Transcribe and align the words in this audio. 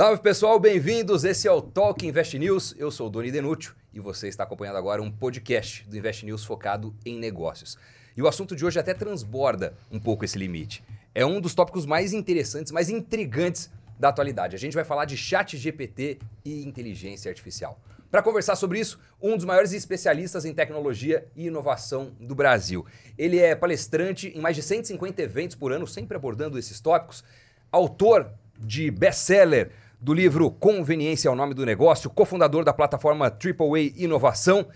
Salve 0.00 0.22
pessoal, 0.22 0.58
bem-vindos. 0.58 1.24
Esse 1.24 1.46
é 1.46 1.52
o 1.52 1.60
Talk 1.60 2.06
Invest 2.06 2.38
News. 2.38 2.74
Eu 2.78 2.90
sou 2.90 3.08
o 3.08 3.10
Doni 3.10 3.30
Denútil 3.30 3.74
e 3.92 4.00
você 4.00 4.28
está 4.28 4.44
acompanhando 4.44 4.78
agora 4.78 5.02
um 5.02 5.12
podcast 5.12 5.86
do 5.86 5.94
Invest 5.94 6.24
News 6.24 6.42
focado 6.42 6.96
em 7.04 7.18
negócios. 7.18 7.76
E 8.16 8.22
o 8.22 8.26
assunto 8.26 8.56
de 8.56 8.64
hoje 8.64 8.80
até 8.80 8.94
transborda 8.94 9.74
um 9.90 10.00
pouco 10.00 10.24
esse 10.24 10.38
limite. 10.38 10.82
É 11.14 11.26
um 11.26 11.38
dos 11.38 11.54
tópicos 11.54 11.84
mais 11.84 12.14
interessantes, 12.14 12.72
mais 12.72 12.88
intrigantes 12.88 13.70
da 13.98 14.08
atualidade. 14.08 14.56
A 14.56 14.58
gente 14.58 14.72
vai 14.72 14.84
falar 14.84 15.04
de 15.04 15.18
chat 15.18 15.58
GPT 15.58 16.18
e 16.46 16.66
inteligência 16.66 17.28
artificial. 17.28 17.78
Para 18.10 18.22
conversar 18.22 18.56
sobre 18.56 18.80
isso, 18.80 18.98
um 19.20 19.36
dos 19.36 19.44
maiores 19.44 19.74
especialistas 19.74 20.46
em 20.46 20.54
tecnologia 20.54 21.26
e 21.36 21.48
inovação 21.48 22.16
do 22.18 22.34
Brasil. 22.34 22.86
Ele 23.18 23.38
é 23.38 23.54
palestrante 23.54 24.28
em 24.34 24.40
mais 24.40 24.56
de 24.56 24.62
150 24.62 25.20
eventos 25.20 25.56
por 25.56 25.74
ano, 25.74 25.86
sempre 25.86 26.16
abordando 26.16 26.58
esses 26.58 26.80
tópicos. 26.80 27.22
Autor 27.70 28.32
de 28.58 28.90
best-seller 28.90 29.70
do 30.00 30.14
livro 30.14 30.50
Conveniência 30.50 31.28
é 31.28 31.30
o 31.30 31.34
Nome 31.34 31.52
do 31.52 31.66
Negócio, 31.66 32.08
cofundador 32.08 32.64
da 32.64 32.72
plataforma 32.72 33.26
AAA 33.26 33.92
Inovação. 33.96 34.66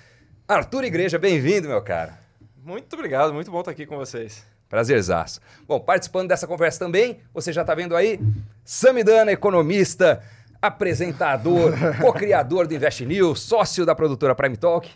Arthur 0.46 0.84
Igreja, 0.84 1.18
bem-vindo, 1.18 1.68
meu 1.68 1.80
cara. 1.80 2.18
Muito 2.62 2.92
obrigado, 2.92 3.32
muito 3.32 3.50
bom 3.50 3.60
estar 3.60 3.70
aqui 3.70 3.86
com 3.86 3.96
vocês. 3.96 4.44
Prazerzaço. 4.68 5.40
Bom, 5.66 5.80
participando 5.80 6.28
dessa 6.28 6.46
conversa 6.46 6.78
também, 6.78 7.20
você 7.32 7.52
já 7.52 7.62
está 7.62 7.74
vendo 7.74 7.96
aí, 7.96 8.20
Samidana, 8.64 9.32
economista, 9.32 10.22
apresentador, 10.60 11.72
co-criador 12.02 12.66
do 12.66 12.74
Invest 12.74 13.06
News, 13.06 13.40
sócio 13.40 13.86
da 13.86 13.94
produtora 13.94 14.34
Prime 14.34 14.58
Talk. 14.58 14.90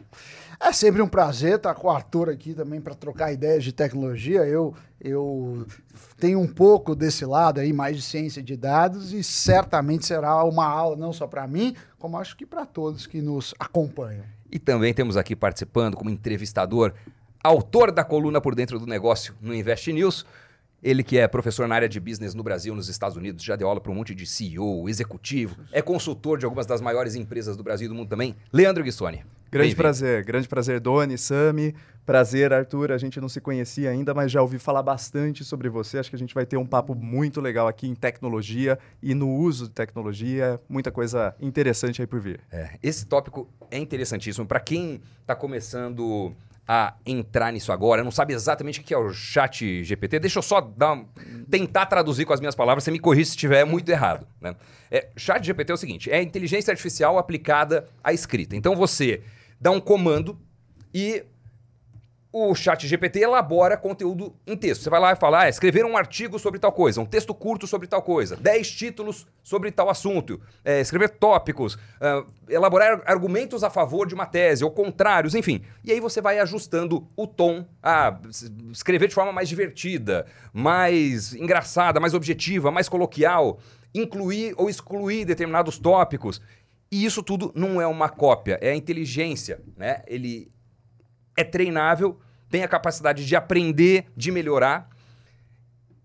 É 0.61 0.73
sempre 0.73 1.01
um 1.01 1.09
prazer 1.09 1.57
estar 1.57 1.73
com 1.75 1.87
o 1.87 1.91
Arthur 1.91 2.29
aqui 2.29 2.53
também 2.53 2.81
para 2.81 2.95
trocar 2.95 3.33
ideias 3.33 3.63
de 3.63 3.73
tecnologia. 3.73 4.41
Eu, 4.41 4.75
eu 5.01 5.65
tenho 6.19 6.41
um 6.41 6.49
pouco 6.49 6.97
desse 6.97 7.25
lado 7.25 7.61
aí, 7.61 7.73
mais 7.73 7.97
de 7.97 8.03
ciência 8.03 8.43
de 8.43 8.57
dados, 8.57 9.13
e 9.13 9.23
certamente 9.23 10.05
será 10.05 10.43
uma 10.43 10.67
aula 10.67 10.97
não 10.97 11.13
só 11.13 11.29
para 11.29 11.47
mim, 11.47 11.77
como 11.97 12.19
acho 12.19 12.37
que 12.37 12.45
para 12.45 12.67
todos 12.67 13.07
que 13.07 13.23
nos 13.23 13.55
acompanham. 13.59 14.25
E 14.51 14.59
também 14.59 14.93
temos 14.93 15.17
aqui 15.17 15.37
participando 15.37 15.97
como 15.97 16.11
entrevistador, 16.11 16.93
autor 17.43 17.93
da 17.93 18.03
coluna 18.03 18.41
Por 18.41 18.57
Dentro 18.57 18.81
do 18.81 18.87
Negócio 18.87 19.35
no 19.41 19.55
Invest 19.55 19.93
News, 19.93 20.27
ele 20.83 21.05
que 21.05 21.19
é 21.19 21.29
professor 21.29 21.69
na 21.69 21.75
área 21.77 21.89
de 21.89 22.01
business 22.01 22.35
no 22.35 22.43
Brasil, 22.43 22.75
nos 22.75 22.89
Estados 22.89 23.17
Unidos, 23.17 23.45
já 23.45 23.55
deu 23.55 23.69
aula 23.69 23.81
para 23.81 23.93
um 23.93 23.95
monte 23.95 24.13
de 24.13 24.27
CEO, 24.27 24.89
executivo, 24.89 25.57
é 25.71 25.81
consultor 25.81 26.37
de 26.37 26.45
algumas 26.45 26.67
das 26.67 26.81
maiores 26.81 27.15
empresas 27.15 27.57
do 27.57 27.63
Brasil 27.63 27.87
e 27.87 27.89
do 27.89 27.95
mundo 27.95 28.09
também, 28.09 28.35
Leandro 28.53 28.83
Guissoni. 28.83 29.23
Grande 29.51 29.75
prazer, 29.75 30.25
grande 30.25 30.47
prazer, 30.47 30.79
Doni, 30.79 31.17
Sami. 31.17 31.75
Prazer, 32.05 32.53
Arthur. 32.53 32.93
A 32.93 32.99
gente 32.99 33.19
não 33.19 33.29
se 33.29 33.41
conhecia 33.41 33.91
ainda, 33.91 34.13
mas 34.13 34.31
já 34.31 34.43
ouvi 34.43 34.59
falar 34.59 34.83
bastante 34.83 35.43
sobre 35.43 35.71
você. 35.71 35.99
Acho 35.99 36.11
que 36.11 36.17
a 36.17 36.19
gente 36.19 36.35
vai 36.35 36.45
ter 36.45 36.59
um 36.59 36.67
papo 36.67 36.95
muito 36.95 37.41
legal 37.41 37.67
aqui 37.67 37.89
em 37.89 37.95
tecnologia 37.95 38.79
e 39.03 39.15
no 39.15 39.29
uso 39.31 39.69
de 39.69 39.73
tecnologia. 39.73 40.61
Muita 40.69 40.91
coisa 40.91 41.35
interessante 41.41 42.03
aí 42.03 42.07
por 42.07 42.21
vir. 42.21 42.41
É, 42.53 42.79
esse 42.83 43.07
tópico 43.07 43.49
é 43.71 43.79
interessantíssimo. 43.79 44.47
Para 44.47 44.61
quem 44.61 45.01
está 45.23 45.35
começando 45.35 46.35
a 46.67 46.95
entrar 47.07 47.51
nisso 47.51 47.73
agora, 47.73 48.05
não 48.05 48.11
sabe 48.11 48.35
exatamente 48.35 48.81
o 48.81 48.85
que 48.85 48.93
é 48.93 48.99
o 48.99 49.11
chat 49.11 49.83
GPT, 49.83 50.19
deixa 50.19 50.39
eu 50.39 50.43
só 50.43 50.61
dar, 50.61 51.03
tentar 51.51 51.87
traduzir 51.87 52.27
com 52.27 52.35
as 52.35 52.41
minhas 52.41 52.55
palavras, 52.55 52.85
você 52.85 52.91
me 52.91 52.99
corrige 52.99 53.25
se 53.25 53.31
estiver 53.31 53.65
muito 53.65 53.89
errado. 53.89 54.27
Né? 54.39 54.55
É, 54.91 55.09
chat 55.17 55.43
GPT 55.43 55.73
é 55.73 55.75
o 55.75 55.79
seguinte, 55.79 56.11
é 56.11 56.21
inteligência 56.21 56.71
artificial 56.71 57.17
aplicada 57.17 57.89
à 58.05 58.13
escrita. 58.13 58.55
Então 58.55 58.77
você 58.77 59.23
dá 59.61 59.71
um 59.71 59.81
comando 59.81 60.39
e 60.93 61.25
o 62.31 62.55
chat 62.55 62.87
GPT 62.87 63.21
elabora 63.21 63.77
conteúdo 63.77 64.35
em 64.47 64.57
texto. 64.57 64.83
Você 64.83 64.91
vai 64.91 65.01
lá 65.01 65.13
e 65.13 65.17
fala, 65.17 65.43
ah, 65.43 65.49
escrever 65.49 65.85
um 65.85 65.97
artigo 65.97 66.39
sobre 66.39 66.61
tal 66.61 66.71
coisa, 66.71 67.01
um 67.01 67.07
texto 67.07 67.35
curto 67.35 67.67
sobre 67.67 67.89
tal 67.89 68.03
coisa, 68.03 68.37
10 68.37 68.71
títulos 68.71 69.27
sobre 69.43 69.71
tal 69.73 69.89
assunto, 69.89 70.41
é, 70.63 70.81
escrever 70.81 71.09
tópicos, 71.09 71.75
uh, 71.75 72.27
elaborar 72.49 73.03
argumentos 73.07 73.65
a 73.65 73.71
favor 73.71 74.07
de 74.07 74.15
uma 74.15 74.27
tese, 74.27 74.63
ou 74.63 74.71
contrários, 74.71 75.35
enfim. 75.35 75.63
E 75.83 75.91
aí 75.91 76.01
você 76.01 76.21
vai 76.21 76.39
ajustando 76.39 77.09
o 77.17 77.27
tom, 77.27 77.65
a 77.83 78.19
escrever 78.71 79.09
de 79.09 79.15
forma 79.15 79.33
mais 79.33 79.49
divertida, 79.49 80.27
mais 80.53 81.35
engraçada, 81.35 81.99
mais 81.99 82.13
objetiva, 82.13 82.71
mais 82.71 82.91
coloquial, 82.91 83.59
incluir 83.95 84.55
ou 84.59 84.69
excluir 84.69 85.25
determinados 85.25 85.79
tópicos. 85.79 86.43
E 86.91 87.05
isso 87.05 87.23
tudo 87.23 87.53
não 87.55 87.81
é 87.81 87.87
uma 87.87 88.09
cópia, 88.09 88.59
é 88.63 88.71
a 88.71 88.77
inteligência, 88.77 89.61
né? 89.77 90.03
Ele 90.07 90.51
é 91.37 91.45
treinável, 91.45 92.19
tem 92.49 92.63
a 92.63 92.69
capacidade 92.69 93.27
de 93.27 93.37
aprender, 93.37 94.07
de 94.17 94.31
melhorar. 94.31 94.89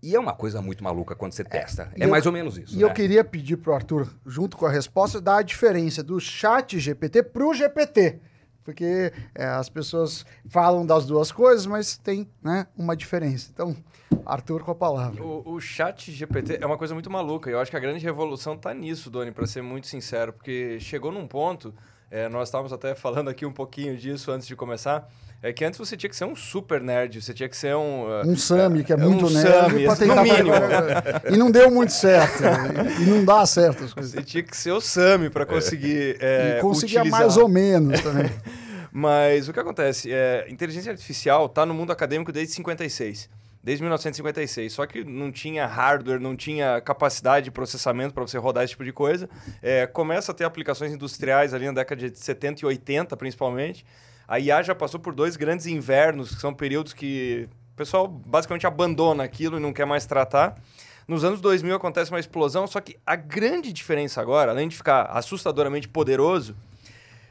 E 0.02 0.14
é 0.14 0.20
uma 0.20 0.34
coisa 0.34 0.60
muito 0.60 0.84
maluca 0.84 1.16
quando 1.16 1.32
você 1.32 1.40
é, 1.40 1.44
testa. 1.46 1.90
É, 1.98 2.04
é 2.04 2.06
mais 2.06 2.26
ou 2.26 2.32
menos 2.32 2.58
isso. 2.58 2.74
E 2.74 2.78
né? 2.78 2.84
eu 2.84 2.92
queria 2.92 3.24
pedir 3.24 3.56
para 3.56 3.72
o 3.72 3.74
Arthur, 3.74 4.14
junto 4.26 4.56
com 4.56 4.66
a 4.66 4.70
resposta, 4.70 5.20
dar 5.20 5.38
a 5.38 5.42
diferença 5.42 6.02
do 6.02 6.20
chat 6.20 6.78
GPT 6.78 7.22
para 7.22 7.46
o 7.46 7.54
GPT. 7.54 8.20
Porque 8.62 9.12
é, 9.34 9.46
as 9.46 9.68
pessoas 9.68 10.24
falam 10.46 10.84
das 10.84 11.06
duas 11.06 11.32
coisas, 11.32 11.64
mas 11.66 11.96
tem 11.96 12.28
né, 12.42 12.66
uma 12.76 12.94
diferença. 12.94 13.50
Então, 13.52 13.74
Arthur 14.24 14.62
com 14.62 14.70
a 14.70 14.74
palavra. 14.74 15.22
O, 15.22 15.54
o 15.54 15.60
chat 15.60 16.10
GPT 16.10 16.58
é 16.60 16.66
uma 16.66 16.78
coisa 16.78 16.94
muito 16.94 17.10
maluca. 17.10 17.50
Eu 17.50 17.60
acho 17.60 17.70
que 17.70 17.76
a 17.76 17.80
grande 17.80 18.04
revolução 18.04 18.54
está 18.54 18.72
nisso, 18.72 19.10
Doni, 19.10 19.30
para 19.30 19.46
ser 19.46 19.62
muito 19.62 19.86
sincero. 19.86 20.32
Porque 20.32 20.78
chegou 20.80 21.12
num 21.12 21.26
ponto, 21.26 21.74
é, 22.10 22.28
nós 22.28 22.48
estávamos 22.48 22.72
até 22.72 22.94
falando 22.94 23.28
aqui 23.28 23.44
um 23.44 23.52
pouquinho 23.52 23.96
disso 23.96 24.30
antes 24.30 24.46
de 24.46 24.54
começar, 24.56 25.08
é 25.42 25.52
que 25.52 25.64
antes 25.64 25.78
você 25.78 25.96
tinha 25.96 26.08
que 26.08 26.16
ser 26.16 26.24
um 26.24 26.34
super 26.34 26.80
nerd, 26.80 27.20
você 27.20 27.34
tinha 27.34 27.48
que 27.48 27.56
ser 27.56 27.76
um... 27.76 28.04
Uh, 28.04 28.28
um 28.28 28.36
Sami, 28.36 28.82
que 28.82 28.92
é 28.92 28.96
muito 28.96 29.26
um 29.26 29.30
nerd. 29.30 29.86
Sami, 29.96 30.06
no 30.06 30.22
mínimo. 30.22 30.52
e 31.30 31.36
não 31.36 31.50
deu 31.50 31.70
muito 31.70 31.92
certo. 31.92 32.42
e 33.00 33.04
não 33.04 33.24
dá 33.24 33.44
certo 33.44 33.84
as 33.84 33.92
coisas. 33.92 34.12
Você 34.12 34.22
tinha 34.22 34.42
que 34.42 34.56
ser 34.56 34.72
o 34.72 34.80
Sami 34.80 35.28
para 35.28 35.44
conseguir 35.44 36.16
é, 36.20 36.58
E 36.58 36.60
conseguia 36.62 37.00
utilizar. 37.00 37.20
mais 37.20 37.36
ou 37.36 37.48
menos 37.48 38.00
também. 38.00 38.30
Mas 38.90 39.48
o 39.48 39.52
que 39.52 39.58
acontece? 39.58 40.10
É, 40.12 40.46
inteligência 40.48 40.92
artificial 40.92 41.46
está 41.46 41.66
no 41.66 41.74
mundo 41.74 41.90
acadêmico 41.90 42.30
desde 42.30 42.54
56 42.54 43.28
desde 43.64 43.82
1956. 43.82 44.72
Só 44.74 44.86
que 44.86 45.02
não 45.02 45.32
tinha 45.32 45.66
hardware, 45.66 46.20
não 46.20 46.36
tinha 46.36 46.80
capacidade 46.82 47.44
de 47.44 47.50
processamento 47.50 48.12
para 48.12 48.22
você 48.22 48.36
rodar 48.36 48.62
esse 48.62 48.72
tipo 48.72 48.84
de 48.84 48.92
coisa. 48.92 49.28
É, 49.62 49.86
começa 49.86 50.32
a 50.32 50.34
ter 50.34 50.44
aplicações 50.44 50.92
industriais 50.92 51.54
ali 51.54 51.64
na 51.64 51.72
década 51.72 52.10
de 52.10 52.18
70 52.18 52.60
e 52.60 52.66
80, 52.66 53.16
principalmente. 53.16 53.84
A 54.28 54.38
IA 54.38 54.62
já 54.62 54.74
passou 54.74 55.00
por 55.00 55.14
dois 55.14 55.34
grandes 55.36 55.64
invernos, 55.64 56.34
que 56.34 56.40
são 56.40 56.52
períodos 56.52 56.92
que 56.92 57.48
o 57.72 57.76
pessoal 57.76 58.06
basicamente 58.06 58.66
abandona 58.66 59.24
aquilo 59.24 59.56
e 59.56 59.60
não 59.60 59.72
quer 59.72 59.86
mais 59.86 60.04
tratar. 60.04 60.60
Nos 61.08 61.24
anos 61.24 61.40
2000 61.40 61.74
acontece 61.74 62.10
uma 62.10 62.20
explosão, 62.20 62.66
só 62.66 62.80
que 62.80 62.96
a 63.06 63.16
grande 63.16 63.72
diferença 63.72 64.20
agora, 64.20 64.50
além 64.50 64.68
de 64.68 64.76
ficar 64.76 65.04
assustadoramente 65.04 65.88
poderoso, 65.88 66.54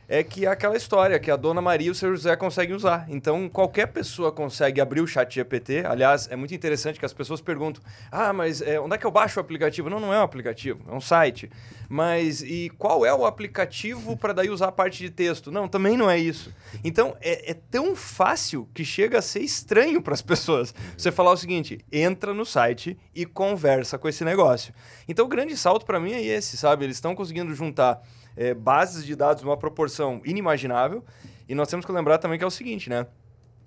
é 0.07 0.23
que 0.23 0.45
é 0.45 0.49
aquela 0.49 0.75
história 0.75 1.19
que 1.19 1.31
a 1.31 1.35
Dona 1.35 1.61
Maria 1.61 1.87
e 1.87 1.91
o 1.91 1.95
seu 1.95 2.11
José 2.11 2.35
conseguem 2.35 2.75
usar. 2.75 3.05
Então, 3.09 3.47
qualquer 3.47 3.87
pessoa 3.87 4.31
consegue 4.31 4.81
abrir 4.81 5.01
o 5.01 5.07
chat 5.07 5.33
GPT. 5.33 5.85
Aliás, 5.85 6.27
é 6.29 6.35
muito 6.35 6.53
interessante 6.53 6.99
que 6.99 7.05
as 7.05 7.13
pessoas 7.13 7.41
perguntam, 7.41 7.81
ah, 8.11 8.33
mas 8.33 8.61
é, 8.61 8.79
onde 8.79 8.95
é 8.95 8.97
que 8.97 9.05
eu 9.05 9.11
baixo 9.11 9.39
o 9.39 9.41
aplicativo? 9.41 9.89
Não, 9.89 9.99
não 9.99 10.13
é 10.13 10.19
um 10.19 10.23
aplicativo, 10.23 10.81
é 10.89 10.93
um 10.93 11.01
site. 11.01 11.49
Mas 11.89 12.41
e 12.41 12.71
qual 12.77 13.05
é 13.05 13.13
o 13.13 13.25
aplicativo 13.25 14.17
para 14.17 14.33
daí 14.33 14.49
usar 14.49 14.67
a 14.67 14.71
parte 14.71 14.99
de 14.99 15.09
texto? 15.09 15.51
Não, 15.51 15.67
também 15.67 15.95
não 15.95 16.09
é 16.09 16.17
isso. 16.17 16.53
Então, 16.83 17.15
é, 17.21 17.51
é 17.51 17.53
tão 17.53 17.95
fácil 17.95 18.67
que 18.73 18.83
chega 18.83 19.19
a 19.19 19.21
ser 19.21 19.41
estranho 19.41 20.01
para 20.01 20.13
as 20.13 20.21
pessoas. 20.21 20.73
Você 20.97 21.11
falar 21.11 21.31
o 21.31 21.37
seguinte, 21.37 21.79
entra 21.91 22.33
no 22.33 22.45
site 22.45 22.97
e 23.15 23.25
conversa 23.25 23.97
com 23.97 24.09
esse 24.09 24.25
negócio. 24.25 24.73
Então, 25.07 25.25
o 25.25 25.29
grande 25.29 25.55
salto 25.55 25.85
para 25.85 25.99
mim 25.99 26.11
é 26.13 26.21
esse, 26.21 26.57
sabe? 26.57 26.85
Eles 26.85 26.97
estão 26.97 27.15
conseguindo 27.15 27.53
juntar 27.53 28.01
é, 28.35 28.53
bases 28.53 29.05
de 29.05 29.15
dados 29.15 29.43
numa 29.43 29.57
proporção 29.57 30.21
inimaginável. 30.25 31.03
E 31.47 31.55
nós 31.55 31.67
temos 31.67 31.85
que 31.85 31.91
lembrar 31.91 32.17
também 32.17 32.37
que 32.37 32.43
é 32.43 32.47
o 32.47 32.51
seguinte, 32.51 32.89
né? 32.89 33.05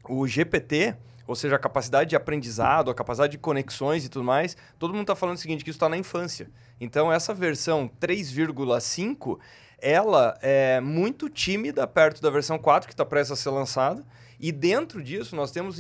O 0.09 0.27
GPT, 0.27 0.97
ou 1.27 1.35
seja, 1.35 1.57
a 1.57 1.59
capacidade 1.59 2.11
de 2.11 2.17
aprendizado, 2.17 2.91
a 2.91 2.95
capacidade 2.95 3.33
de 3.33 3.39
conexões 3.39 4.05
e 4.05 4.09
tudo 4.09 4.25
mais, 4.25 4.57
todo 4.79 4.93
mundo 4.93 5.03
está 5.03 5.17
falando 5.17 5.37
o 5.37 5.41
seguinte, 5.41 5.65
que 5.65 5.71
isso 5.71 5.77
está 5.77 5.89
na 5.89 5.97
infância. 5.97 6.49
Então, 6.81 7.13
essa 7.13 7.35
versão 7.35 7.91
3,5, 8.01 9.39
ela 9.79 10.39
é 10.41 10.81
muito 10.81 11.29
tímida 11.29 11.87
perto 11.87 12.23
da 12.23 12.31
versão 12.31 12.59
4, 12.59 12.87
que 12.87 12.95
está 12.95 13.05
prestes 13.05 13.39
a 13.39 13.43
ser 13.43 13.51
lançada. 13.51 14.05
E 14.39 14.53
dentro 14.53 15.03
disso, 15.03 15.35
nós 15.35 15.51
temos 15.51 15.79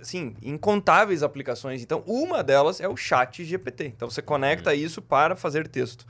assim, 0.00 0.36
incontáveis 0.42 1.22
aplicações. 1.22 1.82
Então, 1.82 2.02
uma 2.06 2.42
delas 2.42 2.80
é 2.80 2.88
o 2.88 2.96
chat 2.96 3.44
GPT. 3.44 3.86
Então, 3.86 4.08
você 4.08 4.22
conecta 4.22 4.70
uhum. 4.70 4.76
isso 4.76 5.02
para 5.02 5.34
fazer 5.34 5.66
texto. 5.66 6.06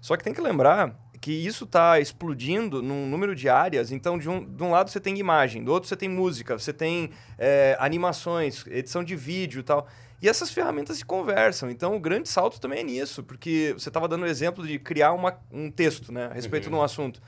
Só 0.00 0.16
que 0.16 0.24
tem 0.24 0.32
que 0.32 0.40
lembrar 0.40 0.96
que 1.22 1.30
isso 1.30 1.62
está 1.62 2.00
explodindo 2.00 2.82
num 2.82 3.06
número 3.06 3.32
de 3.32 3.48
áreas. 3.48 3.92
Então, 3.92 4.18
de 4.18 4.28
um, 4.28 4.44
de 4.44 4.60
um 4.60 4.72
lado 4.72 4.90
você 4.90 4.98
tem 4.98 5.16
imagem, 5.16 5.62
do 5.62 5.70
outro 5.72 5.88
você 5.88 5.94
tem 5.94 6.08
música, 6.08 6.58
você 6.58 6.72
tem 6.72 7.10
é, 7.38 7.76
animações, 7.78 8.66
edição 8.66 9.04
de 9.04 9.14
vídeo 9.14 9.60
e 9.60 9.62
tal. 9.62 9.86
E 10.20 10.28
essas 10.28 10.50
ferramentas 10.50 10.98
se 10.98 11.04
conversam. 11.04 11.70
Então, 11.70 11.94
o 11.94 12.00
grande 12.00 12.28
salto 12.28 12.60
também 12.60 12.80
é 12.80 12.82
nisso, 12.82 13.22
porque 13.22 13.72
você 13.78 13.88
estava 13.88 14.08
dando 14.08 14.24
o 14.24 14.26
exemplo 14.26 14.66
de 14.66 14.80
criar 14.80 15.12
uma, 15.12 15.38
um 15.52 15.70
texto 15.70 16.12
né, 16.12 16.26
a 16.26 16.34
respeito 16.34 16.64
uhum. 16.64 16.70
de 16.70 16.76
um 16.78 16.82
assunto. 16.82 17.22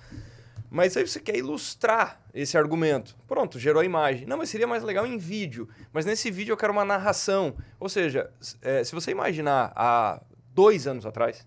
Mas 0.69 0.97
aí 0.97 1.07
você 1.07 1.21
quer 1.21 1.37
ilustrar 1.37 2.21
esse 2.35 2.59
argumento. 2.59 3.17
Pronto, 3.29 3.61
gerou 3.61 3.81
a 3.81 3.85
imagem. 3.85 4.27
Não, 4.27 4.37
mas 4.37 4.51
seria 4.51 4.67
mais 4.67 4.83
legal 4.83 5.07
em 5.07 5.19
vídeo. 5.19 5.69
Mas 5.93 6.05
nesse 6.05 6.33
vídeo 6.33 6.53
eu 6.53 6.57
quero 6.57 6.73
uma 6.73 6.85
narração. 6.85 7.55
Ou 7.79 7.89
seja, 7.89 8.29
é, 8.61 8.83
se 8.83 8.93
você 8.93 9.13
imaginar 9.13 9.73
há 9.77 10.21
dois 10.53 10.89
anos 10.89 11.07
atrás, 11.07 11.47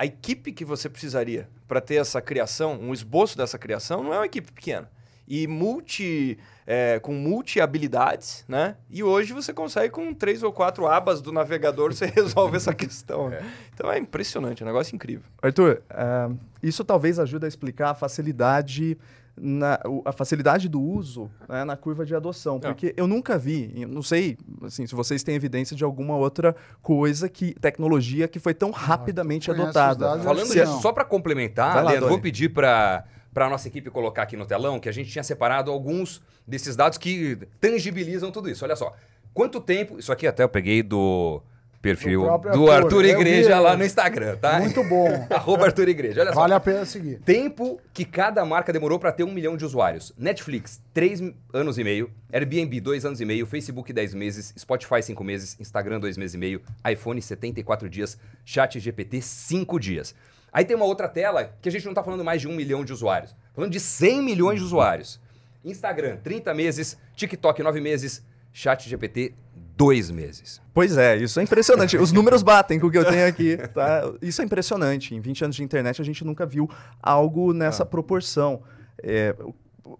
a 0.00 0.06
equipe 0.06 0.50
que 0.50 0.64
você 0.64 0.88
precisaria 0.88 1.46
para 1.68 1.78
ter 1.78 1.96
essa 1.96 2.22
criação, 2.22 2.72
um 2.80 2.94
esboço 2.94 3.36
dessa 3.36 3.58
criação, 3.58 4.02
não 4.02 4.14
é 4.14 4.16
uma 4.16 4.24
equipe 4.24 4.50
pequena. 4.50 4.90
E 5.28 5.46
multi, 5.46 6.38
é, 6.66 6.98
com 6.98 7.12
multi-habilidades, 7.12 8.42
né? 8.48 8.76
E 8.88 9.02
hoje 9.02 9.34
você 9.34 9.52
consegue, 9.52 9.90
com 9.90 10.14
três 10.14 10.42
ou 10.42 10.54
quatro 10.54 10.86
abas 10.86 11.20
do 11.20 11.30
navegador, 11.30 11.92
você 11.92 12.06
resolve 12.16 12.56
essa 12.56 12.72
questão. 12.72 13.28
né? 13.28 13.44
Então 13.74 13.92
é 13.92 13.98
impressionante, 13.98 14.62
é 14.62 14.64
um 14.64 14.68
negócio 14.68 14.94
incrível. 14.94 15.26
Arthur, 15.42 15.82
eh, 15.90 16.30
isso 16.62 16.82
talvez 16.82 17.18
ajude 17.18 17.44
a 17.44 17.48
explicar 17.48 17.90
a 17.90 17.94
facilidade, 17.94 18.96
na, 19.36 19.80
a 20.04 20.12
facilidade 20.12 20.68
do 20.68 20.80
uso 20.80 21.30
né, 21.48 21.64
na 21.64 21.76
curva 21.76 22.04
de 22.04 22.14
adoção. 22.14 22.56
É. 22.56 22.60
Porque 22.60 22.94
eu 22.96 23.06
nunca 23.06 23.38
vi, 23.38 23.86
não 23.88 24.02
sei 24.02 24.36
assim, 24.62 24.86
se 24.86 24.94
vocês 24.94 25.22
têm 25.22 25.34
evidência 25.34 25.76
de 25.76 25.84
alguma 25.84 26.16
outra 26.16 26.54
coisa 26.82 27.28
que, 27.28 27.54
tecnologia 27.54 28.28
que 28.28 28.38
foi 28.38 28.54
tão 28.54 28.70
rapidamente 28.70 29.46
conhece 29.46 29.70
os 29.70 29.76
adotada. 29.76 30.06
dados, 30.06 30.24
Falando 30.24 30.52
disso, 30.52 30.80
só 30.80 30.92
para 30.92 31.04
complementar, 31.04 31.76
lá, 31.76 31.90
Leandro, 31.90 32.08
vou 32.08 32.20
pedir 32.20 32.50
para 32.50 33.04
para 33.32 33.48
nossa 33.48 33.68
equipe 33.68 33.88
colocar 33.90 34.22
aqui 34.22 34.36
no 34.36 34.44
telão 34.44 34.80
que 34.80 34.88
a 34.88 34.92
gente 34.92 35.08
tinha 35.08 35.22
separado 35.22 35.70
alguns 35.70 36.20
desses 36.44 36.74
dados 36.74 36.98
que 36.98 37.38
tangibilizam 37.60 38.32
tudo 38.32 38.50
isso. 38.50 38.64
Olha 38.64 38.74
só. 38.74 38.92
Quanto 39.32 39.60
tempo. 39.60 40.00
Isso 40.00 40.12
aqui 40.12 40.26
até 40.26 40.42
eu 40.42 40.48
peguei 40.48 40.82
do 40.82 41.40
perfil 41.80 42.22
Do 42.22 42.30
Arthur, 42.30 42.70
Arthur, 42.70 43.02
vi, 43.02 43.10
Igreja 43.10 43.58
lá 43.58 43.76
no 43.76 43.84
Instagram, 43.84 44.36
tá? 44.36 44.60
Muito 44.60 44.82
bom. 44.84 45.08
Arroba 45.30 45.66
Arthur 45.66 45.88
Igreja. 45.88 46.20
Olha 46.20 46.32
só. 46.32 46.40
Vale 46.40 46.54
a 46.54 46.60
pena 46.60 46.84
seguir. 46.84 47.20
Tempo 47.20 47.80
que 47.92 48.04
cada 48.04 48.44
marca 48.44 48.72
demorou 48.72 48.98
para 48.98 49.12
ter 49.12 49.24
um 49.24 49.32
milhão 49.32 49.56
de 49.56 49.64
usuários. 49.64 50.12
Netflix, 50.16 50.80
3 50.92 51.32
anos 51.52 51.78
e 51.78 51.84
meio. 51.84 52.10
Airbnb, 52.32 52.80
2 52.80 53.04
anos 53.04 53.20
e 53.20 53.24
meio. 53.24 53.46
Facebook, 53.46 53.92
10 53.92 54.14
meses. 54.14 54.54
Spotify, 54.58 55.02
5 55.02 55.24
meses. 55.24 55.56
Instagram, 55.58 55.98
2 56.00 56.16
meses 56.16 56.34
e 56.34 56.38
meio. 56.38 56.60
iPhone, 56.90 57.20
74 57.20 57.88
dias. 57.88 58.18
Chat 58.44 58.78
GPT, 58.78 59.22
5 59.22 59.78
dias. 59.80 60.14
Aí 60.52 60.64
tem 60.64 60.76
uma 60.76 60.84
outra 60.84 61.08
tela 61.08 61.54
que 61.62 61.68
a 61.68 61.72
gente 61.72 61.86
não 61.86 61.94
tá 61.94 62.02
falando 62.02 62.24
mais 62.24 62.40
de 62.40 62.48
um 62.48 62.54
milhão 62.54 62.84
de 62.84 62.92
usuários. 62.92 63.34
Falando 63.54 63.70
de 63.70 63.80
100 63.80 64.22
milhões 64.22 64.58
de 64.58 64.64
usuários. 64.64 65.20
Instagram, 65.64 66.16
30 66.16 66.52
meses. 66.54 66.98
TikTok, 67.14 67.62
9 67.62 67.80
meses. 67.80 68.22
Chat 68.52 68.88
GPT, 68.88 69.32
2 69.80 70.10
meses. 70.10 70.60
Pois 70.74 70.98
é, 70.98 71.16
isso 71.16 71.40
é 71.40 71.42
impressionante. 71.42 71.96
Os 71.96 72.12
números 72.12 72.42
batem 72.42 72.78
com 72.78 72.88
o 72.88 72.90
que 72.90 72.98
eu 72.98 73.04
tenho 73.06 73.26
aqui. 73.26 73.56
Tá? 73.72 74.12
Isso 74.20 74.42
é 74.42 74.44
impressionante. 74.44 75.14
Em 75.14 75.20
20 75.20 75.44
anos 75.44 75.56
de 75.56 75.64
internet, 75.64 76.02
a 76.02 76.04
gente 76.04 76.22
nunca 76.22 76.44
viu 76.44 76.68
algo 77.02 77.54
nessa 77.54 77.86
proporção. 77.86 78.60
É, 79.02 79.34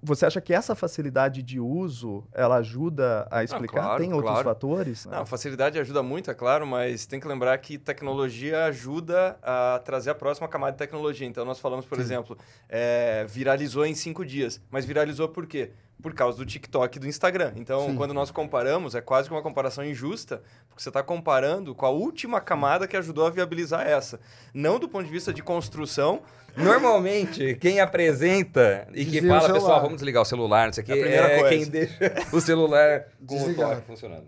você 0.03 0.27
acha 0.27 0.41
que 0.41 0.53
essa 0.53 0.75
facilidade 0.75 1.43
de 1.43 1.59
uso 1.59 2.25
ela 2.33 2.57
ajuda 2.57 3.27
a 3.31 3.43
explicar? 3.43 3.83
claro, 3.83 4.03
Tem 4.03 4.13
outros 4.13 4.31
claro. 4.31 4.49
fatores? 4.49 5.07
Não, 5.07 5.25
facilidade 5.27 5.79
ajuda 5.79 6.03
muito, 6.03 6.31
é 6.31 6.35
claro, 6.35 6.67
mas 6.67 7.07
tem 7.07 7.19
que 7.21 7.27
lembrar 7.27 7.57
que 7.59 7.79
tecnologia 7.79 8.65
ajuda 8.65 9.39
a 9.43 9.81
trazer 9.85 10.11
a 10.11 10.15
próxima 10.15 10.49
camada 10.49 10.73
de 10.73 10.79
tecnologia. 10.79 11.27
Então, 11.27 11.45
nós 11.45 11.59
falamos, 11.59 11.85
por 11.87 11.99
exemplo, 11.99 12.37
é, 12.69 13.25
viralizou 13.29 13.87
em 13.87 13.95
cinco 13.95 14.25
dias. 14.25 14.61
Mas 14.71 14.85
viralizou 14.85 15.29
por 15.29 15.47
quê? 15.47 15.71
Por 16.03 16.15
causa 16.15 16.39
do 16.39 16.47
TikTok 16.47 16.97
e 16.97 17.01
do 17.01 17.07
Instagram. 17.07 17.53
Então, 17.57 17.87
Sim. 17.87 17.97
quando 17.97 18.15
nós 18.15 18.31
comparamos, 18.31 18.95
é 18.95 19.03
quase 19.03 19.29
que 19.29 19.35
uma 19.35 19.43
comparação 19.43 19.85
injusta, 19.85 20.43
porque 20.69 20.83
você 20.83 20.89
está 20.89 21.03
comparando 21.03 21.75
com 21.75 21.85
a 21.85 21.91
última 21.91 22.41
camada 22.41 22.89
que 22.89 22.97
ajudou 22.97 23.27
a 23.27 23.31
viabilizar 23.31 23.87
essa. 23.87 24.19
Não 24.55 24.79
do 24.79 24.89
ponto 24.89 25.05
de 25.05 25.11
vista 25.11 25.33
de 25.33 25.43
construção, 25.43 26.23
Normalmente, 26.57 27.55
quem 27.57 27.81
apresenta 27.81 28.87
e 28.93 29.05
que 29.05 29.13
Desliga 29.13 29.37
o 29.37 29.41
fala, 29.41 29.55
pessoal, 29.55 29.81
vamos 29.81 29.97
desligar 29.97 30.23
o 30.23 30.25
celular, 30.25 30.67
não 30.67 30.73
sei 30.73 30.83
o 30.83 30.87
quê, 30.87 30.93
É 30.93 30.95
a 30.95 31.01
primeira 31.01 31.29
coisa. 31.41 31.49
quem 31.49 31.65
deixa 31.69 32.15
o 32.33 32.41
celular 32.41 33.05
com 33.27 33.35
o 33.35 33.39
Desligado. 33.39 33.75
toque 33.77 33.87
funcionando. 33.87 34.27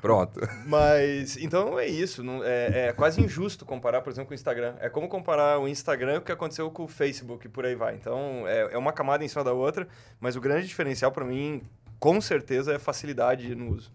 Pronto. 0.00 0.40
Mas, 0.66 1.36
então 1.36 1.78
é 1.78 1.86
isso. 1.86 2.24
não- 2.24 2.42
é, 2.42 2.88
é 2.88 2.92
quase 2.92 3.20
injusto 3.20 3.64
comparar, 3.64 4.00
por 4.02 4.10
exemplo, 4.10 4.26
com 4.28 4.32
o 4.32 4.34
Instagram. 4.34 4.74
É 4.80 4.88
como 4.88 5.08
comparar 5.08 5.60
o 5.60 5.68
Instagram 5.68 6.14
com 6.14 6.22
o 6.22 6.24
que 6.24 6.32
aconteceu 6.32 6.68
com 6.72 6.82
o 6.84 6.88
Facebook 6.88 7.46
e 7.46 7.48
por 7.48 7.64
aí 7.64 7.76
vai. 7.76 7.94
Então, 7.94 8.42
é, 8.48 8.70
é 8.74 8.78
uma 8.78 8.92
camada 8.92 9.24
em 9.24 9.28
cima 9.28 9.44
da 9.44 9.52
outra, 9.52 9.86
mas 10.18 10.34
o 10.34 10.40
grande 10.40 10.66
diferencial 10.66 11.12
para 11.12 11.24
mim, 11.24 11.62
com 12.00 12.20
certeza, 12.20 12.74
é 12.74 12.78
facilidade 12.80 13.54
no 13.54 13.74
uso. 13.76 13.92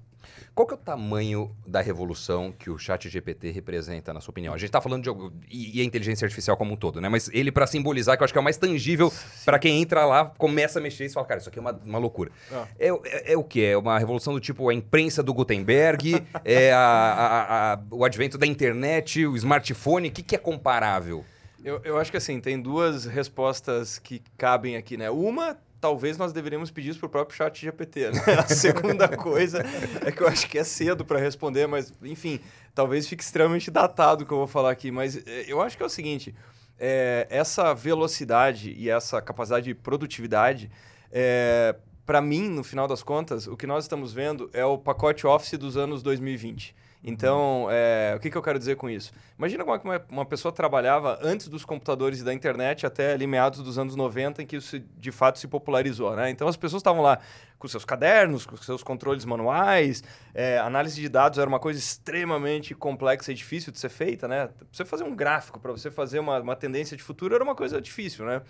Qual 0.55 0.67
que 0.67 0.73
é 0.73 0.77
o 0.77 0.79
tamanho 0.79 1.55
da 1.65 1.81
revolução 1.81 2.51
que 2.51 2.69
o 2.69 2.77
chat 2.77 3.07
GPT 3.09 3.51
representa, 3.51 4.13
na 4.13 4.19
sua 4.21 4.31
opinião? 4.31 4.53
A 4.53 4.57
gente 4.57 4.69
tá 4.71 4.81
falando 4.81 5.03
de... 5.03 5.09
E, 5.49 5.77
e 5.77 5.81
a 5.81 5.83
inteligência 5.83 6.25
artificial 6.25 6.57
como 6.57 6.73
um 6.73 6.75
todo, 6.75 6.99
né? 7.01 7.09
Mas 7.09 7.29
ele, 7.33 7.51
para 7.51 7.67
simbolizar, 7.67 8.17
que 8.17 8.23
eu 8.23 8.25
acho 8.25 8.33
que 8.33 8.37
é 8.37 8.41
o 8.41 8.43
mais 8.43 8.57
tangível, 8.57 9.11
para 9.45 9.59
quem 9.59 9.81
entra 9.81 10.05
lá, 10.05 10.25
começa 10.37 10.79
a 10.79 10.81
mexer 10.81 11.05
e 11.05 11.09
fala, 11.09 11.25
cara, 11.25 11.39
isso 11.39 11.49
aqui 11.49 11.59
é 11.59 11.61
uma, 11.61 11.71
uma 11.85 11.97
loucura. 11.99 12.31
Ah. 12.51 12.65
É, 12.79 12.87
é, 12.89 13.33
é 13.33 13.37
o 13.37 13.43
quê? 13.43 13.61
É 13.73 13.77
uma 13.77 13.97
revolução 13.99 14.33
do 14.33 14.39
tipo 14.39 14.67
a 14.69 14.73
imprensa 14.73 15.21
do 15.21 15.33
Gutenberg, 15.33 16.15
é 16.43 16.71
a- 16.71 16.77
a- 16.79 17.73
a- 17.73 17.79
o 17.91 18.03
advento 18.05 18.37
da 18.37 18.45
internet, 18.47 19.25
o 19.25 19.35
smartphone, 19.35 20.09
o 20.09 20.11
que, 20.11 20.23
que 20.23 20.35
é 20.35 20.39
comparável? 20.39 21.23
Eu, 21.63 21.81
eu 21.83 21.97
acho 21.97 22.09
que 22.11 22.17
assim, 22.17 22.39
tem 22.39 22.61
duas 22.61 23.05
respostas 23.05 23.99
que 23.99 24.21
cabem 24.37 24.77
aqui, 24.77 24.95
né? 24.95 25.09
Uma, 25.09 25.57
talvez 25.79 26.17
nós 26.17 26.33
deveríamos 26.33 26.71
pedir 26.71 26.89
isso 26.89 26.99
pro 26.99 27.09
próprio 27.09 27.37
chat 27.37 27.61
GPT, 27.61 28.11
né? 28.11 28.21
A 28.39 28.47
segunda 28.47 29.07
coisa 29.17 29.63
é 30.05 30.11
que 30.11 30.21
eu 30.21 30.27
acho 30.27 30.47
que 30.47 30.57
é 30.57 30.63
cedo 30.63 31.05
para 31.05 31.19
responder, 31.19 31.67
mas 31.67 31.93
enfim, 32.01 32.39
talvez 32.73 33.07
fique 33.07 33.23
extremamente 33.23 33.69
datado 33.69 34.23
o 34.23 34.27
que 34.27 34.33
eu 34.33 34.37
vou 34.37 34.47
falar 34.47 34.71
aqui, 34.71 34.91
mas 34.91 35.17
eh, 35.17 35.45
eu 35.47 35.61
acho 35.61 35.77
que 35.77 35.83
é 35.83 35.85
o 35.85 35.89
seguinte, 35.89 36.33
é, 36.79 37.27
essa 37.29 37.73
velocidade 37.73 38.73
e 38.77 38.89
essa 38.89 39.21
capacidade 39.21 39.65
de 39.65 39.75
produtividade, 39.75 40.69
é, 41.11 41.75
para 42.05 42.21
mim, 42.21 42.47
no 42.49 42.63
final 42.63 42.87
das 42.87 43.03
contas, 43.03 43.47
o 43.47 43.57
que 43.57 43.67
nós 43.67 43.83
estamos 43.83 44.13
vendo 44.13 44.49
é 44.53 44.65
o 44.65 44.77
pacote 44.77 45.27
Office 45.27 45.57
dos 45.57 45.75
anos 45.75 46.01
2020. 46.01 46.75
Então, 47.07 47.69
é, 47.71 48.15
o 48.17 48.19
que, 48.19 48.29
que 48.29 48.37
eu 48.37 48.41
quero 48.41 48.59
dizer 48.59 48.75
com 48.75 48.89
isso? 48.89 49.13
Imagina 49.37 49.63
como 49.63 49.93
é 49.93 49.97
uma, 49.97 50.05
uma 50.09 50.25
pessoa 50.25 50.51
trabalhava 50.51 51.17
antes 51.21 51.47
dos 51.47 51.63
computadores 51.63 52.19
e 52.19 52.23
da 52.23 52.33
internet 52.33 52.85
até 52.85 53.13
ali 53.13 53.25
meados 53.25 53.63
dos 53.63 53.79
anos 53.79 53.95
90, 53.95 54.43
em 54.43 54.45
que 54.45 54.57
isso 54.57 54.77
de 54.77 55.09
fato 55.09 55.39
se 55.39 55.47
popularizou. 55.47 56.13
Né? 56.17 56.29
Então, 56.29 56.49
as 56.49 56.57
pessoas 56.57 56.81
estavam 56.81 57.01
lá 57.01 57.19
com 57.57 57.65
seus 57.65 57.85
cadernos, 57.85 58.45
com 58.45 58.57
seus 58.57 58.83
controles 58.83 59.23
manuais, 59.23 60.03
é, 60.33 60.59
análise 60.59 60.99
de 60.99 61.07
dados 61.07 61.39
era 61.39 61.47
uma 61.47 61.61
coisa 61.61 61.79
extremamente 61.79 62.75
complexa 62.75 63.31
e 63.31 63.35
difícil 63.35 63.71
de 63.71 63.79
ser 63.79 63.89
feita. 63.89 64.27
Né? 64.27 64.49
Você 64.69 64.83
fazer 64.83 65.05
um 65.05 65.15
gráfico, 65.15 65.61
para 65.61 65.71
você 65.71 65.89
fazer 65.89 66.19
uma, 66.19 66.41
uma 66.41 66.57
tendência 66.57 66.97
de 66.97 67.03
futuro, 67.03 67.33
era 67.33 67.43
uma 67.43 67.55
coisa 67.55 67.81
difícil. 67.81 68.25
Né? 68.25 68.41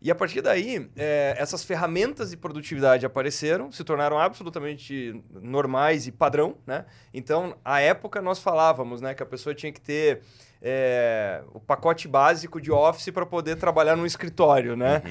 E 0.00 0.10
a 0.10 0.14
partir 0.14 0.40
daí, 0.40 0.88
é, 0.96 1.34
essas 1.38 1.64
ferramentas 1.64 2.30
de 2.30 2.36
produtividade 2.36 3.04
apareceram, 3.04 3.70
se 3.72 3.82
tornaram 3.82 4.18
absolutamente 4.18 5.20
normais 5.40 6.06
e 6.06 6.12
padrão, 6.12 6.56
né? 6.66 6.84
Então, 7.12 7.56
à 7.64 7.80
época, 7.80 8.22
nós 8.22 8.38
falávamos 8.38 9.00
né, 9.00 9.12
que 9.14 9.22
a 9.22 9.26
pessoa 9.26 9.54
tinha 9.54 9.72
que 9.72 9.80
ter 9.80 10.20
é, 10.62 11.42
o 11.52 11.60
pacote 11.60 12.06
básico 12.06 12.60
de 12.60 12.70
Office 12.70 13.10
para 13.10 13.26
poder 13.26 13.56
trabalhar 13.56 13.96
no 13.96 14.06
escritório, 14.06 14.76
né? 14.76 15.02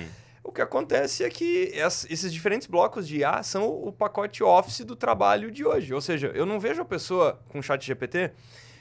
O 0.44 0.51
que 0.53 0.62
acontece 0.62 1.25
é 1.25 1.29
que 1.29 1.72
ess- 1.75 2.08
esses 2.10 2.32
diferentes 2.32 2.67
blocos 2.67 3.06
de 3.06 3.17
IA 3.17 3.44
são 3.44 3.67
o 3.67 3.91
pacote 3.91 4.41
Office 4.41 4.79
do 4.86 4.96
trabalho 4.96 5.51
de 5.51 5.65
hoje. 5.65 5.94
Ou 5.94 6.00
seja, 6.00 6.32
eu 6.34 6.46
não 6.46 6.58
vejo 6.58 6.82
a 6.82 6.86
pessoa 6.86 7.38
com 7.50 7.62
chat 7.62 7.86
GPT, 7.86 8.32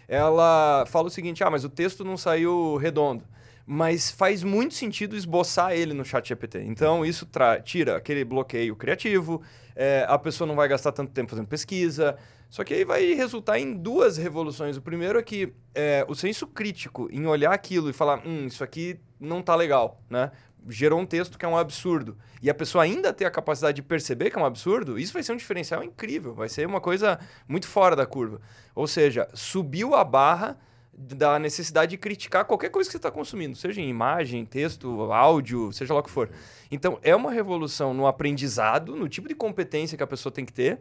ela 0.06 0.84
fala 0.86 1.08
o 1.08 1.10
seguinte, 1.10 1.42
ah, 1.42 1.50
mas 1.50 1.64
o 1.64 1.68
texto 1.68 2.04
não 2.04 2.16
saiu 2.16 2.76
redondo. 2.76 3.25
Mas 3.66 4.12
faz 4.12 4.44
muito 4.44 4.75
sentido 4.75 5.16
esboçar 5.16 5.73
ele 5.73 5.92
no 5.92 6.04
chat 6.04 6.28
GPT. 6.28 6.62
Então, 6.62 7.04
isso 7.04 7.28
tira 7.64 7.96
aquele 7.96 8.25
bloqueio 8.25 8.76
criativo, 8.76 9.42
é, 9.75 10.06
a 10.08 10.16
pessoa 10.16 10.46
não 10.46 10.54
vai 10.54 10.68
gastar 10.68 10.92
tanto 10.92 11.12
tempo 11.12 11.30
fazendo 11.30 11.49
pesquisa. 11.49 12.16
Só 12.49 12.64
que 12.64 12.73
aí 12.73 12.85
vai 12.85 13.12
resultar 13.14 13.58
em 13.58 13.75
duas 13.75 14.16
revoluções. 14.16 14.76
O 14.76 14.82
primeiro 14.82 15.18
é 15.18 15.23
que 15.23 15.52
é, 15.75 16.06
o 16.08 16.14
senso 16.14 16.46
crítico 16.46 17.08
em 17.11 17.26
olhar 17.26 17.52
aquilo 17.52 17.90
e 17.90 17.92
falar, 17.92 18.26
hum, 18.26 18.46
isso 18.46 18.62
aqui 18.62 18.99
não 19.20 19.42
tá 19.42 19.54
legal, 19.54 20.00
né? 20.08 20.30
Gerou 20.68 20.99
um 20.99 21.06
texto 21.06 21.38
que 21.38 21.44
é 21.44 21.49
um 21.49 21.56
absurdo. 21.56 22.16
E 22.42 22.50
a 22.50 22.54
pessoa 22.54 22.85
ainda 22.85 23.12
ter 23.12 23.25
a 23.25 23.30
capacidade 23.30 23.76
de 23.76 23.82
perceber 23.82 24.30
que 24.30 24.38
é 24.38 24.40
um 24.40 24.44
absurdo, 24.44 24.99
isso 24.99 25.12
vai 25.12 25.23
ser 25.23 25.32
um 25.32 25.37
diferencial 25.37 25.82
incrível. 25.82 26.35
Vai 26.35 26.49
ser 26.49 26.66
uma 26.66 26.80
coisa 26.80 27.18
muito 27.46 27.68
fora 27.68 27.94
da 27.94 28.06
curva. 28.06 28.40
Ou 28.75 28.87
seja, 28.87 29.28
subiu 29.35 29.94
a 29.94 30.04
barra 30.04 30.58
da 30.98 31.38
necessidade 31.38 31.90
de 31.90 31.98
criticar 31.98 32.44
qualquer 32.44 32.70
coisa 32.70 32.88
que 32.88 32.92
você 32.92 32.96
está 32.96 33.10
consumindo, 33.10 33.54
seja 33.54 33.80
em 33.80 33.88
imagem, 33.88 34.44
texto, 34.46 35.12
áudio, 35.12 35.72
seja 35.72 35.92
lá 35.92 36.00
o 36.00 36.02
que 36.02 36.10
for. 36.10 36.30
Então, 36.70 36.98
é 37.02 37.14
uma 37.14 37.30
revolução 37.30 37.92
no 37.92 38.06
aprendizado, 38.06 38.96
no 38.96 39.08
tipo 39.08 39.28
de 39.28 39.34
competência 39.34 39.96
que 39.96 40.02
a 40.02 40.06
pessoa 40.06 40.32
tem 40.32 40.44
que 40.44 40.52
ter, 40.52 40.80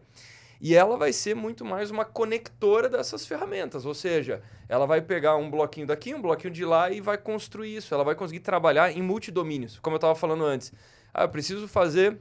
e 0.62 0.74
ela 0.74 0.98
vai 0.98 1.12
ser 1.12 1.36
muito 1.36 1.66
mais 1.66 1.92
uma 1.92 2.06
conectora 2.06 2.88
dessas 2.88 3.26
ferramentas, 3.26 3.86
ou 3.86 3.94
seja, 3.94 4.42
ela 4.70 4.86
vai 4.86 5.02
pegar 5.02 5.36
um 5.36 5.50
bloquinho 5.50 5.86
daqui, 5.86 6.16
um 6.16 6.22
bloquinho 6.22 6.54
de 6.54 6.64
lá 6.64 6.90
e 6.90 7.02
vai 7.02 7.18
construir 7.18 7.76
isso. 7.76 7.94
Ela 7.94 8.04
vai 8.04 8.16
conseguir 8.16 8.40
trabalhar 8.40 8.92
em 8.92 9.02
multidomínios, 9.02 9.80
como 9.80 9.96
eu 9.96 9.98
estava 9.98 10.16
falando 10.16 10.46
antes. 10.46 10.72
Ah, 11.14 11.24
eu 11.24 11.30
preciso 11.30 11.68
fazer 11.68 12.18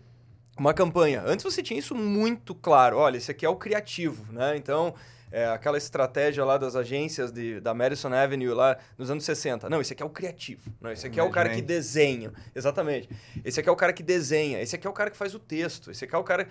uma 0.58 0.74
campanha. 0.74 1.22
Antes 1.24 1.44
você 1.44 1.62
tinha 1.62 1.78
isso 1.78 1.94
muito 1.94 2.54
claro. 2.54 2.98
Olha, 2.98 3.16
esse 3.16 3.30
aqui 3.30 3.46
é 3.46 3.48
o 3.48 3.56
criativo, 3.56 4.32
né? 4.32 4.56
Então, 4.56 4.94
é, 5.35 5.49
aquela 5.49 5.76
estratégia 5.76 6.45
lá 6.45 6.57
das 6.57 6.76
agências 6.76 7.33
de, 7.33 7.59
da 7.61 7.75
Madison 7.75 8.12
Avenue 8.14 8.55
lá 8.55 8.79
nos 8.97 9.11
anos 9.11 9.25
60. 9.25 9.69
Não, 9.69 9.81
esse 9.81 9.93
aqui 9.93 10.00
é 10.03 10.07
o 10.07 10.11
criativo. 10.11 10.71
Não, 10.81 10.93
esse 10.93 11.07
aqui 11.09 11.19
é 11.19 11.23
o 11.25 11.31
cara 11.31 11.49
que 11.50 11.61
desenha. 11.61 12.33
Exatamente. 12.55 13.09
Esse 13.45 13.59
aqui 13.59 13.69
é 13.69 13.73
o 13.73 13.76
cara 13.76 13.93
que 13.93 14.03
desenha. 14.03 14.62
Esse 14.62 14.76
aqui 14.76 14.87
é 14.87 14.91
o 14.91 14.93
cara 14.93 15.11
que 15.11 15.17
faz 15.17 15.35
o 15.35 15.41
texto. 15.41 15.91
Esse 15.91 16.05
aqui 16.05 16.14
é 16.14 16.19
o 16.19 16.23
cara... 16.23 16.49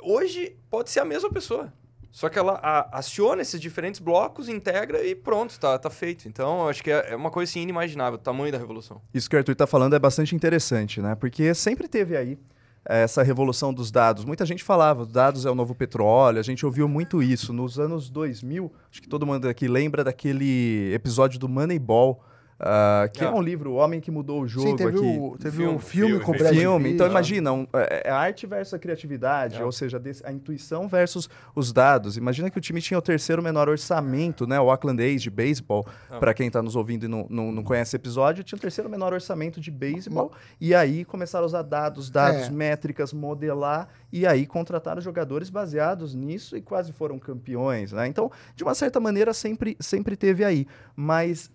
Hoje 0.00 0.56
pode 0.70 0.88
ser 0.88 1.00
a 1.00 1.04
mesma 1.04 1.30
pessoa. 1.30 1.70
Só 2.10 2.30
que 2.30 2.38
ela 2.38 2.58
a- 2.62 2.98
aciona 2.98 3.42
esses 3.42 3.60
diferentes 3.60 4.00
blocos, 4.00 4.48
integra 4.48 5.04
e 5.04 5.14
pronto, 5.14 5.60
tá, 5.60 5.78
tá 5.78 5.90
feito. 5.90 6.26
Então, 6.26 6.62
eu 6.62 6.68
acho 6.70 6.82
que 6.82 6.90
é 6.90 7.10
é 7.10 7.16
uma 7.16 7.30
coisa 7.30 7.50
assim, 7.50 7.60
inimaginável, 7.60 8.14
o 8.18 8.22
tamanho 8.22 8.50
da 8.50 8.56
revolução. 8.56 9.02
Isso 9.12 9.28
que 9.28 9.36
o 9.36 9.38
Arthur 9.38 9.52
está 9.52 9.66
falando 9.66 9.94
é 9.94 9.98
bastante 9.98 10.34
interessante, 10.34 11.02
né? 11.02 11.14
Porque 11.14 11.52
sempre 11.54 11.86
teve 11.86 12.16
aí 12.16 12.38
essa 12.84 13.22
revolução 13.22 13.72
dos 13.72 13.90
dados. 13.90 14.24
Muita 14.24 14.46
gente 14.46 14.64
falava, 14.64 15.04
dados 15.04 15.44
é 15.44 15.50
o 15.50 15.54
novo 15.54 15.74
petróleo, 15.74 16.38
a 16.38 16.42
gente 16.42 16.64
ouviu 16.64 16.88
muito 16.88 17.22
isso. 17.22 17.52
Nos 17.52 17.78
anos 17.78 18.08
2000, 18.08 18.72
acho 18.90 19.02
que 19.02 19.08
todo 19.08 19.26
mundo 19.26 19.48
aqui 19.48 19.68
lembra 19.68 20.02
daquele 20.02 20.92
episódio 20.94 21.38
do 21.38 21.48
Moneyball, 21.48 22.22
ah, 22.60 23.08
que 23.12 23.24
é 23.24 23.30
um 23.30 23.40
livro, 23.40 23.72
O 23.72 23.74
Homem 23.76 24.00
que 24.00 24.10
Mudou 24.10 24.42
o 24.42 24.48
Jogo 24.48 24.68
Sim, 24.70 24.76
teve, 24.76 24.98
aqui. 24.98 25.18
o, 25.18 25.36
teve 25.38 25.56
Filme, 25.58 25.76
o 25.76 25.78
filme 25.78 26.08
filme, 26.12 26.24
com 26.24 26.32
o. 26.32 26.36
Brad 26.38 26.54
filme. 26.54 26.84
Pitt. 26.84 26.94
Então 26.94 27.06
Ah. 27.06 27.10
imagina, 27.10 27.52
um, 27.52 27.66
é 27.72 28.02
é 28.08 28.10
a 28.10 28.16
arte 28.16 28.46
versus 28.46 28.74
a 28.74 28.78
criatividade, 28.78 29.60
É. 29.60 29.64
ou 29.64 29.70
seja, 29.70 30.00
a 30.24 30.32
intuição 30.32 30.88
versus 30.88 31.28
os 31.54 31.72
dados. 31.72 32.16
Imagina 32.16 32.50
que 32.50 32.58
o 32.58 32.60
time 32.60 32.80
tinha 32.82 32.98
o 32.98 33.02
terceiro 33.02 33.42
menor 33.42 33.68
orçamento, 33.68 34.46
né? 34.46 34.58
O 34.58 34.66
Oakland 34.66 35.02
A's 35.02 35.22
de 35.22 35.30
beisebol, 35.30 35.86
Ah. 36.10 36.18
para 36.18 36.34
quem 36.34 36.48
está 36.48 36.60
nos 36.62 36.74
ouvindo 36.74 37.04
e 37.04 37.08
não, 37.08 37.26
não, 37.30 37.52
não 37.52 37.62
conhece 37.62 37.90
esse 37.90 37.96
episódio, 37.96 38.42
tinha 38.42 38.56
o 38.56 38.60
terceiro 38.60 38.90
menor 38.90 39.12
orçamento 39.12 39.60
de 39.60 39.70
beisebol. 39.70 40.32
E 40.60 40.74
aí 40.74 41.04
começaram 41.04 41.44
a 41.44 41.46
usar 41.46 41.62
dados, 41.62 42.10
dados, 42.10 42.46
É. 42.46 42.50
métricas, 42.50 43.12
modelar, 43.12 43.88
e 44.12 44.26
aí 44.26 44.46
contrataram 44.46 45.00
jogadores 45.00 45.48
baseados 45.50 46.14
nisso 46.14 46.56
e 46.56 46.60
quase 46.62 46.92
foram 46.92 47.18
campeões, 47.18 47.92
né? 47.92 48.06
Então, 48.08 48.30
de 48.56 48.64
uma 48.64 48.74
certa 48.74 48.98
maneira, 48.98 49.32
sempre, 49.32 49.76
sempre 49.80 50.16
teve 50.16 50.44
aí. 50.44 50.66
Mas 50.96 51.50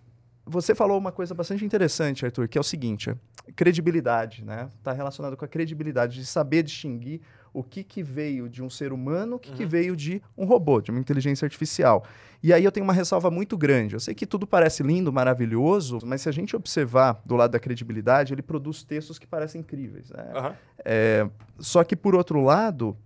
você 0.45 0.75
falou 0.75 0.97
uma 0.97 1.11
coisa 1.11 1.33
bastante 1.33 1.63
interessante, 1.63 2.25
Arthur, 2.25 2.47
que 2.47 2.57
é 2.57 2.61
o 2.61 2.63
seguinte: 2.63 3.15
credibilidade, 3.55 4.43
né? 4.43 4.69
Está 4.77 4.91
relacionado 4.91 5.37
com 5.37 5.45
a 5.45 5.47
credibilidade 5.47 6.15
de 6.15 6.25
saber 6.25 6.63
distinguir 6.63 7.21
o 7.53 7.63
que, 7.63 7.83
que 7.83 8.01
veio 8.01 8.49
de 8.49 8.63
um 8.63 8.69
ser 8.69 8.91
humano, 8.91 9.35
o 9.35 9.39
que, 9.39 9.51
que 9.51 9.65
veio 9.65 9.95
de 9.95 10.21
um 10.35 10.43
robô, 10.43 10.81
de 10.81 10.89
uma 10.89 10.99
inteligência 10.99 11.45
artificial. 11.45 12.03
E 12.41 12.51
aí 12.51 12.63
eu 12.63 12.71
tenho 12.71 12.83
uma 12.83 12.93
ressalva 12.93 13.29
muito 13.29 13.55
grande. 13.55 13.93
Eu 13.93 13.99
sei 13.99 14.15
que 14.15 14.25
tudo 14.25 14.47
parece 14.47 14.81
lindo, 14.81 15.13
maravilhoso, 15.13 15.99
mas 16.03 16.21
se 16.21 16.29
a 16.29 16.31
gente 16.31 16.55
observar 16.55 17.21
do 17.23 17.35
lado 17.35 17.51
da 17.51 17.59
credibilidade, 17.59 18.33
ele 18.33 18.41
produz 18.41 18.83
textos 18.83 19.19
que 19.19 19.27
parecem 19.27 19.61
incríveis. 19.61 20.09
Né? 20.09 20.31
Aham. 20.33 20.55
É, 20.83 21.29
só 21.59 21.83
que, 21.83 21.95
por 21.95 22.15
outro 22.15 22.41
lado, 22.41 22.97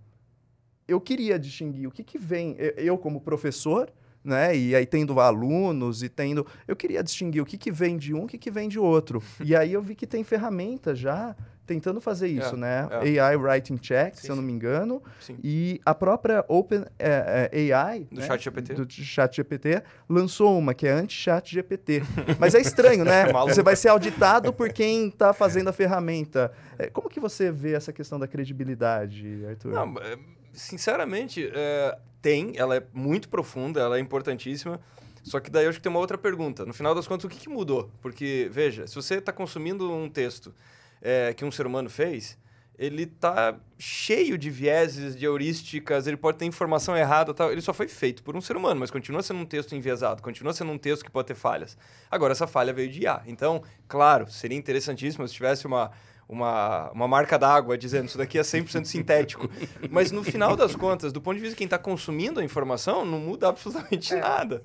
eu 0.88 0.98
queria 0.98 1.38
distinguir 1.38 1.86
o 1.86 1.90
que, 1.90 2.02
que 2.02 2.18
vem, 2.18 2.56
eu 2.58 2.96
como 2.96 3.20
professor, 3.20 3.92
né, 4.28 4.54
e 4.56 4.74
aí 4.76 4.84
tendo 4.86 5.18
alunos 5.18 6.02
e 6.02 6.08
tendo, 6.08 6.46
eu 6.66 6.76
queria 6.76 7.02
distinguir 7.02 7.42
o 7.42 7.46
que, 7.46 7.56
que 7.56 7.72
vem 7.72 7.96
de 7.96 8.12
um, 8.14 8.24
o 8.24 8.26
que, 8.26 8.36
que 8.38 8.50
vem 8.50 8.68
de 8.68 8.78
outro. 8.78 9.22
e 9.42 9.56
aí 9.56 9.72
eu 9.72 9.82
vi 9.82 9.94
que 9.94 10.06
tem 10.06 10.22
ferramentas 10.22 10.98
já 10.98 11.34
tentando 11.66 12.00
fazer 12.00 12.28
isso, 12.28 12.54
É, 12.54 12.58
né? 12.58 12.88
é. 13.04 13.20
AI 13.20 13.36
Writing 13.36 13.76
Check, 13.76 14.14
Sim, 14.14 14.22
se 14.22 14.30
eu 14.30 14.36
não 14.36 14.42
me 14.42 14.50
engano, 14.50 15.02
Sim. 15.20 15.36
e 15.44 15.78
a 15.84 15.94
própria 15.94 16.42
Open 16.48 16.82
é, 16.98 17.50
é, 17.52 17.72
AI 17.74 18.06
Do 18.10 18.20
né, 18.20 18.26
ChatGPT. 18.26 18.72
do 18.72 18.90
ChatGPT 18.90 19.82
lançou 20.08 20.58
uma 20.58 20.72
que 20.72 20.86
é 20.86 20.92
anti-chat 20.92 21.52
GPT. 21.52 22.02
Mas 22.40 22.54
é 22.54 22.60
estranho, 22.62 23.04
né? 23.04 23.28
É 23.28 23.32
você 23.32 23.62
vai 23.62 23.76
ser 23.76 23.88
auditado 23.88 24.50
por 24.50 24.72
quem 24.72 25.08
está 25.08 25.34
fazendo 25.34 25.68
a 25.68 25.72
ferramenta. 25.72 26.50
É, 26.78 26.86
Como 26.88 27.06
que 27.10 27.20
você 27.20 27.52
vê 27.52 27.74
essa 27.74 27.92
questão 27.92 28.18
da 28.18 28.26
credibilidade, 28.26 29.44
Arthur? 29.46 29.72
Não, 29.72 29.94
é, 30.00 30.16
sinceramente, 30.52 31.50
é, 31.54 31.98
tem, 32.20 32.52
ela 32.56 32.76
é 32.76 32.82
muito 32.92 33.28
profunda, 33.28 33.80
ela 33.80 33.96
é 33.96 34.00
importantíssima. 34.00 34.80
Só 35.22 35.40
que 35.40 35.50
daí 35.50 35.64
eu 35.64 35.70
acho 35.70 35.78
que 35.78 35.82
tem 35.82 35.90
uma 35.90 35.98
outra 35.98 36.16
pergunta. 36.16 36.64
No 36.64 36.72
final 36.72 36.94
das 36.94 37.06
contas, 37.06 37.24
o 37.24 37.28
que, 37.28 37.38
que 37.38 37.48
mudou? 37.48 37.90
Porque, 38.00 38.48
veja, 38.50 38.86
se 38.86 38.94
você 38.94 39.16
está 39.16 39.32
consumindo 39.32 39.92
um 39.92 40.08
texto 40.08 40.54
é, 41.02 41.34
que 41.34 41.44
um 41.44 41.50
ser 41.50 41.66
humano 41.66 41.90
fez, 41.90 42.38
ele 42.78 43.06
tá 43.06 43.58
cheio 43.76 44.38
de 44.38 44.48
vieses, 44.48 45.16
de 45.16 45.24
heurísticas, 45.26 46.06
ele 46.06 46.16
pode 46.16 46.38
ter 46.38 46.44
informação 46.44 46.96
errada 46.96 47.34
tal. 47.34 47.50
Ele 47.50 47.60
só 47.60 47.74
foi 47.74 47.88
feito 47.88 48.22
por 48.22 48.36
um 48.36 48.40
ser 48.40 48.56
humano, 48.56 48.78
mas 48.78 48.90
continua 48.90 49.20
sendo 49.20 49.40
um 49.40 49.44
texto 49.44 49.74
enviesado, 49.74 50.22
continua 50.22 50.52
sendo 50.52 50.70
um 50.70 50.78
texto 50.78 51.04
que 51.04 51.10
pode 51.10 51.26
ter 51.26 51.34
falhas. 51.34 51.76
Agora, 52.08 52.32
essa 52.32 52.46
falha 52.46 52.72
veio 52.72 52.88
de 52.88 53.02
IA. 53.02 53.22
Então, 53.26 53.62
claro, 53.88 54.30
seria 54.30 54.56
interessantíssimo 54.56 55.26
se 55.26 55.34
tivesse 55.34 55.66
uma, 55.66 55.90
uma, 56.28 56.90
uma 56.90 57.08
marca 57.08 57.38
d'água 57.38 57.78
dizendo 57.78 58.06
isso 58.06 58.18
daqui 58.18 58.38
é 58.38 58.42
100% 58.42 58.84
sintético. 58.84 59.48
Mas 59.90 60.12
no 60.12 60.22
final 60.22 60.54
das 60.54 60.76
contas, 60.76 61.12
do 61.12 61.20
ponto 61.20 61.36
de 61.36 61.40
vista 61.40 61.54
de 61.54 61.58
quem 61.58 61.64
está 61.64 61.78
consumindo 61.78 62.38
a 62.40 62.44
informação, 62.44 63.04
não 63.04 63.18
muda 63.18 63.48
absolutamente 63.48 64.14
nada. 64.14 64.62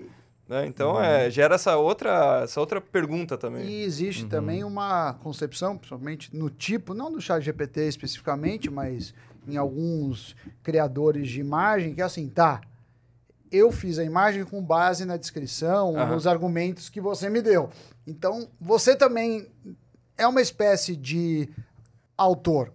né? 0.48 0.65
Então, 0.65 1.01
é, 1.01 1.29
gera 1.29 1.55
essa 1.55 1.77
outra, 1.77 2.41
essa 2.43 2.60
outra 2.60 2.82
pergunta 2.82 3.38
também. 3.38 3.65
E 3.65 3.84
existe 3.84 4.25
também 4.25 4.63
uma 4.63 5.13
concepção, 5.13 5.77
principalmente 5.77 6.36
no 6.36 6.50
tipo, 6.50 6.93
não 6.93 7.12
do 7.12 7.22
chat 7.22 7.41
GPT 7.41 7.88
especificamente, 7.88 8.70
mas 8.70 9.13
em 9.48 9.55
alguns 9.55 10.36
criadores 10.62 11.29
de 11.29 11.39
imagem, 11.39 11.93
que 11.96 12.01
é 12.01 12.03
assim, 12.03 12.27
tá, 12.27 12.62
eu 13.51 13.72
fiz 13.72 14.00
a 14.00 14.03
imagem 14.03 14.43
com 14.43 14.62
base 14.62 15.05
na 15.05 15.15
descrição, 15.15 15.96
Aham. 15.96 16.13
nos 16.13 16.27
argumentos 16.27 16.89
que 16.89 17.00
você 17.00 17.29
me 17.29 17.41
deu. 17.41 17.70
Então, 18.05 18.50
você 18.60 18.96
também 18.96 19.48
é 20.17 20.27
uma 20.27 20.41
espécie 20.41 20.96
de 20.96 21.50
autor. 22.17 22.72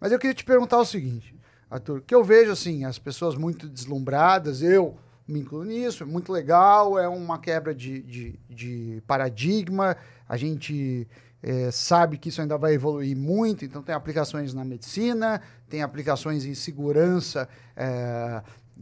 Mas 0.00 0.12
eu 0.12 0.18
queria 0.18 0.34
te 0.34 0.44
perguntar 0.44 0.78
o 0.78 0.84
seguinte, 0.84 1.34
Arthur, 1.70 2.02
que 2.02 2.14
eu 2.14 2.22
vejo 2.22 2.52
assim, 2.52 2.84
as 2.84 2.98
pessoas 2.98 3.34
muito 3.34 3.68
deslumbradas, 3.68 4.62
eu 4.62 4.96
me 5.26 5.40
incluo 5.40 5.64
nisso, 5.64 6.02
é 6.02 6.06
muito 6.06 6.32
legal, 6.32 6.98
é 6.98 7.08
uma 7.08 7.38
quebra 7.38 7.74
de, 7.74 8.02
de, 8.02 8.40
de 8.48 9.02
paradigma, 9.06 9.96
a 10.28 10.36
gente 10.36 11.08
eh, 11.42 11.70
sabe 11.72 12.16
que 12.16 12.28
isso 12.28 12.40
ainda 12.40 12.56
vai 12.56 12.74
evoluir 12.74 13.16
muito, 13.16 13.64
então 13.64 13.82
tem 13.82 13.94
aplicações 13.94 14.54
na 14.54 14.64
medicina, 14.64 15.42
tem 15.68 15.82
aplicações 15.82 16.44
em 16.44 16.54
segurança 16.54 17.48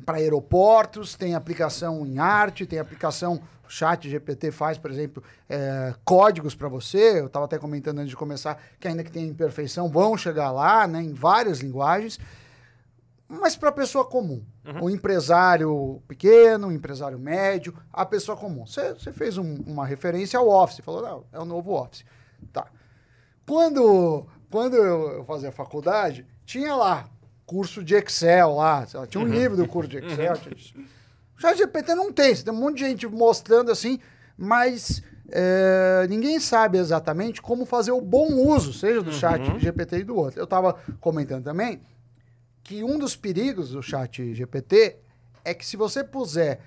para 0.04 0.18
aeroportos, 0.18 1.14
tem 1.14 1.34
aplicação 1.34 2.06
em 2.06 2.18
arte, 2.18 2.66
tem 2.66 2.78
aplicação, 2.78 3.40
o 3.66 3.70
chat 3.70 4.08
GPT 4.08 4.50
faz, 4.50 4.76
por 4.78 4.90
exemplo, 4.90 5.22
eh, 5.48 5.94
códigos 6.04 6.54
para 6.54 6.68
você, 6.68 7.20
eu 7.20 7.26
estava 7.26 7.44
até 7.46 7.58
comentando 7.58 7.98
antes 7.98 8.10
de 8.10 8.16
começar, 8.16 8.60
que 8.78 8.86
ainda 8.88 9.02
que 9.04 9.10
tenha 9.10 9.26
imperfeição, 9.26 9.88
vão 9.88 10.16
chegar 10.16 10.50
lá, 10.50 10.86
né, 10.86 11.00
em 11.02 11.12
várias 11.14 11.60
linguagens, 11.60 12.18
mas 13.28 13.56
para 13.56 13.70
a 13.70 13.72
pessoa 13.72 14.04
comum, 14.04 14.44
o 14.82 14.88
empresário 14.90 16.00
pequeno, 16.06 16.68
o 16.68 16.72
empresário 16.72 17.18
médio, 17.18 17.74
a 17.92 18.04
pessoa 18.06 18.36
comum. 18.36 18.66
Você 18.66 18.94
fez 19.12 19.38
um- 19.38 19.62
uma 19.66 19.84
referência 19.86 20.38
ao 20.38 20.48
Office, 20.48 20.80
falou, 20.84 21.02
não, 21.02 21.24
é 21.32 21.38
o 21.40 21.44
novo 21.44 21.72
Office. 21.72 22.04
Tá. 22.52 22.66
Quando, 23.46 24.26
quando 24.50 24.76
eu 24.76 25.24
fazia 25.24 25.50
faculdade, 25.52 26.26
tinha 26.44 26.74
lá 26.76 27.08
curso 27.46 27.82
de 27.84 27.94
Excel 27.94 28.54
lá, 28.54 28.86
lá, 28.94 29.06
tinha 29.06 29.22
um 29.22 29.28
livro 29.28 29.56
do 29.56 29.66
curso 29.66 29.88
de 29.90 29.98
Excel. 29.98 30.36
tinha 30.36 30.54
isso. 30.54 30.74
O 30.78 31.03
chat 31.44 31.58
GPT 31.58 31.94
não 31.94 32.12
tem, 32.12 32.34
tem 32.34 32.52
um 32.52 32.56
monte 32.56 32.78
de 32.78 32.84
gente 32.84 33.06
mostrando 33.06 33.70
assim, 33.70 33.98
mas 34.36 35.02
é, 35.30 36.06
ninguém 36.08 36.38
sabe 36.40 36.78
exatamente 36.78 37.42
como 37.42 37.64
fazer 37.64 37.92
o 37.92 38.00
bom 38.00 38.32
uso, 38.32 38.72
seja 38.72 39.02
do 39.02 39.12
chat 39.12 39.58
GPT 39.58 39.98
e 39.98 40.04
do 40.04 40.16
outro. 40.16 40.40
Eu 40.40 40.44
estava 40.44 40.74
comentando 41.00 41.44
também 41.44 41.80
que 42.62 42.82
um 42.82 42.98
dos 42.98 43.14
perigos 43.14 43.70
do 43.70 43.82
chat 43.82 44.34
GPT 44.34 44.96
é 45.44 45.52
que 45.52 45.66
se 45.66 45.76
você 45.76 46.02
puser. 46.02 46.60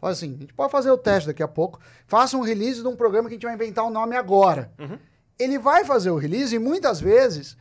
faz 0.00 0.18
assim, 0.18 0.34
a 0.34 0.40
gente 0.40 0.52
pode 0.52 0.70
fazer 0.70 0.90
o 0.90 0.98
teste 0.98 1.28
daqui 1.28 1.42
a 1.42 1.48
pouco. 1.48 1.80
Faça 2.06 2.36
um 2.36 2.42
release 2.42 2.82
de 2.82 2.86
um 2.88 2.94
programa 2.94 3.28
que 3.28 3.34
a 3.34 3.36
gente 3.36 3.46
vai 3.46 3.54
inventar 3.54 3.84
o 3.84 3.90
nome 3.90 4.14
agora. 4.16 4.70
Ele 5.38 5.58
vai 5.58 5.84
fazer 5.84 6.10
o 6.10 6.16
release 6.16 6.54
e 6.54 6.58
muitas 6.58 7.00
vezes 7.00 7.56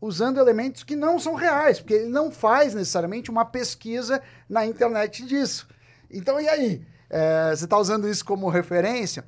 usando 0.00 0.38
elementos 0.38 0.82
que 0.84 0.94
não 0.96 1.18
são 1.18 1.34
reais, 1.34 1.80
porque 1.80 1.94
ele 1.94 2.08
não 2.08 2.30
faz 2.30 2.74
necessariamente 2.74 3.30
uma 3.30 3.44
pesquisa 3.44 4.22
na 4.48 4.64
internet 4.66 5.24
disso. 5.24 5.66
Então, 6.10 6.40
e 6.40 6.48
aí? 6.48 6.82
É, 7.10 7.50
você 7.54 7.64
está 7.64 7.76
usando 7.78 8.08
isso 8.08 8.24
como 8.24 8.48
referência? 8.48 9.24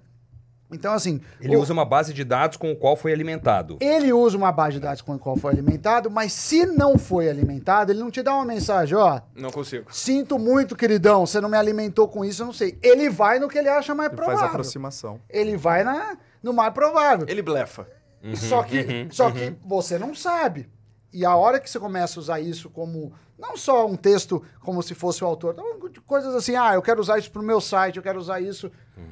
Então, 0.72 0.92
assim. 0.92 1.20
Ele 1.40 1.56
o- 1.56 1.60
usa 1.60 1.72
uma 1.72 1.84
base 1.84 2.14
de 2.14 2.22
dados 2.22 2.56
com 2.56 2.70
o 2.70 2.76
qual 2.76 2.94
foi 2.94 3.12
alimentado. 3.12 3.76
ele 3.80 4.12
usa 4.12 4.36
uma 4.36 4.52
base 4.52 4.74
de 4.74 4.80
dados 4.80 5.02
com 5.02 5.12
a 5.12 5.18
qual 5.18 5.34
foi 5.36 5.50
alimentado, 5.52 6.08
mas 6.08 6.32
se 6.32 6.64
não 6.64 6.96
foi 6.96 7.28
alimentado, 7.28 7.90
ele 7.90 7.98
não 7.98 8.08
te 8.10 8.22
dá 8.22 8.32
uma 8.34 8.44
mensagem, 8.44 8.96
ó. 8.96 9.20
Não 9.34 9.50
consigo. 9.50 9.92
Sinto 9.92 10.38
muito, 10.38 10.76
queridão, 10.76 11.26
você 11.26 11.40
não 11.40 11.48
me 11.48 11.56
alimentou 11.56 12.06
com 12.06 12.24
isso, 12.24 12.42
eu 12.42 12.46
não 12.46 12.52
sei. 12.52 12.78
Ele 12.82 13.10
vai 13.10 13.40
no 13.40 13.48
que 13.48 13.58
ele 13.58 13.68
acha 13.68 13.92
mais 13.96 14.10
Ele 14.10 14.16
faz 14.18 14.28
provável. 14.28 14.50
aproximação. 14.50 15.20
Ele 15.28 15.56
vai 15.56 15.82
na, 15.82 16.16
no 16.40 16.52
mais 16.52 16.72
provável. 16.72 17.26
Ele 17.28 17.42
blefa. 17.42 17.88
Só 18.36 18.62
que, 18.62 19.08
só 19.10 19.30
que 19.30 19.54
você 19.64 19.98
não 19.98 20.14
sabe. 20.14 20.68
E 21.12 21.24
a 21.24 21.34
hora 21.34 21.58
que 21.58 21.68
você 21.68 21.78
começa 21.78 22.18
a 22.18 22.22
usar 22.22 22.40
isso 22.40 22.70
como 22.70 23.12
não 23.38 23.56
só 23.56 23.86
um 23.86 23.96
texto 23.96 24.44
como 24.60 24.82
se 24.82 24.94
fosse 24.94 25.24
o 25.24 25.26
autor, 25.26 25.56
de 25.90 26.00
coisas 26.00 26.34
assim, 26.34 26.54
ah, 26.54 26.74
eu 26.74 26.82
quero 26.82 27.00
usar 27.00 27.18
isso 27.18 27.30
para 27.30 27.40
o 27.40 27.44
meu 27.44 27.60
site, 27.60 27.96
eu 27.96 28.02
quero 28.02 28.18
usar 28.18 28.40
isso. 28.40 28.70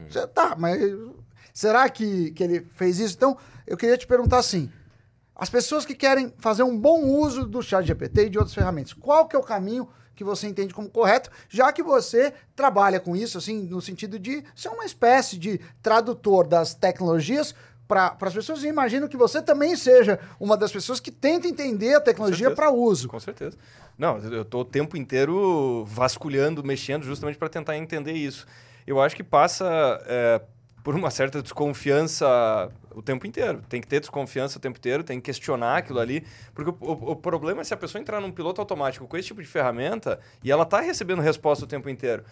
Você, 0.08 0.26
tá, 0.26 0.54
mas 0.56 0.80
será 1.52 1.88
que, 1.88 2.30
que 2.32 2.44
ele 2.44 2.66
fez 2.74 2.98
isso? 2.98 3.16
Então, 3.16 3.36
eu 3.66 3.76
queria 3.76 3.96
te 3.96 4.06
perguntar 4.06 4.38
assim: 4.38 4.70
as 5.34 5.48
pessoas 5.48 5.84
que 5.86 5.94
querem 5.94 6.32
fazer 6.38 6.62
um 6.62 6.78
bom 6.78 7.04
uso 7.04 7.46
do 7.46 7.62
chat 7.62 7.86
GPT 7.86 8.26
e 8.26 8.30
de 8.30 8.38
outras 8.38 8.54
ferramentas, 8.54 8.92
qual 8.92 9.26
que 9.26 9.34
é 9.34 9.38
o 9.38 9.42
caminho 9.42 9.88
que 10.18 10.24
você 10.24 10.48
entende 10.48 10.74
como 10.74 10.90
correto, 10.90 11.30
já 11.48 11.72
que 11.72 11.80
você 11.80 12.34
trabalha 12.56 12.98
com 12.98 13.14
isso, 13.14 13.38
assim, 13.38 13.62
no 13.62 13.80
sentido 13.80 14.18
de 14.18 14.44
ser 14.52 14.68
uma 14.68 14.84
espécie 14.84 15.38
de 15.38 15.60
tradutor 15.80 16.44
das 16.44 16.74
tecnologias 16.74 17.54
para 17.88 18.14
as 18.21 18.35
pessoas. 18.35 18.62
E 18.62 18.68
imagino 18.68 19.09
que 19.09 19.16
você 19.16 19.40
também 19.40 19.75
seja 19.75 20.21
uma 20.38 20.57
das 20.57 20.71
pessoas 20.71 21.00
que 21.00 21.11
tenta 21.11 21.49
entender 21.49 21.95
a 21.95 22.00
tecnologia 22.00 22.50
para 22.50 22.71
uso. 22.71 23.09
Com 23.09 23.18
certeza. 23.18 23.57
Não, 23.97 24.18
eu 24.18 24.45
tô 24.45 24.61
o 24.61 24.64
tempo 24.64 24.97
inteiro 24.97 25.85
vasculhando, 25.87 26.62
mexendo, 26.62 27.02
justamente 27.02 27.38
para 27.38 27.49
tentar 27.49 27.76
entender 27.76 28.12
isso. 28.12 28.47
Eu 28.87 29.00
acho 29.00 29.16
que 29.16 29.25
passa 29.25 29.66
é, 30.07 30.40
por 30.85 30.95
uma 30.95 31.11
certa 31.11 31.42
desconfiança 31.42 32.71
o 32.95 33.02
tempo 33.02 33.26
inteiro. 33.26 33.62
Tem 33.68 33.80
que 33.80 33.87
ter 33.87 34.00
desconfiança 34.00 34.59
o 34.59 34.61
tempo 34.61 34.78
inteiro, 34.78 35.02
tem 35.02 35.21
que 35.21 35.26
questionar 35.26 35.78
aquilo 35.78 35.99
ali. 35.99 36.25
Porque 36.54 36.71
o, 36.71 36.76
o, 36.80 37.11
o 37.12 37.16
problema 37.16 37.62
é 37.62 37.64
se 37.64 37.75
a 37.75 37.76
pessoa 37.76 38.00
entrar 38.00 38.21
num 38.21 38.30
piloto 38.30 38.61
automático 38.61 39.07
com 39.07 39.16
esse 39.16 39.28
tipo 39.28 39.42
de 39.42 39.49
ferramenta 39.49 40.21
e 40.45 40.50
ela 40.50 40.64
tá 40.64 40.80
recebendo 40.80 41.21
resposta 41.21 41.64
o 41.64 41.68
tempo 41.68 41.88
inteiro. 41.88 42.25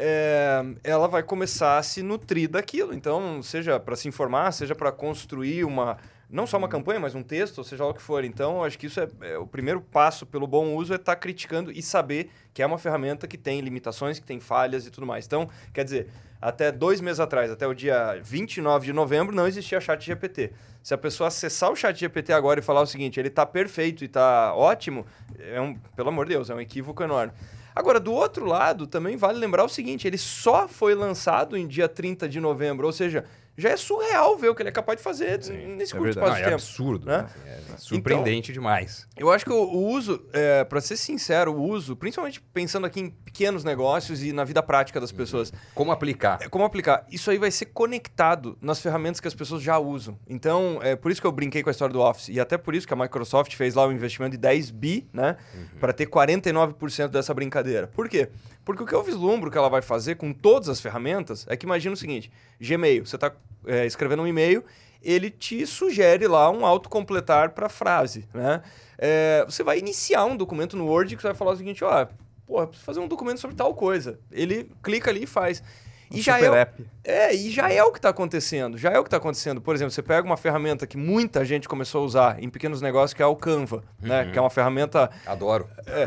É, 0.00 0.62
ela 0.84 1.08
vai 1.08 1.24
começar 1.24 1.76
a 1.76 1.82
se 1.82 2.04
nutrir 2.04 2.48
daquilo. 2.48 2.94
Então, 2.94 3.42
seja 3.42 3.80
para 3.80 3.96
se 3.96 4.06
informar, 4.06 4.52
seja 4.52 4.72
para 4.72 4.92
construir 4.92 5.64
uma, 5.64 5.98
não 6.30 6.46
só 6.46 6.56
uma 6.56 6.68
campanha, 6.68 7.00
mas 7.00 7.16
um 7.16 7.22
texto, 7.22 7.58
ou 7.58 7.64
seja 7.64 7.82
lá 7.82 7.90
o 7.90 7.94
que 7.94 8.00
for. 8.00 8.22
Então, 8.22 8.62
acho 8.62 8.78
que 8.78 8.86
isso 8.86 9.00
é, 9.00 9.08
é 9.22 9.38
o 9.38 9.44
primeiro 9.44 9.80
passo 9.80 10.24
pelo 10.24 10.46
bom 10.46 10.72
uso 10.76 10.92
é 10.92 10.96
estar 10.96 11.16
tá 11.16 11.20
criticando 11.20 11.72
e 11.72 11.82
saber 11.82 12.30
que 12.54 12.62
é 12.62 12.66
uma 12.66 12.78
ferramenta 12.78 13.26
que 13.26 13.36
tem 13.36 13.60
limitações, 13.60 14.20
que 14.20 14.26
tem 14.26 14.38
falhas 14.38 14.86
e 14.86 14.90
tudo 14.92 15.04
mais. 15.04 15.26
Então, 15.26 15.48
quer 15.74 15.82
dizer, 15.82 16.06
até 16.40 16.70
dois 16.70 17.00
meses 17.00 17.18
atrás, 17.18 17.50
até 17.50 17.66
o 17.66 17.74
dia 17.74 18.20
29 18.22 18.86
de 18.86 18.92
novembro, 18.92 19.34
não 19.34 19.48
existia 19.48 19.80
chat 19.80 20.06
GPT. 20.06 20.52
Se 20.80 20.94
a 20.94 20.98
pessoa 20.98 21.26
acessar 21.26 21.72
o 21.72 21.76
chat 21.76 21.98
GPT 21.98 22.32
agora 22.32 22.60
e 22.60 22.62
falar 22.62 22.82
o 22.82 22.86
seguinte, 22.86 23.18
ele 23.18 23.26
está 23.28 23.44
perfeito 23.44 24.04
e 24.04 24.06
está 24.06 24.54
ótimo, 24.54 25.04
é 25.40 25.60
um, 25.60 25.74
pelo 25.96 26.10
amor 26.10 26.26
de 26.26 26.34
Deus, 26.34 26.50
é 26.50 26.54
um 26.54 26.60
equívoco 26.60 27.02
enorme. 27.02 27.32
Agora, 27.78 28.00
do 28.00 28.12
outro 28.12 28.44
lado, 28.44 28.88
também 28.88 29.16
vale 29.16 29.38
lembrar 29.38 29.62
o 29.62 29.68
seguinte, 29.68 30.04
ele 30.04 30.18
só 30.18 30.66
foi 30.66 30.96
lançado 30.96 31.56
em 31.56 31.64
dia 31.64 31.88
30 31.88 32.28
de 32.28 32.40
novembro, 32.40 32.84
ou 32.84 32.92
seja, 32.92 33.24
já 33.58 33.70
é 33.70 33.76
surreal 33.76 34.38
ver 34.38 34.50
o 34.50 34.54
que 34.54 34.62
ele 34.62 34.68
é 34.68 34.72
capaz 34.72 34.98
de 34.98 35.02
fazer 35.02 35.42
Sim, 35.42 35.74
nesse 35.74 35.92
é 35.92 35.98
curto 35.98 36.10
espaço 36.10 36.36
de 36.36 36.40
é 36.40 36.44
tempo. 36.44 36.54
absurdo, 36.54 37.06
né? 37.06 37.28
É 37.44 37.58
surpreendente 37.76 38.52
então, 38.52 38.62
demais. 38.62 39.06
Eu 39.16 39.32
acho 39.32 39.44
que 39.44 39.50
o, 39.50 39.56
o 39.56 39.88
uso, 39.88 40.24
é, 40.32 40.62
para 40.62 40.80
ser 40.80 40.96
sincero, 40.96 41.52
o 41.52 41.62
uso, 41.62 41.96
principalmente 41.96 42.40
pensando 42.40 42.86
aqui 42.86 43.00
em 43.00 43.10
pequenos 43.10 43.64
negócios 43.64 44.22
e 44.22 44.32
na 44.32 44.44
vida 44.44 44.62
prática 44.62 45.00
das 45.00 45.10
pessoas. 45.10 45.52
Como 45.74 45.90
aplicar? 45.90 46.38
É, 46.40 46.48
como 46.48 46.64
aplicar? 46.64 47.04
Isso 47.10 47.32
aí 47.32 47.38
vai 47.38 47.50
ser 47.50 47.66
conectado 47.66 48.56
nas 48.60 48.80
ferramentas 48.80 49.20
que 49.20 49.26
as 49.26 49.34
pessoas 49.34 49.60
já 49.60 49.76
usam. 49.76 50.16
Então, 50.28 50.78
é 50.80 50.94
por 50.94 51.10
isso 51.10 51.20
que 51.20 51.26
eu 51.26 51.32
brinquei 51.32 51.60
com 51.60 51.68
a 51.68 51.72
história 51.72 51.92
do 51.92 52.00
Office. 52.00 52.28
E 52.28 52.38
até 52.38 52.56
por 52.56 52.76
isso 52.76 52.86
que 52.86 52.94
a 52.94 52.96
Microsoft 52.96 53.54
fez 53.56 53.74
lá 53.74 53.84
um 53.88 53.92
investimento 53.92 54.32
de 54.32 54.38
10 54.38 54.70
bi, 54.70 55.08
né? 55.12 55.36
Uhum. 55.52 55.80
Para 55.80 55.92
ter 55.92 56.06
49% 56.06 57.08
dessa 57.08 57.34
brincadeira. 57.34 57.88
Por 57.88 58.08
quê? 58.08 58.28
Porque 58.64 58.82
o 58.82 58.86
que 58.86 58.94
eu 58.94 59.02
vislumbro 59.02 59.50
que 59.50 59.58
ela 59.58 59.68
vai 59.68 59.82
fazer 59.82 60.16
com 60.16 60.32
todas 60.32 60.68
as 60.68 60.80
ferramentas 60.80 61.46
é 61.48 61.56
que 61.56 61.64
imagina 61.64 61.94
o 61.94 61.96
seguinte: 61.96 62.30
Gmail, 62.60 63.06
você 63.06 63.16
está 63.16 63.32
é, 63.66 63.86
escrevendo 63.86 64.22
um 64.22 64.26
e-mail, 64.26 64.64
ele 65.02 65.30
te 65.30 65.66
sugere 65.66 66.26
lá 66.26 66.50
um 66.50 66.66
autocompletar 66.66 67.50
para 67.50 67.68
frase, 67.68 68.28
né? 68.34 68.62
É, 68.98 69.44
você 69.46 69.62
vai 69.62 69.78
iniciar 69.78 70.24
um 70.24 70.36
documento 70.36 70.76
no 70.76 70.86
Word 70.86 71.14
que 71.14 71.22
você 71.22 71.28
vai 71.28 71.36
falar 71.36 71.52
o 71.52 71.56
seguinte, 71.56 71.84
ó, 71.84 72.06
pô, 72.46 72.66
preciso 72.66 72.84
fazer 72.84 73.00
um 73.00 73.06
documento 73.06 73.38
sobre 73.38 73.54
tal 73.54 73.74
coisa. 73.74 74.18
Ele 74.32 74.70
clica 74.82 75.10
ali 75.10 75.22
e 75.22 75.26
faz. 75.26 75.62
Um 76.10 76.16
e 76.16 76.22
já 76.22 76.40
é, 76.40 76.62
app. 76.62 76.86
é, 77.04 77.34
e 77.34 77.50
já 77.50 77.70
é 77.70 77.82
o 77.84 77.92
que 77.92 77.98
está 77.98 78.08
acontecendo. 78.08 78.78
Já 78.78 78.90
é 78.90 78.98
o 78.98 79.02
que 79.02 79.08
está 79.08 79.18
acontecendo. 79.18 79.60
Por 79.60 79.74
exemplo, 79.74 79.90
você 79.90 80.02
pega 80.02 80.26
uma 80.26 80.38
ferramenta 80.38 80.86
que 80.86 80.96
muita 80.96 81.44
gente 81.44 81.68
começou 81.68 82.00
a 82.00 82.04
usar 82.04 82.42
em 82.42 82.48
pequenos 82.48 82.80
negócios, 82.80 83.12
que 83.12 83.22
é 83.22 83.26
o 83.26 83.36
Canva, 83.36 83.84
né? 84.00 84.20
uhum. 84.20 84.26
né? 84.26 84.32
Que 84.32 84.38
é 84.38 84.40
uma 84.40 84.50
ferramenta. 84.50 85.10
Adoro. 85.26 85.68
É, 85.86 86.06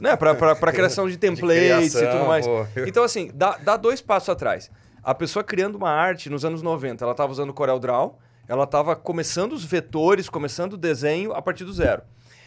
né? 0.00 0.16
Para 0.16 0.72
criação 0.72 1.08
de 1.08 1.16
templates 1.18 1.92
de 1.92 1.98
criação, 1.98 2.02
e 2.02 2.12
tudo 2.12 2.28
mais. 2.28 2.46
Pô. 2.46 2.66
Então, 2.86 3.02
assim, 3.02 3.30
dá, 3.34 3.58
dá 3.60 3.76
dois 3.76 4.00
passos 4.00 4.28
atrás. 4.28 4.70
A 5.02 5.14
pessoa 5.14 5.42
criando 5.42 5.74
uma 5.74 5.90
arte 5.90 6.30
nos 6.30 6.44
anos 6.44 6.62
90, 6.62 7.04
ela 7.04 7.10
estava 7.10 7.32
usando 7.32 7.52
Corel 7.52 7.80
Draw, 7.80 8.18
ela 8.46 8.64
estava 8.64 8.94
começando 8.94 9.52
os 9.52 9.64
vetores, 9.64 10.28
começando 10.28 10.74
o 10.74 10.76
desenho 10.76 11.32
a 11.32 11.42
partir 11.42 11.64
do 11.64 11.72
zero. 11.72 12.02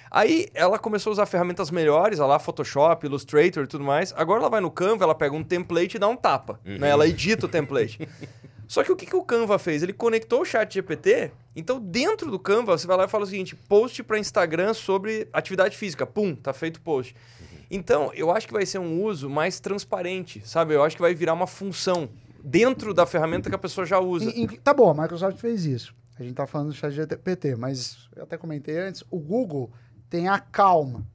Aí 0.10 0.48
ela 0.54 0.80
começou 0.80 1.12
a 1.12 1.14
usar 1.14 1.26
ferramentas 1.26 1.70
melhores, 1.70 2.20
lá 2.20 2.40
Photoshop, 2.40 3.06
Illustrator 3.06 3.66
e 3.66 3.68
tudo 3.68 3.84
mais. 3.84 4.14
Agora 4.16 4.40
ela 4.40 4.50
vai 4.50 4.62
no 4.62 4.72
Canva, 4.72 5.04
ela 5.04 5.14
pega 5.14 5.36
um 5.36 5.44
template 5.44 5.98
e 5.98 6.00
dá 6.00 6.08
um 6.08 6.16
tapa. 6.16 6.58
Uhum. 6.66 6.78
Né? 6.78 6.90
Ela 6.90 7.06
edita 7.06 7.46
o 7.46 7.50
template. 7.50 8.08
Só 8.68 8.84
que 8.84 8.92
o 8.92 8.96
que, 8.96 9.06
que 9.06 9.16
o 9.16 9.24
Canva 9.24 9.60
fez? 9.60 9.84
Ele 9.84 9.92
conectou 9.92 10.42
o 10.42 10.46
chat 10.46 10.74
GPT. 10.74 11.32
Então, 11.56 11.80
dentro 11.80 12.32
do 12.32 12.40
Canva, 12.40 12.78
você 12.78 12.88
vai 12.88 12.96
lá 12.96 13.06
e 13.06 13.08
fala 13.10 13.26
o 13.26 13.28
seguinte: 13.28 13.56
post 13.56 14.02
para 14.04 14.18
Instagram 14.18 14.74
sobre 14.74 15.28
atividade 15.34 15.76
física. 15.76 16.06
Pum, 16.06 16.34
tá 16.34 16.54
feito 16.54 16.78
o 16.78 16.82
post. 16.82 17.14
Uhum. 17.14 17.58
Então, 17.70 18.12
eu 18.14 18.32
acho 18.32 18.48
que 18.48 18.54
vai 18.54 18.66
ser 18.66 18.80
um 18.80 19.04
uso 19.04 19.30
mais 19.30 19.60
transparente, 19.60 20.42
sabe? 20.46 20.74
Eu 20.74 20.84
acho 20.84 20.96
que 20.96 21.02
vai 21.02 21.14
virar 21.14 21.34
uma 21.34 21.48
função 21.48 22.10
dentro 22.46 22.94
da 22.94 23.06
ferramenta 23.06 23.50
que 23.50 23.56
a 23.56 23.60
pessoa 23.60 23.86
já 23.86 24.00
usa. 24.00 24.30
E, 24.30 24.44
e, 24.44 24.48
tá 24.60 24.74
bom, 24.74 24.90
a 24.92 25.02
Microsoft 25.02 25.38
fez 25.38 25.66
isso. 25.66 25.96
A 26.18 26.24
gente 26.24 26.36
tá 26.36 26.46
falando 26.46 26.70
do 26.70 26.76
chat 26.76 26.94
GPT, 26.94 27.56
mas 27.56 28.08
eu 28.16 28.24
até 28.24 28.38
comentei 28.38 28.78
antes, 28.80 29.04
o 29.10 29.20
Google 29.20 29.70
tem 30.10 30.30
a 30.30 30.40
calma, 30.40 31.06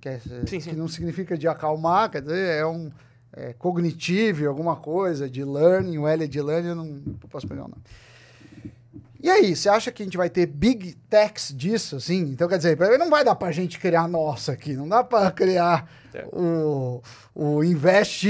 que, 0.00 0.08
é, 0.08 0.18
sim, 0.18 0.60
sim. 0.60 0.70
que 0.70 0.76
não 0.76 0.88
significa 0.88 1.36
de 1.36 1.46
acalmar, 1.46 2.10
quer 2.10 2.22
dizer, 2.22 2.60
é 2.60 2.64
um 2.64 2.90
é, 3.32 3.52
cognitivo, 3.52 4.48
alguma 4.48 4.76
coisa, 4.76 5.28
de 5.28 5.44
learning, 5.44 5.98
o 5.98 6.06
L 6.06 6.24
é 6.24 6.26
de 6.26 6.40
learning, 6.40 6.68
eu 6.68 6.74
não, 6.74 7.02
posso 7.28 7.46
pegar 7.46 7.64
o 7.64 7.68
nome. 7.68 7.82
E 9.26 9.28
aí, 9.28 9.56
você 9.56 9.68
acha 9.68 9.90
que 9.90 10.04
a 10.04 10.06
gente 10.06 10.16
vai 10.16 10.30
ter 10.30 10.46
big 10.46 10.94
techs 11.10 11.52
disso, 11.52 11.96
assim? 11.96 12.20
Então, 12.20 12.46
quer 12.46 12.58
dizer, 12.58 12.78
não 12.96 13.10
vai 13.10 13.24
dar 13.24 13.34
pra 13.34 13.50
gente 13.50 13.76
criar 13.76 14.02
a 14.02 14.08
nossa 14.08 14.52
aqui, 14.52 14.74
não 14.74 14.88
dá 14.88 15.02
pra 15.02 15.32
criar 15.32 15.90
é. 16.14 16.24
o, 16.32 17.02
o 17.34 17.64
Invest 17.64 18.24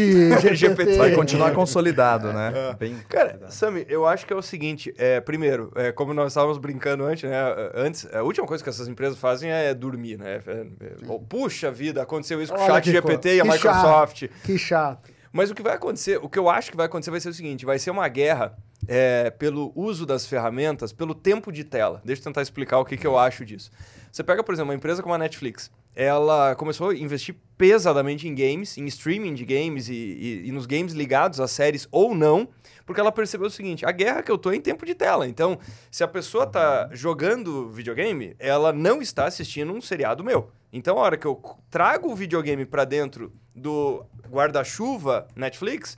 GPT. 0.55 0.97
Vai 0.97 1.13
continuar 1.13 1.53
consolidado, 1.55 2.33
né? 2.33 2.51
É. 2.71 2.75
Bem 2.77 2.97
Cara, 3.11 3.39
Sami, 3.51 3.85
eu 3.91 4.07
acho 4.07 4.27
que 4.27 4.33
é 4.33 4.37
o 4.37 4.41
seguinte, 4.41 4.95
é, 4.97 5.21
primeiro, 5.21 5.71
é, 5.77 5.93
como 5.93 6.15
nós 6.15 6.29
estávamos 6.33 6.57
brincando 6.57 7.05
antes, 7.05 7.29
né? 7.29 7.37
Antes, 7.75 8.09
a 8.15 8.23
última 8.23 8.47
coisa 8.47 8.65
que 8.65 8.71
essas 8.71 8.89
empresas 8.89 9.19
fazem 9.19 9.51
é 9.51 9.75
dormir, 9.75 10.17
né? 10.17 10.41
É, 10.47 10.67
é, 10.81 11.19
puxa 11.29 11.71
vida, 11.71 12.01
aconteceu 12.01 12.41
isso 12.41 12.55
com 12.55 12.59
o 12.59 12.67
chat 12.67 12.91
GPT 12.91 13.37
e 13.37 13.41
a 13.43 13.45
Microsoft. 13.45 14.21
Chato, 14.21 14.31
que 14.45 14.57
chato. 14.57 15.11
Mas 15.31 15.51
o 15.51 15.55
que 15.55 15.63
vai 15.63 15.75
acontecer, 15.75 16.19
o 16.23 16.29
que 16.31 16.39
eu 16.39 16.49
acho 16.49 16.71
que 16.71 16.77
vai 16.79 16.87
acontecer 16.87 17.11
vai 17.11 17.21
ser 17.21 17.29
o 17.29 17.35
seguinte, 17.35 17.67
vai 17.67 17.79
ser 17.79 17.91
uma 17.91 18.09
guerra 18.09 18.57
é, 18.89 19.31
pelo 19.31 19.73
uso 19.75 20.07
das 20.07 20.27
ferramentas, 20.27 20.93
pelo 20.93 21.15
tempo 21.15 21.51
de 21.51 21.65
tela. 21.65 22.01
Deixa 22.05 22.21
eu 22.21 22.25
tentar 22.25 22.43
explicar 22.43 22.79
o 22.79 22.85
que, 22.85 22.97
que 22.97 23.07
eu 23.07 23.19
acho 23.19 23.45
disso. 23.45 23.71
Você 24.11 24.23
pega, 24.23 24.43
por 24.43 24.55
exemplo, 24.55 24.71
uma 24.71 24.77
empresa 24.77 25.03
como 25.03 25.15
a 25.15 25.19
Netflix. 25.19 25.71
Ela 25.95 26.55
começou 26.57 26.91
a 26.91 26.95
investir 26.95 27.35
pesadamente 27.57 28.29
em 28.29 28.35
games, 28.35 28.77
em 28.77 28.85
streaming 28.87 29.35
de 29.35 29.45
games 29.45 29.89
e, 29.89 29.95
e, 29.95 30.49
e 30.49 30.53
nos 30.53 30.67
games 30.67 30.93
ligados 30.93 31.41
a 31.41 31.49
séries 31.49 31.89
ou 31.91 32.15
não, 32.15 32.49
porque 32.85 33.01
ela 33.01 33.11
percebeu 33.11 33.47
o 33.47 33.51
seguinte: 33.51 33.85
a 33.85 33.91
guerra 33.91 34.23
que 34.23 34.31
eu 34.31 34.39
tô 34.39 34.51
é 34.51 34.57
em 34.57 34.61
tempo 34.61 34.85
de 34.85 34.95
tela. 34.95 35.27
Então, 35.27 35.59
se 35.91 36.05
a 36.05 36.09
pessoa 36.09 36.47
tá 36.47 36.91
jogando 36.93 37.71
videogame, 37.71 38.37
ela 38.39 38.73
não 38.73 39.01
está 39.01 39.27
assistindo 39.27 39.73
um 39.73 39.81
seriado 39.81 40.23
meu. 40.23 40.51
Então, 40.73 40.99
a 40.99 41.03
hora 41.03 41.17
que 41.17 41.27
eu 41.27 41.41
trago 41.71 42.13
o 42.13 42.15
videogame 42.15 42.67
para 42.67 42.85
dentro 42.85 43.33
do 43.55 44.05
guarda-chuva 44.31 45.27
Netflix, 45.35 45.97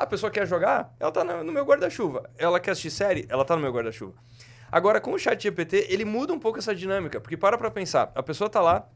a 0.00 0.06
pessoa 0.06 0.30
quer 0.30 0.46
jogar, 0.46 0.94
ela 0.98 1.12
tá 1.12 1.22
no 1.22 1.52
meu 1.52 1.64
guarda-chuva. 1.64 2.30
Ela 2.38 2.58
quer 2.58 2.70
assistir 2.70 2.90
série, 2.90 3.26
ela 3.28 3.44
tá 3.44 3.54
no 3.54 3.60
meu 3.60 3.70
guarda-chuva. 3.70 4.14
Agora, 4.72 4.98
com 5.00 5.12
o 5.12 5.18
chat 5.18 5.42
GPT, 5.42 5.88
ele 5.90 6.06
muda 6.06 6.32
um 6.32 6.38
pouco 6.38 6.58
essa 6.58 6.74
dinâmica, 6.74 7.20
porque 7.20 7.36
para 7.36 7.58
pra 7.58 7.70
pensar, 7.70 8.10
a 8.14 8.22
pessoa 8.22 8.48
tá 8.48 8.62
lá 8.62 8.88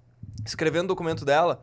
escrevendo 0.47 0.85
o 0.85 0.89
documento 0.89 1.25
dela 1.25 1.63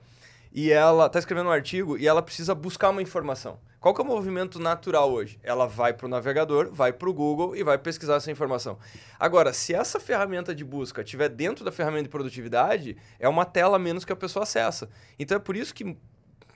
e 0.53 0.71
ela 0.71 1.09
tá 1.09 1.17
escrevendo 1.17 1.47
um 1.47 1.51
artigo 1.51 1.97
e 1.97 2.07
ela 2.07 2.21
precisa 2.21 2.53
buscar 2.53 2.89
uma 2.89 3.01
informação. 3.01 3.59
Qual 3.79 3.95
que 3.95 4.01
é 4.01 4.03
o 4.03 4.07
movimento 4.07 4.59
natural 4.59 5.11
hoje? 5.11 5.39
Ela 5.41 5.65
vai 5.65 5.91
para 5.91 6.05
o 6.05 6.09
navegador, 6.09 6.69
vai 6.71 6.93
para 6.93 7.09
o 7.09 7.13
Google 7.13 7.55
e 7.55 7.63
vai 7.63 7.79
pesquisar 7.79 8.17
essa 8.17 8.29
informação. 8.29 8.77
Agora, 9.19 9.53
se 9.53 9.73
essa 9.73 9.99
ferramenta 9.99 10.53
de 10.53 10.63
busca 10.63 11.01
estiver 11.01 11.29
dentro 11.29 11.65
da 11.65 11.71
ferramenta 11.71 12.03
de 12.03 12.09
produtividade, 12.09 12.95
é 13.17 13.27
uma 13.27 13.43
tela 13.43 13.79
menos 13.79 14.05
que 14.05 14.13
a 14.13 14.15
pessoa 14.15 14.43
acessa. 14.43 14.87
Então 15.17 15.35
é 15.35 15.39
por 15.39 15.55
isso 15.55 15.73
que 15.73 15.97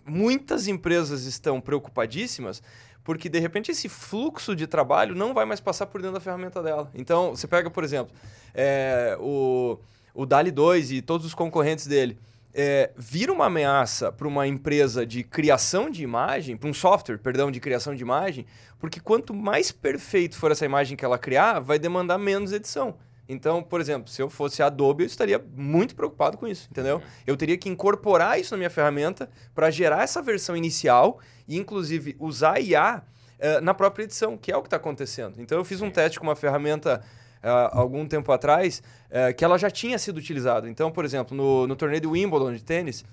muitas 0.06 0.68
empresas 0.68 1.26
estão 1.26 1.60
preocupadíssimas 1.60 2.62
porque 3.06 3.30
de 3.30 3.39
repente 3.39 3.72
esse 3.72 3.88
fluxo 3.88 4.56
de 4.56 4.65
trabalho 4.65 5.15
não 5.15 5.34
vai 5.34 5.46
mais 5.46 5.62
passar 5.62 5.86
por 5.86 6.02
dentro 6.02 6.15
da 6.15 6.20
ferramenta 6.20 6.62
dela. 6.62 6.89
Então, 6.94 7.36
você 7.36 7.48
pega, 7.48 7.70
por 7.70 7.84
exemplo, 7.84 8.13
é, 8.54 9.15
o, 9.20 9.78
o 10.13 10.26
DALI 10.26 10.50
2 10.50 10.91
e 10.91 11.02
todos 11.04 11.26
os 11.26 11.34
concorrentes 11.34 11.86
dele. 11.86 12.18
É, 12.58 12.89
vira 12.98 13.32
uma 13.34 13.46
ameaça 13.46 14.12
para 14.12 14.28
uma 14.28 14.48
empresa 14.48 15.06
de 15.06 15.24
criação 15.24 15.89
de 15.89 16.02
imagem, 16.02 16.58
para 16.58 16.70
um 16.70 16.74
software, 16.74 17.18
perdão, 17.18 17.52
de 17.52 17.60
criação 17.60 17.94
de 17.94 18.02
imagem, 18.02 18.46
porque 18.80 19.00
quanto 19.00 19.34
mais 19.34 19.72
perfeito 19.72 20.38
for 20.38 20.52
essa 20.52 20.65
imagem 20.65 20.98
que 20.98 21.04
ela 21.04 21.18
criar, 21.18 21.60
vai 21.60 21.78
demandar 21.78 22.18
menos 22.18 22.54
edição. 22.54 22.96
Então, 23.28 23.64
por 23.64 23.82
exemplo, 23.82 24.10
se 24.10 24.22
eu 24.22 24.30
fosse 24.30 24.62
Adobe, 24.62 25.04
eu 25.04 25.08
estaria 25.08 25.44
muito 25.56 25.96
preocupado 25.96 26.38
com 26.38 26.48
isso, 26.48 26.68
entendeu? 26.70 26.98
Uhum. 26.98 27.04
Eu 27.26 27.36
teria 27.36 27.58
que 27.58 27.68
incorporar 27.68 28.40
isso 28.40 28.54
na 28.54 28.58
minha 28.58 28.70
ferramenta 28.70 29.30
para 29.54 29.72
gerar 29.72 30.04
essa 30.04 30.22
versão 30.22 30.56
inicial 30.56 31.20
e, 31.48 31.58
inclusive, 31.58 32.16
usar 32.20 32.60
IA 32.60 32.98
uh, 32.98 33.02
eh, 33.40 33.62
na 33.62 33.74
própria 33.74 34.04
edição, 34.04 34.38
que 34.38 34.52
é 34.52 34.58
o 34.58 34.62
que 34.62 34.68
está 34.68 34.78
acontecendo. 34.78 35.42
Então, 35.42 35.58
eu 35.58 35.66
fiz 35.66 35.82
um 35.82 35.90
teste 35.90 36.20
com 36.20 36.28
uma 36.28 36.36
ferramenta 36.36 37.04
uh, 37.44 37.48
algum 37.72 38.06
tempo 38.08 38.32
atrás 38.32 38.84
uh, 39.10 39.34
que 39.36 39.44
ela 39.44 39.58
já 39.58 39.72
tinha 39.72 39.98
sido 39.98 40.18
utilizada. 40.18 40.70
Então, 40.70 40.92
por 40.92 41.04
exemplo, 41.04 41.36
no, 41.36 41.66
no 41.66 41.76
torneio 41.76 42.02
de 42.02 42.08
Wimbledon 42.08 42.54
de 42.54 42.64
tênis, 42.64 43.04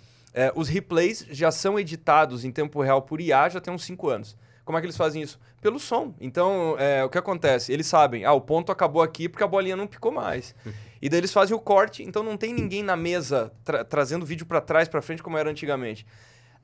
os 0.54 0.66
replays 0.66 1.26
já 1.30 1.50
são 1.50 1.78
editados 1.78 2.42
em 2.42 2.50
tempo 2.50 2.80
real 2.80 3.02
por 3.02 3.20
IA 3.20 3.50
já 3.50 3.60
tem 3.60 3.70
uns 3.70 3.84
5 3.84 4.08
anos. 4.08 4.34
Como 4.64 4.78
é 4.78 4.80
que 4.80 4.86
eles 4.86 4.96
fazem 4.96 5.22
isso? 5.22 5.40
Pelo 5.60 5.78
som. 5.78 6.14
Então, 6.20 6.76
é, 6.78 7.04
o 7.04 7.08
que 7.08 7.18
acontece? 7.18 7.72
Eles 7.72 7.86
sabem, 7.86 8.24
ah, 8.24 8.32
o 8.32 8.40
ponto 8.40 8.70
acabou 8.70 9.02
aqui 9.02 9.28
porque 9.28 9.42
a 9.42 9.46
bolinha 9.46 9.76
não 9.76 9.86
picou 9.86 10.12
mais. 10.12 10.54
e 11.02 11.08
daí 11.08 11.18
eles 11.18 11.32
fazem 11.32 11.56
o 11.56 11.60
corte, 11.60 12.02
então 12.02 12.22
não 12.22 12.36
tem 12.36 12.54
ninguém 12.54 12.82
na 12.82 12.96
mesa 12.96 13.52
tra 13.64 13.84
trazendo 13.84 14.24
vídeo 14.24 14.46
para 14.46 14.60
trás, 14.60 14.88
para 14.88 15.02
frente, 15.02 15.22
como 15.22 15.36
era 15.36 15.50
antigamente. 15.50 16.06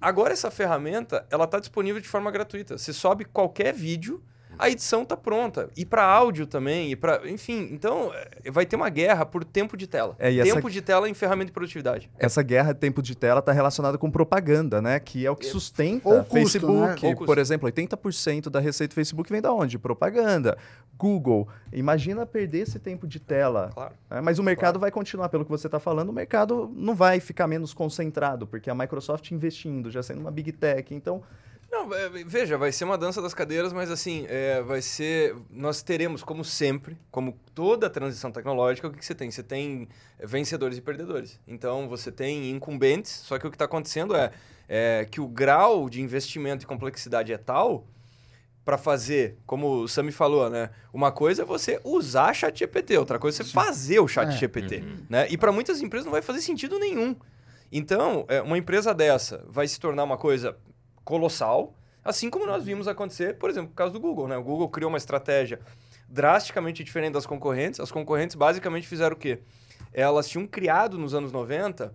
Agora 0.01 0.33
essa 0.33 0.51
ferramenta, 0.51 1.27
ela 1.29 1.45
está 1.45 1.59
disponível 1.59 2.01
de 2.01 2.09
forma 2.09 2.31
gratuita. 2.31 2.79
Você 2.79 2.93
sobe 2.93 3.25
qualquer 3.25 3.75
vídeo, 3.75 4.23
a 4.59 4.69
edição 4.69 5.05
tá 5.05 5.17
pronta. 5.17 5.71
E 5.77 5.85
para 5.85 6.03
áudio 6.05 6.47
também, 6.47 6.91
e 6.91 6.97
para, 6.97 7.29
enfim, 7.31 7.69
então 7.73 8.13
é, 8.45 8.51
vai 8.51 8.67
ter 8.67 8.77
uma 8.77 8.89
guerra 8.89 9.25
por 9.25 9.45
tempo 9.45 9.77
de 9.77 9.87
tela. 9.87 10.17
É, 10.19 10.31
e 10.31 10.43
tempo 10.43 10.59
essa- 10.59 10.71
de 10.71 10.83
tela 10.83 11.09
em 11.09 11.15
ferramenta 11.15 11.47
de 11.47 11.53
produtividade. 11.53 12.11
Essa 12.19 12.43
guerra 12.43 12.73
de 12.73 12.81
tempo 12.81 13.01
de 13.03 13.15
tela 13.17 13.41
está 13.41 13.53
relacionada 13.53 13.97
com 13.99 14.11
propaganda, 14.11 14.83
né? 14.83 14.99
Que 15.01 15.25
é 15.25 15.31
o 15.31 15.37
que 15.37 15.47
sustenta 15.47 16.09
Ou 16.09 16.25
custo, 16.25 16.35
Facebook. 16.35 17.03
né? 17.03 17.09
Ou 17.11 17.15
custo. 17.15 17.27
Por 17.27 17.39
exemplo, 17.39 17.67
80% 17.69 18.51
da 18.51 18.61
receita 18.61 18.93
do 18.93 18.95
Facebook 18.95 19.31
vem 19.31 19.41
da 19.41 19.53
onde? 19.53 19.79
Propaganda. 19.79 20.57
Google. 20.97 21.49
Imagina 21.73 22.27
perder 22.27 22.61
esse 22.61 22.79
tempo 22.79 23.07
de 23.07 23.21
tela. 23.21 23.71
Claro. 23.73 23.95
É, 24.11 24.21
mas 24.21 24.39
o 24.39 24.43
mercado 24.43 24.79
vai 24.81 24.91
continuar, 24.91 25.29
pelo 25.29 25.45
que 25.45 25.51
você 25.51 25.69
está 25.69 25.79
falando, 25.79 26.09
o 26.09 26.13
mercado 26.13 26.73
não 26.75 26.95
vai 26.95 27.21
ficar 27.21 27.47
menos 27.47 27.73
concentrado, 27.73 28.47
porque 28.47 28.69
a 28.69 28.75
Microsoft 28.75 29.31
investindo, 29.31 29.91
já 29.91 30.03
sendo 30.03 30.21
uma 30.21 30.31
big 30.31 30.51
tech. 30.53 30.93
Então, 30.95 31.23
Não, 31.71 31.93
é, 31.93 32.09
veja, 32.09 32.57
vai 32.57 32.73
ser 32.73 32.85
uma 32.85 32.97
dança 32.97 33.21
das 33.21 33.35
cadeiras, 33.35 33.73
mas 33.75 33.91
assim, 33.91 34.25
é, 34.29 34.63
vai 34.63 34.81
ser. 34.81 35.37
Nós 35.51 35.83
teremos, 35.83 36.23
como 36.23 36.43
sempre, 36.43 36.97
como 37.11 37.39
toda 37.55 37.91
transição 37.91 38.33
tecnológica, 38.33 38.89
o 38.89 38.91
que, 38.91 38.99
que 38.99 39.05
você 39.05 39.15
tem? 39.15 39.31
Você 39.31 39.43
tem 39.43 39.89
vencedores 40.19 40.79
e 40.79 40.81
perdedores. 40.81 41.39
Então 41.47 41.87
você 41.87 42.11
tem 42.11 42.51
incumbentes, 42.51 43.11
só 43.11 43.39
que 43.39 43.47
o 43.47 43.51
que 43.51 43.55
está 43.57 43.67
acontecendo 43.67 44.17
é, 44.17 44.31
é 44.67 45.07
que 45.11 45.21
o 45.21 45.29
grau 45.29 45.91
de 45.91 46.01
investimento 46.01 46.65
e 46.65 46.67
complexidade 46.67 47.33
é 47.33 47.39
tal 47.39 47.87
para 48.65 48.77
fazer, 48.77 49.39
como 49.47 49.83
o 49.83 49.89
Sami 49.89 50.13
falou, 50.13 50.51
né? 50.51 50.71
Uma 50.93 51.11
coisa 51.11 51.41
é 51.43 51.45
você 51.45 51.81
usar 51.85 52.35
chat 52.35 52.59
GPT, 52.59 52.99
outra 52.99 53.19
coisa 53.19 53.43
é 53.43 53.45
você 53.45 53.51
fazer 53.51 53.99
o 53.99 54.09
chat 54.09 54.29
É. 54.29 54.33
GPT. 54.33 54.85
Né? 55.09 55.27
E 55.31 55.39
para 55.39 55.51
muitas 55.51 55.81
empresas 55.81 56.05
não 56.05 56.13
vai 56.13 56.21
fazer 56.21 56.43
sentido 56.43 56.79
nenhum. 56.79 57.17
Então, 57.73 58.27
é, 58.29 58.43
uma 58.43 58.59
empresa 58.59 58.95
dessa 58.95 59.45
vai 59.49 59.67
se 59.67 59.81
tornar 59.81 60.05
uma 60.05 60.19
coisa 60.19 60.55
colossal, 61.09 61.73
assim 62.05 62.29
como 62.29 62.45
nós 62.45 62.65
vimos 62.65 62.87
acontecer, 62.87 63.39
por 63.39 63.49
exemplo, 63.49 63.71
no 63.71 63.75
caso 63.75 63.95
do 63.95 63.99
Google. 63.99 64.29
Né? 64.29 64.37
O 64.37 64.43
Google 64.43 64.69
criou 64.69 64.91
uma 64.91 64.99
estratégia 64.99 65.59
drasticamente 66.07 66.85
diferente 66.85 67.15
das 67.15 67.25
concorrentes. 67.25 67.81
As 67.81 67.91
concorrentes 67.91 68.37
basicamente 68.37 68.87
fizeram 68.87 69.17
o 69.17 69.19
quê? 69.19 69.39
Elas 69.91 70.29
tinham 70.29 70.47
criado 70.47 70.99
nos 70.99 71.15
anos 71.15 71.33
90, 71.33 71.95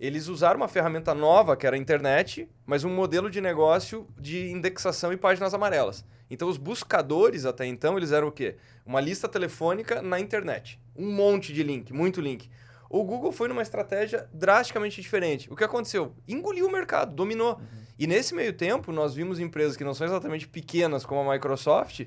eles 0.00 0.28
usaram 0.28 0.56
uma 0.56 0.66
ferramenta 0.66 1.14
nova, 1.14 1.58
que 1.58 1.66
era 1.66 1.76
a 1.76 1.78
internet, 1.78 2.48
mas 2.64 2.84
um 2.84 2.90
modelo 2.94 3.28
de 3.28 3.38
negócio 3.38 4.08
de 4.18 4.50
indexação 4.50 5.12
e 5.12 5.16
páginas 5.18 5.52
amarelas. 5.52 6.02
Então, 6.30 6.48
os 6.48 6.56
buscadores 6.56 7.44
até 7.44 7.66
então, 7.66 7.98
eles 7.98 8.12
eram 8.12 8.28
o 8.28 8.32
quê? 8.32 8.56
Uma 8.86 8.98
lista 8.98 9.28
telefônica 9.28 10.00
na 10.00 10.18
internet. 10.18 10.80
Um 10.96 11.12
monte 11.12 11.52
de 11.52 11.62
link, 11.62 11.92
muito 11.92 12.18
link. 12.18 12.48
O 12.88 13.04
Google 13.04 13.30
foi 13.30 13.46
numa 13.46 13.60
estratégia 13.60 14.26
drasticamente 14.32 15.02
diferente. 15.02 15.52
O 15.52 15.56
que 15.56 15.64
aconteceu? 15.64 16.14
Engoliu 16.26 16.66
o 16.66 16.72
mercado, 16.72 17.14
dominou. 17.14 17.60
E 17.98 18.06
nesse 18.06 18.34
meio 18.34 18.52
tempo, 18.52 18.90
nós 18.92 19.14
vimos 19.14 19.38
empresas 19.38 19.76
que 19.76 19.84
não 19.84 19.94
são 19.94 20.06
exatamente 20.06 20.48
pequenas 20.48 21.04
como 21.06 21.28
a 21.28 21.32
Microsoft 21.34 22.02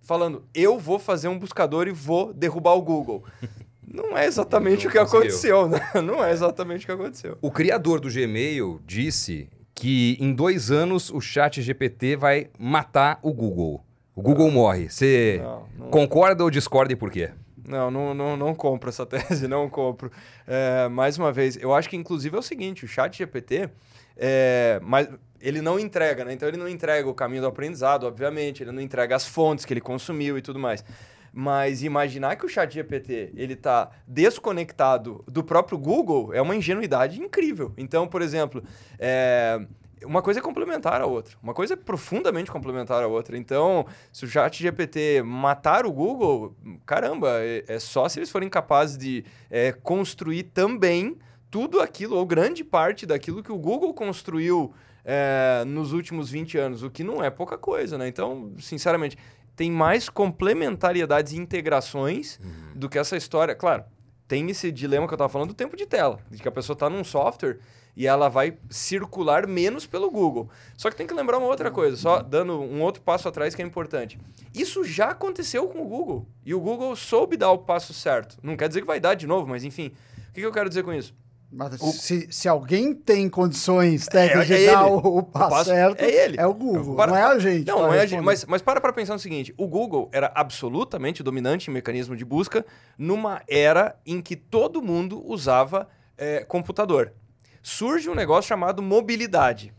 falando: 0.00 0.44
eu 0.54 0.78
vou 0.78 0.98
fazer 0.98 1.28
um 1.28 1.38
buscador 1.38 1.86
e 1.88 1.92
vou 1.92 2.32
derrubar 2.32 2.74
o 2.74 2.82
Google. 2.82 3.24
Não 3.90 4.18
é 4.18 4.26
exatamente 4.26 4.84
Não 4.84 4.90
o 4.90 4.92
que 4.92 4.98
conseguiu. 4.98 5.18
aconteceu, 5.20 5.66
né? 5.68 5.80
Não 6.04 6.22
é 6.22 6.30
exatamente 6.30 6.82
o 6.84 6.86
que 6.86 6.92
aconteceu. 6.92 7.38
O 7.40 7.50
criador 7.50 8.00
do 8.00 8.10
Gmail 8.12 8.82
disse 8.86 9.48
que 9.74 10.18
em 10.20 10.34
dois 10.34 10.70
anos 10.70 11.08
o 11.10 11.22
chat 11.22 11.62
GPT 11.62 12.14
vai 12.14 12.50
matar 12.58 13.18
o 13.22 13.32
Google. 13.32 13.82
O 14.14 14.20
Google 14.20 14.50
morre. 14.50 14.90
Você 14.90 15.40
não- 15.78 15.88
concorda 15.90 16.44
ou 16.44 16.50
discorda 16.50 16.92
e 16.92 16.96
por 16.96 17.10
quê? 17.10 17.30
Não, 17.66 17.90
não, 17.90 18.12
não, 18.12 18.36
não 18.36 18.54
compro 18.54 18.90
essa 18.90 19.06
tese, 19.08 19.48
não 19.48 19.70
compro. 19.70 20.12
É, 20.46 20.86
mais 20.88 21.16
uma 21.16 21.32
vez, 21.32 21.56
eu 21.56 21.72
acho 21.74 21.88
que 21.88 21.96
inclusive 21.96 22.36
é 22.36 22.38
o 22.38 22.42
seguinte, 22.42 22.84
o 22.84 22.88
chat 22.88 23.16
GPT, 23.16 23.70
é, 24.18 24.80
mas 24.82 25.08
ele 25.40 25.60
não 25.60 25.78
entrega, 25.78 26.24
né? 26.24 26.32
Então 26.32 26.48
ele 26.48 26.56
não 26.56 26.68
entrega 26.68 27.08
o 27.08 27.14
caminho 27.14 27.42
do 27.42 27.48
aprendizado, 27.48 28.04
obviamente, 28.04 28.62
ele 28.62 28.72
não 28.72 28.82
entrega 28.82 29.16
as 29.16 29.26
fontes 29.26 29.64
que 29.64 29.72
ele 29.72 29.80
consumiu 29.80 30.36
e 30.38 30.42
tudo 30.42 30.58
mais. 30.58 30.84
Mas 31.32 31.82
imaginar 31.82 32.36
que 32.36 32.46
o 32.46 32.48
chat 32.48 32.72
GPT 32.72 33.32
ele 33.36 33.52
está 33.52 33.90
desconectado 34.06 35.22
do 35.26 35.44
próprio 35.44 35.78
Google 35.78 36.32
é 36.32 36.40
uma 36.40 36.56
ingenuidade 36.56 37.20
incrível. 37.20 37.72
Então, 37.76 38.08
por 38.08 38.22
exemplo, 38.22 38.62
é, 38.98 39.60
uma 40.04 40.22
coisa 40.22 40.40
é 40.40 40.42
complementar 40.42 41.00
a 41.00 41.06
outra. 41.06 41.36
Uma 41.42 41.54
coisa 41.54 41.74
é 41.74 41.76
profundamente 41.76 42.50
complementar 42.50 43.02
a 43.02 43.06
outra. 43.06 43.36
Então, 43.36 43.86
se 44.12 44.24
o 44.24 44.28
chat 44.28 44.60
GPT 44.60 45.22
matar 45.22 45.86
o 45.86 45.92
Google, 45.92 46.56
caramba, 46.86 47.40
é, 47.40 47.64
é 47.68 47.78
só 47.78 48.08
se 48.08 48.18
eles 48.18 48.30
forem 48.30 48.48
capazes 48.48 48.96
de 48.96 49.24
é, 49.50 49.72
construir 49.72 50.44
também 50.44 51.16
tudo 51.50 51.80
aquilo, 51.80 52.16
ou 52.16 52.26
grande 52.26 52.62
parte 52.62 53.06
daquilo 53.06 53.42
que 53.42 53.52
o 53.52 53.58
Google 53.58 53.94
construiu 53.94 54.74
é, 55.10 55.64
nos 55.64 55.94
últimos 55.94 56.28
20 56.28 56.58
anos, 56.58 56.82
o 56.82 56.90
que 56.90 57.02
não 57.02 57.24
é 57.24 57.30
pouca 57.30 57.56
coisa, 57.56 57.96
né? 57.96 58.06
Então, 58.06 58.52
sinceramente, 58.60 59.16
tem 59.56 59.70
mais 59.70 60.10
complementariedades 60.10 61.32
e 61.32 61.38
integrações 61.38 62.38
do 62.74 62.90
que 62.90 62.98
essa 62.98 63.16
história. 63.16 63.54
Claro, 63.54 63.84
tem 64.28 64.50
esse 64.50 64.70
dilema 64.70 65.06
que 65.06 65.14
eu 65.14 65.16
estava 65.16 65.30
falando 65.30 65.48
do 65.48 65.54
tempo 65.54 65.78
de 65.78 65.86
tela, 65.86 66.18
de 66.30 66.42
que 66.42 66.46
a 66.46 66.52
pessoa 66.52 66.74
está 66.74 66.90
num 66.90 67.02
software 67.02 67.58
e 67.96 68.06
ela 68.06 68.28
vai 68.28 68.58
circular 68.68 69.46
menos 69.46 69.86
pelo 69.86 70.10
Google. 70.10 70.50
Só 70.76 70.90
que 70.90 70.96
tem 70.96 71.06
que 71.06 71.14
lembrar 71.14 71.38
uma 71.38 71.46
outra 71.46 71.70
coisa, 71.70 71.96
só 71.96 72.20
dando 72.20 72.60
um 72.60 72.82
outro 72.82 73.00
passo 73.00 73.26
atrás 73.28 73.54
que 73.54 73.62
é 73.62 73.64
importante. 73.64 74.18
Isso 74.54 74.84
já 74.84 75.12
aconteceu 75.12 75.66
com 75.68 75.80
o 75.80 75.88
Google 75.88 76.26
e 76.44 76.54
o 76.54 76.60
Google 76.60 76.94
soube 76.94 77.34
dar 77.38 77.50
o 77.50 77.58
passo 77.58 77.94
certo. 77.94 78.36
Não 78.42 78.58
quer 78.58 78.68
dizer 78.68 78.82
que 78.82 78.86
vai 78.86 79.00
dar 79.00 79.14
de 79.14 79.26
novo, 79.26 79.48
mas 79.48 79.64
enfim. 79.64 79.90
O 80.28 80.32
que, 80.34 80.40
que 80.42 80.46
eu 80.46 80.52
quero 80.52 80.68
dizer 80.68 80.84
com 80.84 80.92
isso? 80.92 81.14
Mas 81.50 81.80
se, 81.80 82.30
se 82.30 82.46
alguém 82.46 82.92
tem 82.94 83.26
condições 83.28 84.06
técnicas 84.06 84.50
é 84.50 84.58
de 84.58 84.66
dar 84.66 84.86
o, 84.86 85.18
o 85.18 85.22
passo 85.22 85.48
passo- 85.50 85.70
certo, 85.70 86.02
é 86.02 86.24
ele. 86.24 86.42
o 86.44 86.52
Google, 86.52 86.94
Para- 86.94 87.10
não 87.12 87.16
é 87.18 87.22
a 87.22 87.38
gente. 87.38 87.66
Não, 87.66 87.78
não 87.80 87.94
é 87.94 88.00
a 88.00 88.06
gente. 88.06 88.22
Mas, 88.22 88.44
mas 88.44 88.60
para 88.60 88.80
para 88.82 88.92
pensar 88.92 89.14
no 89.14 89.18
seguinte: 89.18 89.54
o 89.56 89.66
Google 89.66 90.10
era 90.12 90.30
absolutamente 90.34 91.22
dominante 91.22 91.70
em 91.70 91.72
mecanismo 91.72 92.14
de 92.14 92.24
busca 92.24 92.66
numa 92.98 93.40
era 93.48 93.96
em 94.04 94.20
que 94.20 94.36
todo 94.36 94.82
mundo 94.82 95.22
usava 95.26 95.88
eh, 96.18 96.44
computador. 96.46 97.14
Surge 97.62 98.10
um 98.10 98.14
negócio 98.14 98.46
chamado 98.48 98.82
mobilidade. 98.82 99.72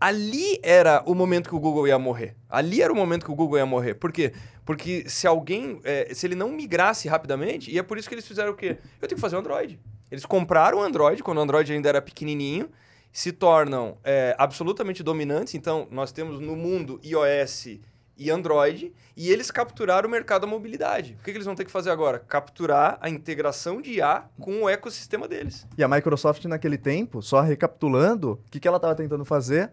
Ali 0.00 0.58
era 0.62 1.02
o 1.04 1.14
momento 1.14 1.48
que 1.48 1.54
o 1.54 1.60
Google 1.60 1.86
ia 1.88 1.98
morrer. 1.98 2.34
Ali 2.48 2.80
era 2.80 2.92
o 2.92 2.96
momento 2.96 3.24
que 3.26 3.30
o 3.32 3.34
Google 3.34 3.58
ia 3.58 3.66
morrer. 3.66 3.94
Por 3.94 4.10
quê? 4.12 4.32
Porque 4.64 5.04
se 5.08 5.26
alguém, 5.26 5.80
eh, 5.84 6.10
se 6.14 6.26
ele 6.26 6.34
não 6.34 6.48
migrasse 6.50 7.06
rapidamente, 7.08 7.70
e 7.70 7.78
é 7.78 7.82
por 7.82 7.98
isso 7.98 8.08
que 8.08 8.14
eles 8.14 8.26
fizeram 8.26 8.52
o 8.52 8.54
quê? 8.54 8.78
Eu 9.02 9.08
tenho 9.08 9.16
que 9.16 9.20
fazer 9.20 9.36
o 9.36 9.40
Android. 9.40 9.78
Eles 10.10 10.26
compraram 10.26 10.78
o 10.78 10.82
Android 10.82 11.22
quando 11.22 11.38
o 11.38 11.40
Android 11.40 11.72
ainda 11.72 11.88
era 11.88 12.02
pequenininho, 12.02 12.68
se 13.12 13.32
tornam 13.32 13.96
eh, 14.04 14.34
absolutamente 14.38 15.02
dominantes. 15.02 15.54
Então, 15.54 15.86
nós 15.90 16.12
temos 16.12 16.40
no 16.40 16.54
mundo 16.56 17.00
iOS 17.04 17.78
e 18.16 18.30
Android, 18.30 18.92
e 19.16 19.30
eles 19.30 19.50
capturaram 19.50 20.06
o 20.06 20.10
mercado 20.10 20.42
da 20.42 20.46
mobilidade. 20.46 21.16
O 21.18 21.24
que, 21.24 21.30
que 21.30 21.38
eles 21.38 21.46
vão 21.46 21.54
ter 21.54 21.64
que 21.64 21.70
fazer 21.70 21.88
agora? 21.90 22.18
Capturar 22.18 22.98
a 23.00 23.08
integração 23.08 23.80
de 23.80 23.92
IA 23.94 24.24
com 24.38 24.64
o 24.64 24.68
ecossistema 24.68 25.26
deles. 25.26 25.66
E 25.78 25.82
a 25.82 25.88
Microsoft 25.88 26.44
naquele 26.44 26.76
tempo, 26.76 27.22
só 27.22 27.40
recapitulando, 27.40 28.32
o 28.32 28.50
que, 28.50 28.60
que 28.60 28.68
ela 28.68 28.76
estava 28.76 28.94
tentando 28.94 29.24
fazer? 29.24 29.70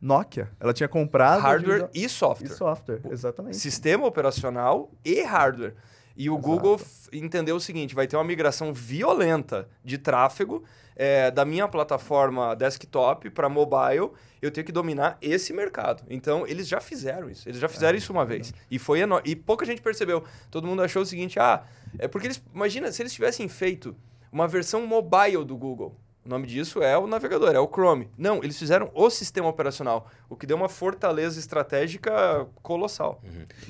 Nokia. 0.00 0.48
Ela 0.60 0.72
tinha 0.72 0.88
comprado 0.88 1.40
Hardware 1.40 1.88
de- 1.90 2.04
e 2.04 2.08
software. 2.08 2.46
e 2.46 2.54
software, 2.54 3.00
exatamente. 3.10 3.56
Sistema 3.56 4.06
operacional 4.06 4.92
e 5.04 5.20
hardware. 5.22 5.74
E 6.18 6.28
o 6.28 6.34
Exato. 6.34 6.48
Google 6.48 6.80
entendeu 7.12 7.54
o 7.56 7.60
seguinte: 7.60 7.94
vai 7.94 8.08
ter 8.08 8.16
uma 8.16 8.24
migração 8.24 8.74
violenta 8.74 9.68
de 9.84 9.96
tráfego 9.96 10.64
eh, 10.96 11.30
da 11.30 11.44
minha 11.44 11.68
plataforma 11.68 12.56
desktop 12.56 13.30
para 13.30 13.48
mobile. 13.48 14.10
Eu 14.42 14.50
tenho 14.50 14.64
que 14.66 14.72
dominar 14.72 15.16
esse 15.22 15.52
mercado. 15.52 16.02
Então, 16.10 16.44
eles 16.46 16.66
já 16.68 16.80
fizeram 16.80 17.30
isso. 17.30 17.48
Eles 17.48 17.60
já 17.60 17.68
fizeram 17.68 17.96
isso 17.96 18.12
uma 18.12 18.24
vez. 18.24 18.52
E 18.70 18.78
foi 18.78 19.00
eno- 19.00 19.20
E 19.24 19.36
pouca 19.36 19.64
gente 19.64 19.80
percebeu. 19.80 20.24
Todo 20.50 20.66
mundo 20.66 20.82
achou 20.82 21.02
o 21.02 21.06
seguinte: 21.06 21.38
ah, 21.38 21.62
é 21.98 22.08
porque 22.08 22.26
eles. 22.26 22.42
Imagina 22.52 22.90
se 22.90 23.00
eles 23.00 23.12
tivessem 23.12 23.48
feito 23.48 23.94
uma 24.32 24.48
versão 24.48 24.84
mobile 24.86 25.44
do 25.44 25.56
Google. 25.56 25.96
O 26.28 26.30
nome 26.30 26.46
disso 26.46 26.82
é 26.82 26.96
o 26.98 27.06
navegador, 27.06 27.54
é 27.54 27.58
o 27.58 27.66
Chrome. 27.66 28.06
Não, 28.18 28.44
eles 28.44 28.58
fizeram 28.58 28.90
o 28.94 29.08
sistema 29.08 29.48
operacional, 29.48 30.10
o 30.28 30.36
que 30.36 30.44
deu 30.46 30.58
uma 30.58 30.68
fortaleza 30.68 31.38
estratégica 31.40 32.46
colossal. 32.62 33.22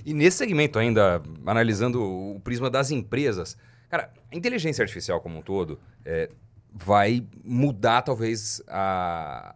E 0.05 0.13
nesse 0.13 0.39
segmento 0.39 0.77
ainda, 0.77 1.23
analisando 1.47 2.03
o 2.03 2.41
prisma 2.43 2.69
das 2.69 2.91
empresas, 2.91 3.57
cara, 3.89 4.11
a 4.33 4.37
inteligência 4.37 4.83
artificial 4.83 5.21
como 5.21 5.39
um 5.39 5.43
todo 5.43 5.79
é, 6.05 6.31
vai 6.75 7.25
mudar 7.45 8.03
talvez 8.03 8.61
a, 8.67 9.55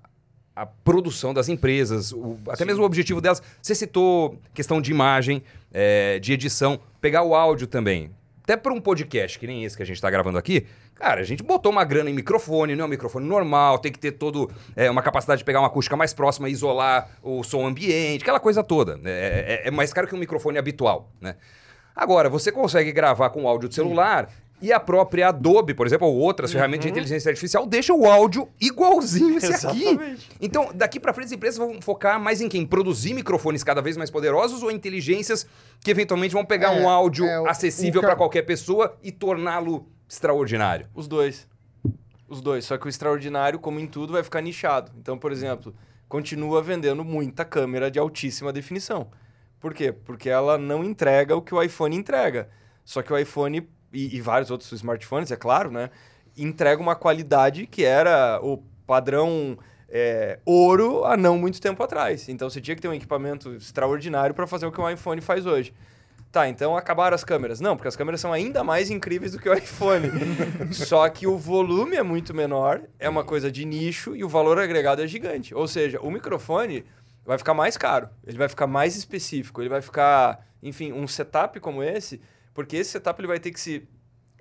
a 0.54 0.64
produção 0.64 1.34
das 1.34 1.48
empresas, 1.48 2.12
o- 2.12 2.38
até 2.50 2.64
mesmo 2.64 2.84
o 2.84 2.86
objetivo 2.86 3.20
delas. 3.20 3.42
Você 3.60 3.74
citou 3.74 4.38
questão 4.54 4.80
de 4.80 4.92
imagem, 4.92 5.42
é, 5.72 6.20
de 6.20 6.32
edição, 6.34 6.78
pegar 7.00 7.24
o 7.24 7.34
áudio 7.34 7.66
também. 7.66 8.12
Até 8.44 8.56
para 8.56 8.72
um 8.72 8.80
podcast 8.80 9.38
que 9.40 9.46
nem 9.46 9.64
esse 9.64 9.76
que 9.76 9.82
a 9.82 9.86
gente 9.86 9.96
está 9.96 10.10
gravando 10.10 10.38
aqui, 10.38 10.66
Cara, 11.02 11.20
a 11.20 11.24
gente 11.24 11.42
botou 11.42 11.72
uma 11.72 11.82
grana 11.82 12.08
em 12.10 12.12
microfone, 12.12 12.76
não 12.76 12.84
é 12.84 12.86
um 12.86 12.90
microfone 12.90 13.26
normal, 13.26 13.76
tem 13.80 13.90
que 13.90 13.98
ter 13.98 14.12
todo 14.12 14.48
é, 14.76 14.88
uma 14.88 15.02
capacidade 15.02 15.40
de 15.40 15.44
pegar 15.44 15.58
uma 15.58 15.66
acústica 15.66 15.96
mais 15.96 16.14
próxima, 16.14 16.48
isolar 16.48 17.08
o 17.20 17.42
som 17.42 17.66
ambiente, 17.66 18.22
aquela 18.22 18.38
coisa 18.38 18.62
toda. 18.62 19.00
É, 19.04 19.62
é- 19.64 19.68
é 19.68 19.70
mais 19.72 19.92
caro 19.92 20.06
que 20.06 20.14
um 20.14 20.18
microfone 20.18 20.58
habitual, 20.58 21.10
né? 21.20 21.34
Agora, 21.96 22.28
você 22.30 22.52
consegue 22.52 22.92
gravar 22.92 23.30
com 23.30 23.48
áudio 23.48 23.68
de 23.68 23.74
celular 23.74 24.28
e 24.60 24.72
a 24.72 24.78
própria 24.78 25.30
Adobe, 25.30 25.74
por 25.74 25.88
exemplo, 25.88 26.06
ou 26.06 26.14
outras 26.16 26.52
ferramentas 26.52 26.84
de 26.84 26.90
inteligência 26.92 27.28
artificial, 27.30 27.66
deixa 27.66 27.92
o 27.92 28.06
áudio 28.06 28.48
igualzinho 28.60 29.36
esse 29.38 29.66
aqui. 29.66 29.84
Exatamente. 29.88 30.30
Então, 30.40 30.70
daqui 30.72 31.00
pra 31.00 31.12
frente, 31.12 31.26
as 31.26 31.32
empresas 31.32 31.58
vão 31.58 31.82
focar 31.82 32.20
mais 32.20 32.40
em 32.40 32.48
quem? 32.48 32.64
Produzir 32.64 33.12
microfones 33.12 33.64
cada 33.64 33.82
vez 33.82 33.96
mais 33.96 34.08
poderosos 34.08 34.62
ou 34.62 34.70
inteligências 34.70 35.44
que 35.80 35.90
eventualmente 35.90 36.32
vão 36.32 36.44
pegar 36.44 36.76
É, 36.76 36.80
um 36.80 36.88
áudio 36.88 37.24
é, 37.24 37.50
acessível 37.50 38.00
para 38.00 38.14
qualquer 38.14 38.42
pessoa 38.42 38.96
e 39.02 39.10
torná-lo 39.10 39.84
extraordinário. 40.12 40.86
Os 40.94 41.08
dois. 41.08 41.48
Os 42.28 42.42
dois. 42.42 42.66
Só 42.66 42.76
que 42.76 42.86
o 42.86 42.88
extraordinário, 42.88 43.58
como 43.58 43.80
em 43.80 43.86
tudo, 43.86 44.12
vai 44.12 44.22
ficar 44.22 44.42
nichado. 44.42 44.92
Então, 44.98 45.18
por 45.18 45.32
exemplo, 45.32 45.74
continua 46.06 46.62
vendendo 46.62 47.02
muita 47.02 47.44
câmera 47.46 47.90
de 47.90 47.98
altíssima 47.98 48.52
definição. 48.52 49.10
Por 49.58 49.72
quê? 49.72 49.90
Porque 49.90 50.28
ela 50.28 50.58
não 50.58 50.84
entrega 50.84 51.34
o 51.34 51.40
que 51.40 51.54
o 51.54 51.62
iPhone 51.62 51.96
entrega. 51.96 52.50
Só 52.84 53.00
que 53.00 53.10
o 53.10 53.16
iPhone 53.16 53.66
e, 53.92 54.16
e 54.16 54.20
vários 54.20 54.50
outros 54.50 54.70
smartphones, 54.72 55.30
é 55.30 55.36
claro, 55.36 55.70
né? 55.70 55.88
Entrega 56.36 56.82
uma 56.82 56.94
qualidade 56.94 57.66
que 57.66 57.84
era 57.84 58.38
o 58.42 58.58
padrão 58.86 59.56
é, 59.88 60.38
ouro 60.44 61.04
há 61.04 61.16
não 61.16 61.38
muito 61.38 61.58
tempo 61.58 61.82
atrás. 61.82 62.28
Então 62.28 62.50
você 62.50 62.60
tinha 62.60 62.74
que 62.74 62.82
ter 62.82 62.88
um 62.88 62.94
equipamento 62.94 63.54
extraordinário 63.54 64.34
para 64.34 64.46
fazer 64.46 64.66
o 64.66 64.72
que 64.72 64.80
o 64.80 64.90
iPhone 64.90 65.20
faz 65.22 65.46
hoje. 65.46 65.72
Tá, 66.32 66.48
então 66.48 66.74
acabaram 66.74 67.14
as 67.14 67.22
câmeras. 67.22 67.60
Não, 67.60 67.76
porque 67.76 67.88
as 67.88 67.94
câmeras 67.96 68.18
são 68.20 68.32
ainda 68.32 68.64
mais 68.64 68.90
incríveis 68.90 69.32
do 69.32 69.38
que 69.38 69.48
o 69.48 69.52
iPhone. 69.52 70.08
Só 70.72 71.06
que 71.10 71.26
o 71.26 71.36
volume 71.36 71.94
é 71.94 72.02
muito 72.02 72.32
menor, 72.32 72.80
é 72.98 73.06
uma 73.06 73.22
coisa 73.22 73.52
de 73.52 73.66
nicho 73.66 74.16
e 74.16 74.24
o 74.24 74.28
valor 74.30 74.58
agregado 74.58 75.02
é 75.02 75.06
gigante. 75.06 75.54
Ou 75.54 75.68
seja, 75.68 76.00
o 76.00 76.10
microfone 76.10 76.86
vai 77.24 77.36
ficar 77.36 77.52
mais 77.52 77.76
caro, 77.76 78.08
ele 78.26 78.38
vai 78.38 78.48
ficar 78.48 78.66
mais 78.66 78.96
específico, 78.96 79.60
ele 79.60 79.68
vai 79.68 79.82
ficar, 79.82 80.44
enfim, 80.62 80.90
um 80.90 81.06
setup 81.06 81.60
como 81.60 81.82
esse, 81.82 82.18
porque 82.54 82.76
esse 82.78 82.90
setup 82.92 83.20
ele 83.20 83.28
vai 83.28 83.38
ter 83.38 83.50
que 83.52 83.60
se 83.60 83.86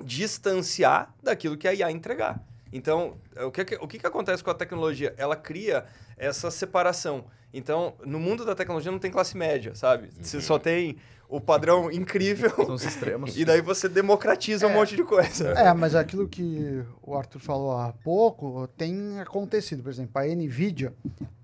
distanciar 0.01 1.13
daquilo 1.21 1.57
que 1.57 1.67
a 1.67 1.73
IA 1.73 1.91
entregar. 1.91 2.41
Então, 2.73 3.17
o 3.45 3.51
que, 3.51 3.65
que- 3.65 3.75
o 3.81 3.87
que, 3.87 3.99
que 3.99 4.07
acontece 4.07 4.41
com 4.43 4.49
a 4.49 4.53
tecnologia? 4.53 5.13
Ela 5.17 5.35
cria 5.35 5.85
essa 6.17 6.49
separação. 6.49 7.25
Então, 7.53 7.93
no 8.05 8.19
mundo 8.19 8.45
da 8.45 8.55
tecnologia 8.55 8.91
não 8.91 8.99
tem 8.99 9.11
classe 9.11 9.35
média, 9.37 9.75
sabe? 9.75 10.09
Você 10.21 10.39
só 10.41 10.57
tem 10.57 10.95
o 11.27 11.39
padrão 11.39 11.89
incrível 11.91 12.49
São 12.55 12.75
os 12.75 12.83
extremos. 12.83 13.35
e 13.37 13.43
daí 13.45 13.61
você 13.61 13.87
democratiza 13.89 14.67
um 14.67 14.71
É. 14.71 14.73
monte 14.73 14.95
de 14.95 15.03
coisa. 15.03 15.49
É, 15.51 15.73
mas 15.73 15.95
aquilo 15.95 16.27
que 16.27 16.83
o 17.01 17.15
Arthur 17.15 17.39
falou 17.39 17.71
há 17.77 17.91
pouco 17.93 18.67
tem 18.77 19.19
acontecido. 19.19 19.81
Por 19.83 19.89
exemplo, 19.89 20.11
a 20.21 20.25
NVIDIA, 20.25 20.93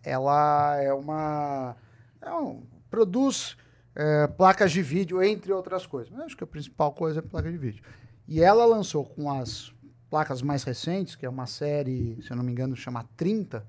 ela 0.03 0.75
é 0.81 0.93
uma... 0.93 1.75
é 2.21 2.33
um- 2.33 2.63
produz 2.89 3.57
é, 3.95 4.27
placas 4.27 4.71
de 4.71 4.81
vídeo, 4.81 5.21
entre 5.23 5.51
outras 5.51 5.85
coisas. 5.85 6.11
Mas 6.11 6.27
acho 6.27 6.37
que 6.37 6.43
a 6.43 6.47
principal 6.47 6.91
coisa 6.93 7.19
é 7.19 7.21
placa 7.21 7.51
de 7.51 7.57
vídeo. 7.57 7.83
E 8.27 8.41
ela 8.41 8.65
lançou 8.65 9.03
com 9.03 9.31
as 9.31 9.73
placas 10.09 10.41
mais 10.41 10.63
recentes, 10.63 11.15
que 11.15 11.25
é 11.25 11.29
uma 11.29 11.47
série, 11.47 12.17
se 12.21 12.31
eu 12.31 12.37
não 12.37 12.43
me 12.43 12.51
engano, 12.51 12.75
chama 12.75 13.05
30, 13.17 13.65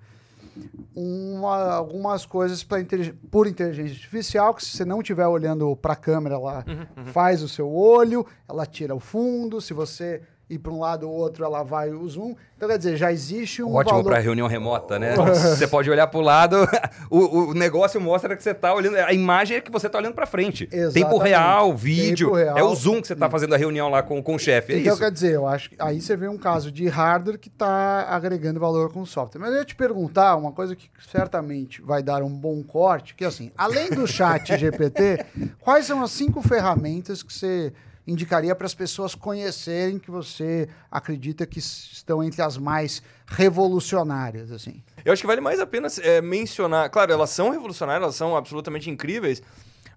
uma- 0.94 1.72
algumas 1.74 2.26
coisas 2.26 2.66
intelig- 2.80 3.14
por 3.30 3.46
inteligência 3.46 3.92
artificial, 3.94 4.54
que 4.54 4.64
se 4.64 4.76
você 4.76 4.84
não 4.84 5.00
estiver 5.00 5.26
olhando 5.26 5.74
para 5.76 5.92
a 5.92 5.96
câmera, 5.96 6.34
ela 6.36 6.64
faz 7.12 7.42
o 7.42 7.48
seu 7.48 7.70
olho, 7.72 8.26
ela 8.48 8.66
tira 8.66 8.94
o 8.94 9.00
fundo, 9.00 9.60
se 9.60 9.72
você 9.72 10.22
ir 10.50 10.58
para 10.58 10.72
um 10.72 10.78
lado 10.78 11.08
ou 11.08 11.14
outro, 11.14 11.44
ela 11.44 11.62
vai 11.62 11.90
o 11.90 12.08
zoom. 12.08 12.34
Então, 12.56 12.68
quer 12.68 12.78
dizer, 12.78 12.96
já 12.96 13.12
existe 13.12 13.62
um 13.62 13.74
Ótimo 13.74 13.98
valor... 13.98 14.10
para 14.10 14.18
reunião 14.18 14.48
remota, 14.48 14.98
né? 14.98 15.14
você 15.14 15.66
pode 15.66 15.90
olhar 15.90 16.06
para 16.06 16.18
o 16.18 16.22
lado, 16.22 16.56
o, 17.10 17.50
o 17.50 17.54
negócio 17.54 18.00
mostra 18.00 18.34
que 18.34 18.42
você 18.42 18.54
tá 18.54 18.74
olhando, 18.74 18.96
a 18.96 19.12
imagem 19.12 19.58
é 19.58 19.60
que 19.60 19.70
você 19.70 19.88
tá 19.88 19.98
olhando 19.98 20.14
para 20.14 20.26
frente. 20.26 20.66
Tempo 20.66 20.76
Exatamente. 20.98 21.22
real, 21.22 21.74
vídeo, 21.74 22.28
Tempo 22.28 22.38
real. 22.38 22.58
é 22.58 22.62
o 22.62 22.74
zoom 22.74 23.00
que 23.00 23.08
você 23.08 23.14
tá 23.14 23.28
fazendo 23.30 23.54
a 23.54 23.58
reunião 23.58 23.88
lá 23.88 24.02
com, 24.02 24.22
com 24.22 24.34
o 24.34 24.38
chefe, 24.38 24.72
é 24.72 24.78
então, 24.78 24.92
isso. 24.92 25.02
quer 25.02 25.10
dizer, 25.10 25.34
eu 25.34 25.46
acho 25.46 25.70
que 25.70 25.76
aí 25.78 26.00
você 26.00 26.16
vê 26.16 26.28
um 26.28 26.38
caso 26.38 26.72
de 26.72 26.88
hardware 26.88 27.38
que 27.38 27.48
está 27.48 28.06
agregando 28.08 28.58
valor 28.58 28.92
com 28.92 29.04
software. 29.04 29.40
Mas 29.40 29.50
eu 29.52 29.58
ia 29.58 29.64
te 29.64 29.76
perguntar 29.76 30.36
uma 30.36 30.50
coisa 30.50 30.74
que 30.74 30.90
certamente 31.10 31.82
vai 31.82 32.02
dar 32.02 32.22
um 32.22 32.30
bom 32.30 32.62
corte, 32.62 33.14
que 33.14 33.24
é 33.24 33.26
assim, 33.26 33.52
além 33.56 33.90
do 33.90 34.06
chat 34.06 34.56
GPT, 34.56 35.24
quais 35.60 35.86
são 35.86 36.02
as 36.02 36.10
cinco 36.10 36.42
ferramentas 36.42 37.22
que 37.22 37.32
você 37.32 37.72
indicaria 38.08 38.54
para 38.54 38.66
as 38.66 38.74
pessoas 38.74 39.14
conhecerem 39.14 39.98
que 39.98 40.10
você 40.10 40.66
acredita 40.90 41.46
que 41.46 41.58
estão 41.58 42.24
entre 42.24 42.40
as 42.40 42.56
mais 42.56 43.02
revolucionárias, 43.26 44.50
assim? 44.50 44.82
Eu 45.04 45.12
acho 45.12 45.20
que 45.20 45.26
vale 45.26 45.42
mais 45.42 45.60
a 45.60 45.66
pena 45.66 45.88
é, 46.00 46.22
mencionar. 46.22 46.88
Claro, 46.88 47.12
elas 47.12 47.28
são 47.28 47.50
revolucionárias, 47.50 48.02
elas 48.02 48.16
são 48.16 48.34
absolutamente 48.34 48.88
incríveis, 48.88 49.42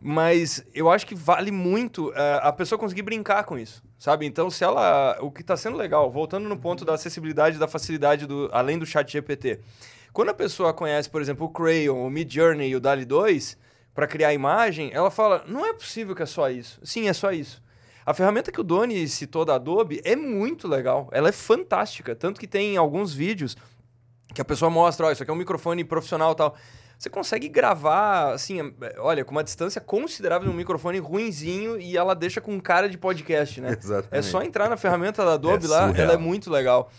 mas 0.01 0.61
eu 0.73 0.91
acho 0.91 1.07
que 1.07 1.15
vale 1.15 1.51
muito 1.51 2.11
é, 2.13 2.39
a 2.43 2.51
pessoa 2.51 2.77
conseguir 2.77 3.03
brincar 3.03 3.45
com 3.45 3.57
isso, 3.57 3.81
sabe? 3.97 4.25
Então, 4.25 4.51
se 4.51 4.61
ela. 4.61 5.17
O 5.21 5.31
que 5.31 5.41
está 5.41 5.55
sendo 5.55 5.77
legal, 5.77 6.11
voltando 6.11 6.49
no 6.49 6.57
ponto 6.57 6.83
da 6.83 6.95
acessibilidade 6.95 7.57
da 7.57 7.67
facilidade, 7.67 8.27
do, 8.27 8.49
além 8.51 8.77
do 8.77 8.85
chat 8.85 9.09
GPT. 9.09 9.61
Quando 10.11 10.29
a 10.29 10.33
pessoa 10.33 10.73
conhece, 10.73 11.09
por 11.09 11.21
exemplo, 11.21 11.45
o 11.45 11.49
Crayon, 11.49 12.05
o 12.05 12.09
Midjourney 12.09 12.71
e 12.71 12.75
o 12.75 12.81
DALI 12.81 13.05
2 13.05 13.57
para 13.95 14.05
criar 14.05 14.33
imagem, 14.33 14.91
ela 14.93 15.09
fala: 15.09 15.45
não 15.47 15.65
é 15.65 15.71
possível 15.71 16.13
que 16.13 16.23
é 16.23 16.25
só 16.25 16.49
isso. 16.49 16.81
Sim, 16.83 17.07
é 17.07 17.13
só 17.13 17.31
isso. 17.31 17.61
A 18.05 18.13
ferramenta 18.13 18.51
que 18.51 18.59
o 18.59 18.63
Doni 18.63 19.07
citou 19.07 19.45
da 19.45 19.55
Adobe 19.55 20.01
é 20.03 20.15
muito 20.15 20.67
legal, 20.67 21.07
ela 21.11 21.29
é 21.29 21.31
fantástica, 21.31 22.15
tanto 22.15 22.39
que 22.39 22.47
tem 22.47 22.77
alguns 22.77 23.13
vídeos 23.13 23.55
que 24.33 24.41
a 24.41 24.45
pessoa 24.45 24.69
mostra, 24.71 25.07
ó, 25.07 25.11
isso 25.11 25.21
aqui 25.23 25.29
é 25.29 25.33
um 25.33 25.37
microfone 25.37 25.83
profissional 25.83 26.31
e 26.31 26.35
tal. 26.35 26.55
Você 26.97 27.09
consegue 27.09 27.49
gravar, 27.49 28.31
assim, 28.31 28.59
é, 28.59 28.95
olha, 28.99 29.25
com 29.25 29.31
uma 29.31 29.43
distância 29.43 29.81
considerável 29.81 30.47
de 30.47 30.53
um 30.53 30.57
microfone 30.57 30.99
ruinzinho 30.99 31.79
e 31.79 31.97
ela 31.97 32.13
deixa 32.13 32.39
com 32.39 32.59
cara 32.61 32.87
de 32.87 32.95
podcast, 32.97 33.59
né? 33.59 33.71
Exatamente. 33.81 34.07
É 34.11 34.21
só 34.21 34.41
entrar 34.43 34.69
na 34.69 34.77
ferramenta 34.77 35.25
da 35.25 35.33
Adobe 35.33 35.65
É 35.65 35.67
lá, 35.67 35.87
surreal. 35.87 36.03
ela 36.03 36.13
é 36.13 36.17
muito 36.17 36.51
legal. 36.51 36.91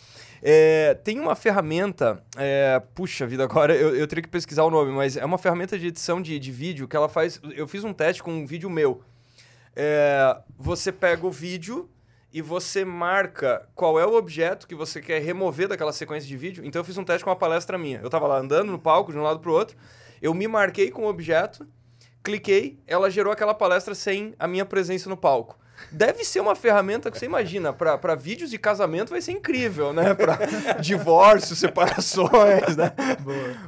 É, 0.43 0.95
tem 1.05 1.21
uma 1.21 1.37
ferramenta, 1.37 2.21
é, 2.37 2.83
puxa 2.97 3.25
vida, 3.29 3.45
agora 3.45 3.77
eu, 3.77 3.95
eu 3.95 4.09
teria 4.09 4.23
que 4.23 4.29
pesquisar 4.29 4.65
o 4.65 4.71
nome, 4.71 4.91
mas 4.91 5.17
é 5.17 5.25
uma 5.25 5.39
ferramenta 5.39 5.79
de 5.79 5.87
edição 5.87 6.21
de, 6.21 6.37
de 6.37 6.51
vídeo 6.51 6.89
que 6.89 6.97
ela 6.97 7.09
faz. 7.09 7.41
Eu 7.55 7.69
fiz 7.69 7.85
um 7.85 7.93
teste 7.93 8.25
com 8.25 8.33
um 8.33 8.45
vídeo 8.45 8.69
meu. 8.69 9.03
É, 9.75 10.37
você 10.59 10.93
pega 10.93 11.27
o 11.27 11.31
vídeo 11.31 11.89
e 12.33 12.41
você 12.41 12.85
marca 12.85 13.69
qual 13.75 14.01
é 14.01 14.07
o 14.07 14.15
objeto 14.15 14.67
que 14.67 14.75
você 14.75 15.01
quer 15.01 15.21
remover 15.21 15.69
daquela 15.69 15.93
sequência 15.93 16.27
de 16.27 16.37
vídeo. 16.37 16.65
Então 16.65 16.81
eu 16.81 16.85
fiz 16.85 16.97
um 16.97 17.05
teste 17.05 17.25
com 17.25 17.31
uma 17.31 17.37
palestra 17.37 17.77
minha. 17.77 18.01
Eu 18.03 18.09
tava 18.09 18.27
lá 18.27 18.39
andando 18.39 18.73
no 18.73 18.79
palco 18.79 19.13
de 19.13 19.19
um 19.19 19.23
lado 19.23 19.41
pro 19.41 19.53
outro, 19.53 19.77
eu 20.21 20.33
me 20.33 20.49
marquei 20.49 20.91
com 20.91 21.03
o 21.03 21.09
objeto, 21.09 21.67
cliquei, 22.23 22.79
ela 22.87 23.11
gerou 23.11 23.33
aquela 23.33 23.55
palestra 23.55 23.95
sem 23.95 24.35
a 24.39 24.47
minha 24.47 24.65
presença 24.65 25.11
no 25.11 25.17
palco. 25.17 25.59
Deve 25.91 26.25
ser 26.25 26.41
uma 26.41 26.55
ferramenta 26.55 27.11
que 27.11 27.19
você 27.19 27.27
imagina, 27.27 27.73
para 27.73 28.15
vídeos 28.15 28.51
de 28.51 28.59
casamento 28.59 29.11
vai 29.11 29.21
ser 29.21 29.33
incrível, 29.33 29.93
né? 29.93 30.15
Para 30.15 30.37
divórcio, 30.81 31.57
separações, 31.57 32.77
né? 32.77 32.93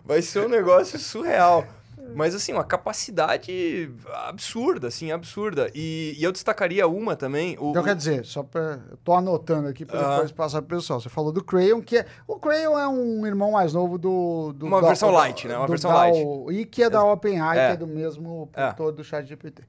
Vai 0.05 0.23
ser 0.23 0.41
um 0.41 0.49
negócio 0.49 0.99
surreal. 0.99 1.67
Mas, 2.15 2.35
assim, 2.35 2.53
uma 2.53 2.65
capacidade 2.65 3.91
absurda, 4.27 4.89
assim, 4.89 5.11
absurda. 5.13 5.71
E, 5.75 6.15
e 6.19 6.23
eu 6.25 6.33
destacaria 6.33 6.87
uma 6.87 7.17
também. 7.17 7.57
O, 7.59 7.71
Então, 7.71 7.83
o- 7.83 7.85
quer 7.85 7.95
dizer, 7.97 8.25
só 8.25 8.43
para. 8.43 8.81
Eu 8.91 8.97
tô 8.99 9.13
anotando 9.13 9.69
aqui 9.69 9.85
para 9.85 10.01
Aham. 10.01 10.11
depois 10.15 10.33
passar 10.33 10.63
pro 10.63 10.77
pessoal. 10.77 11.01
Você 11.01 11.09
falou 11.09 11.33
do 11.33 11.43
Crayon, 11.43 11.81
que 11.83 11.99
é. 11.99 12.07
O 12.27 12.37
Crayon 12.39 12.79
é 12.79 12.89
um 12.89 13.27
irmão 13.27 13.53
mais 13.53 13.73
novo 13.73 13.99
do. 13.99 14.53
do 14.55 14.67
Uma 14.67 14.81
da- 14.81 14.89
versão 14.89 15.09
do- 15.11 15.15
light, 15.15 15.47
né? 15.49 15.57
Uma 15.57 15.67
do 15.67 15.71
versão 15.71 15.91
light. 15.93 16.19
E 16.53 16.65
que 16.65 16.83
é 16.83 16.91
da 16.91 17.05
OpenAI, 17.05 17.59
É. 17.59 17.67
que 17.69 17.73
é 17.75 17.77
do 17.77 17.87
mesmo 17.87 18.49
É. 18.55 18.63
produtor 18.73 18.93
do 18.93 19.05
chat 19.05 19.27
GPT. 19.27 19.63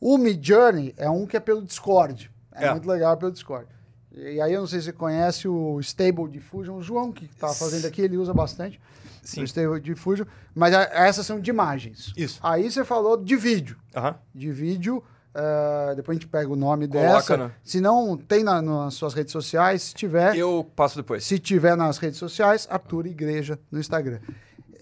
O 0.00 0.18
Midjourney 0.18 0.94
é 0.96 1.08
um 1.08 1.26
que 1.26 1.36
é 1.36 1.40
pelo 1.40 1.62
Discord. 1.62 2.30
É, 2.54 2.66
É. 2.66 2.70
muito 2.72 2.88
legal 2.88 3.16
pelo 3.16 3.30
Discord. 3.32 3.66
E 4.14 4.40
aí 4.40 4.52
eu 4.52 4.60
não 4.60 4.66
sei 4.66 4.80
se 4.80 4.86
você 4.86 4.92
conhece 4.92 5.48
o 5.48 5.80
Stable 5.80 6.28
Diffusion. 6.28 6.76
O 6.76 6.82
João, 6.82 7.10
que 7.10 7.26
tá 7.28 7.48
fazendo 7.48 7.86
aqui, 7.86 8.02
ele 8.02 8.18
usa 8.18 8.34
bastante. 8.34 8.78
Sim. 9.22 9.42
O 9.42 9.44
Stable 9.44 9.80
Diffusion. 9.80 10.26
Mas 10.54 10.74
a- 10.74 10.82
essas 10.92 11.24
são 11.24 11.40
de 11.40 11.48
imagens. 11.50 12.12
Isso. 12.16 12.40
Aí 12.42 12.70
você 12.70 12.84
falou 12.84 13.16
de 13.16 13.36
vídeo 13.36 13.76
de 14.34 14.50
vídeo. 14.52 15.02
eh, 15.34 15.94
depois 15.96 16.16
a 16.16 16.20
gente 16.20 16.28
pega 16.28 16.50
o 16.52 16.56
nome 16.56 16.86
Coloca, 16.86 17.14
dessa. 17.14 17.36
né? 17.38 17.50
Se 17.64 17.80
não, 17.80 18.18
tem 18.18 18.44
na- 18.44 18.60
nas 18.60 18.92
suas 18.94 19.14
redes 19.14 19.32
sociais. 19.32 19.80
Se 19.82 19.94
tiver, 19.94 20.36
Eu 20.36 20.70
passo 20.76 20.96
depois. 20.96 21.24
se 21.24 21.38
tiver 21.38 21.74
nas 21.74 21.96
redes 21.96 22.18
sociais, 22.18 22.66
Arthur 22.70 23.06
Igreja 23.06 23.58
no 23.70 23.80
Instagram. 23.80 24.18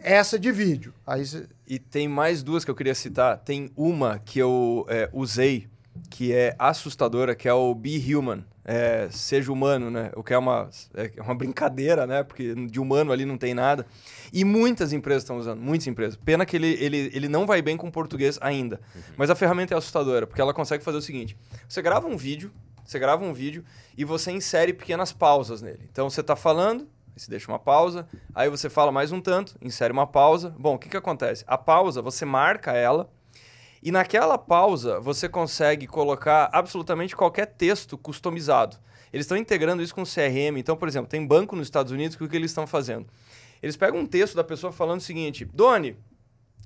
Essa 0.02 0.38
de 0.38 0.50
vídeo. 0.50 0.92
Aí 1.06 1.24
cê- 1.24 1.46
E 1.68 1.78
tem 1.78 2.08
mais 2.08 2.42
duas 2.42 2.64
que 2.64 2.70
eu 2.70 2.74
queria 2.74 2.94
citar. 2.96 3.38
Tem 3.38 3.70
uma 3.76 4.18
que 4.18 4.38
eu 4.40 4.84
é, 4.88 5.08
usei, 5.12 5.68
que 6.08 6.32
é 6.32 6.54
assustadora, 6.58 7.34
que 7.34 7.48
é 7.48 7.52
o 7.52 7.74
Be 7.74 8.14
Human. 8.14 8.44
É, 8.64 9.08
seja 9.10 9.50
humano, 9.52 9.90
né? 9.90 10.12
O 10.14 10.22
que 10.22 10.32
é 10.32 10.38
uma, 10.38 10.68
é 10.94 11.20
uma 11.20 11.34
brincadeira, 11.34 12.06
né? 12.06 12.22
Porque 12.22 12.54
de 12.54 12.78
humano 12.78 13.10
ali 13.10 13.24
não 13.24 13.36
tem 13.36 13.54
nada. 13.54 13.86
E 14.32 14.44
muitas 14.44 14.92
empresas 14.92 15.22
estão 15.22 15.38
usando, 15.38 15.60
muitas 15.60 15.86
empresas. 15.86 16.16
Pena 16.16 16.46
que 16.46 16.56
ele, 16.56 16.76
ele, 16.78 17.10
ele 17.12 17.28
não 17.28 17.46
vai 17.46 17.62
bem 17.62 17.76
com 17.76 17.90
português 17.90 18.38
ainda. 18.40 18.80
Mas 19.16 19.30
a 19.30 19.34
ferramenta 19.34 19.74
é 19.74 19.76
assustadora, 19.76 20.26
porque 20.26 20.40
ela 20.40 20.54
consegue 20.54 20.84
fazer 20.84 20.98
o 20.98 21.02
seguinte: 21.02 21.36
você 21.68 21.82
grava 21.82 22.06
um 22.06 22.16
vídeo, 22.16 22.52
Você 22.84 22.98
grava 22.98 23.24
um 23.24 23.32
vídeo 23.32 23.64
e 23.96 24.04
você 24.04 24.30
insere 24.30 24.72
pequenas 24.72 25.12
pausas 25.12 25.62
nele. 25.62 25.88
Então 25.90 26.10
você 26.10 26.20
está 26.20 26.34
falando, 26.36 26.88
você 27.16 27.30
deixa 27.30 27.50
uma 27.50 27.58
pausa, 27.58 28.06
aí 28.34 28.48
você 28.48 28.68
fala 28.68 28.90
mais 28.90 29.12
um 29.12 29.20
tanto, 29.20 29.56
insere 29.62 29.92
uma 29.92 30.06
pausa. 30.06 30.54
Bom, 30.58 30.74
o 30.74 30.78
que, 30.78 30.88
que 30.88 30.96
acontece? 30.96 31.44
A 31.46 31.56
pausa, 31.56 32.02
você 32.02 32.24
marca 32.24 32.72
ela 32.72 33.08
e 33.82 33.90
naquela 33.90 34.36
pausa 34.36 35.00
você 35.00 35.28
consegue 35.28 35.86
colocar 35.86 36.50
absolutamente 36.52 37.16
qualquer 37.16 37.46
texto 37.46 37.96
customizado. 37.96 38.76
Eles 39.12 39.24
estão 39.24 39.36
integrando 39.36 39.82
isso 39.82 39.94
com 39.94 40.02
o 40.02 40.06
CRM. 40.06 40.58
Então, 40.58 40.76
por 40.76 40.86
exemplo, 40.86 41.08
tem 41.08 41.26
banco 41.26 41.56
nos 41.56 41.66
Estados 41.66 41.90
Unidos 41.90 42.16
que 42.16 42.22
o 42.22 42.28
que 42.28 42.36
eles 42.36 42.50
estão 42.50 42.66
fazendo? 42.66 43.06
Eles 43.62 43.76
pegam 43.76 44.00
um 44.00 44.06
texto 44.06 44.34
da 44.34 44.44
pessoa 44.44 44.72
falando 44.72 45.00
o 45.00 45.02
seguinte: 45.02 45.44
Doni, 45.44 45.96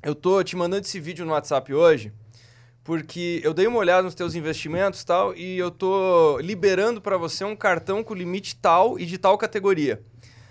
eu 0.03 0.15
tô 0.15 0.43
te 0.43 0.57
mandando 0.57 0.85
esse 0.85 1.01
vídeo 1.01 1.25
no 1.25 1.33
WhatsApp 1.33 1.73
hoje 1.73 2.13
porque 2.85 3.41
eu 3.43 3.55
dei 3.55 3.67
uma 3.67 3.79
olhada 3.79 4.03
nos 4.03 4.15
teus 4.15 4.35
investimentos 4.35 5.03
tal 5.03 5.35
e 5.35 5.57
eu 5.57 5.71
tô 5.71 6.39
liberando 6.41 7.01
para 7.01 7.17
você 7.17 7.43
um 7.43 7.57
cartão 7.57 8.05
com 8.05 8.13
limite 8.13 8.55
tal 8.57 8.99
e 8.99 9.07
de 9.07 9.17
tal 9.17 9.39
categoria. 9.39 10.03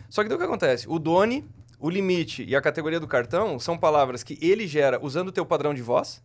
Só 0.10 0.24
que 0.24 0.34
o 0.34 0.38
que 0.38 0.44
acontece? 0.44 0.90
O 0.90 0.98
Doni, 0.98 1.46
o 1.80 1.90
limite 1.90 2.44
e 2.44 2.56
a 2.56 2.62
categoria 2.62 3.00
do 3.00 3.08
cartão 3.08 3.60
são 3.60 3.78
palavras 3.78 4.24
que 4.24 4.40
ele 4.42 4.66
gera 4.66 5.00
usando 5.00 5.28
o 5.28 5.32
teu 5.32 5.46
padrão 5.46 5.76
de 5.76 5.84
voz 5.84 6.24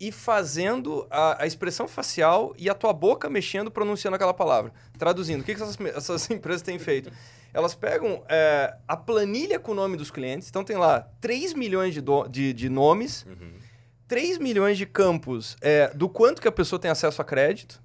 e 0.00 0.10
fazendo 0.10 1.06
a, 1.10 1.42
a, 1.42 1.46
expressão 1.46 1.86
facial 1.86 2.54
e 2.56 2.70
a 2.70 2.74
tua 2.74 2.90
boca 2.90 3.28
mexendo, 3.28 3.70
pronunciando 3.70 4.14
aquela 4.14 4.32
palavra. 4.32 4.72
Traduzindo, 4.98 5.42
o 5.42 5.44
que, 5.44 5.54
que 5.54 5.62
essas, 5.62 5.78
essas 5.94 6.30
empresas 6.30 6.62
têm 6.62 6.78
feito? 6.78 7.12
Elas 7.52 7.74
pegam 7.74 8.24
é, 8.26 8.74
a 8.88 8.96
planilha 8.96 9.58
com 9.58 9.72
o 9.72 9.74
nome 9.74 9.98
dos 9.98 10.10
clientes, 10.10 10.48
então 10.48 10.64
tem 10.64 10.76
lá 10.76 11.06
3 11.20 11.52
milhões 11.52 11.92
de, 11.92 12.00
do, 12.00 12.26
de, 12.28 12.54
de 12.54 12.68
nomes, 12.70 13.26
uhum. 13.26 13.52
3 14.08 14.38
milhões 14.38 14.78
de 14.78 14.86
campos 14.86 15.56
é, 15.60 15.88
do 15.94 16.08
quanto 16.08 16.40
que 16.40 16.48
a 16.48 16.52
pessoa 16.52 16.80
tem 16.80 16.90
acesso 16.90 17.20
a 17.20 17.24
crédito 17.24 17.82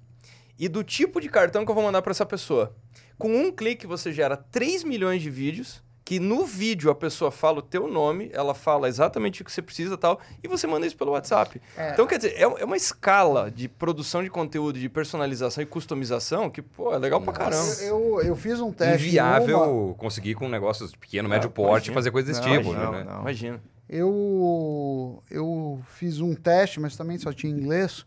e 0.58 0.68
do 0.68 0.82
tipo 0.82 1.20
de 1.20 1.28
cartão 1.28 1.64
que 1.66 1.70
eu 1.70 1.74
vou 1.74 1.84
mandar 1.84 2.00
para 2.00 2.12
essa 2.12 2.24
pessoa. 2.24 2.74
Com 3.18 3.28
um 3.28 3.52
clique 3.52 3.86
você 3.86 4.10
gera 4.10 4.36
3 4.36 4.84
milhões 4.84 5.20
de 5.20 5.28
vídeos 5.28 5.82
que 6.06 6.20
no 6.20 6.46
vídeo 6.46 6.88
a 6.88 6.94
pessoa 6.94 7.32
fala 7.32 7.58
o 7.58 7.62
teu 7.62 7.88
nome, 7.88 8.30
ela 8.32 8.54
fala 8.54 8.88
exatamente 8.88 9.42
o 9.42 9.44
que 9.44 9.50
você 9.50 9.60
precisa 9.60 9.98
tal, 9.98 10.20
e 10.40 10.46
você 10.46 10.64
manda 10.64 10.86
isso 10.86 10.96
pelo 10.96 11.10
WhatsApp. 11.10 11.60
É. 11.76 11.90
Então, 11.90 12.06
quer 12.06 12.18
dizer, 12.18 12.34
é, 12.36 12.42
é, 12.42 12.64
uma 12.64 12.76
escala 12.76 13.50
de 13.50 13.68
produção 13.68 14.22
de 14.22 14.30
conteúdo, 14.30 14.78
de 14.78 14.88
personalização 14.88 15.64
e 15.64 15.66
customização 15.66 16.48
que, 16.48 16.62
pô, 16.62 16.94
é 16.94 16.98
legal 16.98 17.18
Nossa. 17.18 17.32
pra 17.32 17.44
caramba. 17.44 17.72
Eu, 17.82 18.22
eu 18.22 18.36
fiz 18.36 18.60
um 18.60 18.70
teste. 18.70 19.08
Inviável 19.08 19.58
uma... 19.58 19.94
conseguir 19.94 20.36
com 20.36 20.48
negócios 20.48 20.94
pequeno, 20.94 21.28
médio 21.28 21.50
porte, 21.50 21.88
imagina. 21.88 21.94
fazer 21.94 22.10
coisas 22.12 22.36
desse 22.36 22.48
não, 22.48 22.56
tipo. 22.56 22.72
Não, 22.72 22.92
né? 22.92 23.02
não. 23.02 23.20
Imagina. 23.22 23.60
Eu, 23.88 25.24
eu 25.28 25.82
fiz 25.88 26.20
um 26.20 26.36
teste, 26.36 26.78
mas 26.78 26.96
também 26.96 27.18
só 27.18 27.32
tinha 27.32 27.52
inglês. 27.52 28.06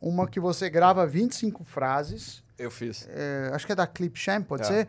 Uma 0.00 0.26
que 0.26 0.40
você 0.40 0.70
grava 0.70 1.06
25 1.06 1.62
frases. 1.62 2.42
Eu 2.58 2.70
fiz. 2.70 3.06
É, 3.10 3.50
acho 3.52 3.66
que 3.66 3.72
é 3.72 3.76
da 3.76 3.86
Clipchamp, 3.86 4.46
pode 4.46 4.62
é. 4.62 4.64
ser? 4.64 4.88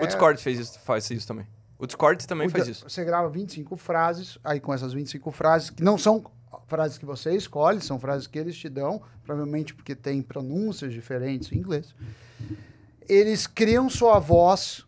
O 0.00 0.06
Discord 0.06 0.40
fez 0.40 0.60
isso, 0.60 0.78
faz 0.80 1.10
isso 1.10 1.26
também. 1.26 1.46
O 1.78 1.86
Discord 1.86 2.26
também 2.26 2.46
o 2.46 2.50
faz 2.50 2.68
isso. 2.68 2.88
Você 2.88 3.04
grava 3.04 3.28
25 3.28 3.76
frases, 3.76 4.38
aí 4.42 4.60
com 4.60 4.72
essas 4.72 4.92
25 4.92 5.30
frases, 5.30 5.70
que 5.70 5.82
não 5.82 5.98
são 5.98 6.24
frases 6.66 6.98
que 6.98 7.04
você 7.04 7.36
escolhe, 7.36 7.80
são 7.80 7.98
frases 7.98 8.26
que 8.26 8.38
eles 8.38 8.56
te 8.56 8.68
dão, 8.68 9.02
provavelmente 9.24 9.74
porque 9.74 9.94
tem 9.94 10.22
pronúncias 10.22 10.92
diferentes 10.92 11.52
em 11.52 11.58
inglês. 11.58 11.94
Eles 13.08 13.46
criam 13.46 13.88
sua 13.88 14.18
voz 14.18 14.84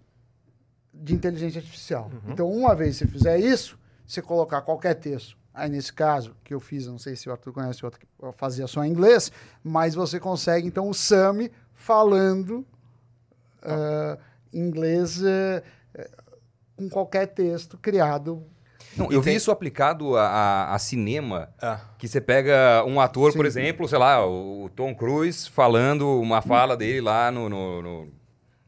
de 0.92 1.14
inteligência 1.14 1.60
artificial. 1.60 2.10
Uhum. 2.12 2.32
Então, 2.32 2.50
uma 2.50 2.74
vez 2.74 2.96
você 2.96 3.06
fizer 3.06 3.38
isso, 3.38 3.78
você 4.06 4.20
colocar 4.20 4.62
qualquer 4.62 4.94
texto, 4.94 5.36
aí 5.52 5.68
nesse 5.68 5.92
caso, 5.92 6.34
que 6.42 6.54
eu 6.54 6.58
fiz, 6.58 6.86
não 6.86 6.98
sei 6.98 7.14
se 7.14 7.28
o 7.28 7.32
Arthur 7.32 7.52
conhece 7.52 7.84
outro 7.84 8.00
que 8.00 8.06
fazia 8.36 8.66
só 8.66 8.84
em 8.84 8.90
inglês, 8.90 9.30
mas 9.62 9.94
você 9.94 10.18
consegue, 10.18 10.66
então, 10.66 10.88
o 10.88 10.94
Sami 10.94 11.52
falando 11.74 12.66
uh, 13.62 14.18
inglês. 14.52 15.20
Uh, 15.20 15.62
com 16.78 16.88
qualquer 16.88 17.26
texto 17.26 17.76
criado. 17.76 18.42
Não, 18.96 19.10
eu 19.10 19.20
vi 19.20 19.34
isso 19.34 19.50
aplicado 19.50 20.16
a, 20.16 20.26
a, 20.26 20.74
a 20.74 20.78
cinema, 20.78 21.50
ah. 21.60 21.80
que 21.98 22.08
você 22.08 22.20
pega 22.20 22.84
um 22.86 23.00
ator, 23.00 23.32
Sim. 23.32 23.38
por 23.38 23.46
exemplo, 23.46 23.88
sei 23.88 23.98
lá, 23.98 24.24
o 24.26 24.70
Tom 24.74 24.94
Cruise 24.94 25.48
falando 25.50 26.20
uma 26.20 26.40
fala 26.40 26.76
dele 26.76 27.00
lá 27.00 27.30
no, 27.30 27.48
no, 27.48 27.82
no... 27.82 28.08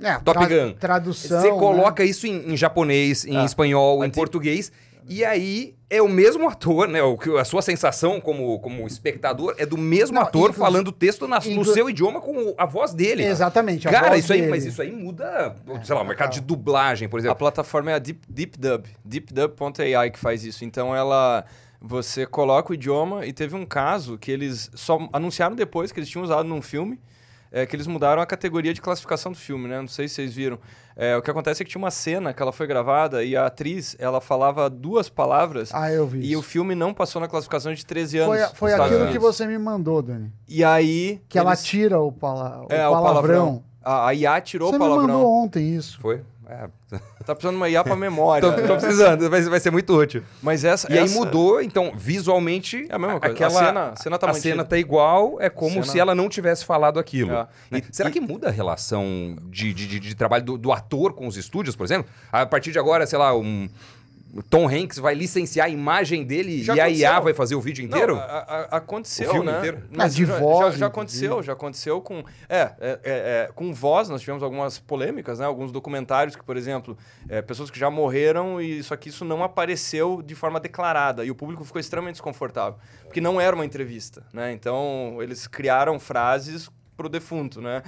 É, 0.01 0.15
Top 0.19 0.39
tra 0.39 0.49
Gun. 0.49 0.73
Tradução. 0.75 1.41
Você 1.41 1.51
coloca 1.51 2.03
né? 2.03 2.09
isso 2.09 2.27
em, 2.27 2.53
em, 2.53 2.57
japonês, 2.57 3.25
em 3.25 3.37
ah. 3.37 3.45
espanhol, 3.45 4.05
em 4.05 4.11
português. 4.11 4.73
E 5.09 5.25
aí 5.25 5.75
é 5.89 6.01
o 6.01 6.09
mesmo 6.09 6.49
ator, 6.49 6.89
né? 6.89 7.03
O, 7.03 7.19
a 7.39 7.45
sua 7.45 7.63
sensação 7.63 8.21
como, 8.21 8.59
como 8.61 8.87
espectador 8.87 9.55
é 9.59 9.67
do 9.67 9.77
mesmo 9.77 10.15
Não, 10.15 10.23
ator 10.23 10.53
falando 10.53 10.89
o 10.89 10.93
texto 10.93 11.27
na, 11.27 11.41
no 11.41 11.65
seu 11.65 11.91
idioma 11.91 12.21
com 12.21 12.55
a 12.57 12.67
voz 12.67 12.95
dele. 12.95 13.25
Exatamente. 13.25 13.89
Cara, 13.89 14.17
isso 14.17 14.33
aí, 14.33 14.49
mas 14.49 14.65
isso 14.65 14.81
aí 14.81 14.93
muda, 14.93 15.55
é, 15.69 15.85
sei 15.85 15.95
lá, 15.95 16.03
o 16.03 16.07
mercado 16.07 16.33
de 16.33 16.41
dublagem, 16.41 17.09
por 17.09 17.19
exemplo. 17.19 17.33
A 17.33 17.37
plataforma 17.37 17.91
é 17.91 17.95
a 17.95 17.99
Deep, 17.99 18.21
Deep 18.29 18.59
Dub, 18.59 18.87
deepdub.ai 19.05 20.11
que 20.11 20.19
faz 20.19 20.45
isso. 20.45 20.65
Então 20.65 20.95
ela 20.95 21.45
você 21.83 22.27
coloca 22.27 22.73
o 22.73 22.75
idioma 22.75 23.25
e 23.25 23.33
teve 23.33 23.57
um 23.57 23.65
caso 23.65 24.19
que 24.19 24.31
eles 24.31 24.71
só 24.75 25.09
anunciaram 25.13 25.57
depois 25.57 25.91
que 25.91 25.99
eles 25.99 26.11
tinham 26.11 26.23
usado 26.23 26.47
num 26.47 26.61
filme 26.61 27.01
é 27.53 27.67
que 27.67 27.75
eles 27.75 27.87
mudaram 27.87 28.23
a 28.23 28.27
categoria 28.27 28.73
de 28.73 28.81
classificação 28.81 29.33
do 29.33 29.39
filme, 29.39 29.67
né? 29.67 29.81
Não 29.81 29.89
sei 29.89 30.07
se 30.07 30.15
vocês 30.15 30.35
viram. 30.35 30.59
É, 31.01 31.17
o 31.17 31.23
que 31.23 31.31
acontece 31.31 31.63
é 31.63 31.65
que 31.65 31.71
tinha 31.71 31.81
uma 31.81 31.91
cena 31.91 32.35
que 32.35 32.43
ela 32.43 32.53
foi 32.53 32.67
gravada 32.67 33.25
e 33.25 33.35
a 33.35 33.47
atriz, 33.47 33.97
ela 33.99 34.21
falava 34.21 34.69
duas 34.69 35.09
palavras. 35.09 35.71
Ah, 35.73 35.91
eu 35.91 36.07
vi. 36.07 36.19
E 36.19 36.33
isso. 36.33 36.41
o 36.41 36.43
filme 36.43 36.75
não 36.75 36.93
passou 36.93 37.23
na 37.23 37.27
classificação 37.27 37.73
de 37.73 37.87
13 37.87 38.19
anos. 38.19 38.39
Foi, 38.51 38.71
foi 38.71 38.73
aquilo 38.75 38.97
Unidos. 38.97 39.13
que 39.13 39.19
você 39.19 39.47
me 39.47 39.57
mandou, 39.57 40.03
Dani. 40.03 40.31
E 40.47 40.63
aí... 40.63 41.23
Que 41.27 41.39
eles... 41.39 41.47
ela 41.47 41.57
tira 41.57 41.99
o, 41.99 42.13
pala... 42.13 42.65
o 42.65 42.67
é, 42.69 42.81
palavrão. 42.81 42.91
O 42.91 43.03
palavrão. 43.03 43.65
A, 43.83 44.09
a 44.09 44.15
IA 44.15 44.41
tirou 44.43 44.69
você 44.69 44.77
o 44.77 44.79
palavrão. 44.79 45.07
Você 45.07 45.07
me 45.07 45.13
mandou 45.15 45.33
ontem 45.33 45.75
isso. 45.75 45.99
Foi? 46.03 46.23
É. 46.51 46.69
Tá 47.25 47.35
precisando 47.35 47.55
de 47.55 47.57
uma 47.59 47.69
IA 47.69 47.85
pra 47.85 47.95
memória. 47.95 48.41
tô, 48.41 48.67
tô, 48.67 48.77
precisando, 48.77 49.29
vai, 49.31 49.43
vai 49.43 49.61
ser 49.61 49.71
muito 49.71 49.97
útil. 49.97 50.25
Mas 50.43 50.65
essa. 50.65 50.91
E 50.93 50.99
essa... 50.99 51.05
aí 51.05 51.19
mudou, 51.19 51.63
então, 51.63 51.93
visualmente. 51.95 52.87
É 52.89 52.95
a 52.95 52.99
mesma 52.99 53.21
coisa. 53.21 53.35
Aquela, 53.35 53.61
a 53.61 53.67
cena, 53.67 53.89
a 53.91 53.97
cena 53.97 54.19
tá 54.19 54.31
A 54.31 54.35
cena 54.35 54.65
tá 54.65 54.79
igual, 54.79 55.37
é 55.39 55.49
como 55.49 55.75
cena... 55.75 55.85
se 55.85 56.01
ela 56.01 56.15
não 56.15 56.29
tivesse 56.29 56.65
falado 56.65 56.99
aquilo. 56.99 57.33
É. 57.33 57.47
Né? 57.71 57.83
E, 57.89 57.95
Será 57.95 58.09
e... 58.09 58.13
que 58.13 58.21
muda 58.21 58.49
a 58.49 58.51
relação 58.51 59.37
de, 59.45 59.73
de, 59.73 59.87
de, 59.87 60.01
de 60.01 60.15
trabalho 60.15 60.45
do, 60.45 60.59
do, 60.59 60.73
ator 60.73 61.13
com 61.13 61.27
os 61.29 61.37
estúdios, 61.37 61.77
por 61.77 61.85
exemplo? 61.85 62.11
A 62.33 62.45
partir 62.47 62.73
de 62.73 62.79
agora, 62.79 63.07
sei 63.07 63.19
lá, 63.19 63.37
um 63.37 63.69
o 64.35 64.43
Tom 64.43 64.69
Hanks 64.69 64.99
vai 64.99 65.15
licenciar 65.15 65.67
a 65.67 65.69
imagem 65.69 66.25
dele 66.25 66.63
já 66.63 66.77
e 66.77 66.81
aconteceu. 66.81 67.09
a 67.09 67.13
IA 67.13 67.21
vai 67.21 67.35
fazer 67.35 67.55
o 67.57 67.61
vídeo 67.61 67.85
inteiro? 67.85 68.15
Não, 68.15 68.23
a, 68.23 68.25
a, 68.27 68.77
aconteceu, 68.77 69.29
o 69.29 69.33
filme 69.33 69.51
né? 69.51 69.59
inteiro? 69.59 69.83
Mas 69.91 70.15
de 70.15 70.25
já, 70.25 70.39
voz. 70.39 70.75
Já, 70.75 70.81
já 70.81 70.87
aconteceu, 70.87 71.43
já 71.43 71.53
aconteceu 71.53 72.01
com. 72.01 72.25
É, 72.49 72.61
é, 72.61 72.73
é, 72.81 73.01
é, 73.05 73.51
com 73.55 73.73
voz, 73.75 74.09
nós 74.09 74.21
tivemos 74.21 74.43
algumas 74.43 74.79
polêmicas, 74.79 75.41
né? 75.41 75.47
Alguns 75.47 75.73
documentários 75.73 76.37
que, 76.37 76.45
por 76.45 76.57
exemplo, 76.57 76.97
é, 77.29 77.43
pessoas 77.43 77.71
que 77.71 77.79
já 77.79 77.91
morreram 77.91 78.61
e 78.61 78.83
só 78.83 78.97
que 78.97 79.09
isso 79.09 79.25
não 79.25 79.43
apareceu 79.43 80.23
de 80.23 80.35
forma 80.35 80.61
declarada. 80.61 81.25
E 81.25 81.31
o 81.31 81.35
público 81.35 81.65
ficou 81.65 81.81
extremamente 81.81 82.15
desconfortável. 82.15 82.79
Porque 83.05 83.21
não 83.21 83.41
era 83.41 83.55
uma 83.55 83.65
entrevista, 83.65 84.25
né? 84.33 84.53
Então, 84.53 85.19
eles 85.21 85.47
criaram 85.47 85.99
frases 85.99 86.71
pro 86.97 87.09
defunto, 87.09 87.61
né? 87.61 87.83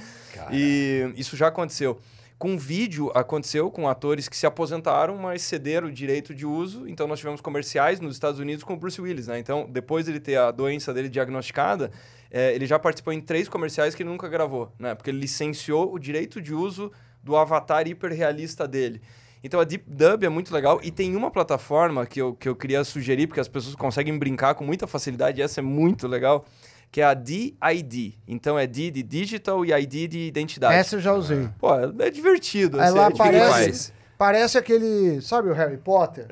E 0.50 1.12
isso 1.16 1.36
já 1.36 1.48
aconteceu. 1.48 2.00
Com 2.42 2.58
vídeo, 2.58 3.08
aconteceu 3.14 3.70
com 3.70 3.88
atores 3.88 4.28
que 4.28 4.36
se 4.36 4.44
aposentaram, 4.44 5.16
mas 5.16 5.42
cederam 5.42 5.86
o 5.86 5.92
direito 5.92 6.34
de 6.34 6.44
uso. 6.44 6.88
Então, 6.88 7.06
nós 7.06 7.20
tivemos 7.20 7.40
comerciais 7.40 8.00
nos 8.00 8.14
Estados 8.14 8.40
Unidos 8.40 8.64
com 8.64 8.74
o 8.74 8.76
Bruce 8.76 9.00
Willis, 9.00 9.28
né? 9.28 9.38
Então, 9.38 9.64
depois 9.70 10.06
dele 10.06 10.18
ter 10.18 10.34
a 10.34 10.50
doença 10.50 10.92
dele 10.92 11.08
diagnosticada, 11.08 11.92
é, 12.32 12.52
ele 12.52 12.66
já 12.66 12.80
participou 12.80 13.12
em 13.12 13.20
três 13.20 13.48
comerciais 13.48 13.94
que 13.94 14.02
ele 14.02 14.10
nunca 14.10 14.26
gravou, 14.28 14.72
né? 14.76 14.92
Porque 14.92 15.10
ele 15.10 15.20
licenciou 15.20 15.94
o 15.94 16.00
direito 16.00 16.42
de 16.42 16.52
uso 16.52 16.90
do 17.22 17.36
avatar 17.36 17.86
hiperrealista 17.86 18.66
dele. 18.66 19.00
Então 19.44 19.60
a 19.60 19.64
Deep 19.64 19.84
Dub 19.88 20.24
é 20.24 20.28
muito 20.28 20.52
legal 20.52 20.80
e 20.82 20.90
tem 20.90 21.14
uma 21.14 21.30
plataforma 21.30 22.04
que 22.06 22.20
eu, 22.20 22.34
que 22.34 22.48
eu 22.48 22.56
queria 22.56 22.82
sugerir, 22.82 23.28
porque 23.28 23.38
as 23.38 23.46
pessoas 23.46 23.76
conseguem 23.76 24.18
brincar 24.18 24.56
com 24.56 24.64
muita 24.64 24.88
facilidade, 24.88 25.40
e 25.40 25.44
essa 25.44 25.60
é 25.60 25.62
muito 25.62 26.08
legal, 26.08 26.44
que 26.92 27.00
é 27.00 27.04
a 27.04 27.14
DID. 27.14 28.18
Então 28.28 28.58
é 28.58 28.66
D 28.66 28.90
de 28.90 29.02
digital 29.02 29.64
e 29.64 29.72
ID 29.72 30.10
de 30.10 30.18
identidade. 30.28 30.74
Essa 30.74 30.96
eu 30.96 31.00
já 31.00 31.14
usei. 31.14 31.48
Pô, 31.58 31.74
é 31.74 32.10
divertido. 32.10 32.78
Aí 32.78 32.88
assim, 32.88 32.98
lá 32.98 33.06
é 33.06 33.10
parece, 33.16 33.92
parece 34.18 34.58
aquele, 34.58 35.22
sabe 35.22 35.48
o 35.48 35.54
Harry 35.54 35.78
Potter? 35.78 36.26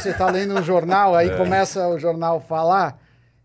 você 0.00 0.14
tá 0.14 0.30
lendo 0.30 0.54
um 0.54 0.62
jornal, 0.62 1.14
aí 1.14 1.28
é. 1.28 1.36
começa 1.36 1.86
o 1.88 1.98
jornal 1.98 2.38
a 2.38 2.40
falar. 2.40 2.98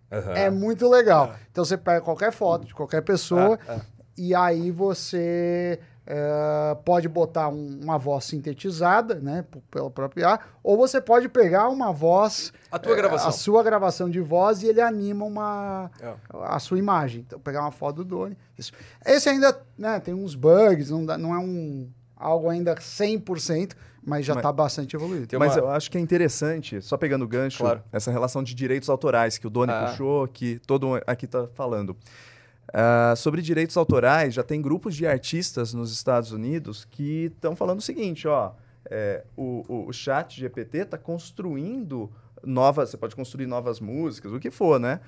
Uhum. 0.10 0.32
É 0.32 0.50
muito 0.50 0.88
legal. 0.90 1.36
Então 1.52 1.66
você 1.66 1.76
pega 1.76 2.00
qualquer 2.00 2.32
foto 2.32 2.66
de 2.66 2.74
qualquer 2.74 3.02
pessoa 3.02 3.60
é. 3.68 3.82
e 4.18 4.34
aí 4.34 4.72
você 4.72 5.80
é, 6.06 6.76
pode 6.84 7.08
botar 7.08 7.50
um, 7.50 7.80
uma 7.82 7.98
voz 7.98 8.26
sintetizada, 8.26 9.16
né, 9.16 9.46
pela 9.72 9.90
própria 9.90 10.22
IA, 10.24 10.40
ou 10.62 10.78
você 10.78 11.00
pode 11.00 11.30
pegar 11.30 11.70
uma 11.70 11.92
voz, 11.92 12.52
a 12.72 12.78
tua 12.78 12.94
é, 12.94 12.96
gravação, 12.96 13.30
a 13.30 13.32
sua 13.32 13.64
gravação 13.64 14.10
de 14.10 14.20
voz 14.20 14.64
e 14.64 14.68
ele 14.68 14.82
anima 14.82 15.24
uma 15.26 15.90
é. 16.02 16.14
a 16.44 16.60
sua 16.60 16.78
imagem. 16.78 17.24
Então 17.26 17.40
pegar 17.40 17.62
uma 17.62 17.72
foto 17.72 17.98
do 17.98 18.06
Doni. 18.06 18.38
Isso. 18.58 18.74
Esse 19.06 19.30
ainda, 19.30 19.58
né, 19.78 20.00
tem 20.00 20.14
uns 20.14 20.36
bugs, 20.36 20.90
não, 20.90 21.06
dá, 21.06 21.18
não 21.18 21.34
é 21.34 21.40
um 21.40 21.90
algo 22.16 22.50
ainda 22.50 22.76
100%, 22.76 23.74
mas 24.06 24.26
já 24.26 24.34
está 24.34 24.52
bastante 24.52 24.96
evoluído. 24.96 25.28
Mas 25.40 25.56
eu 25.58 25.70
acho 25.70 25.90
que 25.90 25.98
é 25.98 26.02
interessante, 26.02 26.82
só 26.82 26.98
pegando 26.98 27.24
o 27.24 27.28
gancho, 27.28 27.60
claro. 27.60 27.82
essa 27.92 28.12
relação 28.12 28.44
de 28.44 28.54
direitos 28.54 28.90
autorais 28.90 29.38
que 29.38 29.48
o 29.48 29.50
Doni 29.50 29.72
ah. 29.72 29.88
puxou, 29.90 30.28
que 30.28 30.60
todo 30.66 31.02
aqui 31.08 31.26
está 31.26 31.48
falando. 31.48 31.96
Ah, 32.72 33.14
sobre 33.16 33.42
direitos 33.42 33.76
autorais, 33.78 34.34
já 34.34 34.44
tem 34.44 34.62
grupos 34.62 34.96
de 34.96 35.06
artistas 35.06 35.74
nos 35.74 35.92
Estados 35.92 36.32
Unidos 36.32 36.86
que 36.86 37.32
estão 37.34 37.56
falando 37.56 37.80
o 37.80 37.82
seguinte, 37.82 38.28
ó, 38.28 38.52
é, 38.90 39.24
o, 39.36 39.64
o, 39.68 39.88
o 39.90 39.94
chat 39.94 40.40
GPT 40.40 40.80
está 40.80 40.98
construindo 40.98 42.12
novas, 42.44 42.90
você 42.90 42.98
pode 42.98 43.16
construir 43.16 43.48
novas 43.48 43.80
músicas, 43.80 44.32
o 44.32 44.40
que 44.40 44.52
for, 44.52 44.80
né? 44.80 45.00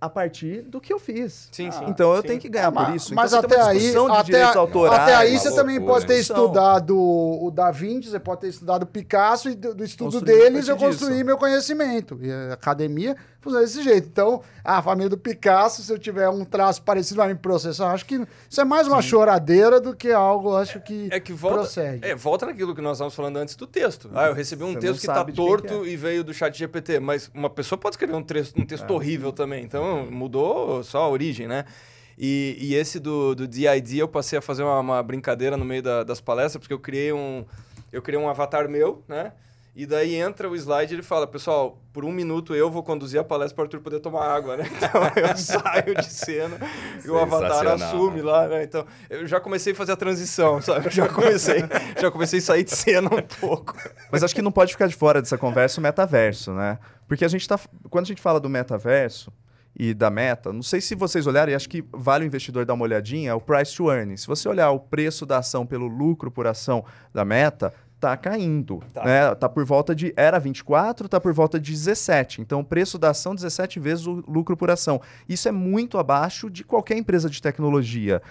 A 0.00 0.08
partir 0.08 0.62
do 0.62 0.80
que 0.80 0.90
eu 0.90 0.98
fiz. 0.98 1.50
Sim, 1.52 1.70
sim. 1.70 1.84
Então 1.86 2.14
eu 2.14 2.22
sim. 2.22 2.28
tenho 2.28 2.40
que 2.40 2.48
ganhar 2.48 2.72
por 2.72 2.94
isso. 2.96 3.14
Mas 3.14 3.34
então, 3.34 3.42
você 3.42 3.48
tem 3.48 3.58
até 3.58 3.62
uma 3.62 3.70
aí, 3.70 3.78
discussão 3.78 4.06
de 4.06 4.12
até, 4.12 4.24
direitos 4.24 4.56
autorais. 4.56 5.02
até 5.02 5.14
aí 5.14 5.38
você 5.38 5.54
também 5.54 5.76
loucura, 5.76 5.94
pode 5.94 6.06
ter 6.06 6.18
estudado 6.20 6.98
o 6.98 7.50
Da 7.50 7.70
Vinci, 7.70 8.08
você 8.08 8.18
pode 8.18 8.40
ter 8.40 8.48
estudado 8.48 8.86
Picasso 8.86 9.50
e 9.50 9.54
do, 9.54 9.74
do 9.74 9.84
estudo 9.84 10.12
Construir 10.12 10.32
deles 10.32 10.68
eu 10.68 10.76
construí 10.78 11.12
disso. 11.12 11.26
meu 11.26 11.36
conhecimento. 11.36 12.18
E 12.22 12.32
a 12.32 12.54
academia 12.54 13.14
funciona 13.40 13.64
desse 13.64 13.82
jeito. 13.82 14.08
Então, 14.08 14.42
a 14.62 14.82
família 14.82 15.08
do 15.08 15.16
Picasso, 15.18 15.82
se 15.82 15.92
eu 15.92 15.98
tiver 15.98 16.28
um 16.28 16.44
traço 16.44 16.82
parecido, 16.82 17.16
vai 17.18 17.28
me 17.28 17.34
processar. 17.34 17.90
Acho 17.92 18.04
que 18.06 18.24
isso 18.48 18.60
é 18.60 18.64
mais 18.64 18.86
uma 18.86 19.00
choradeira 19.02 19.80
do 19.80 19.94
que 19.96 20.10
algo, 20.12 20.54
acho 20.56 20.80
que, 20.80 21.08
É 21.10 21.18
que 21.18 21.32
volta, 21.32 21.58
procede. 21.58 22.06
é, 22.06 22.14
volta 22.14 22.46
naquilo 22.46 22.74
que 22.74 22.80
nós 22.80 22.98
estávamos 22.98 23.14
falando 23.14 23.36
antes 23.38 23.56
do 23.56 23.66
texto. 23.66 24.10
Ah, 24.14 24.26
eu 24.26 24.34
recebi 24.34 24.62
um 24.64 24.72
Você 24.74 24.78
texto 24.80 25.00
que 25.00 25.06
tá 25.06 25.24
quem 25.24 25.34
torto 25.34 25.80
que 25.82 25.88
é. 25.88 25.92
e 25.92 25.96
veio 25.96 26.22
do 26.22 26.32
chat 26.34 26.56
GPT, 26.56 27.00
mas 27.00 27.30
uma 27.34 27.48
pessoa 27.50 27.78
pode 27.78 27.94
escrever 27.94 28.14
um, 28.14 28.22
texto 28.22 28.60
um 28.60 28.66
texto 28.66 28.90
horrível 28.90 29.32
também. 29.32 29.64
Então 29.64 30.06
mudou 30.10 30.82
só 30.84 31.02
a 31.02 31.08
origem, 31.08 31.46
né? 31.48 31.64
E, 32.18 32.56
e 32.60 32.74
esse 32.74 32.98
do, 33.00 33.34
do 33.34 33.48
DID 33.48 33.96
eu 33.98 34.06
passei 34.08 34.38
a 34.38 34.42
fazer 34.42 34.62
uma, 34.62 34.78
uma 34.80 35.02
brincadeira 35.02 35.56
no 35.56 35.64
meio 35.64 35.82
da- 35.82 36.04
das 36.04 36.20
palestras, 36.20 36.60
porque 36.60 36.74
eu 36.74 36.78
criei 36.78 37.12
um 37.12 37.44
eu 37.92 38.02
criei 38.02 38.20
um 38.22 38.28
avatar 38.28 38.68
meu, 38.68 39.02
né? 39.08 39.32
E 39.74 39.86
daí 39.86 40.16
entra 40.16 40.48
o 40.48 40.56
slide 40.56 40.92
e 40.92 40.96
ele 40.96 41.02
fala, 41.02 41.26
pessoal, 41.26 41.80
por 41.92 42.04
um 42.04 42.10
minuto 42.10 42.54
eu 42.54 42.68
vou 42.68 42.82
conduzir 42.82 43.20
a 43.20 43.24
palestra 43.24 43.54
para 43.54 43.62
o 43.62 43.64
Arthur 43.66 43.80
poder 43.80 44.00
tomar 44.00 44.26
água, 44.26 44.56
né? 44.56 44.64
Então 44.76 45.02
eu 45.16 45.36
saio 45.38 45.94
de 45.94 46.06
cena 46.06 46.58
e 47.04 47.08
o 47.08 47.18
avatar 47.18 47.66
assume 47.68 48.20
lá, 48.20 48.48
né? 48.48 48.64
Então 48.64 48.84
eu 49.08 49.26
já 49.26 49.38
comecei 49.40 49.72
a 49.72 49.76
fazer 49.76 49.92
a 49.92 49.96
transição, 49.96 50.60
sabe? 50.60 50.90
Já 50.90 51.08
comecei, 51.08 51.62
já 52.00 52.10
comecei 52.10 52.40
a 52.40 52.42
sair 52.42 52.64
de 52.64 52.74
cena 52.74 53.08
um 53.14 53.22
pouco. 53.40 53.76
Mas 54.10 54.24
acho 54.24 54.34
que 54.34 54.42
não 54.42 54.52
pode 54.52 54.72
ficar 54.72 54.88
de 54.88 54.94
fora 54.96 55.22
dessa 55.22 55.38
conversa 55.38 55.80
o 55.80 55.82
metaverso, 55.82 56.52
né? 56.52 56.78
Porque 57.06 57.24
a 57.24 57.28
gente 57.28 57.46
tá. 57.46 57.58
Quando 57.88 58.04
a 58.04 58.08
gente 58.08 58.20
fala 58.20 58.40
do 58.40 58.48
metaverso 58.48 59.32
e 59.78 59.94
da 59.94 60.10
meta, 60.10 60.52
não 60.52 60.62
sei 60.62 60.80
se 60.80 60.96
vocês 60.96 61.26
olharem, 61.26 61.52
e 61.52 61.56
acho 61.56 61.68
que 61.68 61.84
vale 61.92 62.24
o 62.24 62.26
investidor 62.26 62.64
dar 62.64 62.74
uma 62.74 62.84
olhadinha, 62.84 63.30
é 63.30 63.34
o 63.34 63.40
price 63.40 63.74
to 63.74 63.90
earning. 63.90 64.16
Se 64.16 64.26
você 64.26 64.48
olhar 64.48 64.70
o 64.72 64.80
preço 64.80 65.24
da 65.24 65.38
ação 65.38 65.64
pelo 65.64 65.86
lucro 65.86 66.30
por 66.30 66.46
ação 66.46 66.84
da 67.14 67.24
meta, 67.24 67.72
tá 68.00 68.16
caindo. 68.16 68.82
Tá. 68.94 69.04
Né? 69.04 69.34
Tá 69.34 69.48
por 69.48 69.64
volta 69.64 69.94
de. 69.94 70.12
Era 70.16 70.38
24, 70.38 71.08
tá 71.08 71.20
por 71.20 71.32
volta 71.32 71.60
de 71.60 71.70
17. 71.72 72.40
Então, 72.40 72.60
o 72.60 72.64
preço 72.64 72.98
da 72.98 73.10
ação, 73.10 73.34
17 73.34 73.78
vezes 73.78 74.06
o 74.06 74.24
lucro 74.26 74.56
por 74.56 74.70
ação. 74.70 75.00
Isso 75.28 75.46
é 75.48 75.52
muito 75.52 75.98
abaixo 75.98 76.48
de 76.50 76.64
qualquer 76.64 76.96
empresa 76.96 77.28
de 77.28 77.40
tecnologia. 77.42 78.22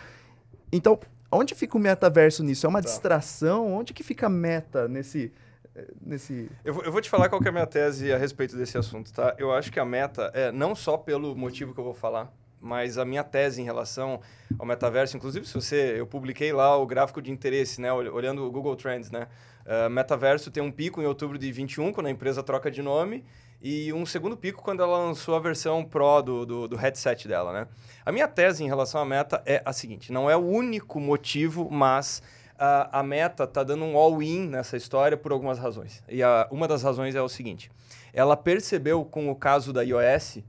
Então, 0.72 1.00
onde 1.32 1.54
fica 1.56 1.78
o 1.78 1.80
metaverso 1.80 2.44
nisso? 2.44 2.66
É 2.66 2.70
uma 2.70 2.82
Tá. 2.82 2.88
distração? 2.88 3.72
Onde 3.74 3.94
que 3.94 4.04
fica 4.04 4.26
a 4.26 4.30
meta 4.30 4.88
nesse. 4.88 5.32
eh, 5.76 5.88
nesse... 6.02 6.50
Eu, 6.66 6.74
vou- 6.74 6.84
eu 6.84 6.92
vou 6.92 7.00
te 7.00 7.10
falar 7.10 7.30
qual 7.30 7.40
é 7.44 7.48
a 7.48 7.52
minha 7.52 7.68
tese 7.68 8.12
a 8.12 8.18
respeito 8.18 8.58
desse 8.58 8.76
assunto, 8.78 9.14
tá? 9.14 9.36
Eu 9.38 9.52
acho 9.54 9.72
que 9.72 9.80
a 9.80 9.86
meta 9.86 10.32
é 10.34 10.52
não 10.52 10.74
só 10.76 10.98
pelo 10.98 11.36
motivo 11.36 11.74
que 11.76 11.80
eu 11.80 11.84
vou 11.84 11.94
falar, 11.94 12.34
mas 12.62 12.98
a 12.98 13.06
minha 13.06 13.24
tese 13.24 13.62
em 13.62 13.66
relação 13.66 14.20
ao 14.58 14.66
metaverso, 14.66 15.16
inclusive 15.16 15.46
se 15.46 15.54
você, 15.54 15.96
eu 15.98 16.06
publiquei 16.08 16.52
lá 16.52 16.76
o 16.78 16.86
gráfico 16.86 17.22
de 17.22 17.32
interesse, 17.32 17.80
né, 17.82 17.92
ol- 17.92 18.14
olhando 18.14 18.46
o 18.46 18.52
Google 18.52 18.76
Trends, 18.76 19.10
né? 19.12 19.28
Uh, 19.66 19.90
metaverso 19.90 20.50
tem 20.50 20.64
um 20.64 20.72
pico 20.72 21.02
em 21.02 21.06
outubro 21.06 21.38
de 21.38 21.52
21, 21.52 21.92
quando 21.94 22.08
a 22.08 22.10
empresa 22.10 22.42
troca 22.42 22.72
de 22.72 22.82
nome, 22.82 23.24
e 23.62 23.92
um 23.94 24.06
segundo 24.06 24.36
pico 24.38 24.64
quando 24.64 24.82
ela 24.82 24.98
lançou 24.98 25.36
a 25.36 25.40
versão 25.40 25.84
Pro 25.84 26.22
do, 26.22 26.46
do, 26.46 26.68
do 26.70 26.76
headset 26.76 27.28
dela, 27.28 27.52
né? 27.54 27.68
A 28.06 28.12
minha 28.12 28.28
tese 28.28 28.64
em 28.64 28.68
relação 28.68 29.00
à 29.02 29.06
meta 29.06 29.44
é 29.46 29.62
a 29.66 29.72
seguinte, 29.74 30.12
não 30.12 30.30
é 30.30 30.36
o 30.36 30.40
único 30.46 31.00
motivo, 31.00 31.70
mas 31.70 32.24
a, 32.58 33.00
a 33.00 33.04
Meta 33.04 33.46
tá 33.48 33.64
dando 33.64 33.86
um 33.86 33.96
all-in 33.96 34.48
nessa 34.50 34.76
história 34.76 35.16
por 35.16 35.32
algumas 35.32 35.58
razões. 35.60 36.04
E 36.10 36.22
a- 36.24 36.48
uma 36.52 36.68
das 36.68 36.84
razões 36.84 37.16
é 37.16 37.22
o 37.22 37.30
seguinte: 37.30 37.72
ela 38.12 38.36
percebeu 38.36 39.06
com 39.06 39.30
o 39.30 39.36
caso 39.36 39.72
da 39.72 39.82
iOS 39.82 40.40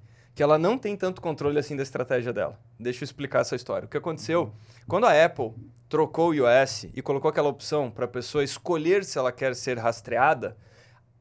que 0.40 0.42
ela 0.42 0.56
não 0.56 0.78
tem 0.78 0.96
tanto 0.96 1.20
controle 1.20 1.58
assim 1.58 1.76
da 1.76 1.82
estratégia 1.82 2.32
dela. 2.32 2.58
Deixa 2.78 3.02
eu 3.02 3.04
explicar 3.04 3.40
essa 3.40 3.54
história. 3.54 3.84
O 3.84 3.88
que 3.90 3.98
aconteceu? 3.98 4.50
Quando 4.88 5.04
a 5.04 5.24
Apple 5.26 5.52
trocou 5.86 6.30
o 6.30 6.34
iOS 6.34 6.84
e 6.94 7.02
colocou 7.02 7.28
aquela 7.28 7.50
opção 7.50 7.90
para 7.90 8.06
a 8.06 8.08
pessoa 8.08 8.42
escolher 8.42 9.04
se 9.04 9.18
ela 9.18 9.30
quer 9.32 9.54
ser 9.54 9.76
rastreada, 9.76 10.56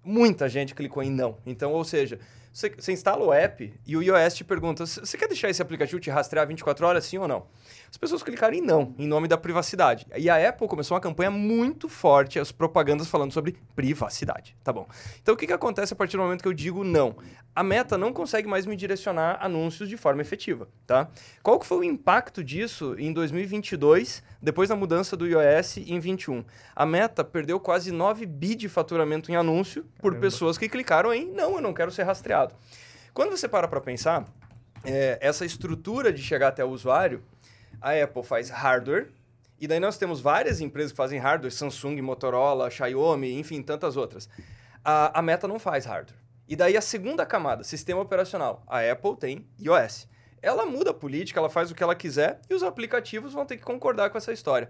muita 0.01 0.47
gente 0.47 0.73
clicou 0.73 1.03
em 1.03 1.11
não. 1.11 1.35
Então, 1.45 1.73
ou 1.73 1.83
seja, 1.83 2.17
você, 2.51 2.69
você 2.69 2.91
instala 2.91 3.23
o 3.23 3.31
app 3.33 3.73
e 3.85 3.95
o 3.97 4.01
iOS 4.01 4.33
te 4.35 4.43
pergunta: 4.43 4.85
"C- 4.85 5.01
você 5.01 5.17
quer 5.17 5.27
deixar 5.27 5.49
esse 5.49 5.61
aplicativo 5.61 5.99
te 5.99 6.09
rastrear 6.09 6.47
24 6.47 6.85
horas, 6.85 7.05
sim 7.05 7.17
ou 7.17 7.27
não? 7.27 7.47
As 7.89 7.97
pessoas 7.97 8.21
clicaram 8.21 8.55
em 8.55 8.61
não, 8.61 8.93
em 8.97 9.07
nome 9.07 9.27
da 9.27 9.37
privacidade. 9.37 10.05
E 10.15 10.29
a 10.29 10.49
Apple 10.49 10.67
começou 10.67 10.95
uma 10.95 11.01
campanha 11.01 11.31
muito 11.31 11.89
forte, 11.89 12.39
as 12.39 12.51
propagandas 12.51 13.07
falando 13.07 13.31
sobre 13.31 13.55
privacidade. 13.75 14.55
Tá 14.63 14.71
bom. 14.71 14.87
Então 15.21 15.33
o 15.33 15.37
que, 15.37 15.47
que 15.47 15.53
acontece 15.53 15.93
a 15.93 15.95
partir 15.95 16.17
do 16.17 16.23
momento 16.23 16.41
que 16.41 16.47
eu 16.47 16.53
digo 16.53 16.83
não? 16.83 17.15
A 17.55 17.63
meta 17.63 17.97
não 17.97 18.13
consegue 18.13 18.47
mais 18.47 18.65
me 18.65 18.75
direcionar 18.75 19.37
anúncios 19.41 19.89
de 19.89 19.97
forma 19.97 20.21
efetiva, 20.21 20.67
tá? 20.85 21.09
Qual 21.41 21.59
que 21.59 21.65
foi 21.65 21.77
o 21.79 21.83
impacto 21.83 22.43
disso 22.43 22.95
em 22.97 23.11
2022, 23.11 24.23
depois 24.41 24.69
da 24.69 24.75
mudança 24.75 25.17
do 25.17 25.27
iOS 25.27 25.77
em 25.77 25.99
21? 25.99 26.43
A 26.75 26.85
meta 26.85 27.23
perdeu 27.23 27.59
quase 27.59 27.91
9 27.91 28.25
bi 28.25 28.55
de 28.55 28.69
faturamento 28.69 29.31
em 29.31 29.35
anúncio 29.35 29.85
por 29.99 30.15
pessoas 30.15 30.57
que 30.57 30.69
clicaram 30.69 31.13
em 31.13 31.25
não, 31.25 31.55
eu 31.55 31.61
não 31.61 31.73
quero 31.73 31.91
ser 31.91 32.03
rastreado. 32.03 32.55
Quando 33.13 33.31
você 33.31 33.47
para 33.47 33.67
para 33.67 33.81
pensar, 33.81 34.25
é, 34.83 35.17
essa 35.21 35.45
estrutura 35.45 36.13
de 36.13 36.21
chegar 36.21 36.49
até 36.49 36.63
o 36.63 36.69
usuário, 36.69 37.23
a 37.81 37.91
Apple 37.91 38.23
faz 38.23 38.49
hardware, 38.49 39.09
e 39.59 39.67
daí 39.67 39.79
nós 39.79 39.97
temos 39.97 40.21
várias 40.21 40.61
empresas 40.61 40.91
que 40.91 40.97
fazem 40.97 41.19
hardware, 41.19 41.51
Samsung, 41.51 42.01
Motorola, 42.01 42.69
Xiaomi, 42.69 43.37
enfim, 43.37 43.61
tantas 43.61 43.97
outras. 43.97 44.29
A, 44.83 45.19
a 45.19 45.21
Meta 45.21 45.47
não 45.47 45.59
faz 45.59 45.85
hardware. 45.85 46.17
E 46.47 46.55
daí 46.55 46.77
a 46.77 46.81
segunda 46.81 47.25
camada, 47.25 47.63
sistema 47.63 48.01
operacional. 48.01 48.63
A 48.65 48.79
Apple 48.79 49.17
tem 49.17 49.45
iOS. 49.59 50.07
Ela 50.41 50.65
muda 50.65 50.91
a 50.91 50.93
política, 50.93 51.39
ela 51.39 51.49
faz 51.49 51.69
o 51.71 51.75
que 51.75 51.83
ela 51.83 51.95
quiser 51.95 52.39
e 52.49 52.53
os 52.53 52.63
aplicativos 52.63 53.33
vão 53.33 53.45
ter 53.45 53.57
que 53.57 53.63
concordar 53.63 54.09
com 54.09 54.17
essa 54.17 54.31
história. 54.31 54.69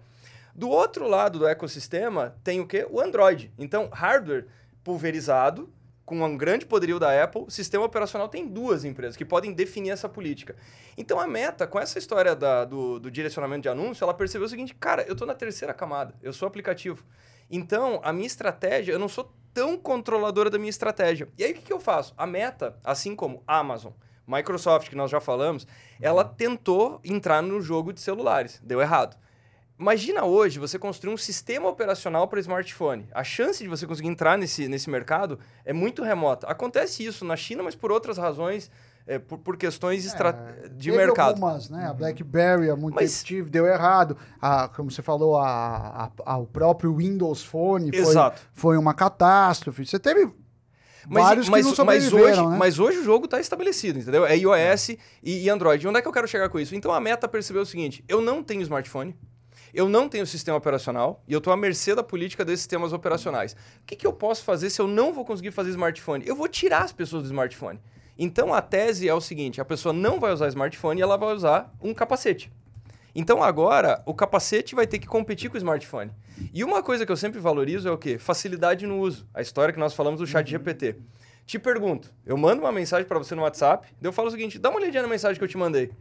Do 0.55 0.69
outro 0.69 1.07
lado 1.07 1.39
do 1.39 1.47
ecossistema 1.47 2.35
tem 2.43 2.59
o 2.59 2.67
quê? 2.67 2.85
O 2.89 2.99
Android. 2.99 3.51
Então, 3.57 3.87
hardware 3.91 4.47
pulverizado, 4.83 5.69
com 6.03 6.23
um 6.23 6.35
grande 6.35 6.65
poderio 6.65 6.97
da 6.97 7.23
Apple, 7.23 7.43
o 7.43 7.51
sistema 7.51 7.85
operacional 7.85 8.27
tem 8.27 8.47
duas 8.47 8.83
empresas 8.83 9.15
que 9.15 9.23
podem 9.23 9.53
definir 9.53 9.91
essa 9.91 10.09
política. 10.09 10.55
Então 10.97 11.19
a 11.19 11.27
Meta, 11.27 11.67
com 11.67 11.79
essa 11.79 11.99
história 11.99 12.35
da- 12.35 12.65
do, 12.65 12.99
do 12.99 13.11
direcionamento 13.11 13.61
de 13.61 13.69
anúncio, 13.69 14.03
ela 14.03 14.13
percebeu 14.13 14.47
o 14.47 14.49
seguinte, 14.49 14.73
cara, 14.73 15.03
eu 15.03 15.13
estou 15.13 15.27
na 15.27 15.35
terceira 15.35 15.71
camada, 15.71 16.15
eu 16.23 16.33
sou 16.33 16.47
aplicativo. 16.47 17.05
Então, 17.51 17.99
a 18.03 18.11
minha 18.11 18.25
estratégia, 18.25 18.91
eu 18.91 18.97
não 18.97 19.07
sou 19.07 19.31
tão 19.53 19.77
controladora 19.77 20.49
da 20.49 20.57
minha 20.57 20.69
estratégia. 20.71 21.27
E 21.37 21.43
aí, 21.43 21.51
o 21.51 21.55
que, 21.55 21.61
que 21.61 21.73
eu 21.73 21.79
faço? 21.79 22.13
A 22.17 22.25
Meta, 22.25 22.75
assim 22.83 23.15
como 23.15 23.43
a 23.45 23.59
Amazon, 23.59 23.91
Microsoft, 24.29 24.89
que 24.89 24.95
nós 24.95 25.09
já 25.09 25.19
falamos, 25.19 25.65
ela 25.99 26.23
tentou 26.23 26.99
entrar 27.03 27.41
no 27.41 27.59
jogo 27.61 27.91
de 27.91 27.99
celulares. 27.99 28.61
Deu 28.63 28.79
errado. 28.81 29.17
Imagina 29.79 30.25
hoje 30.25 30.59
você 30.59 30.77
construir 30.77 31.13
um 31.13 31.17
sistema 31.17 31.69
operacional 31.69 32.27
para 32.27 32.39
smartphone. 32.41 33.07
A 33.13 33.23
chance 33.23 33.63
de 33.63 33.69
você 33.69 33.87
conseguir 33.87 34.09
entrar 34.09 34.37
nesse, 34.37 34.67
nesse 34.67 34.89
mercado 34.89 35.39
é 35.63 35.71
muito 35.71 36.03
remota. 36.03 36.45
Acontece 36.47 37.05
isso 37.05 37.23
na 37.23 37.37
China, 37.37 37.63
mas 37.63 37.75
por 37.75 37.89
outras 37.89 38.17
razões, 38.17 38.69
é, 39.07 39.17
por, 39.17 39.37
por 39.39 39.55
questões 39.55 40.05
estra- 40.05 40.33
de 40.75 40.91
Teve 40.91 40.97
mercado. 41.05 41.29
algumas, 41.29 41.69
né? 41.69 41.87
A 41.87 41.93
BlackBerry 41.93 42.69
há 42.69 42.75
muito 42.75 42.95
Mas- 42.95 43.23
deu 43.49 43.65
errado. 43.65 44.17
A, 44.41 44.67
como 44.67 44.91
você 44.91 45.01
falou, 45.01 45.37
a, 45.37 45.47
a- 45.47 46.11
a- 46.33 46.37
o 46.37 46.45
próprio 46.45 46.93
Windows 46.97 47.41
Phone 47.41 47.89
foi, 47.89 47.99
Exato. 48.01 48.41
foi 48.51 48.77
uma 48.77 48.93
catástrofe. 48.93 49.85
Você 49.85 49.97
teve 49.97 50.29
Mas, 51.07 51.23
vários 51.23 51.49
mas, 51.49 51.65
que 51.65 51.77
não 51.77 51.85
mas 51.85 52.13
hoje, 52.13 52.41
né? 52.41 52.57
mas 52.57 52.79
hoje 52.79 52.99
o 52.99 53.03
jogo 53.03 53.25
está 53.25 53.39
estabelecido, 53.39 53.99
entendeu? 53.99 54.25
É 54.25 54.35
iOS 54.37 54.89
e, 54.89 54.97
e 55.23 55.49
Android. 55.49 55.87
Onde 55.87 55.99
é 55.99 56.01
que 56.01 56.07
eu 56.07 56.11
quero 56.11 56.27
chegar 56.27 56.49
com 56.49 56.59
isso? 56.59 56.75
Então 56.75 56.91
a 56.91 56.99
meta 56.99 57.27
percebeu 57.27 57.61
o 57.61 57.65
seguinte: 57.65 58.03
eu 58.07 58.21
não 58.21 58.43
tenho 58.43 58.61
smartphone, 58.61 59.15
eu 59.73 59.87
não 59.87 60.09
tenho 60.09 60.25
sistema 60.25 60.57
operacional 60.57 61.23
e 61.27 61.33
eu 61.33 61.37
estou 61.37 61.53
à 61.53 61.57
mercê 61.57 61.95
da 61.95 62.03
política 62.03 62.43
desses 62.43 62.61
sistemas 62.61 62.93
operacionais. 62.93 63.53
O 63.53 63.85
que, 63.85 63.95
que 63.95 64.07
eu 64.07 64.13
posso 64.13 64.43
fazer 64.43 64.69
se 64.69 64.81
eu 64.81 64.87
não 64.87 65.13
vou 65.13 65.23
conseguir 65.23 65.51
fazer 65.51 65.69
smartphone? 65.69 66.27
Eu 66.27 66.35
vou 66.35 66.47
tirar 66.47 66.83
as 66.83 66.91
pessoas 66.91 67.23
do 67.23 67.27
smartphone. 67.27 67.79
Então 68.17 68.53
a 68.53 68.61
tese 68.61 69.07
é 69.07 69.13
o 69.13 69.21
seguinte: 69.21 69.61
a 69.61 69.65
pessoa 69.65 69.93
não 69.93 70.19
vai 70.19 70.33
usar 70.33 70.47
smartphone 70.49 70.99
e 70.99 71.03
ela 71.03 71.17
vai 71.17 71.33
usar 71.33 71.73
um 71.81 71.93
capacete. 71.93 72.51
Então 73.15 73.41
agora 73.43 74.01
o 74.05 74.13
capacete 74.13 74.75
vai 74.75 74.85
ter 74.87 74.99
que 74.99 75.07
competir 75.07 75.49
com 75.49 75.55
o 75.55 75.57
smartphone. 75.57 76.11
E 76.53 76.63
uma 76.63 76.81
coisa 76.83 77.05
que 77.05 77.11
eu 77.11 77.17
sempre 77.17 77.39
valorizo 77.39 77.87
é 77.87 77.91
o 77.91 77.97
quê? 77.97 78.17
Facilidade 78.17 78.85
no 78.85 78.99
uso. 78.99 79.27
A 79.33 79.41
história 79.41 79.73
que 79.73 79.79
nós 79.79 79.93
falamos 79.93 80.19
do 80.19 80.27
chat 80.27 80.47
GPT. 80.49 80.95
Te 81.45 81.57
pergunto, 81.57 82.13
eu 82.25 82.37
mando 82.37 82.61
uma 82.61 82.71
mensagem 82.71 83.07
para 83.07 83.17
você 83.17 83.33
no 83.33 83.41
WhatsApp, 83.41 83.87
daí 83.99 84.07
eu 84.07 84.13
falo 84.13 84.27
o 84.27 84.31
seguinte: 84.31 84.59
dá 84.59 84.69
uma 84.69 84.79
olhadinha 84.79 85.01
na 85.01 85.09
mensagem 85.09 85.37
que 85.37 85.43
eu 85.43 85.47
te 85.47 85.57
mandei. 85.57 85.91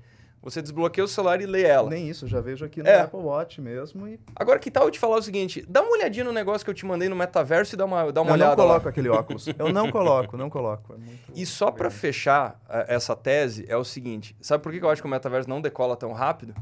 Você 0.40 0.62
desbloqueia 0.62 1.04
o 1.04 1.09
celular 1.09 1.40
e 1.40 1.46
lê 1.46 1.62
ela. 1.62 1.90
Nem 1.90 2.09
isso, 2.09 2.28
já 2.28 2.40
vejo 2.40 2.64
aqui 2.64 2.80
no 2.80 2.88
É. 2.88 3.00
Apple 3.00 3.18
Watch 3.18 3.61
mesmo 3.61 4.06
e 4.06 4.20
Agora, 4.36 4.59
que 4.61 4.70
tal 4.70 4.84
eu 4.84 4.90
te 4.90 4.98
falar 4.98 5.16
o 5.16 5.22
seguinte? 5.22 5.64
Dá 5.68 5.82
uma 5.82 5.90
olhadinha 5.90 6.24
no 6.24 6.32
negócio 6.32 6.64
que 6.64 6.70
eu 6.70 6.74
te 6.74 6.86
mandei 6.86 7.09
no 7.09 7.16
metaverso 7.16 7.74
e 7.74 7.76
dá 7.76 7.84
uma, 7.84 8.12
dá 8.12 8.20
uma 8.22 8.30
eu 8.30 8.36
não 8.36 8.46
olhada 8.46 8.62
lá. 8.62 8.68
coloco 8.68 8.88
aquele 8.88 9.09
óculos. 9.09 9.48
Eu 9.59 9.72
não 9.72 9.90
coloco, 9.90 10.36
não 10.36 10.48
coloco. 10.48 10.94
É 10.94 10.98
E 11.34 11.44
só 11.44 11.72
pra 11.72 11.90
fechar 11.90 12.61
eh, 12.68 12.86
essa 12.88 13.16
tese 13.16 13.64
é 13.68 13.76
o 13.76 13.82
seguinte: 13.82 14.36
sabe 14.40 14.62
por 14.62 14.70
que 14.70 14.78
eu 14.78 14.88
acho 14.88 15.02
que 15.02 15.09
o 15.09 15.11
metaverso 15.11 15.48
não 15.48 15.61
decola 15.61 15.96
tão 15.96 16.12
rápido? 16.12 16.54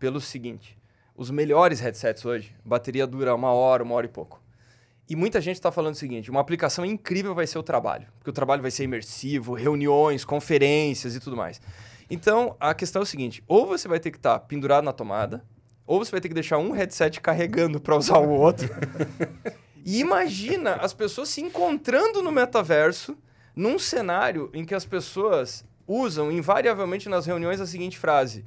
Pelo 0.00 0.20
seguinte: 0.20 0.76
os 1.14 1.30
melhores 1.30 1.78
headsets 1.78 2.24
hoje, 2.24 2.56
bateria 2.64 3.06
dura 3.06 3.34
uma 3.34 3.52
hora, 3.52 3.84
uma 3.84 3.94
hora 3.94 4.06
e 4.06 4.08
pouco. 4.08 4.42
E 5.06 5.14
muita 5.14 5.40
gente 5.40 5.56
está 5.56 5.70
falando 5.70 5.94
o 5.94 5.98
seguinte: 5.98 6.30
uma 6.30 6.40
aplicação 6.40 6.84
incrível 6.86 7.34
vai 7.34 7.46
ser 7.46 7.58
o 7.58 7.62
trabalho, 7.62 8.08
porque 8.18 8.30
o 8.30 8.32
trabalho 8.32 8.62
vai 8.62 8.70
ser 8.70 8.84
imersivo, 8.84 9.52
reuniões, 9.52 10.24
conferências 10.24 11.14
e 11.14 11.20
tudo 11.20 11.36
mais. 11.36 11.60
Então 12.10 12.56
a 12.58 12.72
questão 12.72 13.00
é 13.00 13.02
o 13.02 13.06
seguinte: 13.06 13.44
ou 13.46 13.66
você 13.66 13.86
vai 13.86 14.00
ter 14.00 14.10
que 14.10 14.16
estar 14.16 14.40
pendurado 14.40 14.84
na 14.84 14.92
tomada, 14.92 15.44
ou 15.86 16.02
você 16.02 16.10
vai 16.10 16.20
ter 16.20 16.28
que 16.28 16.34
deixar 16.34 16.56
um 16.56 16.70
headset 16.70 17.20
carregando 17.20 17.78
para 17.78 17.96
usar 17.96 18.18
o 18.18 18.30
outro. 18.30 18.68
E 19.84 19.98
imagina 19.98 20.74
as 20.74 20.92
pessoas 20.92 21.28
se 21.28 21.40
encontrando 21.40 22.22
no 22.22 22.30
metaverso 22.30 23.16
num 23.56 23.78
cenário 23.78 24.50
em 24.52 24.64
que 24.64 24.74
as 24.74 24.84
pessoas 24.84 25.64
usam 25.86 26.30
invariavelmente 26.30 27.08
nas 27.08 27.26
reuniões 27.26 27.60
a 27.60 27.66
seguinte 27.66 27.98
frase: 27.98 28.44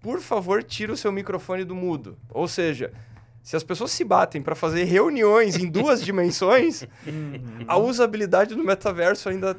Por 0.00 0.20
favor, 0.20 0.62
tira 0.62 0.92
o 0.92 0.96
seu 0.96 1.10
microfone 1.10 1.64
do 1.64 1.74
mudo. 1.74 2.16
Ou 2.30 2.46
seja, 2.46 2.92
se 3.42 3.56
as 3.56 3.62
pessoas 3.62 3.90
se 3.90 4.04
batem 4.04 4.42
para 4.42 4.54
fazer 4.54 4.84
reuniões 4.84 5.56
em 5.56 5.68
duas 5.68 6.02
dimensões, 6.04 6.84
a 7.66 7.78
usabilidade 7.78 8.54
do 8.54 8.64
metaverso 8.64 9.28
ainda. 9.28 9.56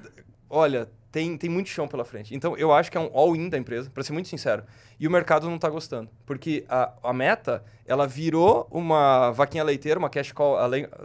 Olha, 0.50 0.90
tem, 1.12 1.38
tem 1.38 1.50
muito 1.50 1.70
chão 1.70 1.88
pela 1.88 2.06
frente. 2.06 2.36
Então, 2.36 2.58
eu 2.58 2.72
acho 2.72 2.92
que 2.92 2.98
é 2.98 3.02
um 3.02 3.10
all-in 3.14 3.50
da 3.50 3.58
empresa, 3.58 3.90
para 3.90 4.04
ser 4.04 4.14
muito 4.14 4.28
sincero. 4.28 4.64
E 5.00 5.08
o 5.08 5.12
mercado 5.12 5.48
não 5.48 5.56
está 5.56 5.70
gostando. 5.70 6.10
Porque 6.26 6.66
a, 6.70 6.92
a 7.02 7.14
meta, 7.14 7.64
ela 7.86 8.06
virou 8.06 8.68
uma 8.70 9.32
vaquinha 9.32 9.64
leiteira, 9.64 9.98
uma 9.98 10.10
cash 10.10 10.32
call, 10.32 10.58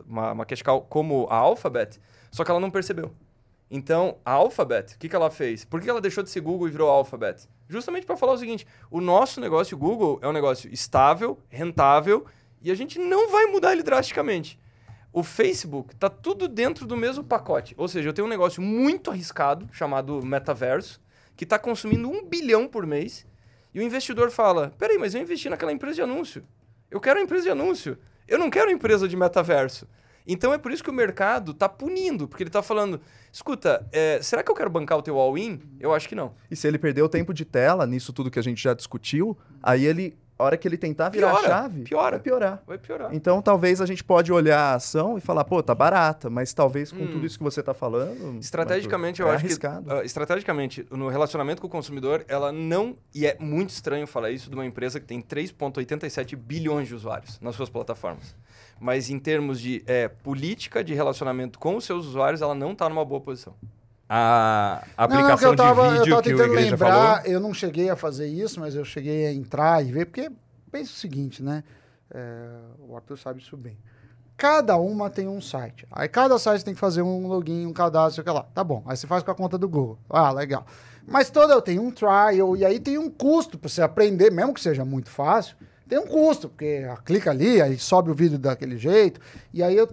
uma, 0.07 0.33
uma 0.33 0.45
cash 0.45 0.63
call 0.63 0.83
como 0.83 1.27
a 1.31 1.37
Alphabet, 1.37 2.01
só 2.31 2.45
que 2.45 2.51
ela 2.51 2.61
não 2.61 2.71
percebeu. 2.71 3.13
Então, 3.75 4.19
a 4.23 4.33
Alphabet, 4.33 4.95
o 4.95 4.99
que, 4.99 5.09
que 5.09 5.17
ela 5.17 5.31
fez? 5.31 5.65
Por 5.65 5.81
que 5.81 5.89
ela 5.89 5.99
deixou 5.99 6.23
de 6.23 6.29
ser 6.29 6.43
Google 6.43 6.69
e 6.69 6.71
virou 6.71 6.91
Alphabet? 6.91 7.49
Justamente 7.67 8.05
para 8.05 8.19
falar 8.19 8.35
o 8.35 8.37
seguinte: 8.37 8.67
o 8.91 9.01
nosso 9.01 9.41
negócio 9.41 9.79
Google 9.79 10.19
é 10.21 10.29
um 10.29 10.33
negócio 10.33 10.71
estável, 10.71 11.39
rentável, 11.49 12.27
e 12.61 12.71
a 12.71 12.75
gente 12.75 12.99
não 12.99 13.31
vai 13.31 13.47
mudar 13.47 13.73
ele 13.73 13.83
drasticamente. 13.83 14.61
O 15.11 15.23
Facebook 15.23 15.97
tá 15.97 16.11
tudo 16.11 16.49
dentro 16.49 16.87
do 16.87 16.99
mesmo 16.99 17.25
pacote. 17.25 17.75
Ou 17.79 17.89
seja, 17.89 18.11
eu 18.11 18.13
tenho 18.13 18.27
um 18.27 18.31
negócio 18.31 18.61
muito 18.61 19.11
arriscado, 19.11 19.67
chamado 19.73 20.23
metaverso, 20.23 21.01
que 21.35 21.45
está 21.45 21.59
consumindo 21.59 22.11
um 22.11 22.23
bilhão 22.27 22.69
por 22.69 22.87
mês, 22.87 23.25
e 23.73 23.81
o 23.81 23.83
investidor 23.83 24.31
fala: 24.31 24.75
peraí, 24.77 24.99
mas 24.99 25.15
eu 25.15 25.23
investi 25.23 25.49
naquela 25.49 25.73
empresa 25.73 25.95
de 25.95 26.03
anúncio. 26.03 26.45
Eu 26.91 27.01
quero 27.01 27.19
a 27.19 27.23
empresa 27.23 27.45
de 27.45 27.51
anúncio. 27.51 27.97
Eu 28.29 28.39
não 28.39 28.51
quero 28.51 28.69
a 28.69 28.73
empresa 28.73 29.09
de 29.09 29.17
metaverso. 29.17 29.89
Então 30.27 30.53
é 30.53 30.59
por 30.59 30.71
isso 30.73 30.83
que 30.85 30.91
o 30.91 30.93
mercado 30.93 31.51
está 31.53 31.69
punindo, 31.69 32.29
porque 32.29 32.43
ele 32.43 32.49
está 32.49 32.63
falando: 32.63 33.01
escuta, 33.33 33.87
é, 33.93 34.21
será 34.23 34.43
que 34.43 34.51
eu 34.51 34.55
quero 34.55 34.71
bancar 34.71 34.99
o 34.99 35.03
teu 35.03 35.19
all-in? 35.19 35.61
Eu 35.81 35.93
acho 35.93 36.09
que 36.09 36.15
não. 36.15 36.35
E 36.51 36.57
se 36.57 36.67
ele 36.69 36.79
perder 36.79 37.03
o 37.03 37.09
tempo 37.09 37.33
de 37.35 37.45
tela 37.45 37.87
nisso 37.87 38.13
tudo 38.13 38.31
que 38.31 38.39
a 38.39 38.43
gente 38.43 38.63
já 38.63 38.73
discutiu, 38.75 39.37
aí 39.63 39.85
ele, 39.85 40.17
a 40.39 40.45
hora 40.45 40.57
que 40.57 40.67
ele 40.67 40.77
tentar 40.77 41.09
virar 41.11 41.31
Piora, 41.33 41.47
a 41.47 41.49
chave, 41.51 41.83
piora. 41.83 42.11
vai 42.13 42.21
piorar. 42.21 42.63
Vai 42.67 42.79
piorar. 42.79 43.15
Então 43.15 43.41
talvez 43.43 43.81
a 43.81 43.87
gente 43.87 44.03
pode 44.03 44.33
olhar 44.33 44.59
a 44.59 44.75
ação 44.75 45.17
e 45.19 45.21
falar, 45.21 45.45
pô, 45.45 45.63
tá 45.63 45.75
barata, 45.75 46.29
mas 46.31 46.53
talvez 46.55 46.91
com 46.93 47.03
Hum. 47.05 47.09
tudo 47.13 47.27
isso 47.27 47.39
que 47.39 47.45
você 47.45 47.63
tá 47.63 47.75
falando. 47.75 48.39
Estrategicamente, 48.41 49.23
Arthur, 49.23 49.29
eu 49.31 49.33
é 49.33 49.37
acho 49.37 49.45
arriscado. 49.47 49.87
que. 49.87 49.93
ah, 49.93 50.05
estrategicamente, 50.05 50.87
no 50.91 51.09
relacionamento 51.09 51.61
com 51.61 51.67
o 51.69 51.71
consumidor, 51.71 52.25
ela 52.29 52.51
não. 52.53 52.97
E 53.15 53.27
é 53.27 53.37
muito 53.39 53.71
estranho 53.71 54.07
falar 54.07 54.31
isso 54.31 54.49
de 54.51 54.55
uma 54.57 54.65
empresa 54.67 54.99
que 55.01 55.07
tem 55.07 55.21
3,87 55.21 56.37
bilhões 56.37 56.89
de 56.89 56.95
usuários 56.95 57.39
nas 57.41 57.55
suas 57.55 57.69
plataformas. 57.69 58.35
Mas 58.83 59.09
em 59.09 59.19
termos 59.19 59.61
de 59.61 59.81
é, 59.87 60.09
política 60.09 60.83
de 60.83 60.93
relacionamento 60.93 61.57
com 61.57 61.77
os 61.77 61.85
seus 61.85 62.05
usuários, 62.05 62.43
ela 62.43 62.53
não 62.55 62.73
está 62.73 62.89
numa 62.89 63.05
boa 63.05 63.21
posição. 63.21 63.55
A 64.09 64.83
Não, 64.99 65.07
não, 65.09 65.17
aplicação 65.21 65.51
eu 65.53 65.57
tava, 65.57 65.83
de 65.83 65.89
eu 65.89 65.93
vídeo 66.01 66.11
tava 66.11 66.23
que 66.23 66.29
o 66.29 66.37
tentando 66.37 66.53
Igreja 66.53 66.71
lembrar, 66.73 67.17
falou. 67.23 67.33
eu 67.33 67.39
não 67.41 67.55
cheguei 67.55 67.89
a 67.89 67.95
fazer 67.97 68.27
isso, 68.27 68.59
mas 68.59 68.75
eu 68.75 68.85
cheguei 68.85 69.27
a 69.29 69.33
entrar 69.33 69.87
e 69.87 69.93
ver, 69.93 70.07
porque 70.07 70.31
pensa 70.71 70.91
o 70.91 70.95
seguinte, 70.97 71.43
né? 71.45 71.63
É, 72.13 72.49
o 72.81 72.97
Arthur 72.97 73.17
sabe 73.17 73.41
isso 73.41 73.57
bem. 73.57 73.79
Cada 74.37 74.77
uma 74.77 75.09
tem 75.09 75.29
um 75.29 75.41
site. 75.41 75.87
Aí 75.93 76.09
cada 76.09 76.37
site 76.39 76.65
tem 76.65 76.75
que 76.75 76.81
fazer 76.81 77.03
um 77.03 77.29
login, 77.29 77.65
um 77.65 77.73
cadastro, 77.73 78.15
sei 78.17 78.23
o 78.23 78.25
que 78.25 78.31
lá. 78.33 78.43
Tá 78.53 78.65
bom. 78.65 78.83
Aí 78.87 78.97
você 78.97 79.07
faz 79.07 79.23
com 79.23 79.31
a 79.31 79.35
conta 79.35 79.57
do 79.57 79.69
Google. 79.69 79.97
Ah, 80.11 80.33
legal. 80.33 80.67
Mas 81.07 81.31
toda 81.31 81.63
tem 81.63 81.79
um 81.79 81.91
trial 81.93 82.57
e 82.57 82.65
aí 82.65 82.81
tem 82.81 82.99
um 82.99 83.09
custo 83.09 83.57
para 83.57 83.69
você 83.69 83.81
aprender, 83.81 84.31
mesmo 84.33 84.53
que 84.53 84.61
seja 84.61 84.85
muito 84.85 85.09
fácil, 85.09 85.57
tem 85.93 85.99
um 85.99 86.07
custo, 86.07 86.49
porque 86.49 86.87
clica 87.05 87.31
ali, 87.31 87.61
aí 87.61 87.79
sobe 87.79 88.11
o 88.11 88.15
vídeo 88.15 88.39
daquele 88.39 88.79
jeito. 88.79 89.21
E 89.53 89.63
aí 89.63 89.77
eu, 89.77 89.87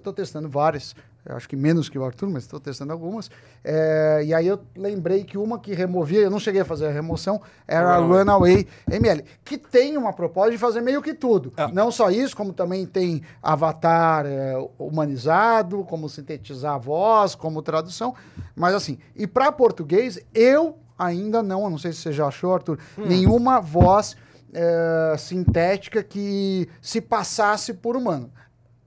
tô 0.00 0.10
testando 0.10 0.48
várias. 0.48 0.96
Acho 1.26 1.46
que 1.46 1.54
menos 1.54 1.90
que 1.90 1.98
o 1.98 2.04
Arthur, 2.04 2.30
mas 2.30 2.44
estou 2.44 2.58
testando 2.58 2.90
algumas. 2.90 3.30
É, 3.62 4.22
e 4.24 4.32
aí 4.32 4.46
eu 4.46 4.58
lembrei 4.74 5.24
que 5.24 5.36
uma 5.36 5.58
que 5.58 5.74
removia, 5.74 6.20
eu 6.20 6.30
não 6.30 6.40
cheguei 6.40 6.62
a 6.62 6.64
fazer 6.64 6.86
a 6.86 6.90
remoção, 6.90 7.38
era 7.68 7.96
a 7.96 7.98
Runaway 7.98 8.66
ML, 8.90 9.22
que 9.44 9.58
tem 9.58 9.98
uma 9.98 10.14
proposta 10.14 10.50
de 10.52 10.56
fazer 10.56 10.80
meio 10.80 11.02
que 11.02 11.12
tudo. 11.12 11.52
Não 11.74 11.92
só 11.92 12.10
isso, 12.10 12.34
como 12.34 12.54
também 12.54 12.86
tem 12.86 13.22
avatar 13.42 14.24
é, 14.24 14.54
humanizado, 14.78 15.84
como 15.84 16.08
sintetizar 16.08 16.76
a 16.76 16.78
voz, 16.78 17.34
como 17.34 17.60
tradução. 17.60 18.14
Mas 18.56 18.74
assim, 18.74 18.98
e 19.14 19.26
para 19.26 19.52
português, 19.52 20.18
eu 20.34 20.78
ainda 20.98 21.42
não, 21.42 21.68
não 21.68 21.76
sei 21.76 21.92
se 21.92 21.98
você 21.98 22.12
já 22.12 22.26
achou, 22.26 22.54
Arthur, 22.54 22.78
nenhuma 22.96 23.60
voz 23.60 24.16
é, 24.52 25.16
sintética 25.18 26.02
que 26.02 26.68
se 26.80 27.00
passasse 27.00 27.74
por 27.74 27.96
humano. 27.96 28.30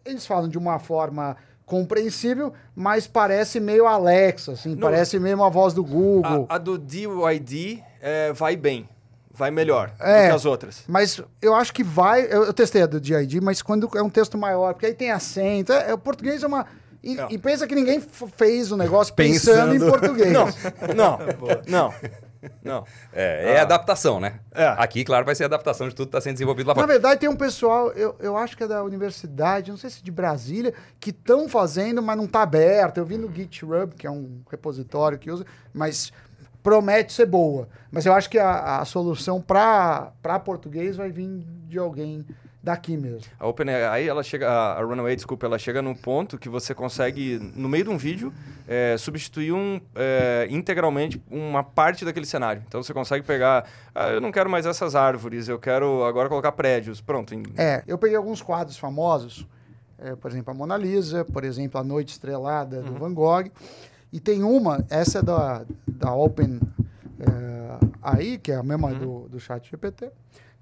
Eles 0.05 0.25
falam 0.25 0.47
de 0.47 0.57
uma 0.57 0.77
forma 0.79 1.35
compreensível, 1.65 2.53
mas 2.75 3.07
parece 3.07 3.59
meio 3.59 3.87
Alexa, 3.87 4.51
assim, 4.51 4.69
Não. 4.75 4.77
parece 4.79 5.19
meio 5.19 5.35
uma 5.35 5.49
voz 5.49 5.73
do 5.73 5.83
Google. 5.83 6.45
A, 6.47 6.55
a 6.55 6.57
do 6.59 6.77
DYD 6.77 7.83
é, 7.99 8.31
vai 8.33 8.55
bem, 8.55 8.87
vai 9.33 9.49
melhor 9.49 9.91
É. 9.99 10.23
do 10.25 10.29
que 10.29 10.35
as 10.35 10.45
outras. 10.45 10.83
Mas 10.87 11.19
eu 11.41 11.55
acho 11.55 11.73
que 11.73 11.83
vai. 11.83 12.21
Eu, 12.31 12.43
eu 12.43 12.53
testei 12.53 12.83
a 12.83 12.85
do 12.85 13.01
DID, 13.01 13.41
mas 13.41 13.63
quando 13.63 13.89
é 13.95 14.01
um 14.03 14.09
texto 14.11 14.37
maior, 14.37 14.73
porque 14.73 14.85
aí 14.85 14.93
tem 14.93 15.09
acento. 15.11 15.73
É, 15.73 15.89
é, 15.89 15.93
o 15.93 15.97
português 15.97 16.43
é 16.43 16.47
uma. 16.47 16.67
E, 17.03 17.19
É. 17.19 17.27
e 17.31 17.37
pensa 17.39 17.65
que 17.67 17.73
ninguém 17.75 17.99
fez 18.35 18.71
o 18.71 18.77
negócio 18.77 19.13
pensando, 19.15 19.73
em 19.75 19.79
Pensando. 19.79 19.91
português. 19.91 20.31
Não, 20.31 20.47
não, 20.95 21.19
não, 21.67 21.93
não. 22.63 22.83
É, 23.13 23.53
é 23.53 23.59
Ah. 23.59 23.61
adaptação, 23.63 24.19
né? 24.19 24.39
É. 24.53 24.65
Aqui, 24.77 25.03
claro, 25.03 25.25
vai 25.25 25.35
ser 25.35 25.45
adaptação 25.45 25.87
de 25.87 25.95
tudo 25.95 26.07
que 26.07 26.09
está 26.09 26.21
sendo 26.21 26.33
desenvolvido 26.33 26.67
lá 26.67 26.73
Na 26.73 26.81
fora. 26.81 26.87
verdade, 26.93 27.19
tem 27.19 27.29
um 27.29 27.35
pessoal, 27.35 27.91
eu, 27.91 28.15
eu 28.19 28.35
acho 28.37 28.55
que 28.57 28.63
é 28.63 28.67
da 28.67 28.83
universidade, 28.83 29.71
não 29.71 29.77
sei 29.77 29.89
se 29.89 30.03
de 30.03 30.11
Brasília, 30.11 30.73
que 30.99 31.09
estão 31.11 31.47
fazendo, 31.49 32.01
mas 32.01 32.17
não 32.17 32.25
está 32.25 32.41
aberto. 32.41 32.97
Eu 32.97 33.05
vi 33.05 33.17
no 33.17 33.31
GitHub, 33.33 33.93
que 33.95 34.05
é 34.07 34.11
um 34.11 34.41
repositório 34.49 35.17
que 35.17 35.31
usa, 35.31 35.45
mas 35.73 36.11
promete 36.63 37.13
ser 37.13 37.25
boa. 37.27 37.67
Mas 37.91 38.05
eu 38.05 38.13
acho 38.13 38.29
que 38.29 38.39
a, 38.39 38.79
a 38.79 38.85
solução 38.85 39.39
para 39.41 40.11
português 40.43 40.95
vai 40.95 41.11
vir 41.11 41.27
de 41.67 41.77
alguém 41.77 42.25
daqui 42.65 42.97
mesmo. 42.97 43.21
A 43.39 43.47
OpenAI, 43.47 44.07
ela 44.07 44.23
chega, 44.23 44.49
a 44.49 44.81
Runaway, 44.81 45.15
desculpa, 45.15 45.45
ela 45.45 45.59
chega 45.59 45.83
num 45.83 45.93
ponto 45.93 46.35
que 46.35 46.49
você 46.49 46.73
consegue, 46.73 47.39
no 47.55 47.69
meio 47.69 47.83
de 47.83 47.89
um 47.91 47.97
vídeo, 47.97 48.33
é, 48.67 48.97
substituir 48.97 49.53
um, 49.53 49.79
é, 49.93 50.47
integralmente 50.49 51.21
uma 51.29 51.63
parte 51.63 52.03
daquele 52.03 52.25
cenário. 52.25 52.63
Então 52.67 52.81
você 52.81 52.91
consegue 52.91 53.23
pegar, 53.23 53.69
ah, 53.93 54.09
eu 54.09 54.19
não 54.19 54.31
quero 54.31 54.49
mais 54.49 54.65
essas 54.65 54.95
árvores, 54.95 55.47
eu 55.47 55.59
quero 55.59 56.03
agora 56.03 56.27
colocar 56.27 56.51
prédios. 56.53 56.99
Pronto. 56.99 57.35
É, 57.55 57.83
eu 57.85 57.99
peguei 57.99 58.17
alguns 58.17 58.41
quadros 58.41 58.77
famosos, 58.77 59.47
é, 59.99 60.15
por 60.15 60.31
exemplo, 60.31 60.51
a 60.51 60.53
Mona 60.55 60.75
Lisa, 60.75 61.23
por 61.23 61.43
exemplo, 61.43 61.79
a 61.79 61.83
Noite 61.83 62.13
Estrelada 62.13 62.81
do 62.81 62.95
Van 62.95 63.13
Gogh, 63.13 63.51
e 64.11 64.19
tem 64.19 64.41
uma, 64.41 64.83
essa 64.89 65.19
é 65.19 65.21
da, 65.21 65.63
da 65.87 66.15
Open 66.15 66.59
é, 67.19 67.85
AI, 68.01 68.39
que 68.39 68.51
é 68.51 68.55
a 68.55 68.63
mesma 68.63 68.91
do, 68.91 69.29
do 69.29 69.39
chat 69.39 69.69
GPT, 69.69 70.09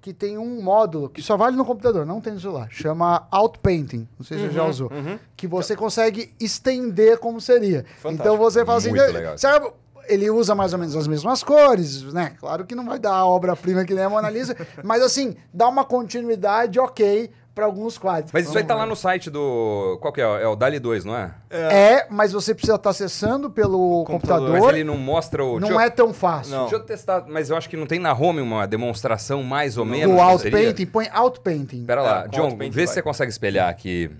que 0.04 0.12
tem 0.12 0.36
um 0.36 0.60
módulo 0.60 1.08
que 1.08 1.22
só 1.22 1.34
vale 1.34 1.56
no 1.56 1.64
computador, 1.64 2.04
não 2.04 2.20
tem 2.20 2.34
no 2.34 2.38
celular, 2.38 2.68
chama 2.70 3.26
Outpainting, 3.30 4.06
não 4.18 4.26
sei 4.26 4.36
se 4.36 4.48
você 4.48 4.52
já 4.52 4.66
usou, 4.66 4.90
que 5.34 5.46
você 5.46 5.74
consegue 5.74 6.30
estender 6.38 7.16
como 7.18 7.40
seria. 7.40 7.86
Fantástico. 8.02 8.12
Então 8.12 8.36
você 8.36 8.66
faz 8.66 8.84
assim, 8.84 8.92
sabe, 9.38 9.72
ele 10.06 10.28
usa 10.28 10.54
mais 10.54 10.74
ou 10.74 10.78
menos 10.78 10.94
as 10.94 11.08
mesmas 11.08 11.42
cores, 11.42 12.02
né? 12.12 12.34
Claro 12.38 12.66
que 12.66 12.74
não 12.74 12.84
vai 12.84 12.98
dar 12.98 13.14
a 13.14 13.26
obra-prima 13.26 13.82
que 13.86 13.94
nem 13.94 14.04
a 14.04 14.10
Mona 14.10 14.28
Lisa, 14.28 14.54
mas 14.84 15.02
assim, 15.02 15.38
dá 15.54 15.66
uma 15.68 15.86
continuidade 15.86 16.78
ok 16.78 17.30
para 17.54 17.66
alguns 17.66 17.96
quadros. 17.96 18.32
Mas 18.32 18.48
isso 18.48 18.58
aí 18.58 18.64
tá 18.64 18.74
lá 18.74 18.82
ver. 18.82 18.88
no 18.90 18.96
site 18.96 19.30
do. 19.30 19.96
Qual 20.00 20.12
que 20.12 20.20
é? 20.20 20.24
É 20.24 20.46
o 20.48 20.56
Dali 20.56 20.78
2, 20.80 21.04
não 21.04 21.16
é? 21.16 21.30
É, 21.50 22.06
mas 22.10 22.32
você 22.32 22.52
precisa 22.52 22.74
estar 22.74 22.90
acessando 22.90 23.48
pelo 23.48 24.04
Computador. 24.04 24.48
computador. 24.48 24.60
Mas 24.66 24.74
ele 24.74 24.84
não 24.84 24.96
mostra 24.96 25.44
o. 25.44 25.60
Não 25.60 25.68
deixa, 25.68 25.84
é 25.84 25.90
tão 25.90 26.12
fácil. 26.12 26.52
Não. 26.52 26.60
deixa 26.62 26.76
eu 26.76 26.80
testar, 26.80 27.24
mas 27.28 27.50
eu 27.50 27.56
acho 27.56 27.68
que 27.68 27.76
não 27.76 27.86
tem 27.86 27.98
na 28.00 28.12
home 28.12 28.40
uma 28.40 28.66
demonstração 28.66 29.42
mais 29.44 29.78
ou 29.78 29.84
menos. 29.84 30.14
Do? 30.16 30.20
Outpainting, 30.20 30.86
põe 30.86 31.08
Outpainting. 31.12 31.84
Pera 31.86 32.02
lá, 32.02 32.24
É, 32.24 32.28
John, 32.28 32.56
vê 32.56 32.64
se 32.70 32.70
vai. 32.76 32.86
você 32.88 33.02
consegue 33.02 33.30
espelhar 33.30 33.68
aqui 33.68 34.10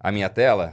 a 0.00 0.10
minha 0.10 0.28
tela. 0.28 0.72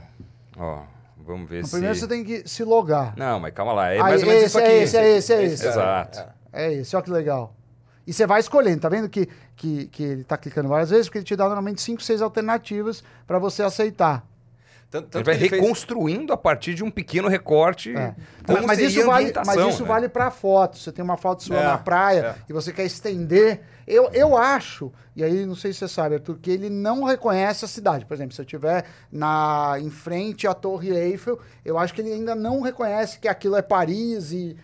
Ó, 0.58 0.80
vamos 1.24 1.48
ver 1.48 1.64
se. 1.64 1.70
Primeiro 1.70 1.94
você 1.94 2.08
tem 2.08 2.24
que 2.24 2.42
se 2.48 2.64
logar. 2.64 3.14
Não, 3.16 3.38
mas 3.38 3.54
calma 3.54 3.72
lá. 3.72 3.88
É 3.90 3.96
Aí, 3.96 4.00
mais 4.02 4.22
ou 4.22 4.28
menos 4.28 4.42
esse 4.42 4.46
isso 4.48 4.58
é 4.58 4.64
aqui. 4.64 4.74
esse, 4.82 4.96
é 4.96 5.16
esse, 5.16 5.32
é 5.32 5.42
esse. 5.44 5.66
Exato. 5.68 6.24
É 6.52 6.72
esse, 6.72 6.96
olha 6.96 7.04
que 7.04 7.10
legal. 7.12 7.54
E 8.10 8.12
você 8.12 8.26
vai 8.26 8.40
escolhendo, 8.40 8.80
tá 8.80 8.88
vendo 8.88 9.08
que, 9.08 9.28
que, 9.54 9.86
que 9.86 10.02
ele 10.02 10.24
tá 10.24 10.36
clicando 10.36 10.68
várias 10.68 10.90
vezes, 10.90 11.06
porque 11.06 11.18
ele 11.18 11.24
te 11.24 11.36
dá 11.36 11.44
normalmente 11.44 11.80
5, 11.80 12.02
6 12.02 12.20
alternativas 12.22 13.04
para 13.24 13.38
você 13.38 13.62
aceitar. 13.62 14.26
Tanto, 14.90 15.04
Ele 15.04 15.10
tanto 15.12 15.26
vai 15.26 15.36
que 15.36 15.42
ele 15.42 15.48
fez- 15.50 15.62
reconstruindo 15.62 16.32
a 16.32 16.36
partir 16.36 16.74
de 16.74 16.82
um 16.82 16.90
pequeno 16.90 17.28
recorte. 17.28 17.96
É. 17.96 18.12
como 18.44 18.66
mas, 18.66 18.76
seria 18.78 18.88
isso 18.88 19.06
vale, 19.06 19.32
mas 19.46 19.56
isso 19.72 19.82
né? 19.82 19.88
vale 19.88 20.08
para 20.08 20.28
foto. 20.32 20.76
Você 20.76 20.90
tem 20.90 21.04
uma 21.04 21.16
foto 21.16 21.44
sua 21.44 21.58
É, 21.60 21.62
na 21.64 21.78
praia 21.78 22.20
é. 22.20 22.34
e 22.48 22.52
você 22.52 22.72
quer 22.72 22.84
estender. 22.84 23.60
Eu, 23.86 24.10
eu 24.12 24.36
acho, 24.36 24.90
e 25.14 25.22
aí 25.22 25.46
não 25.46 25.54
sei 25.54 25.72
se 25.72 25.78
você 25.78 25.86
sabe, 25.86 26.16
Arthur, 26.16 26.38
que 26.42 26.50
ele 26.50 26.68
não 26.68 27.04
reconhece 27.04 27.64
a 27.64 27.68
cidade. 27.68 28.04
Por 28.04 28.14
exemplo, 28.14 28.34
se 28.34 28.40
eu 28.40 28.44
estiver 28.44 28.84
na, 29.12 29.76
em 29.78 29.90
frente 29.90 30.48
à 30.48 30.54
Torre 30.54 30.90
Eiffel, 30.90 31.38
eu 31.64 31.78
acho 31.78 31.94
que 31.94 32.00
ele 32.00 32.12
ainda 32.12 32.34
não 32.34 32.60
reconhece 32.60 33.20
que 33.20 33.28
aquilo 33.28 33.54
é 33.54 33.62
Paris 33.62 34.32
e. 34.32 34.56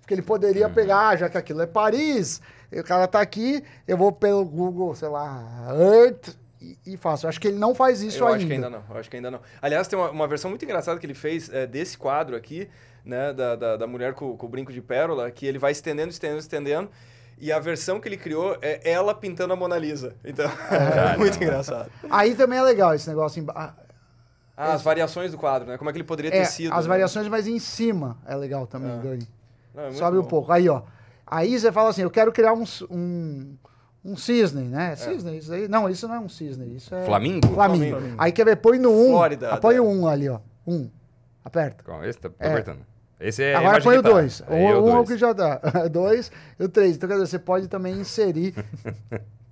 Porque 0.00 0.14
ele 0.14 0.22
poderia 0.22 0.68
Uhum. 0.68 0.74
pegar, 0.74 1.16
já 1.16 1.28
que 1.30 1.38
aquilo 1.38 1.62
é 1.62 1.66
Paris, 1.66 2.40
o 2.80 2.84
cara 2.84 3.06
tá 3.06 3.20
aqui, 3.20 3.62
eu 3.86 3.96
vou 3.96 4.10
pelo 4.12 4.44
Google, 4.44 4.94
sei 4.94 5.08
lá, 5.08 5.66
Earth 5.78 6.28
e, 6.60 6.78
e 6.86 6.96
faço. 6.96 7.26
Eu 7.26 7.28
acho 7.28 7.40
que 7.40 7.48
ele 7.48 7.58
não 7.58 7.74
faz 7.74 8.00
isso 8.02 8.18
eu 8.22 8.26
ainda. 8.26 8.36
acho 8.38 8.46
que 8.46 8.52
ainda 8.52 8.70
não. 8.70 8.82
Eu 8.90 8.96
acho 8.96 9.10
que 9.10 9.16
ainda 9.16 9.30
não. 9.30 9.40
Aliás, 9.60 9.86
tem 9.88 9.98
uma, 9.98 10.10
uma 10.10 10.26
versão 10.28 10.50
muito 10.50 10.64
engraçada 10.64 10.98
que 10.98 11.06
ele 11.06 11.14
fez 11.14 11.48
é, 11.52 11.66
desse 11.66 11.96
quadro 11.98 12.34
aqui, 12.36 12.68
né? 13.04 13.32
Da, 13.32 13.54
da, 13.56 13.76
da 13.76 13.86
mulher 13.86 14.14
com, 14.14 14.36
com 14.36 14.46
o 14.46 14.48
brinco 14.48 14.72
de 14.72 14.80
pérola, 14.80 15.30
que 15.30 15.46
ele 15.46 15.58
vai 15.58 15.72
estendendo, 15.72 16.10
estendendo, 16.10 16.40
estendendo. 16.40 16.90
E 17.38 17.50
a 17.52 17.58
versão 17.58 17.98
que 18.00 18.08
ele 18.08 18.16
criou 18.16 18.56
é 18.62 18.80
ela 18.88 19.12
pintando 19.14 19.52
a 19.52 19.56
Mona 19.56 19.76
Lisa. 19.76 20.14
Então, 20.24 20.48
é 20.70 21.16
muito 21.18 21.36
engraçado. 21.36 21.90
Aí 22.08 22.34
também 22.34 22.58
é 22.58 22.62
legal 22.62 22.94
esse 22.94 23.08
negócio. 23.08 23.40
emba- 23.40 23.52
ah, 23.56 23.74
Ah, 24.56 24.72
as 24.72 24.82
variações 24.82 25.32
do 25.32 25.36
quadro, 25.38 25.68
né? 25.68 25.76
Como 25.76 25.90
é 25.90 25.92
que 25.92 25.96
ele 25.98 26.04
poderia 26.06 26.30
ter 26.30 26.36
É, 26.38 26.44
sido. 26.44 26.72
as 26.72 26.84
né? 26.84 26.88
variações, 26.88 27.26
mas 27.26 27.48
em 27.48 27.58
cima 27.58 28.16
é 28.24 28.36
legal 28.36 28.66
também, 28.68 28.92
Ah. 28.92 28.96
Dani. 29.02 29.28
Não, 29.74 29.82
é 29.86 29.92
Sobe 29.92 30.16
um 30.16 30.22
bom. 30.22 30.28
pouco. 30.28 30.52
Aí, 30.52 30.68
ó. 30.68 30.82
Aí 31.34 31.58
você 31.58 31.72
fala 31.72 31.90
assim, 31.90 32.02
eu 32.02 32.10
quero 32.10 32.30
criar 32.30 32.52
um, 32.52 32.62
um, 32.90 33.56
um 34.04 34.16
cisne, 34.16 34.62
né? 34.68 34.94
Cisne, 34.94 35.38
isso 35.38 35.52
aí. 35.52 35.66
Não, 35.66 35.88
isso 35.88 36.06
não 36.06 36.14
é 36.14 36.20
um 36.20 36.28
cisne, 36.28 36.76
isso 36.76 36.94
é... 36.94 37.04
Flamingo? 37.04 37.48
Flamingo. 37.48 37.96
Flamingo. 37.96 38.14
Aí 38.18 38.30
quer 38.30 38.44
ver, 38.44 38.56
põe 38.56 38.78
no 38.78 38.90
1. 38.92 39.10
Flórida, 39.10 39.50
Apoia 39.50 39.80
né? 39.82 39.86
o 39.86 39.90
1 39.90 40.06
ali, 40.06 40.28
ó. 40.28 40.38
1. 40.66 40.90
Aperta. 41.44 41.82
Calma, 41.82 42.06
Esse 42.06 42.18
tá, 42.20 42.28
tá 42.28 42.34
É. 42.38 42.48
apertando. 42.50 42.78
Esse 43.18 43.42
é 43.42 43.54
Agora 43.54 43.82
põe 43.82 43.96
o 43.98 44.02
que 44.02 44.08
tá. 44.08 44.14
2. 44.14 44.40
O 44.40 44.44
Aí 44.48 44.62
é 44.62 44.64
1 44.64 44.68
é 44.68 44.76
o 44.78 44.82
dois. 44.82 45.08
que 45.08 45.16
já 45.16 45.32
dá. 45.34 45.56
2 45.90 46.32
e 46.60 46.64
o 46.64 46.68
3. 46.68 46.96
Então, 46.96 47.08
quer 47.08 47.14
dizer, 47.16 47.26
você 47.26 47.38
pode 47.38 47.66
também 47.68 47.94
inserir. 47.94 48.54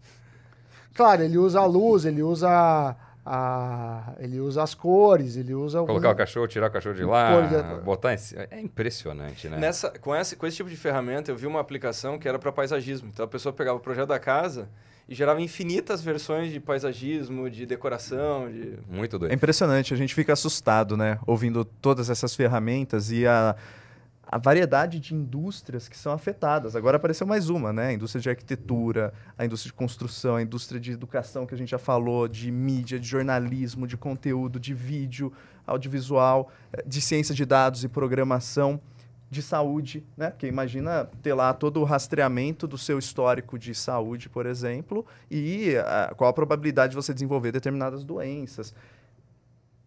claro, 0.95 1.23
ele 1.23 1.39
usa 1.39 1.61
a 1.61 1.67
luz, 1.67 2.05
ele 2.05 2.23
usa 2.23 2.97
a. 3.25 4.13
Ele 4.19 4.41
usa 4.41 4.63
as 4.63 4.75
cores, 4.75 5.37
ele 5.37 5.55
usa 5.55 5.81
o. 5.83 5.87
Colocar 5.87 6.11
o 6.11 6.15
cachorro, 6.17 6.47
tirar 6.49 6.69
o 6.69 6.73
cachorro 6.73 6.95
de 6.95 7.05
lá, 7.05 7.41
de- 7.43 7.81
botar 7.83 8.15
em 8.15 8.19
cima. 8.19 8.47
É 8.51 8.61
impressionante, 8.61 9.49
né? 9.49 9.59
Nessa, 9.59 9.91
com, 9.91 10.15
esse, 10.15 10.37
com 10.37 10.47
esse 10.47 10.57
tipo 10.57 10.69
de 10.71 10.77
ferramenta, 10.77 11.31
eu 11.31 11.37
vi 11.37 11.47
uma 11.47 11.61
aplicação 11.61 12.19
que 12.19 12.29
era 12.29 12.39
para 12.39 12.51
paisagismo. 12.53 13.09
Então 13.13 13.25
a 13.25 13.29
pessoa 13.29 13.53
pegava 13.53 13.77
o 13.79 13.81
projeto 13.81 14.09
da 14.09 14.19
casa 14.19 14.69
e 15.09 15.15
gerava 15.15 15.41
infinitas 15.41 16.01
versões 16.03 16.53
de 16.53 16.61
paisagismo, 16.61 17.49
de 17.51 17.67
decoração, 17.67 18.51
de. 18.51 18.79
Muito 18.89 19.17
É 19.17 19.19
doido. 19.19 19.35
impressionante, 19.35 19.93
a 19.95 19.97
gente 19.97 20.15
fica 20.15 20.33
assustado, 20.33 20.97
né? 20.97 21.19
Ouvindo 21.27 21.65
todas 21.65 22.11
essas 22.11 22.35
ferramentas 22.35 23.11
e 23.11 23.27
a, 23.27 23.55
a 24.33 24.39
variedade 24.39 24.99
de 24.99 25.15
indústrias 25.15 25.91
que 25.91 25.97
são 25.97 26.11
afetadas. 26.11 26.75
Agora 26.75 26.97
apareceu 26.97 27.27
mais 27.27 27.51
uma, 27.51 27.71
né? 27.71 27.89
A 27.89 27.93
indústria 27.93 28.23
de 28.23 28.31
arquitetura, 28.31 29.13
a 29.37 29.45
indústria 29.45 29.69
de 29.69 29.75
construção, 29.75 30.37
a 30.37 30.43
indústria 30.43 30.81
de 30.81 30.91
educação, 30.91 31.45
que 31.45 31.55
a 31.55 31.59
gente 31.59 31.71
já 31.71 31.79
falou, 31.79 32.27
de 32.27 32.51
mídia, 32.51 32.99
de 32.99 33.07
jornalismo, 33.07 33.87
de 33.87 33.95
conteúdo, 33.95 34.59
de 34.59 34.73
vídeo, 34.73 35.31
audiovisual, 35.67 36.51
eh, 36.73 36.83
de 36.87 37.03
ciência 37.03 37.35
de 37.35 37.45
dados 37.45 37.85
e 37.85 37.89
programação. 37.89 38.81
De 39.31 39.43
saúde, 39.43 40.05
né? 40.15 40.29
Porque 40.29 40.47
imagina 40.47 41.09
ter 41.23 41.33
lá 41.33 41.55
todo 41.55 41.81
o 41.81 41.85
rastreamento 41.85 42.67
do 42.67 42.77
seu 42.77 42.99
histórico 42.99 43.59
de 43.59 43.75
saúde, 43.75 44.29
por 44.29 44.45
exemplo, 44.45 45.07
e 45.31 45.75
ah, 45.77 46.13
qual 46.15 46.29
a 46.29 46.35
probabilidade 46.35 46.91
de 46.91 46.97
você 46.97 47.15
desenvolver 47.15 47.51
determinadas 47.51 48.05
doenças. 48.05 48.75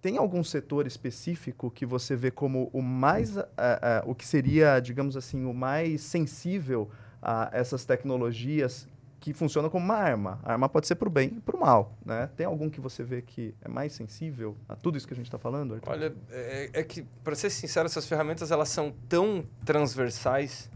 Tem 0.05 0.17
algum 0.17 0.43
setor 0.43 0.85
específico 0.85 1.71
que 1.71 1.83
você 1.83 2.15
vê 2.15 2.29
como 2.29 2.69
o 2.71 2.79
mais, 2.79 3.39
ah, 3.39 3.47
ah, 3.57 4.03
o 4.05 4.13
que 4.13 4.23
seria, 4.23 4.79
digamos 4.79 5.17
assim, 5.17 5.45
o 5.45 5.51
mais 5.51 5.99
sensível 6.01 6.91
a 7.19 7.49
essas 7.51 7.85
tecnologias 7.85 8.87
que 9.19 9.33
funcionam 9.33 9.67
como 9.67 9.83
uma 9.83 9.95
arma? 9.95 10.39
A 10.43 10.51
arma 10.51 10.69
pode 10.69 10.85
ser 10.85 10.93
para 10.93 11.07
o 11.07 11.11
bem 11.11 11.33
e 11.37 11.41
para 11.41 11.57
o 11.57 11.59
mal, 11.59 11.97
né? 12.05 12.29
Tem 12.37 12.45
algum 12.45 12.69
que 12.69 12.79
você 12.79 13.01
vê 13.01 13.23
que 13.23 13.55
é 13.63 13.67
mais 13.67 13.93
sensível 13.93 14.55
a 14.69 14.75
tudo 14.75 14.95
isso 14.95 15.07
que 15.07 15.13
a 15.15 15.17
gente 15.17 15.25
está 15.25 15.39
falando? 15.39 15.73
Arthur? 15.73 15.91
Olha, 15.91 16.15
é, 16.29 16.69
é 16.71 16.83
que, 16.83 17.01
para 17.23 17.33
ser 17.33 17.49
sincero, 17.49 17.87
essas 17.87 18.05
ferramentas 18.05 18.51
elas 18.51 18.69
são 18.69 18.93
tão 19.09 19.43
transversais 19.65 20.69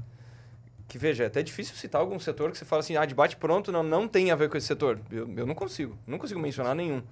que, 0.87 0.97
veja, 0.97 1.25
é 1.25 1.27
até 1.27 1.43
difícil 1.43 1.75
citar 1.75 2.01
algum 2.01 2.17
setor 2.17 2.49
que 2.49 2.57
você 2.57 2.65
fala 2.65 2.79
assim, 2.79 2.97
ah, 2.97 3.05
de 3.05 3.13
bate 3.13 3.37
pronto 3.37 3.71
não, 3.71 3.83
não 3.83 4.07
tem 4.07 4.31
a 4.31 4.35
ver 4.35 4.49
com 4.49 4.57
esse 4.57 4.65
setor. 4.65 4.99
Eu, 5.11 5.31
eu 5.37 5.45
não 5.45 5.53
consigo, 5.53 5.95
não 6.07 6.17
consigo 6.17 6.39
mencionar 6.39 6.73
nenhum. 6.73 7.03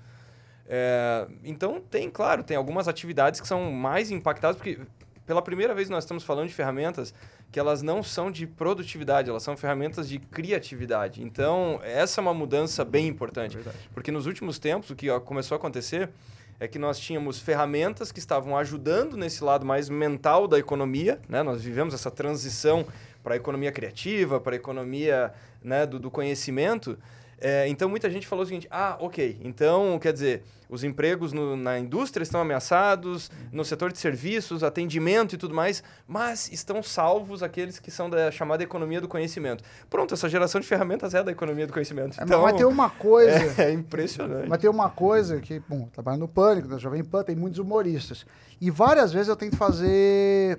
É, 0.67 1.27
então, 1.43 1.81
tem, 1.81 2.09
claro, 2.09 2.43
tem 2.43 2.57
algumas 2.57 2.87
atividades 2.87 3.39
que 3.39 3.47
são 3.47 3.71
mais 3.71 4.11
impactadas, 4.11 4.57
porque 4.57 4.79
pela 5.25 5.41
primeira 5.41 5.73
vez 5.73 5.89
nós 5.89 6.03
estamos 6.03 6.23
falando 6.23 6.47
de 6.47 6.53
ferramentas 6.53 7.13
que 7.51 7.59
elas 7.59 7.81
não 7.81 8.03
são 8.03 8.29
de 8.29 8.45
produtividade, 8.45 9.29
elas 9.29 9.43
são 9.43 9.55
ferramentas 9.55 10.07
de 10.07 10.19
criatividade. 10.19 11.23
Então, 11.23 11.79
essa 11.83 12.19
é 12.19 12.21
uma 12.21 12.33
mudança 12.33 12.83
bem 12.83 13.07
importante. 13.07 13.55
Verdade. 13.55 13.77
Porque 13.93 14.11
nos 14.11 14.25
últimos 14.25 14.59
tempos, 14.59 14.89
o 14.89 14.95
que 14.95 15.07
começou 15.21 15.55
a 15.55 15.57
acontecer 15.57 16.09
é 16.59 16.67
que 16.67 16.79
nós 16.79 16.99
tínhamos 16.99 17.39
ferramentas 17.39 18.11
que 18.11 18.19
estavam 18.19 18.57
ajudando 18.57 19.15
nesse 19.15 19.43
lado 19.43 19.65
mais 19.65 19.89
mental 19.89 20.47
da 20.47 20.57
economia, 20.57 21.19
né? 21.29 21.43
Nós 21.43 21.61
vivemos 21.61 21.93
essa 21.93 22.09
transição 22.09 22.85
para 23.23 23.35
a 23.35 23.37
economia 23.37 23.71
criativa, 23.71 24.39
para 24.39 24.55
a 24.55 24.57
economia 24.57 25.33
né, 25.61 25.85
do, 25.85 25.99
do 25.99 26.09
conhecimento. 26.09 26.97
É, 27.39 27.67
então, 27.67 27.87
muita 27.87 28.09
gente 28.09 28.25
falou 28.25 28.43
o 28.43 28.47
seguinte, 28.47 28.67
ah, 28.71 28.97
ok, 28.99 29.39
então, 29.43 29.99
quer 29.99 30.11
dizer, 30.11 30.43
os 30.67 30.83
empregos 30.83 31.31
no- 31.31 31.55
na 31.55 31.77
indústria 31.77 32.23
estão 32.23 32.41
ameaçados, 32.41 33.29
no 33.51 33.63
setor 33.63 33.91
de 33.91 33.99
serviços, 33.99 34.63
atendimento 34.63 35.35
e 35.35 35.37
tudo 35.37 35.53
mais, 35.53 35.83
mas 36.07 36.51
estão 36.51 36.81
salvos 36.81 37.43
aqueles 37.43 37.77
que 37.79 37.91
são 37.91 38.09
da 38.09 38.31
chamada 38.31 38.63
economia 38.63 38.99
do 38.99 39.07
conhecimento. 39.07 39.63
Pronto, 39.87 40.15
essa 40.15 40.27
geração 40.27 40.59
de 40.59 40.65
ferramentas 40.65 41.13
é 41.13 41.23
da 41.23 41.31
economia 41.31 41.67
do 41.67 41.73
conhecimento. 41.73 42.19
É, 42.19 42.23
Então, 42.23 42.41
mas 42.41 42.55
tem 42.55 42.65
uma 42.65 42.89
coisa. 42.89 43.29
é, 43.61 43.65
é 43.69 43.71
impressionante. 43.71 44.49
Mas 44.49 44.59
tem 44.59 44.69
uma 44.69 44.89
coisa 44.89 45.39
que, 45.39 45.59
bom, 45.69 45.87
trabalho 45.93 46.17
no 46.19 46.27
Pânico, 46.27 46.67
na 46.67 46.79
Jovem 46.79 47.03
Pan, 47.03 47.23
tem 47.23 47.35
muitos 47.35 47.59
humoristas. 47.59 48.25
E 48.59 48.71
várias 48.71 49.13
vezes 49.13 49.27
eu 49.27 49.35
tento 49.35 49.55
fazer. 49.55 50.57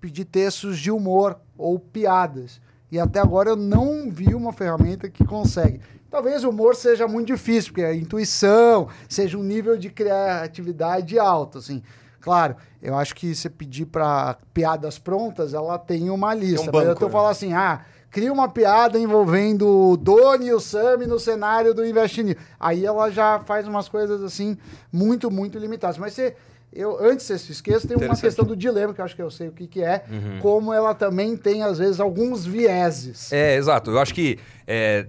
pedir 0.00 0.24
textos 0.24 0.78
de 0.78 0.90
humor 0.90 1.38
ou 1.58 1.78
piadas. 1.78 2.60
E 2.90 2.98
até 2.98 3.18
agora 3.18 3.50
eu 3.50 3.56
não 3.56 4.10
vi 4.10 4.34
uma 4.34 4.52
ferramenta 4.52 5.08
que 5.08 5.24
consegue. 5.24 5.80
Talvez 6.10 6.44
o 6.44 6.50
humor 6.50 6.76
seja 6.76 7.08
muito 7.08 7.26
difícil, 7.28 7.72
porque 7.72 7.84
a 7.84 7.94
intuição 7.94 8.88
seja 9.08 9.36
um 9.36 9.42
nível 9.42 9.76
de 9.76 9.90
criatividade 9.90 11.18
alto, 11.18 11.58
assim. 11.58 11.82
Claro, 12.20 12.56
eu 12.82 12.96
acho 12.96 13.14
que 13.14 13.34
você 13.34 13.50
pedir 13.50 13.86
para 13.86 14.36
piadas 14.52 14.98
prontas, 14.98 15.54
ela 15.54 15.78
tem 15.78 16.10
uma 16.10 16.34
lista. 16.34 16.70
mas 16.72 16.82
eu 16.82 16.88
banco, 16.88 17.00
tô 17.00 17.06
né? 17.06 17.12
falando 17.12 17.30
assim, 17.30 17.52
ah, 17.52 17.84
cria 18.10 18.32
uma 18.32 18.48
piada 18.48 18.98
envolvendo 18.98 19.68
o 19.68 19.96
Doni 19.96 20.46
e 20.46 20.52
o 20.54 20.58
Sami 20.58 21.06
no 21.06 21.20
cenário 21.20 21.74
do 21.74 21.84
Invest 21.84 22.22
News. 22.22 22.36
Aí 22.58 22.84
ela 22.86 23.10
já 23.10 23.40
faz 23.40 23.68
umas 23.68 23.88
coisas 23.88 24.22
assim 24.22 24.56
muito, 24.92 25.30
muito 25.30 25.58
limitadas. 25.58 25.98
Mas 25.98 26.14
você, 26.14 26.34
eu, 26.72 26.98
antes 27.02 27.24
você 27.26 27.38
se 27.38 27.52
esqueça, 27.52 27.88
tem 27.88 27.96
uma 27.96 28.16
questão 28.16 28.44
do 28.44 28.54
dilema, 28.56 28.92
que 28.92 29.00
eu 29.00 29.04
acho 29.04 29.16
que 29.16 29.22
eu 29.22 29.30
sei 29.30 29.48
o 29.48 29.52
que, 29.52 29.66
que 29.66 29.82
é, 29.82 30.04
como 30.42 30.72
ela 30.72 30.94
também 30.94 31.36
tem, 31.36 31.62
às 31.62 31.78
vezes, 31.78 32.00
alguns 32.00 32.44
vieses. 32.44 33.32
É, 33.32 33.56
exato. 33.56 33.90
Eu 33.90 33.98
acho 33.98 34.12
que 34.14 34.38
é, 34.66 35.06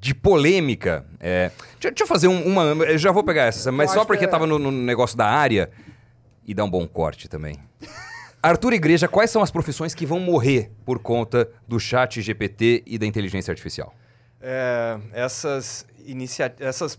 de 0.00 0.14
polêmica. 0.14 1.04
é, 1.20 1.50
deixa, 1.74 1.90
deixa 1.90 2.02
eu 2.04 2.06
fazer 2.06 2.28
um- 2.28 2.44
uma. 2.44 2.62
Eu 2.84 2.98
já 2.98 3.12
vou 3.12 3.22
pegar 3.24 3.44
essa, 3.44 3.70
mas 3.72 3.90
Eu 3.90 4.00
só 4.00 4.04
porque 4.04 4.20
que 4.20 4.24
é- 4.24 4.28
tava 4.28 4.46
no, 4.46 4.58
no 4.58 4.70
negócio 4.70 5.16
da 5.16 5.26
área 5.26 5.70
e 6.46 6.54
dar 6.54 6.64
um 6.64 6.70
bom 6.70 6.86
corte 6.86 7.28
também. 7.28 7.58
Arthur 8.42 8.72
Igreja, 8.72 9.06
quais 9.06 9.30
são 9.30 9.40
as 9.42 9.50
profissões 9.52 9.94
que 9.94 10.04
vão 10.04 10.18
morrer 10.18 10.72
por 10.84 10.98
conta 10.98 11.48
do 11.68 11.78
chat 11.78 12.20
GPT 12.20 12.82
e 12.86 12.98
da 12.98 13.06
inteligência 13.06 13.52
artificial? 13.52 13.94
É, 14.40 14.98
essas, 15.12 15.86
inicia 16.04 16.52
essas 16.58 16.98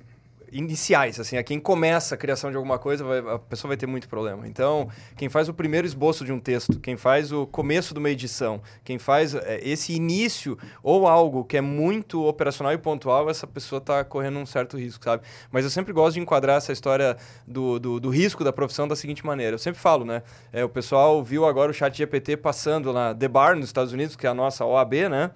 iniciais, 0.54 1.20
assim, 1.20 1.38
a 1.38 1.43
quem 1.43 1.60
começa 1.60 2.16
a 2.16 2.18
criação 2.18 2.49
de 2.51 2.56
alguma 2.58 2.78
coisa, 2.80 3.04
vai- 3.04 3.20
a 3.20 3.39
pessoa 3.39 3.70
vai 3.70 3.78
ter 3.78 3.88
muito 3.88 4.08
problema. 4.08 4.47
Então, 4.47 4.88
quem 5.18 5.28
faz 5.30 5.49
o 5.49 5.54
primeiro 5.54 5.86
esboço 5.86 6.24
de 6.24 6.32
um 6.32 6.39
texto, 6.39 6.80
quem 6.80 6.95
faz 6.95 7.32
o 7.32 7.45
começo 7.47 7.93
de 7.93 7.99
uma 7.99 8.10
edição, 8.10 8.62
quem 8.84 8.97
faz 8.99 9.34
é, 9.36 9.60
esse 9.64 9.93
início 9.93 10.58
ou 10.82 11.08
algo 11.08 11.43
que 11.43 11.58
é 11.58 11.62
muito 11.62 12.24
operacional 12.26 12.72
e 12.74 12.78
pontual, 12.78 13.30
essa 13.30 13.47
pessoa 13.47 13.80
está 13.80 14.04
correndo 14.04 14.38
um 14.39 14.45
certo 14.45 14.78
risco, 14.78 15.04
sabe? 15.04 15.24
Mas 15.51 15.64
eu 15.64 15.70
sempre 15.70 15.91
gosto 15.91 16.14
de 16.16 16.20
enquadrar 16.22 16.58
essa 16.58 16.72
história 16.72 17.18
do, 17.47 17.80
do, 17.80 17.99
do 17.99 18.10
risco 18.10 18.43
da 18.43 18.54
profissão 18.54 18.88
da 18.88 18.95
seguinte 18.95 19.26
maneira. 19.26 19.56
Eu 19.56 19.60
sempre 19.60 19.80
falo, 19.82 20.06
né? 20.06 20.22
É, 20.51 20.64
o 20.64 20.70
pessoal 20.70 21.24
viu 21.24 21.45
agora 21.45 21.72
o 21.72 21.74
chat 21.74 21.97
GPT 21.97 22.38
passando 22.38 22.93
na 22.93 23.14
The 23.14 23.28
Bar 23.28 23.56
nos 23.56 23.66
Estados 23.66 23.91
Unidos, 23.93 24.16
que 24.16 24.28
é 24.28 24.30
a 24.30 24.34
nossa 24.34 24.64
OAB, 24.66 25.10
né? 25.10 25.32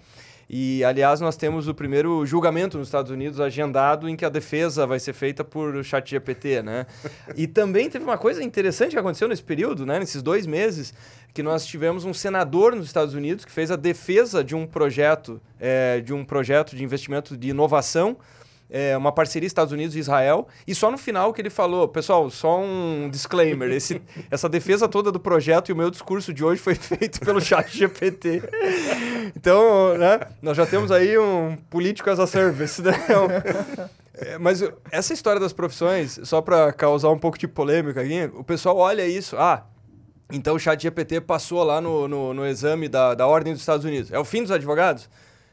E, 0.49 0.83
aliás, 0.83 1.19
nós 1.19 1.35
temos 1.35 1.67
o 1.67 1.73
primeiro 1.73 2.25
julgamento 2.25 2.77
nos 2.77 2.87
Estados 2.87 3.11
Unidos 3.11 3.39
agendado 3.39 4.07
em 4.07 4.15
que 4.15 4.23
a 4.23 4.29
defesa 4.29 4.87
vai 4.87 4.99
ser 4.99 5.13
feita 5.13 5.43
por 5.43 5.83
chat 5.83 6.09
GPT, 6.09 6.61
né? 6.61 6.85
e 7.35 7.47
também 7.47 7.89
teve 7.89 8.05
uma 8.05 8.17
coisa 8.17 8.41
interessante 8.41 8.91
que 8.91 8.99
aconteceu 8.99 9.27
nesse 9.27 9.43
período, 9.43 9.85
né? 9.85 9.99
Nesses 9.99 10.23
dois 10.23 10.47
meses, 10.47 10.93
que 11.33 11.43
nós 11.43 11.65
tivemos 11.65 12.05
um 12.05 12.13
senador 12.13 12.75
nos 12.75 12.85
Estados 12.85 13.13
Unidos 13.13 13.43
que 13.43 13.51
fez 13.51 13.69
a 13.69 13.75
defesa 13.75 14.43
de 14.43 14.55
um 14.55 14.65
projeto, 14.65 15.41
é, 15.59 15.99
de 15.99 16.13
um 16.13 16.23
projeto 16.23 16.75
de 16.75 16.83
investimento 16.83 17.35
de 17.35 17.49
inovação 17.49 18.17
é, 18.69 18.95
uma 18.97 19.11
parceria 19.11 19.47
Estados 19.47 19.71
Unidos 19.71 19.95
e 19.95 19.99
Israel, 19.99 20.47
e 20.67 20.75
só 20.75 20.91
no 20.91 20.97
final 20.97 21.33
que 21.33 21.41
ele 21.41 21.49
falou, 21.49 21.87
pessoal, 21.87 22.29
só 22.29 22.59
um 22.59 23.09
disclaimer, 23.09 23.71
esse, 23.71 24.01
essa 24.29 24.49
defesa 24.49 24.87
toda 24.87 25.11
do 25.11 25.19
projeto 25.19 25.69
e 25.69 25.73
o 25.73 25.75
meu 25.75 25.89
discurso 25.89 26.33
de 26.33 26.43
hoje 26.43 26.61
foi 26.61 26.75
feito 26.75 27.19
pelo 27.19 27.41
chat 27.41 27.75
GPT. 27.75 28.43
Então, 29.35 29.97
né, 29.97 30.21
nós 30.41 30.55
já 30.55 30.65
temos 30.65 30.89
aí 30.89 31.17
um 31.17 31.57
político 31.69 32.09
as 32.09 32.17
a 32.17 32.25
service, 32.25 32.81
né? 32.81 32.93
É, 34.13 34.37
mas 34.37 34.63
essa 34.89 35.13
história 35.13 35.39
das 35.39 35.51
profissões, 35.51 36.19
só 36.23 36.41
para 36.41 36.71
causar 36.71 37.09
um 37.09 37.19
pouco 37.19 37.37
de 37.37 37.47
polêmica 37.47 38.01
aqui, 38.01 38.31
o 38.33 38.43
pessoal 38.43 38.77
olha 38.77 39.05
isso, 39.05 39.35
ah, 39.37 39.65
então 40.31 40.55
o 40.55 40.59
chat 40.59 40.81
GPT 40.81 41.21
passou 41.21 41.63
lá 41.63 41.79
no, 41.79 42.07
no, 42.07 42.33
no 42.33 42.45
exame 42.45 42.89
da, 42.89 43.13
da 43.13 43.27
Ordem 43.27 43.53
dos 43.53 43.61
Estados 43.61 43.85
Unidos. 43.85 44.11
É 44.11 44.17
o 44.17 44.25
fim 44.25 44.41
dos 44.41 44.51
advogados? 44.51 45.09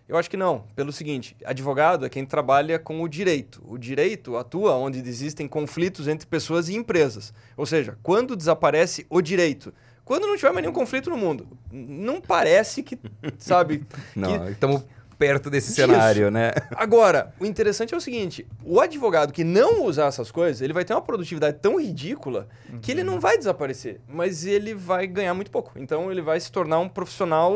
Eu 0.09 0.19
acho 0.19 0.29
que 0.29 0.37
não, 0.37 0.65
pelo 0.77 0.93
seguinte: 0.93 1.37
advogado 1.45 2.05
é 2.05 2.09
quem 2.09 2.27
trabalha 2.27 2.79
com 2.79 3.01
o 3.03 3.09
direito. 3.09 3.63
O 3.67 3.79
direito 3.79 4.37
atua 4.37 4.75
onde 4.75 4.99
existem 4.99 5.49
conflitos 5.49 6.09
entre 6.09 6.27
pessoas 6.27 6.69
e 6.69 6.77
empresas. 6.77 7.33
Ou 7.57 7.65
seja, 7.65 7.99
quando 8.03 8.37
desaparece 8.37 9.07
o 9.09 9.23
direito? 9.23 9.73
Quando 10.05 10.27
não 10.27 10.37
tiver 10.37 10.53
mais 10.53 10.63
nenhum 10.63 10.75
conflito 10.75 11.09
no 11.09 11.17
mundo. 11.17 11.49
Não 11.73 12.21
parece 12.21 12.83
que, 12.83 12.99
sabe? 13.39 13.87
não, 14.15 14.51
estamos 14.51 14.83
perto 15.19 15.51
desse 15.51 15.73
cenário, 15.73 16.31
né? 16.31 16.53
Agora, 16.77 17.33
o 17.39 17.47
interessante 17.47 17.95
é 17.95 17.97
o 17.97 18.01
seguinte: 18.01 18.47
o 18.65 18.81
advogado 18.81 19.33
que 19.33 19.45
não 19.45 19.85
usar 19.85 20.07
essas 20.07 20.31
coisas, 20.31 20.61
ele 20.61 20.73
vai 20.73 20.85
ter 20.85 20.93
uma 20.93 21.03
produtividade 21.03 21.59
tão 21.61 21.81
ridícula 21.81 22.49
uhum. 22.71 22.79
que 22.81 22.91
ele 22.91 23.03
não 23.03 23.21
vai 23.21 23.39
desaparecer, 23.39 24.01
mas 24.09 24.45
ele 24.45 24.75
vai 24.75 25.07
ganhar 25.07 25.35
muito 25.35 25.51
pouco. 25.51 25.73
Então 25.77 26.11
ele 26.11 26.23
vai 26.23 26.39
se 26.41 26.51
tornar 26.51 26.79
um 26.79 26.89
profissional, 26.89 27.53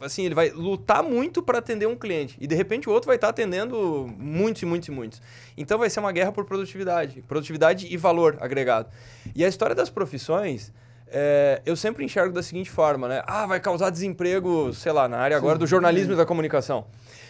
assim, 0.00 0.24
ele 0.24 0.34
vai 0.34 0.50
lutar 0.50 1.02
muito 1.02 1.42
para 1.42 1.58
atender 1.58 1.86
um 1.86 1.96
cliente 1.96 2.36
e 2.40 2.46
de 2.46 2.54
repente 2.54 2.88
o 2.88 2.92
outro 2.92 3.06
vai 3.06 3.16
estar 3.16 3.28
tá 3.28 3.30
atendendo 3.30 4.08
muitos 4.18 4.62
e 4.62 4.66
muitos 4.66 4.88
e 4.88 4.92
muitos. 4.92 5.22
Então 5.56 5.78
vai 5.78 5.90
ser 5.90 6.00
uma 6.00 6.12
guerra 6.12 6.32
por 6.32 6.44
produtividade, 6.44 7.22
produtividade 7.22 7.86
e 7.90 7.96
valor 7.96 8.36
agregado. 8.40 8.88
E 9.34 9.44
a 9.44 9.48
história 9.48 9.74
das 9.74 9.90
profissões 9.90 10.72
é, 11.12 11.60
eu 11.66 11.76
sempre 11.76 12.04
enxergo 12.04 12.32
da 12.32 12.42
seguinte 12.42 12.70
forma, 12.70 13.08
né? 13.08 13.22
Ah, 13.26 13.46
vai 13.46 13.60
causar 13.60 13.90
desemprego, 13.90 14.72
sei 14.72 14.92
lá, 14.92 15.08
na 15.08 15.18
área 15.18 15.36
agora 15.36 15.58
do 15.58 15.66
jornalismo 15.66 16.12
e 16.12 16.16
da 16.16 16.24
comunicação. 16.24 16.86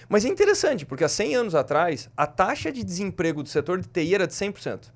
Mas 0.08 0.24
é 0.24 0.28
interessante, 0.28 0.84
porque 0.84 1.04
há 1.04 1.08
100 1.08 1.36
anos 1.36 1.54
atrás, 1.54 2.08
a 2.16 2.26
taxa 2.26 2.72
de 2.72 2.82
desemprego 2.82 3.42
do 3.42 3.48
setor 3.48 3.80
de 3.80 3.88
TI 3.88 4.14
era 4.14 4.26
de 4.26 4.32
100%. 4.32 4.86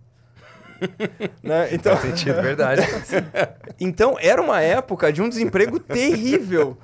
né? 1.42 1.68
Então, 1.72 1.96
Faz 1.96 2.08
sentido, 2.08 2.42
verdade. 2.42 2.82
então, 3.80 4.16
era 4.20 4.42
uma 4.42 4.60
época 4.60 5.12
de 5.12 5.22
um 5.22 5.28
desemprego 5.28 5.78
terrível 5.78 6.76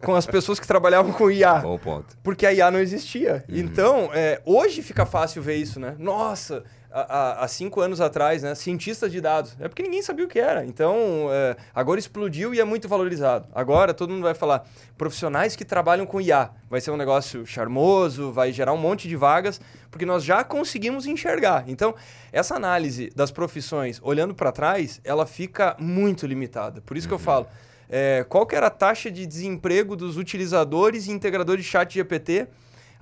com 0.00 0.14
as 0.14 0.26
pessoas 0.26 0.60
que 0.60 0.66
trabalhavam 0.66 1.12
com 1.12 1.30
IA. 1.30 1.56
Bom 1.56 1.78
ponto. 1.78 2.16
Porque 2.22 2.46
a 2.46 2.52
IA 2.52 2.70
não 2.70 2.78
existia. 2.78 3.44
Uhum. 3.48 3.56
Então, 3.56 4.10
é, 4.12 4.40
hoje 4.44 4.82
fica 4.82 5.06
fácil 5.06 5.42
ver 5.42 5.56
isso, 5.56 5.80
né? 5.80 5.94
Nossa, 5.98 6.62
há, 6.94 7.48
cinco 7.48 7.80
anos 7.80 8.00
atrás, 8.00 8.42
né? 8.42 8.54
Cientistas 8.54 9.10
de 9.10 9.20
dados. 9.20 9.56
É 9.58 9.66
porque 9.66 9.82
ninguém 9.82 10.00
sabia 10.00 10.24
o 10.24 10.28
que 10.28 10.38
era. 10.38 10.64
Então, 10.64 11.28
é, 11.30 11.56
agora 11.74 11.98
explodiu 11.98 12.54
e 12.54 12.60
é 12.60 12.64
muito 12.64 12.88
valorizado. 12.88 13.48
Agora 13.52 13.92
todo 13.92 14.10
mundo 14.10 14.22
vai 14.22 14.34
falar 14.34 14.64
profissionais 14.96 15.56
que 15.56 15.64
trabalham 15.64 16.06
com 16.06 16.20
IA. 16.20 16.50
Vai 16.70 16.80
ser 16.80 16.92
um 16.92 16.96
negócio 16.96 17.44
charmoso, 17.44 18.30
vai 18.30 18.52
gerar 18.52 18.72
um 18.72 18.78
monte 18.78 19.08
de 19.08 19.16
vagas, 19.16 19.60
porque 19.90 20.06
nós 20.06 20.22
já 20.22 20.44
conseguimos 20.44 21.04
enxergar. 21.04 21.64
Então, 21.66 21.94
essa 22.32 22.54
análise 22.54 23.10
das 23.14 23.32
profissões, 23.32 24.00
olhando 24.02 24.34
para 24.34 24.52
trás, 24.52 25.00
ela 25.02 25.26
fica 25.26 25.76
muito 25.80 26.26
limitada. 26.26 26.80
Por 26.80 26.96
isso 26.96 27.06
uhum. 27.06 27.08
que 27.08 27.14
eu 27.14 27.18
uhum. 27.18 27.24
falo. 27.24 27.46
É, 27.90 28.24
qual 28.28 28.46
que 28.46 28.54
era 28.54 28.68
a 28.68 28.70
taxa 28.70 29.10
de 29.10 29.26
desemprego 29.26 29.94
dos 29.94 30.16
utilizadores 30.16 31.06
e 31.06 31.10
integradores 31.10 31.64
de 31.64 31.70
chat 31.70 31.92
GPT 31.92 32.46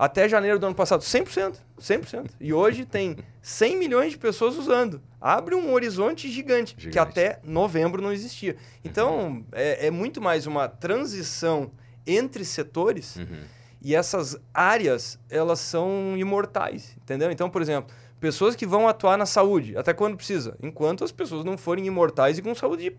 até 0.02 0.28
janeiro 0.28 0.58
do 0.58 0.66
ano 0.66 0.74
passado, 0.74 1.02
100%. 1.02 1.54
100%. 1.80 2.30
E 2.40 2.52
hoje 2.52 2.84
tem 2.84 3.18
100 3.40 3.76
milhões 3.76 4.10
de 4.10 4.18
pessoas 4.18 4.56
usando. 4.56 5.00
Abre 5.20 5.54
um 5.54 5.72
horizonte 5.72 6.28
gigante, 6.28 6.74
gigante. 6.76 6.90
que 6.90 6.98
até 6.98 7.38
novembro 7.44 8.02
não 8.02 8.12
existia. 8.12 8.56
Então, 8.84 9.26
uhum. 9.28 9.44
é, 9.52 9.86
é, 9.86 9.90
muito 9.92 10.20
mais 10.20 10.44
uma 10.44 10.66
transição 10.66 11.70
entre 12.04 12.44
setores 12.44 13.14
uhum. 13.14 13.44
e 13.80 13.94
essas 13.94 14.36
áreas, 14.52 15.20
elas 15.30 15.60
são 15.60 16.16
imortais, 16.16 16.96
entendeu? 17.00 17.30
Então, 17.30 17.48
por 17.48 17.62
exemplo, 17.62 17.94
pessoas 18.18 18.56
que 18.56 18.66
vão 18.66 18.88
atuar 18.88 19.16
na 19.16 19.24
saúde, 19.24 19.76
até 19.76 19.94
quando 19.94 20.16
precisa, 20.16 20.56
enquanto 20.60 21.04
as 21.04 21.12
pessoas 21.12 21.44
não 21.44 21.56
forem 21.56 21.86
imortais 21.86 22.38
e 22.38 22.42
com 22.42 22.52
saúde 22.56 22.96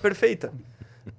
perfeita 0.00 0.52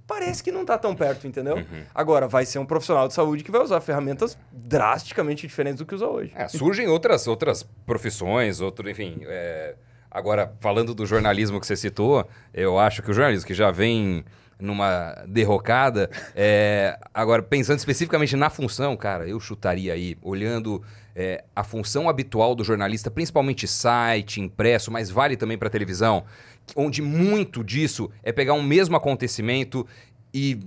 parece 0.08 0.44
que 0.44 0.52
não 0.52 0.62
está 0.62 0.78
tão 0.78 0.96
perto, 0.96 1.28
entendeu? 1.28 1.58
Uhum. 1.58 1.84
Agora, 1.94 2.28
vai 2.28 2.46
ser 2.46 2.60
um 2.60 2.66
profissional 2.66 3.08
de 3.08 3.14
saúde 3.14 3.44
que 3.44 3.52
vai 3.52 3.62
usar 3.62 3.82
ferramentas 3.82 4.38
drasticamente 4.52 5.48
diferentes 5.48 5.80
do 5.80 5.86
que 5.86 5.96
usa 5.96 6.08
hoje. 6.08 6.32
É, 6.36 6.48
surgem 6.48 6.88
outras, 6.88 7.28
outras 7.28 7.64
profissões, 7.86 8.62
outro, 8.62 8.90
enfim. 8.90 9.20
É... 9.24 9.76
Agora, 10.10 10.54
falando 10.62 10.96
do 10.96 11.06
jornalismo 11.06 11.60
que 11.60 11.68
você 11.68 11.76
citou, 11.76 12.28
eu 12.54 12.80
acho 12.80 13.02
que 13.02 13.12
o 13.12 13.14
jornalismo 13.14 13.46
que 13.46 13.54
já 13.54 13.70
vem 13.70 14.24
numa 14.58 15.14
derrocada, 15.28 16.10
é... 16.34 16.98
agora, 17.14 17.44
pensando 17.44 17.80
especificamente 17.80 18.36
na 18.36 18.50
função, 18.50 18.96
cara, 18.96 19.28
eu 19.28 19.40
chutaria 19.40 19.94
aí, 19.94 20.18
olhando 20.22 20.82
é, 21.16 21.46
a 21.56 21.64
função 21.64 22.10
habitual 22.10 22.54
do 22.54 22.64
jornalista, 22.64 23.10
principalmente 23.10 23.68
site, 23.68 24.42
impresso, 24.42 24.92
mas 24.92 25.10
vale 25.10 25.38
também 25.38 25.58
para 25.58 25.70
televisão 25.70 26.26
onde 26.76 27.02
muito 27.02 27.64
disso 27.64 28.10
é 28.24 28.32
pegar 28.32 28.54
um 28.54 28.64
mesmo 28.64 28.96
acontecimento 28.96 29.86
e, 30.34 30.60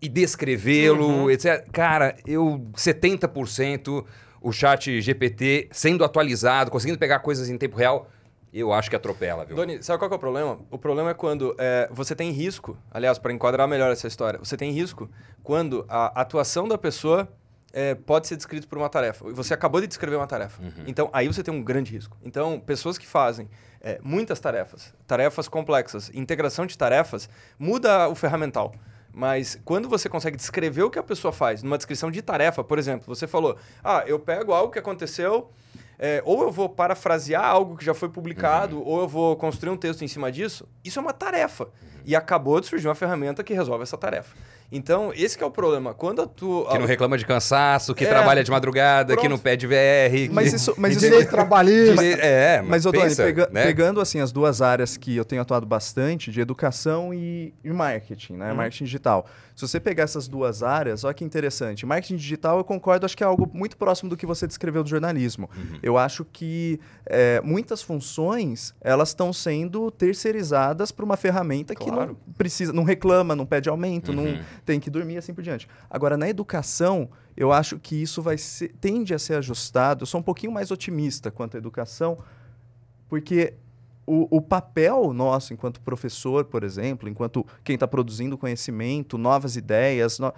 e 0.00 0.08
descrevê-lo, 0.08 1.06
uhum. 1.06 1.30
etc. 1.30 1.66
Cara, 1.70 2.16
eu 2.26 2.64
70% 2.74 4.04
o 4.40 4.52
chat 4.52 5.00
GPT 5.00 5.68
sendo 5.70 6.04
atualizado, 6.04 6.70
conseguindo 6.70 6.98
pegar 6.98 7.18
coisas 7.20 7.48
em 7.48 7.58
tempo 7.58 7.76
real, 7.76 8.08
eu 8.52 8.72
acho 8.72 8.88
que 8.88 8.96
atropela, 8.96 9.44
viu? 9.44 9.56
Doni, 9.56 9.82
sabe 9.82 9.98
qual 9.98 10.10
é 10.10 10.14
o 10.14 10.18
problema? 10.18 10.58
O 10.70 10.78
problema 10.78 11.10
é 11.10 11.14
quando 11.14 11.54
é, 11.58 11.88
você 11.92 12.14
tem 12.14 12.30
risco, 12.30 12.76
aliás, 12.90 13.18
para 13.18 13.32
enquadrar 13.32 13.68
melhor 13.68 13.90
essa 13.90 14.06
história, 14.06 14.38
você 14.38 14.56
tem 14.56 14.70
risco 14.70 15.08
quando 15.42 15.84
a 15.88 16.20
atuação 16.20 16.66
da 16.66 16.78
pessoa 16.78 17.28
é, 17.72 17.94
pode 17.94 18.26
ser 18.26 18.36
descrito 18.36 18.66
por 18.66 18.78
uma 18.78 18.88
tarefa. 18.88 19.30
Você 19.32 19.52
acabou 19.52 19.80
de 19.80 19.86
descrever 19.86 20.16
uma 20.16 20.26
tarefa. 20.26 20.62
Uhum. 20.62 20.84
Então, 20.86 21.10
aí 21.12 21.26
você 21.26 21.42
tem 21.42 21.52
um 21.52 21.62
grande 21.62 21.92
risco. 21.92 22.16
Então, 22.24 22.58
pessoas 22.58 22.96
que 22.96 23.06
fazem 23.06 23.48
é, 23.80 24.00
muitas 24.02 24.40
tarefas, 24.40 24.94
tarefas 25.06 25.48
complexas, 25.48 26.10
integração 26.14 26.66
de 26.66 26.76
tarefas, 26.76 27.28
muda 27.58 28.08
o 28.08 28.14
ferramental. 28.14 28.72
Mas 29.12 29.58
quando 29.64 29.88
você 29.88 30.08
consegue 30.08 30.36
descrever 30.36 30.82
o 30.82 30.90
que 30.90 30.98
a 30.98 31.02
pessoa 31.02 31.32
faz 31.32 31.62
numa 31.62 31.76
descrição 31.76 32.10
de 32.10 32.22
tarefa, 32.22 32.62
por 32.62 32.78
exemplo, 32.78 33.06
você 33.06 33.26
falou: 33.26 33.56
ah, 33.82 34.04
eu 34.06 34.18
pego 34.18 34.52
algo 34.52 34.72
que 34.72 34.78
aconteceu, 34.78 35.50
é, 35.98 36.22
ou 36.24 36.42
eu 36.42 36.52
vou 36.52 36.68
parafrasear 36.68 37.44
algo 37.44 37.76
que 37.76 37.84
já 37.84 37.94
foi 37.94 38.08
publicado, 38.08 38.76
uhum. 38.76 38.86
ou 38.86 39.00
eu 39.00 39.08
vou 39.08 39.36
construir 39.36 39.70
um 39.70 39.76
texto 39.76 40.02
em 40.02 40.08
cima 40.08 40.30
disso. 40.30 40.68
Isso 40.84 40.98
é 40.98 41.02
uma 41.02 41.12
tarefa. 41.12 41.64
Uhum. 41.64 42.00
E 42.04 42.14
acabou 42.14 42.60
de 42.60 42.66
surgir 42.66 42.86
uma 42.86 42.94
ferramenta 42.94 43.42
que 43.42 43.52
resolve 43.52 43.82
essa 43.82 43.98
tarefa. 43.98 44.36
Então, 44.70 45.12
esse 45.14 45.42
é 45.42 45.46
o 45.46 45.50
problema. 45.50 45.94
Quando 45.94 46.26
tu. 46.26 46.66
Que 46.70 46.78
não 46.78 46.86
reclama 46.86 47.16
de 47.16 47.24
cansaço, 47.24 47.94
que 47.94 48.04
é, 48.04 48.08
trabalha 48.08 48.44
de 48.44 48.50
madrugada, 48.50 49.14
pronto. 49.14 49.22
que 49.22 49.28
não 49.28 49.38
pede 49.38 49.66
VR. 49.66 50.30
Mas 50.30 50.52
isso. 50.52 50.74
Mas 50.76 50.92
isso 50.92 51.00
direito 51.00 51.30
trabalhista. 51.30 52.04
É, 52.04 52.60
mas, 52.60 52.68
mas 52.68 52.86
Odoni, 52.86 53.16
pega, 53.16 53.48
né? 53.50 53.64
pegando 53.64 54.00
assim 54.00 54.20
as 54.20 54.30
duas 54.30 54.60
áreas 54.60 54.96
que 54.96 55.16
eu 55.16 55.24
tenho 55.24 55.40
atuado 55.40 55.64
bastante, 55.64 56.30
de 56.30 56.40
educação 56.40 57.14
e, 57.14 57.54
e 57.64 57.70
marketing, 57.70 58.34
né? 58.34 58.50
Uhum. 58.50 58.56
Marketing 58.56 58.84
digital. 58.84 59.26
Se 59.58 59.66
você 59.66 59.80
pegar 59.80 60.04
essas 60.04 60.28
duas 60.28 60.62
áreas, 60.62 61.02
olha 61.02 61.12
que 61.12 61.24
interessante. 61.24 61.84
Marketing 61.84 62.14
digital, 62.14 62.58
eu 62.58 62.64
concordo, 62.64 63.04
acho 63.04 63.16
que 63.16 63.24
é 63.24 63.26
algo 63.26 63.50
muito 63.52 63.76
próximo 63.76 64.08
do 64.08 64.16
que 64.16 64.24
você 64.24 64.46
descreveu 64.46 64.84
do 64.84 64.88
jornalismo. 64.88 65.50
Uhum. 65.56 65.78
Eu 65.82 65.98
acho 65.98 66.24
que 66.24 66.78
é, 67.04 67.40
muitas 67.42 67.82
funções 67.82 68.72
elas 68.80 69.08
estão 69.08 69.32
sendo 69.32 69.90
terceirizadas 69.90 70.92
para 70.92 71.04
uma 71.04 71.16
ferramenta 71.16 71.74
claro. 71.74 71.90
que 71.90 72.06
não 72.06 72.34
precisa, 72.34 72.72
não 72.72 72.84
reclama, 72.84 73.34
não 73.34 73.44
pede 73.44 73.68
aumento, 73.68 74.12
uhum. 74.12 74.16
não 74.22 74.38
tem 74.64 74.80
que 74.80 74.90
dormir 74.90 75.16
assim 75.16 75.34
por 75.34 75.42
diante. 75.42 75.68
Agora, 75.88 76.16
na 76.16 76.28
educação, 76.28 77.08
eu 77.36 77.52
acho 77.52 77.78
que 77.78 77.94
isso 77.94 78.20
vai 78.22 78.38
ser, 78.38 78.72
tende 78.80 79.14
a 79.14 79.18
ser 79.18 79.34
ajustado. 79.34 80.02
Eu 80.02 80.06
sou 80.06 80.20
um 80.20 80.22
pouquinho 80.22 80.52
mais 80.52 80.70
otimista 80.70 81.30
quanto 81.30 81.56
à 81.56 81.58
educação, 81.58 82.18
porque 83.08 83.54
o, 84.06 84.38
o 84.38 84.40
papel 84.40 85.12
nosso, 85.12 85.52
enquanto 85.52 85.80
professor, 85.80 86.44
por 86.46 86.64
exemplo, 86.64 87.08
enquanto 87.08 87.46
quem 87.62 87.74
está 87.74 87.86
produzindo 87.86 88.38
conhecimento, 88.38 89.18
novas 89.18 89.56
ideias, 89.56 90.18
no, 90.18 90.32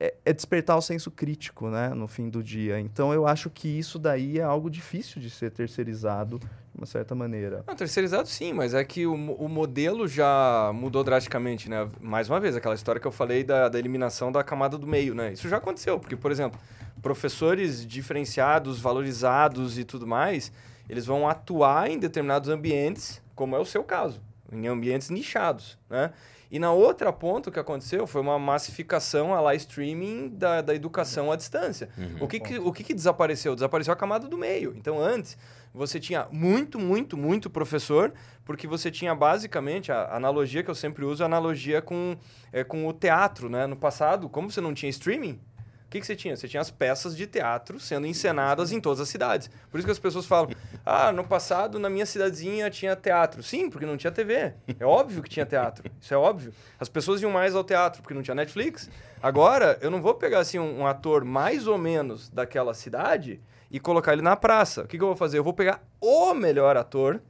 é, 0.00 0.14
é, 0.24 0.32
despertar 0.32 0.76
o 0.76 0.82
senso 0.82 1.10
crítico 1.10 1.68
né, 1.70 1.90
no 1.90 2.08
fim 2.08 2.28
do 2.28 2.42
dia. 2.42 2.80
Então, 2.80 3.12
eu 3.14 3.26
acho 3.26 3.48
que 3.48 3.68
isso 3.68 3.98
daí 3.98 4.38
é 4.38 4.42
algo 4.42 4.68
difícil 4.68 5.20
de 5.22 5.30
ser 5.30 5.50
terceirizado 5.52 6.40
de 6.74 6.80
uma 6.80 6.86
certa 6.86 7.14
maneira. 7.14 7.62
Não, 7.66 7.76
terceirizado 7.76 8.28
sim, 8.28 8.52
mas 8.52 8.72
é 8.72 8.82
que 8.82 9.06
o, 9.06 9.14
o 9.14 9.48
modelo 9.48 10.08
já 10.08 10.72
mudou 10.74 11.04
drasticamente, 11.04 11.68
né? 11.68 11.88
Mais 12.00 12.30
uma 12.30 12.40
vez, 12.40 12.56
aquela 12.56 12.74
história 12.74 13.00
que 13.00 13.06
eu 13.06 13.12
falei 13.12 13.44
da, 13.44 13.68
da 13.68 13.78
eliminação 13.78 14.32
da 14.32 14.42
camada 14.42 14.78
do 14.78 14.86
meio, 14.86 15.14
né? 15.14 15.32
Isso 15.32 15.48
já 15.48 15.58
aconteceu, 15.58 15.98
porque, 15.98 16.16
por 16.16 16.30
exemplo, 16.30 16.58
professores 17.02 17.86
diferenciados, 17.86 18.80
valorizados 18.80 19.78
e 19.78 19.84
tudo 19.84 20.06
mais, 20.06 20.50
eles 20.88 21.04
vão 21.04 21.28
atuar 21.28 21.90
em 21.90 21.98
determinados 21.98 22.48
ambientes, 22.48 23.20
como 23.34 23.54
é 23.54 23.58
o 23.58 23.64
seu 23.64 23.84
caso, 23.84 24.22
em 24.50 24.66
ambientes 24.66 25.10
nichados, 25.10 25.78
né? 25.90 26.12
E 26.50 26.58
na 26.58 26.70
outra 26.70 27.10
ponta, 27.10 27.48
o 27.48 27.52
que 27.52 27.58
aconteceu 27.58 28.06
foi 28.06 28.20
uma 28.20 28.38
massificação 28.38 29.32
a 29.32 29.40
lá 29.40 29.54
streaming 29.54 30.28
da, 30.28 30.60
da 30.60 30.74
educação 30.74 31.32
à 31.32 31.36
distância. 31.36 31.88
O, 32.20 32.28
que, 32.28 32.38
que, 32.38 32.58
o 32.58 32.70
que, 32.70 32.84
que 32.84 32.92
desapareceu? 32.92 33.54
Desapareceu 33.54 33.90
a 33.90 33.96
camada 33.96 34.28
do 34.28 34.36
meio. 34.36 34.74
Então, 34.76 35.00
antes, 35.00 35.38
você 35.74 35.98
tinha 35.98 36.26
muito, 36.30 36.78
muito, 36.78 37.16
muito 37.16 37.48
professor, 37.48 38.12
porque 38.44 38.66
você 38.66 38.90
tinha 38.90 39.14
basicamente, 39.14 39.90
a 39.90 40.14
analogia 40.14 40.62
que 40.62 40.70
eu 40.70 40.74
sempre 40.74 41.04
uso, 41.04 41.22
é 41.22 41.24
a 41.24 41.26
analogia 41.26 41.80
com, 41.80 42.16
é, 42.52 42.62
com 42.62 42.86
o 42.86 42.92
teatro, 42.92 43.48
né? 43.48 43.66
No 43.66 43.76
passado, 43.76 44.28
como 44.28 44.50
você 44.50 44.60
não 44.60 44.74
tinha 44.74 44.90
streaming, 44.90 45.40
o 45.86 45.90
que, 45.92 46.00
que 46.00 46.06
você 46.06 46.16
tinha? 46.16 46.34
Você 46.34 46.48
tinha 46.48 46.60
as 46.60 46.70
peças 46.70 47.14
de 47.14 47.26
teatro 47.26 47.78
sendo 47.78 48.06
encenadas 48.06 48.72
em 48.72 48.80
todas 48.80 49.00
as 49.00 49.10
cidades. 49.10 49.50
Por 49.70 49.76
isso 49.76 49.86
que 49.86 49.92
as 49.92 49.98
pessoas 49.98 50.24
falam, 50.24 50.50
ah, 50.86 51.12
no 51.12 51.22
passado, 51.22 51.78
na 51.78 51.90
minha 51.90 52.06
cidadezinha 52.06 52.70
tinha 52.70 52.96
teatro. 52.96 53.42
Sim, 53.42 53.68
porque 53.68 53.84
não 53.84 53.98
tinha 53.98 54.10
TV. 54.10 54.54
É 54.80 54.86
óbvio 54.86 55.22
que 55.22 55.28
tinha 55.28 55.44
teatro. 55.44 55.84
Isso 56.00 56.14
é 56.14 56.16
óbvio. 56.16 56.52
As 56.80 56.88
pessoas 56.88 57.20
iam 57.20 57.30
mais 57.30 57.54
ao 57.54 57.62
teatro 57.62 58.00
porque 58.00 58.14
não 58.14 58.22
tinha 58.22 58.34
Netflix. 58.34 58.88
Agora, 59.22 59.78
eu 59.82 59.90
não 59.90 60.00
vou 60.00 60.14
pegar 60.14 60.38
assim 60.38 60.58
um, 60.58 60.80
um 60.80 60.86
ator 60.86 61.26
mais 61.26 61.66
ou 61.66 61.76
menos 61.76 62.30
daquela 62.30 62.72
cidade 62.72 63.38
e 63.72 63.80
colocar 63.80 64.12
ele 64.12 64.22
na 64.22 64.36
praça. 64.36 64.82
O 64.82 64.86
que, 64.86 64.96
que 64.98 65.02
eu 65.02 65.08
vou 65.08 65.16
fazer? 65.16 65.38
Eu 65.38 65.44
vou 65.44 65.54
pegar 65.54 65.82
o 66.00 66.34
melhor 66.34 66.76
ator, 66.76 67.20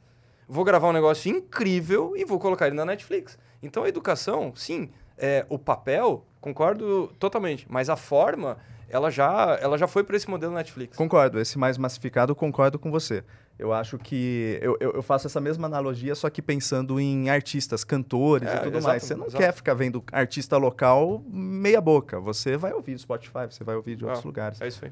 vou 0.49 0.65
gravar 0.65 0.89
um 0.89 0.93
negócio 0.93 1.31
incrível 1.35 2.15
e 2.17 2.25
vou 2.25 2.39
colocar 2.41 2.67
ele 2.67 2.75
na 2.77 2.85
Netflix. 2.85 3.39
Então 3.63 3.85
a 3.85 3.89
educação, 3.89 4.53
sim, 4.57 4.91
é, 5.17 5.47
o 5.49 5.59
papel, 5.59 6.27
concordo 6.41 7.07
totalmente, 7.19 7.65
mas 7.71 7.89
a 7.89 7.95
forma, 7.95 8.59
ela 8.89 9.09
já, 9.09 9.57
ela 9.63 9.79
já 9.79 9.87
foi 9.87 10.03
para 10.03 10.17
esse 10.17 10.29
modelo 10.29 10.53
Netflix. 10.53 10.97
Concordo, 10.97 11.39
esse 11.39 11.57
mais 11.57 11.79
massificado, 11.79 12.35
concordo 12.35 12.77
com 12.79 12.91
você. 12.91 13.23
Eu 13.59 13.73
acho 13.73 13.97
que. 13.99 14.59
Eu, 14.61 14.77
eu, 14.81 14.93
eu 14.95 15.03
faço 15.03 15.27
essa 15.29 15.41
mesma 15.41 15.67
analogia, 15.69 16.15
só 16.17 16.29
que 16.29 16.43
pensando 16.43 16.99
em 16.99 17.31
artistas, 17.31 17.85
cantores 17.85 18.49
É, 18.49 18.57
e 18.57 18.59
tudo 18.61 18.79
exato, 18.79 18.89
mais. 18.89 19.03
Você 19.05 19.15
não 19.15 19.27
exato. 19.27 19.45
quer 19.45 19.53
ficar 19.53 19.75
vendo 19.75 20.03
artista 20.11 20.57
local 20.57 21.23
meia 21.29 21.81
boca. 21.81 22.19
Você 22.19 22.57
vai 22.57 22.73
ouvir 22.73 22.99
Spotify, 22.99 23.47
você 23.49 23.63
vai 23.63 23.77
ouvir 23.77 23.95
de 23.95 24.05
outros 24.05 24.25
Ah, 24.25 24.27
lugares. 24.27 24.61
É 24.61 24.67
isso 24.67 24.85
aí. 24.85 24.91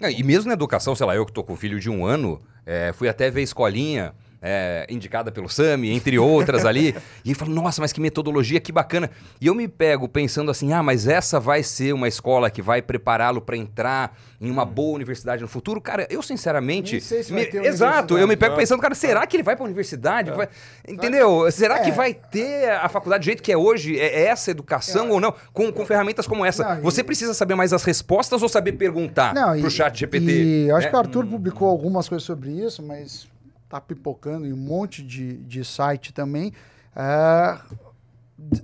E 0.00 0.22
mesmo 0.22 0.48
na 0.48 0.54
educação, 0.54 0.94
sei 0.94 1.06
lá, 1.06 1.14
eu 1.14 1.24
que 1.24 1.32
tô 1.32 1.44
com 1.44 1.56
filho 1.56 1.78
de 1.78 1.88
um 1.88 2.04
ano, 2.04 2.42
é, 2.66 2.92
fui 2.92 3.08
até 3.08 3.30
ver 3.30 3.42
escolinha. 3.42 4.14
É, 4.42 4.86
indicada 4.90 5.30
pelo 5.30 5.48
Sami, 5.48 5.90
entre 5.90 6.18
outras 6.18 6.64
ali, 6.64 6.94
e 7.24 7.28
ele 7.30 7.34
falou, 7.34 7.54
nossa, 7.54 7.80
mas 7.80 7.92
que 7.92 8.00
metodologia, 8.00 8.58
que 8.60 8.72
bacana. 8.72 9.08
E 9.40 9.46
eu 9.46 9.54
me 9.54 9.68
pego 9.68 10.08
pensando 10.08 10.50
assim, 10.50 10.72
ah, 10.72 10.82
mas 10.82 11.06
essa 11.06 11.38
vai 11.38 11.62
ser 11.62 11.92
uma 11.94 12.08
escola 12.08 12.50
que 12.50 12.60
vai 12.60 12.82
prepará-lo 12.82 13.40
para 13.40 13.56
entrar 13.56 14.18
em 14.40 14.50
uma 14.50 14.64
boa 14.64 14.96
universidade 14.96 15.40
no 15.40 15.46
futuro? 15.48 15.80
Cara, 15.80 16.06
eu 16.10 16.20
sinceramente... 16.22 16.92
Nem 16.92 17.00
sei 17.00 17.22
se 17.22 17.32
vai 17.32 17.42
me- 17.44 17.46
ter 17.50 17.64
Exato, 17.64 18.18
eu 18.18 18.26
me 18.26 18.36
pego 18.36 18.52
Não. 18.52 18.58
pensando, 18.58 18.82
cara, 18.82 18.94
será 18.96 19.24
que 19.26 19.36
ele 19.36 19.44
vai 19.44 19.54
para 19.54 19.64
universidade? 19.64 20.30
Vai- 20.32 20.48
Entendeu? 20.88 21.48
Será 21.52 21.78
que 21.78 21.90
É. 21.90 21.92
vai 21.92 22.12
ter 22.12 22.68
a 22.70 22.88
faculdade 22.88 23.22
do 23.22 23.24
jeito 23.26 23.42
que 23.42 23.52
é 23.52 23.56
hoje? 23.56 23.98
É 23.98 24.24
essa 24.24 24.50
educação 24.50 25.10
ou 25.10 25.20
não? 25.20 25.32
Com, 25.52 25.70
com 25.72 25.86
ferramentas 25.86 26.26
como 26.26 26.44
essa. 26.44 26.64
Não, 26.64 26.78
e- 26.78 26.82
Você 26.82 27.04
precisa 27.04 27.32
saber 27.34 27.54
mais 27.54 27.72
as 27.72 27.84
respostas 27.84 28.42
ou 28.42 28.48
saber 28.48 28.72
perguntar 28.72 29.32
Não, 29.34 29.56
pro 29.58 29.68
e- 29.68 29.70
chat 29.70 29.96
GPT? 30.00 30.26
E 30.32 30.68
eu 30.68 30.76
acho 30.76 30.86
né? 30.86 30.90
que 30.90 30.96
o 30.96 30.98
Arthur 30.98 31.26
publicou 31.26 31.68
algumas 31.68 32.08
coisas 32.08 32.24
sobre 32.26 32.50
isso, 32.50 32.82
mas 32.82 33.28
tá 33.72 33.80
pipocando 33.80 34.46
em 34.46 34.52
um 34.52 34.56
monte 34.58 35.02
de, 35.02 35.38
de 35.38 35.64
site 35.64 36.12
também. 36.12 36.52
é, 36.94 37.58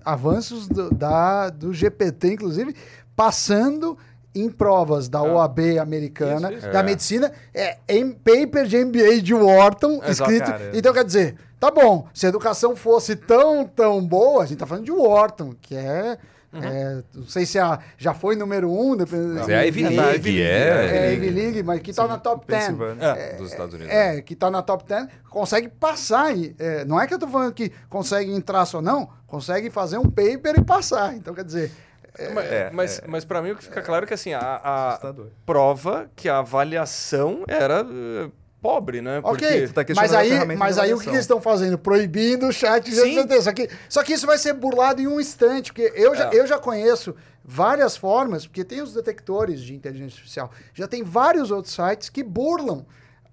avanços 0.05 0.69
do, 0.69 0.91
da, 0.91 1.49
do 1.49 1.73
GPT, 1.73 2.35
inclusive, 2.35 2.75
passando 3.17 3.97
em 4.35 4.51
provas 4.51 5.09
da 5.09 5.23
OAB 5.23 5.79
americana, 5.81 6.51
Isso, 6.53 6.59
isso. 6.67 6.71
da 6.73 6.81
É. 6.81 6.83
medicina, 6.83 7.33
é, 7.55 7.79
em 7.89 8.13
paper 8.13 8.67
de 8.67 8.85
MBA 8.85 9.23
de 9.23 9.33
Wharton, 9.35 9.95
Exato, 10.05 10.31
escrito. 10.31 10.45
cara. 10.51 10.71
Então, 10.75 10.93
quer 10.93 11.05
dizer, 11.05 11.37
tá 11.59 11.71
bom, 11.71 12.07
se 12.13 12.27
a 12.27 12.29
educação 12.29 12.77
fosse 12.77 13.17
tão, 13.17 13.65
tão 13.67 14.05
boa, 14.07 14.43
a 14.43 14.47
gente 14.47 14.59
tá 14.59 14.67
falando 14.67 14.85
de 14.85 14.93
Wharton, 14.93 15.55
que 15.61 15.75
é. 15.75 16.19
É, 16.53 17.03
não 17.15 17.27
sei 17.27 17.45
se 17.45 17.59
a, 17.59 17.79
já 17.97 18.15
foi 18.15 18.35
número 18.35 18.71
um, 18.73 18.97
dependendo. 18.97 19.35
Mas 19.35 19.49
é 19.49 19.59
a 19.59 19.63
Ivy 19.67 19.85
É 19.85 19.91
League, 19.91 20.43
é. 20.43 21.09
É, 21.09 21.13
Ivy 21.15 21.31
League, 21.31 21.63
mas 21.63 21.81
que 21.81 21.93
tá 21.93 22.09
na 22.09 22.19
top 22.19 22.47
10. 22.47 22.61
Pensilvânia. 22.61 23.05
É. 23.05 23.37
dos 23.37 23.51
Estados 23.51 23.75
Unidos. 23.75 23.93
É, 23.93 24.23
que 24.23 24.35
tá 24.35 24.51
na 24.51 24.63
top 24.63 24.85
10, 24.87 25.09
consegue 25.29 25.69
passar. 25.69 26.37
E, 26.37 26.57
é, 26.59 26.85
não 26.85 27.01
é 27.01 27.07
que 27.07 27.13
eu 27.13 27.19
tô 27.19 27.29
falando 27.29 27.53
que 27.53 27.71
consegue 27.89 28.33
entrar 28.33 28.65
só, 28.65 28.81
não. 28.81 29.11
Consegue 29.27 29.69
fazer 29.71 29.99
um 29.99 30.09
paper 30.09 30.59
e 30.59 30.65
passar. 30.65 31.15
Então, 31.15 31.35
quer 31.35 31.45
dizer, 31.45 31.71
mas 32.35 32.47
é, 32.47 32.71
mas, 32.73 33.01
mas 33.07 33.25
para 33.25 33.41
mim 33.41 33.53
o 33.53 33.57
que 33.57 33.63
fica 33.63 33.81
claro 33.81 34.05
é 34.05 34.09
que 34.09 34.15
assim, 34.15 34.33
a, 34.33 34.41
a 34.41 35.15
prova 35.47 36.11
que 36.17 36.29
a 36.29 36.39
avaliação 36.39 37.45
era 37.47 37.87
eh, 37.89 38.31
pobre, 38.61 39.01
né? 39.01 39.21
ok. 39.23 39.69
tá 39.69 39.85
mas 39.95 40.13
aí, 40.13 40.57
mas 40.57 40.79
aí 40.79 40.93
o 40.93 40.99
que, 40.99 41.09
eles 41.09 41.21
estão 41.21 41.41
fazendo? 41.41 41.79
Proibindo 41.79 42.49
o 42.49 42.53
chat 42.53 42.93
Sim. 42.93 43.15
GPT. 43.15 43.43
Só 43.43 43.53
que, 43.53 43.71
só 43.89 44.03
que 44.03 44.13
isso 44.13 44.27
vai 44.27 44.39
ser 44.39 44.53
burlado 44.53 45.01
em 45.01 45.07
um 45.07 45.21
instante, 45.21 45.73
porque 45.73 45.93
eu 45.95 46.15
já, 46.15 46.29
É. 46.29 46.35
eu 46.35 46.47
já 46.47 46.59
conheço 46.59 47.15
várias 47.45 47.97
formas, 47.97 48.47
porque 48.47 48.65
tem 48.65 48.83
os 48.83 48.93
detectores 48.93 49.61
de 49.61 49.75
inteligência 49.75 50.17
artificial. 50.17 50.51
Já 50.75 50.87
tem 50.87 51.03
vários 51.03 51.51
outros 51.51 51.75
sites 51.75 52.11
que 52.11 52.23
burlam. 52.23 52.85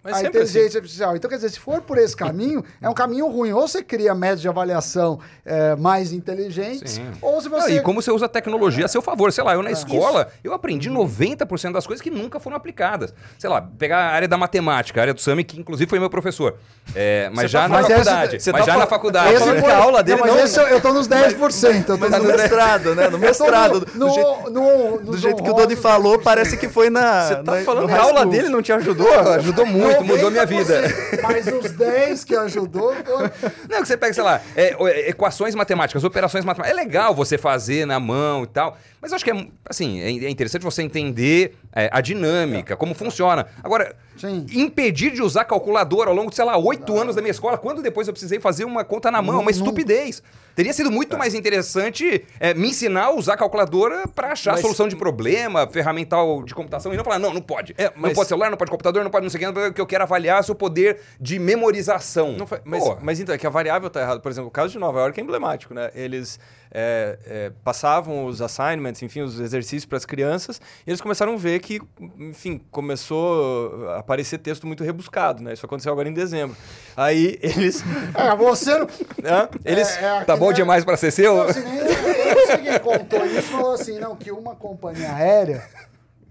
Mas 0.06 0.14
a 0.14 0.20
sempre 0.20 0.40
inteligência 0.44 0.78
artificial. 0.78 1.16
Então, 1.16 1.28
quer 1.30 1.38
dizer, 1.38 1.50
se 1.50 1.60
for 1.60 1.82
por 1.82 1.98
esse 1.98 2.16
caminho, 2.16 2.64
é 2.82 2.88
um 2.88 2.94
caminho 2.94 3.28
ruim. 3.28 3.52
Ou 3.52 3.68
você 3.68 3.82
cria 3.84 4.14
métodos 4.14 4.42
de 4.42 4.48
avaliação 4.48 5.20
eh, 5.44 5.76
mais 5.76 6.14
inteligentes, 6.14 6.92
Sim. 6.92 7.08
ou 7.22 7.42
se 7.42 7.50
Não, 7.50 7.60
você. 7.60 7.78
e 7.78 7.82
como 7.82 8.02
você 8.02 8.12
usa 8.12 8.26
a 8.28 8.30
tecnologia 8.30 8.86
a 8.86 8.88
seu 8.88 9.02
favor. 9.02 9.34
Sei 9.34 9.44
lá, 9.44 9.54
É. 9.54 9.56
eu 9.56 9.64
na 9.64 9.72
escola, 9.72 10.28
eu 10.44 10.54
aprendi 10.54 10.90
90% 10.92 11.72
das 11.74 11.88
coisas 11.88 12.02
que 12.04 12.12
nunca 12.12 12.40
foram 12.40 12.56
aplicadas. 12.56 13.14
Sei 13.40 13.50
lá, 13.50 13.62
pegar 13.62 13.98
a 13.98 14.10
área 14.12 14.28
da 14.28 14.38
matemática, 14.38 15.00
a 15.00 15.04
área 15.04 15.14
do 15.14 15.20
Sami, 15.22 15.44
que 15.44 15.60
inclusive 15.60 15.90
foi 15.90 15.98
meu 16.00 16.10
professor. 16.10 16.56
É, 16.94 17.30
mas 17.34 17.46
Você 17.46 17.48
já 17.50 17.62
tá 17.64 17.68
na 17.68 17.82
faculdade. 17.84 18.40
você 18.40 18.52
mas 18.52 18.62
tá 18.62 18.66
já 18.66 18.72
na 18.74 18.74
falando- 18.86 18.90
faculdade. 18.90 19.34
Esse 19.34 19.60
foi- 19.60 19.72
a 19.72 19.78
aula 19.78 20.04
dele 20.04 20.18
não, 20.20 20.28
mas 20.28 20.36
não- 20.36 20.44
esse 20.44 20.60
eu, 20.60 20.68
eu 20.68 20.82
tô 20.82 20.94
nos 20.94 21.08
10%. 21.08 21.90
eu 21.94 21.98
tô 21.98 22.10
Mas 22.10 22.12
no 22.12 22.18
nos 22.20 22.28
10%. 22.28 22.38
mestrado, 22.42 22.96
né? 22.96 23.08
No 23.10 23.18
mestrado. 23.18 23.74
no- 23.80 23.80
do 23.86 23.98
no- 24.00 24.14
jeito, 24.14 24.50
no- 24.52 24.98
do 25.00 25.12
nos 25.14 25.20
jeito 25.22 25.42
que 25.44 25.50
o 25.50 25.54
Doni 25.54 25.76
falou, 25.76 26.20
parece 26.20 26.58
que 26.58 26.70
foi 26.70 26.90
na. 26.90 27.28
Você 27.28 27.36
tá 27.44 27.56
falando 27.64 27.84
no 27.84 27.88
que 27.88 27.94
a 27.96 28.02
aula 28.04 28.26
dele 28.26 28.50
não 28.50 28.62
te 28.62 28.72
ajudou? 28.72 29.08
Ajudou 29.36 29.66
muito, 29.66 29.95
mudou 30.04 30.32
minha 30.32 30.46
vida. 30.46 30.82
90%, 30.84 31.22
Mas 31.22 31.48
os 31.48 31.72
10 31.72 32.24
que 32.24 32.36
ajudou 32.36 32.94
foram. 32.96 33.32
Não, 33.70 33.82
que 33.82 33.88
você 33.88 33.98
pega, 33.98 34.14
sei 34.14 34.24
lá, 34.24 34.42
é, 34.56 34.76
é, 34.80 35.10
equações 35.10 35.56
matemáticas, 35.56 36.04
operações 36.04 36.44
matemáticas. 36.46 36.78
É 36.80 36.84
legal 36.84 37.14
você 37.14 37.38
fazer 37.38 37.86
na 37.86 38.00
mão 38.00 38.44
e 38.44 38.48
tal. 38.48 38.78
Mas 39.02 39.12
eu 39.12 39.16
acho 39.18 39.26
que 39.26 39.32
é, 39.32 39.48
assim, 39.70 40.00
é 40.02 40.26
é 40.26 40.30
interessante 40.30 40.64
você 40.64 40.82
entender 40.82 41.56
é, 41.76 41.90
a 41.92 42.02
dinâmica, 42.02 42.76
como 42.76 42.94
funciona. 42.96 43.46
Agora, 43.64 43.96
Sim. 44.18 44.46
impedir 44.54 45.12
de 45.12 45.22
usar 45.22 45.46
calculadora 45.46 46.10
ao 46.10 46.16
longo 46.16 46.30
de, 46.30 46.36
sei 46.36 46.46
lá, 46.46 46.58
oito 46.58 46.98
anos 46.98 47.16
da 47.16 47.22
minha 47.22 47.32
escola, 47.32 47.58
quando 47.58 47.82
depois 47.82 48.08
eu 48.08 48.14
precisei 48.14 48.40
fazer 48.40 48.66
uma 48.66 48.84
conta 48.84 49.12
na 49.12 49.22
mão, 49.22 49.36
Não- 49.36 49.42
uma 49.42 49.52
não- 49.52 49.58
estupidez. 49.58 50.24
Teria 50.56 50.72
sido 50.74 50.90
muito 50.90 51.18
mais 51.18 51.34
interessante 51.34 52.26
é, 52.40 52.54
me 52.54 52.70
ensinar 52.70 53.06
a 53.06 53.12
usar 53.12 53.36
calculadora 53.38 54.08
para 54.08 54.32
achar 54.32 54.52
Mas- 54.54 54.62
solução 54.62 54.88
de 54.88 54.96
problema, 54.96 55.68
ferramental 55.68 56.44
de 56.44 56.56
computação, 56.56 56.94
e 56.94 56.98
não 56.98 57.04
falar, 57.04 57.20
não, 57.20 57.34
não 57.34 57.42
pode. 57.42 57.74
É, 57.78 57.86
Não 57.86 57.92
mas- 57.98 58.14
pode 58.14 58.30
celular, 58.30 58.50
não 58.50 58.58
pode 58.58 58.72
computador, 58.72 59.04
não 59.04 59.12
pode 59.12 59.24
não 59.24 59.30
sei 59.30 59.46
o 59.46 59.54
que, 59.54 59.60
porque 59.62 59.82
eu 59.82 59.86
quero 59.88 60.04
avaliar 60.04 60.44
seu 60.44 60.56
poder 60.56 61.00
de 61.20 61.38
memorização. 61.40 62.32
Não 62.34 62.48
foi- 62.48 62.62
mas, 62.64 62.84
mas 63.02 63.20
então, 63.20 63.36
é 63.36 63.38
que 63.38 63.46
a 63.46 63.50
variável 63.50 63.90
tá 63.90 64.02
errada. 64.02 64.20
Por 64.20 64.32
exemplo, 64.32 64.48
o 64.48 64.52
caso 64.52 64.72
de 64.72 64.80
Nova 64.80 65.00
York 65.00 65.20
é 65.20 65.24
emblemático, 65.24 65.74
né? 65.74 65.92
Eles 65.94 66.40
é, 66.78 67.18
é, 67.26 67.52
passavam 67.64 68.26
os 68.26 68.42
assignments, 68.42 69.02
enfim, 69.02 69.22
os 69.22 69.40
exercícios 69.40 69.86
para 69.86 69.98
as 69.98 70.06
crianças, 70.06 70.60
e 70.86 70.90
eles 70.90 71.00
começaram 71.00 71.34
a 71.34 71.38
ver 71.38 71.60
que, 71.60 71.80
enfim, 72.20 72.60
começou 72.70 73.90
a 73.92 74.00
aparecer 74.00 74.40
texto 74.40 74.68
muito 74.68 74.84
rebuscado, 74.84 75.42
né? 75.42 75.54
Isso 75.54 75.66
aconteceu 75.66 75.92
agora 75.92 76.10
em 76.10 76.14
dezembro. 76.14 76.56
Aí 76.98 77.40
eles... 77.42 77.84
É, 78.14 78.36
você 78.36 78.78
não. 78.78 78.88
né? 79.24 79.50
Eles... 79.64 79.88
É, 79.98 80.06
é, 80.06 80.24
Tá 80.26 80.34
que 80.34 80.40
bom 80.46 80.52
nem- 80.52 80.56
demais 80.56 80.84
para 80.86 80.98
ser 80.98 81.12
seu? 81.12 81.36
Não, 81.36 81.44
assim, 81.44 81.62
nem, 81.62 82.80
contou 82.80 83.26
isso, 83.26 83.42
falou 83.44 83.74
assim, 83.74 84.00
não, 84.00 84.16
que 84.16 84.32
uma 84.32 84.56
companhia 84.56 85.14
aérea 85.14 85.64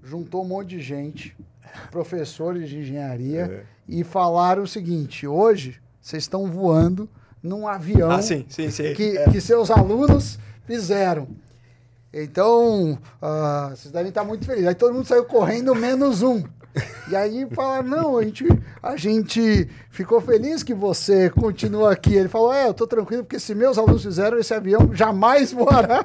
juntou 0.03 0.43
um 0.43 0.49
monte 0.49 0.69
de 0.71 0.81
gente, 0.81 1.37
professores 1.91 2.69
de 2.69 2.79
engenharia, 2.79 3.67
e 3.89 4.03
falaram 4.05 4.63
o 4.63 4.67
seguinte, 4.69 5.27
hoje 5.27 5.81
vocês 6.01 6.23
estão 6.25 6.51
voando 6.51 7.09
num 7.43 7.67
avião 7.67 8.11
Ah, 8.11 8.23
sim, 8.23 8.45
sim, 8.49 8.71
sim. 8.71 8.95
que, 8.95 9.19
que 9.31 9.41
seus 9.41 9.71
alunos 9.71 10.39
fizeram. 10.67 11.29
Então, 12.13 12.97
ah, 13.21 13.71
vocês 13.75 13.93
devem 13.93 14.09
estar 14.09 14.23
muito 14.25 14.47
felizes. 14.47 14.69
Aí 14.69 14.75
todo 14.75 14.95
mundo 14.95 15.07
saiu 15.07 15.25
correndo 15.25 15.75
menos 15.75 16.23
um. 16.23 16.43
E 17.07 17.15
aí 17.15 17.47
fala, 17.53 17.83
não, 17.83 18.17
a 18.17 18.23
gente, 18.23 18.47
a 18.83 18.97
gente 18.97 19.69
ficou 19.91 20.23
feliz 20.23 20.63
que 20.63 20.73
você 20.73 21.29
continua 21.29 21.93
aqui. 21.93 22.15
Ele 22.15 22.29
falou, 22.31 22.53
é, 22.53 22.67
eu 22.67 22.73
tô 22.73 22.87
tranquilo, 22.87 23.23
porque 23.23 23.39
se 23.39 23.55
meus 23.55 23.77
alunos 23.77 24.03
fizeram, 24.03 24.39
esse 24.39 24.55
avião 24.55 24.91
jamais 24.95 25.53
voará. 25.53 26.05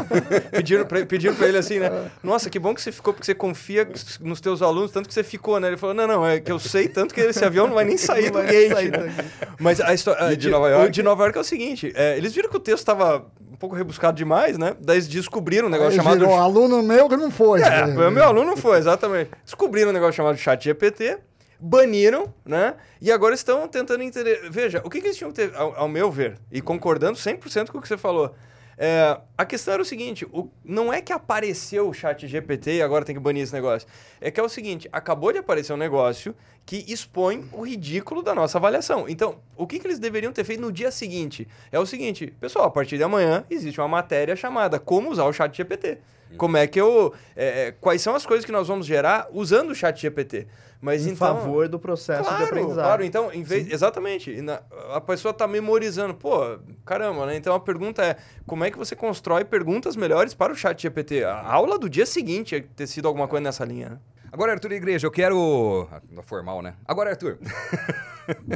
Pediram 0.50 0.86
pra, 0.86 1.04
pediram 1.04 1.34
pra 1.34 1.48
ele 1.48 1.58
assim, 1.58 1.78
né? 1.78 2.10
Nossa, 2.22 2.48
que 2.48 2.58
bom 2.58 2.74
que 2.74 2.80
você 2.80 2.90
ficou, 2.90 3.12
porque 3.12 3.26
você 3.26 3.34
confia 3.34 3.86
nos 4.20 4.40
teus 4.40 4.62
alunos, 4.62 4.90
tanto 4.90 5.06
que 5.08 5.14
você 5.14 5.22
ficou, 5.22 5.60
né? 5.60 5.68
Ele 5.68 5.76
falou, 5.76 5.94
não, 5.94 6.06
não, 6.06 6.26
é 6.26 6.40
que 6.40 6.50
eu 6.50 6.58
sei 6.58 6.88
tanto 6.88 7.14
que 7.14 7.20
esse 7.20 7.44
avião 7.44 7.66
não 7.66 7.74
vai 7.74 7.84
nem 7.84 7.98
sair 7.98 8.30
do 8.30 8.38
gate. 8.42 8.90
né? 8.90 9.14
Mas 9.60 9.80
a 9.80 9.92
história 9.92 10.32
E 10.32 10.36
de 10.36 10.48
Nova 10.48 10.68
York? 10.70 10.90
de 10.90 11.02
Nova 11.02 11.24
York 11.24 11.36
é 11.36 11.40
o 11.40 11.44
seguinte, 11.44 11.92
é, 11.94 12.16
eles 12.16 12.34
viram 12.34 12.48
que 12.48 12.56
o 12.56 12.60
texto 12.60 12.86
tava 12.86 13.26
um 13.50 13.56
pouco 13.58 13.74
rebuscado 13.74 14.16
demais, 14.16 14.56
né? 14.56 14.76
Daí 14.80 14.96
eles 14.98 15.08
descobriram 15.08 15.66
um 15.66 15.70
negócio 15.70 15.90
Aí 15.92 15.96
chamado... 15.96 16.20
virou 16.20 16.36
aluno 16.36 16.80
meu 16.80 17.08
que 17.08 17.16
não 17.16 17.28
foi. 17.28 17.60
É, 17.60 17.86
né? 17.86 18.06
o 18.06 18.10
meu 18.10 18.22
aluno 18.22 18.56
foi, 18.56 18.78
exatamente. 18.78 19.30
Descobriram 19.44 19.90
um 19.90 19.92
negócio 19.92 20.12
chamado 20.12 20.37
chat 20.38 20.62
GPT, 20.64 21.18
baniram, 21.60 22.32
né? 22.44 22.76
E 23.00 23.10
agora 23.10 23.34
estão 23.34 23.66
tentando 23.68 24.02
entender. 24.02 24.48
Veja, 24.50 24.80
o 24.84 24.90
que, 24.90 25.00
que 25.00 25.08
eles 25.08 25.16
tinham 25.16 25.30
que 25.30 25.36
ter, 25.36 25.54
ao, 25.54 25.76
ao 25.76 25.88
meu 25.88 26.10
ver, 26.10 26.38
e 26.50 26.60
concordando 26.60 27.18
100% 27.18 27.70
com 27.70 27.78
o 27.78 27.82
que 27.82 27.88
você 27.88 27.98
falou, 27.98 28.34
é, 28.80 29.20
a 29.36 29.44
questão 29.44 29.74
era 29.74 29.82
o 29.82 29.84
seguinte, 29.84 30.24
o, 30.32 30.48
não 30.64 30.92
é 30.92 31.02
que 31.02 31.12
apareceu 31.12 31.88
o 31.88 31.92
chat 31.92 32.28
GPT 32.28 32.76
e 32.76 32.82
agora 32.82 33.04
tem 33.04 33.12
que 33.12 33.20
banir 33.20 33.42
esse 33.42 33.52
negócio. 33.52 33.88
É 34.20 34.30
que 34.30 34.38
é 34.38 34.42
o 34.42 34.48
seguinte, 34.48 34.88
acabou 34.92 35.32
de 35.32 35.38
aparecer 35.38 35.72
um 35.72 35.76
negócio 35.76 36.32
que 36.64 36.84
expõe 36.86 37.48
o 37.52 37.66
ridículo 37.66 38.22
da 38.22 38.32
nossa 38.32 38.56
avaliação. 38.56 39.08
Então, 39.08 39.40
o 39.56 39.66
que, 39.66 39.80
que 39.80 39.86
eles 39.88 39.98
deveriam 39.98 40.32
ter 40.32 40.44
feito 40.44 40.60
no 40.60 40.70
dia 40.70 40.92
seguinte? 40.92 41.48
É 41.72 41.78
o 41.80 41.86
seguinte, 41.86 42.32
pessoal, 42.40 42.66
a 42.66 42.70
partir 42.70 42.96
de 42.96 43.02
amanhã 43.02 43.44
existe 43.50 43.80
uma 43.80 43.88
matéria 43.88 44.36
chamada 44.36 44.78
Como 44.78 45.10
usar 45.10 45.24
o 45.24 45.32
chat 45.32 45.56
GPT. 45.56 45.98
Como 46.36 46.56
é 46.56 46.66
que 46.66 46.80
eu... 46.80 47.12
é, 47.34 47.68
é, 47.68 47.72
quais 47.72 48.02
são 48.02 48.14
as 48.14 48.26
coisas 48.26 48.44
que 48.44 48.52
nós 48.52 48.68
vamos 48.68 48.86
gerar 48.86 49.28
usando 49.32 49.70
o 49.70 49.74
chat 49.74 50.00
GPT? 50.00 50.46
Mas 50.80 51.06
em 51.06 51.10
então... 51.10 51.26
favor 51.36 51.66
do 51.68 51.78
processo 51.78 52.22
de 52.22 52.28
Claro, 52.28 52.44
aprendizado. 52.44 52.84
claro. 52.84 53.04
Então, 53.04 53.32
em 53.32 53.42
vez, 53.42 53.68
exatamente. 53.70 54.40
Na- 54.42 54.62
a 54.92 55.00
pessoa 55.00 55.32
está 55.32 55.46
memorizando. 55.48 56.14
Pô, 56.14 56.56
caramba, 56.86 57.26
né? 57.26 57.36
Então 57.36 57.52
a 57.54 57.58
pergunta 57.58 58.04
é: 58.04 58.16
como 58.46 58.62
é 58.64 58.70
que 58.70 58.78
você 58.78 58.94
constrói 58.94 59.44
perguntas 59.44 59.96
melhores 59.96 60.34
para 60.34 60.52
o 60.52 60.56
chat 60.56 60.80
GPT? 60.80 61.24
A 61.24 61.52
aula 61.52 61.78
do 61.78 61.88
dia 61.90 62.06
seguinte 62.06 62.54
é 62.54 62.60
ter 62.60 62.86
sido 62.86 63.08
alguma 63.08 63.26
coisa 63.26 63.42
nessa 63.42 63.64
linha. 63.64 63.88
né? 63.90 63.98
Agora, 64.30 64.52
Arthur 64.52 64.70
Igreja, 64.72 65.04
eu 65.06 65.10
quero. 65.10 65.88
Ah, 65.90 66.00
Formal, 66.22 66.62
né? 66.62 66.74
Agora, 66.86 67.10
Arthur. 67.10 67.38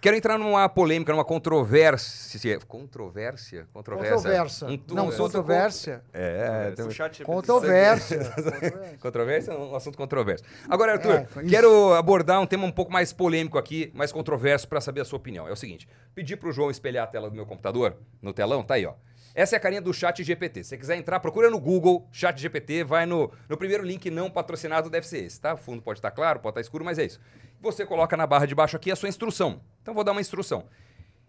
quero 0.00 0.16
entrar 0.16 0.38
numa 0.38 0.68
polêmica, 0.68 1.12
numa 1.12 1.24
controvérsia. 1.24 2.58
Controvérsia? 2.66 3.66
Controvérsia. 3.72 4.14
Controvérsia. 4.16 4.66
Um- 4.68 4.94
Não, 4.94 5.06
um 5.06 5.08
assunto 5.08 5.22
controvérsia. 5.26 6.02
É, 6.12 6.72
tem- 6.76 6.86
O 6.86 6.90
chat 6.90 7.22
Controvérsia. 7.24 8.18
Controvérsia 9.00 9.52
é 9.52 9.56
um 9.56 9.74
assunto 9.74 9.96
controverso. 9.96 10.44
Agora, 10.68 10.92
Arthur, 10.92 11.26
É, 11.36 11.48
quero 11.48 11.94
abordar 11.94 12.40
um 12.40 12.46
tema 12.46 12.64
um 12.64 12.72
pouco 12.72 12.92
mais 12.92 13.12
polêmico 13.12 13.58
aqui, 13.58 13.90
mais 13.94 14.12
controverso, 14.12 14.68
para 14.68 14.80
saber 14.80 15.00
a 15.00 15.04
sua 15.04 15.16
opinião. 15.18 15.48
É 15.48 15.52
o 15.52 15.56
seguinte: 15.56 15.88
pedi 16.14 16.36
pro 16.36 16.52
João 16.52 16.70
espelhar 16.70 17.04
a 17.04 17.06
tela 17.06 17.28
do 17.28 17.36
meu 17.36 17.46
computador, 17.46 17.96
no 18.22 18.32
telão, 18.32 18.62
tá 18.62 18.74
aí, 18.74 18.86
ó. 18.86 18.94
Essa 19.38 19.54
é 19.54 19.56
a 19.56 19.60
carinha 19.60 19.80
do 19.80 19.94
chat 19.94 20.24
GPT. 20.24 20.64
Se 20.64 20.70
você 20.70 20.76
quiser 20.76 20.96
entrar, 20.96 21.20
procura 21.20 21.48
no 21.48 21.60
Google, 21.60 22.08
chat 22.10 22.36
GPT, 22.40 22.82
vai 22.82 23.06
no, 23.06 23.30
no 23.48 23.56
primeiro 23.56 23.84
link 23.84 24.10
não 24.10 24.28
patrocinado, 24.28 24.90
deve 24.90 25.06
ser 25.06 25.18
esse, 25.18 25.40
tá? 25.40 25.54
O 25.54 25.56
fundo 25.56 25.80
pode 25.80 26.00
estar 26.00 26.10
claro, 26.10 26.40
pode 26.40 26.54
estar 26.54 26.60
escuro, 26.60 26.84
mas 26.84 26.98
é 26.98 27.04
isso. 27.04 27.20
Você 27.60 27.86
coloca 27.86 28.16
na 28.16 28.26
barra 28.26 28.46
de 28.46 28.54
baixo 28.56 28.74
aqui 28.74 28.90
a 28.90 28.96
sua 28.96 29.08
instrução. 29.08 29.60
Então 29.80 29.94
vou 29.94 30.02
dar 30.02 30.10
uma 30.10 30.20
instrução. 30.20 30.66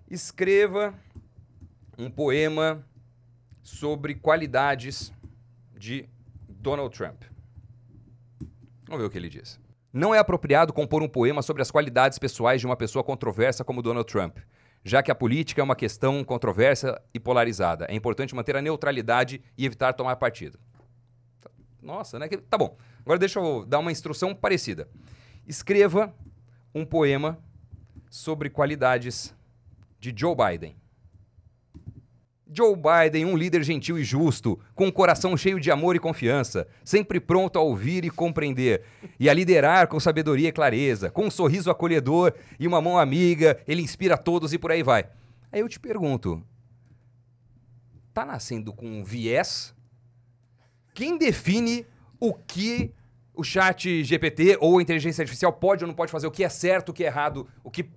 Escreva 0.10 0.92
um 2.00 2.10
poema 2.10 2.84
sobre 3.62 4.16
qualidades 4.16 5.14
de 5.78 6.10
Donald 6.50 6.98
Trump. 6.98 7.22
Vamos 8.88 9.02
ver 9.04 9.08
o 9.08 9.12
que 9.12 9.20
ele 9.20 9.30
diz. 9.30 9.60
Não 9.94 10.16
é 10.16 10.18
apropriado 10.18 10.74
compor 10.74 11.04
um 11.04 11.08
poema 11.08 11.44
sobre 11.44 11.62
as 11.62 11.70
qualidades 11.70 12.18
pessoais 12.18 12.60
de 12.60 12.66
uma 12.66 12.76
pessoa 12.76 13.04
controversa 13.04 13.64
como 13.64 13.84
Donald 13.84 14.12
Trump, 14.12 14.40
já 14.84 15.04
que 15.04 15.12
a 15.12 15.16
política 15.16 15.62
é 15.62 15.64
uma 15.64 15.76
questão 15.76 16.24
controversa 16.24 17.02
e 17.14 17.20
polarizada. 17.20 17.86
É 17.90 17.96
importante 17.96 18.36
manter 18.36 18.56
a 18.56 18.62
neutralidade 18.62 19.42
e 19.58 19.66
evitar 19.66 19.94
tomar 19.94 20.16
partido. 20.16 20.60
Nossa, 21.82 22.20
né? 22.20 22.28
Tá 22.50 22.58
bom. 22.58 22.78
Agora 23.02 23.20
deixa 23.20 23.40
eu 23.40 23.66
dar 23.66 23.80
uma 23.80 23.92
instrução 23.92 24.36
parecida. 24.36 24.88
Escreva 25.48 26.14
um 26.74 26.86
poema 26.86 27.40
sobre 28.10 28.50
qualidades 28.50 29.36
de 30.00 30.14
Joe 30.16 30.36
Biden. 30.36 30.76
Joe 32.52 32.76
Biden, 32.76 33.26
um 33.26 33.38
líder 33.38 33.64
gentil 33.64 34.00
e 34.00 34.04
justo, 34.04 34.60
com 34.74 34.88
um 34.88 34.92
coração 34.92 35.38
cheio 35.38 35.60
de 35.60 35.70
amor 35.70 35.96
e 35.96 36.00
confiança, 36.00 36.68
sempre 36.84 37.20
pronto 37.20 37.60
a 37.60 37.62
ouvir 37.62 38.04
e 38.04 38.10
compreender, 38.10 38.82
e 39.20 39.30
a 39.30 39.34
liderar 39.34 39.88
com 39.88 40.00
sabedoria 40.00 40.50
e 40.50 40.52
clareza, 40.52 41.12
com 41.12 41.28
um 41.28 41.32
sorriso 41.32 41.70
acolhedor 41.70 42.34
e 42.60 42.68
uma 42.68 42.82
mão 42.82 42.98
amiga, 42.98 43.62
ele 43.68 43.84
inspira 43.84 44.18
todos 44.18 44.52
e 44.52 44.58
por 44.58 44.72
aí 44.72 44.82
vai. 44.82 45.08
Aí 45.52 45.60
eu 45.60 45.70
te 45.70 45.80
pergunto, 45.80 46.44
tá 48.12 48.26
nascendo 48.26 48.74
com 48.74 48.88
um 48.88 49.04
viés? 49.04 49.76
Quem 50.96 51.20
define 51.20 51.86
o 52.20 52.34
que 52.34 52.92
o 53.36 53.44
chat 53.44 54.04
GPT 54.04 54.58
ou 54.60 54.80
a 54.80 54.82
inteligência 54.82 55.22
artificial 55.22 55.54
pode 55.54 55.84
ou 55.84 55.88
não 55.88 55.96
pode 55.96 56.12
fazer, 56.12 56.26
o 56.26 56.32
que 56.32 56.44
é 56.44 56.50
certo, 56.50 56.90
o 56.90 56.94
que 56.94 57.04
é 57.04 57.08
errado, 57.08 57.48
o 57.64 57.70
que 57.70 57.88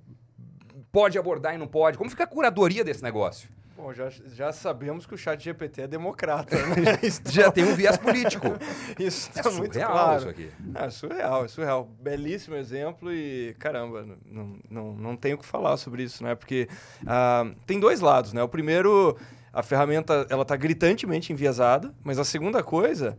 pode 0.92 1.18
abordar 1.18 1.54
e 1.54 1.58
não 1.58 1.66
pode? 1.66 1.96
Como 1.96 2.10
fica 2.10 2.24
a 2.24 2.26
curadoria 2.26 2.84
desse 2.84 3.02
negócio? 3.02 3.48
Bom, 3.82 3.92
já, 3.92 4.08
já 4.10 4.52
sabemos 4.52 5.06
que 5.06 5.14
o 5.14 5.18
chat 5.18 5.42
GPT 5.42 5.82
é 5.82 5.86
democrata. 5.88 6.54
Né? 6.56 6.98
Já 7.26 7.42
está- 7.42 7.50
tem 7.50 7.64
um 7.64 7.74
viés 7.74 7.96
político. 7.96 8.46
Isso 8.96 9.28
É 9.34 9.40
está 9.40 9.50
muito 9.50 9.72
surreal 9.72 9.90
claro. 9.92 10.18
isso 10.20 10.28
aqui. 10.28 10.50
É 10.74 10.90
surreal, 10.90 11.44
é 11.44 11.48
surreal. 11.48 11.84
Belíssimo 12.00 12.54
exemplo 12.54 13.12
e, 13.12 13.56
caramba, 13.58 14.06
não, 14.24 14.56
não, 14.70 14.92
não 14.94 15.16
tenho 15.16 15.34
o 15.34 15.38
que 15.40 15.44
falar 15.44 15.76
sobre 15.78 16.04
isso, 16.04 16.22
né? 16.22 16.36
Porque 16.36 16.68
ah, 17.04 17.50
tem 17.66 17.80
dois 17.80 17.98
lados, 18.00 18.32
né? 18.32 18.40
O 18.40 18.48
primeiro, 18.48 19.16
a 19.52 19.64
ferramenta, 19.64 20.28
ela 20.30 20.44
tá 20.44 20.54
gritantemente 20.54 21.32
enviesada, 21.32 21.92
mas 22.04 22.20
a 22.20 22.24
segunda 22.24 22.62
coisa 22.62 23.18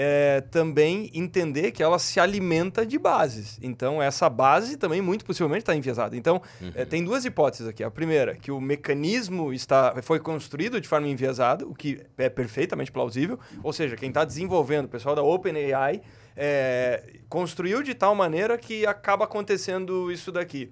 é 0.00 0.40
também 0.42 1.10
entender 1.12 1.72
que 1.72 1.82
ela 1.82 1.98
se 1.98 2.20
alimenta 2.20 2.86
de 2.86 2.96
bases. 2.96 3.58
Então, 3.60 4.00
essa 4.00 4.30
base 4.30 4.76
também, 4.76 5.02
muito 5.02 5.24
possivelmente, 5.24 5.62
está 5.62 5.74
enviesada. 5.74 6.16
Então, 6.16 6.40
eh, 6.76 6.84
tem 6.84 7.02
duas 7.02 7.24
hipóteses 7.24 7.66
aqui. 7.66 7.82
A 7.82 7.90
primeira, 7.90 8.36
que 8.36 8.52
o 8.52 8.60
mecanismo 8.60 9.52
está, 9.52 10.00
foi 10.00 10.20
construído 10.20 10.80
de 10.80 10.86
forma 10.86 11.08
enviesada, 11.08 11.66
o 11.66 11.74
que 11.74 12.00
é 12.16 12.28
perfeitamente 12.28 12.92
plausível. 12.92 13.40
Ou 13.60 13.72
seja, 13.72 13.96
quem 13.96 14.10
está 14.10 14.24
desenvolvendo, 14.24 14.84
o 14.84 14.88
pessoal 14.88 15.16
da 15.16 15.22
OpenAI, 15.24 16.00
eh, 16.36 17.02
construiu 17.28 17.82
de 17.82 17.92
tal 17.92 18.14
maneira 18.14 18.56
que 18.56 18.86
acaba 18.86 19.24
acontecendo 19.24 20.12
isso 20.12 20.30
daqui. 20.30 20.70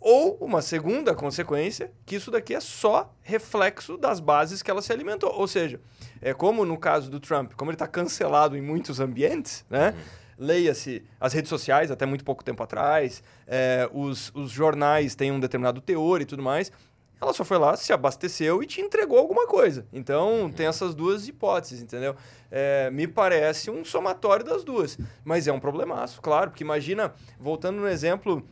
Ou 0.00 0.38
uma 0.40 0.62
segunda 0.62 1.14
consequência, 1.14 1.90
que 2.06 2.16
isso 2.16 2.30
daqui 2.30 2.54
é 2.54 2.60
só 2.60 3.14
reflexo 3.20 3.98
das 3.98 4.20
bases 4.20 4.62
que 4.62 4.70
ela 4.70 4.80
se 4.80 4.90
alimentou. 4.90 5.30
Ou 5.34 5.46
seja, 5.46 5.80
é 6.24 6.32
como 6.32 6.64
no 6.64 6.78
caso 6.78 7.10
do 7.10 7.20
Trump, 7.20 7.52
como 7.54 7.70
ele 7.70 7.74
está 7.74 7.86
cancelado 7.86 8.56
em 8.56 8.62
muitos 8.62 8.98
ambientes, 8.98 9.64
né? 9.68 9.94
Leia-se 10.38 11.04
as 11.20 11.34
redes 11.34 11.50
sociais, 11.50 11.90
até 11.90 12.06
muito 12.06 12.24
pouco 12.24 12.42
tempo 12.42 12.62
atrás, 12.62 13.22
é, 13.46 13.88
os, 13.92 14.32
os 14.34 14.50
jornais 14.50 15.14
têm 15.14 15.30
um 15.30 15.38
determinado 15.38 15.82
teor 15.82 16.22
e 16.22 16.24
tudo 16.24 16.42
mais. 16.42 16.72
Ela 17.20 17.32
só 17.32 17.44
foi 17.44 17.58
lá, 17.58 17.76
se 17.76 17.92
abasteceu 17.92 18.62
e 18.62 18.66
te 18.66 18.80
entregou 18.80 19.18
alguma 19.18 19.46
coisa. 19.46 19.86
Então, 19.92 20.50
tem 20.50 20.66
essas 20.66 20.94
duas 20.94 21.28
hipóteses, 21.28 21.80
entendeu? 21.80 22.16
É, 22.50 22.90
me 22.90 23.06
parece 23.06 23.70
um 23.70 23.84
somatório 23.84 24.44
das 24.44 24.64
duas. 24.64 24.98
Mas 25.24 25.46
é 25.46 25.52
um 25.52 25.60
problemaço, 25.60 26.20
claro, 26.20 26.50
porque 26.50 26.64
imagina, 26.64 27.14
voltando 27.38 27.80
no 27.80 27.88
exemplo 27.88 28.42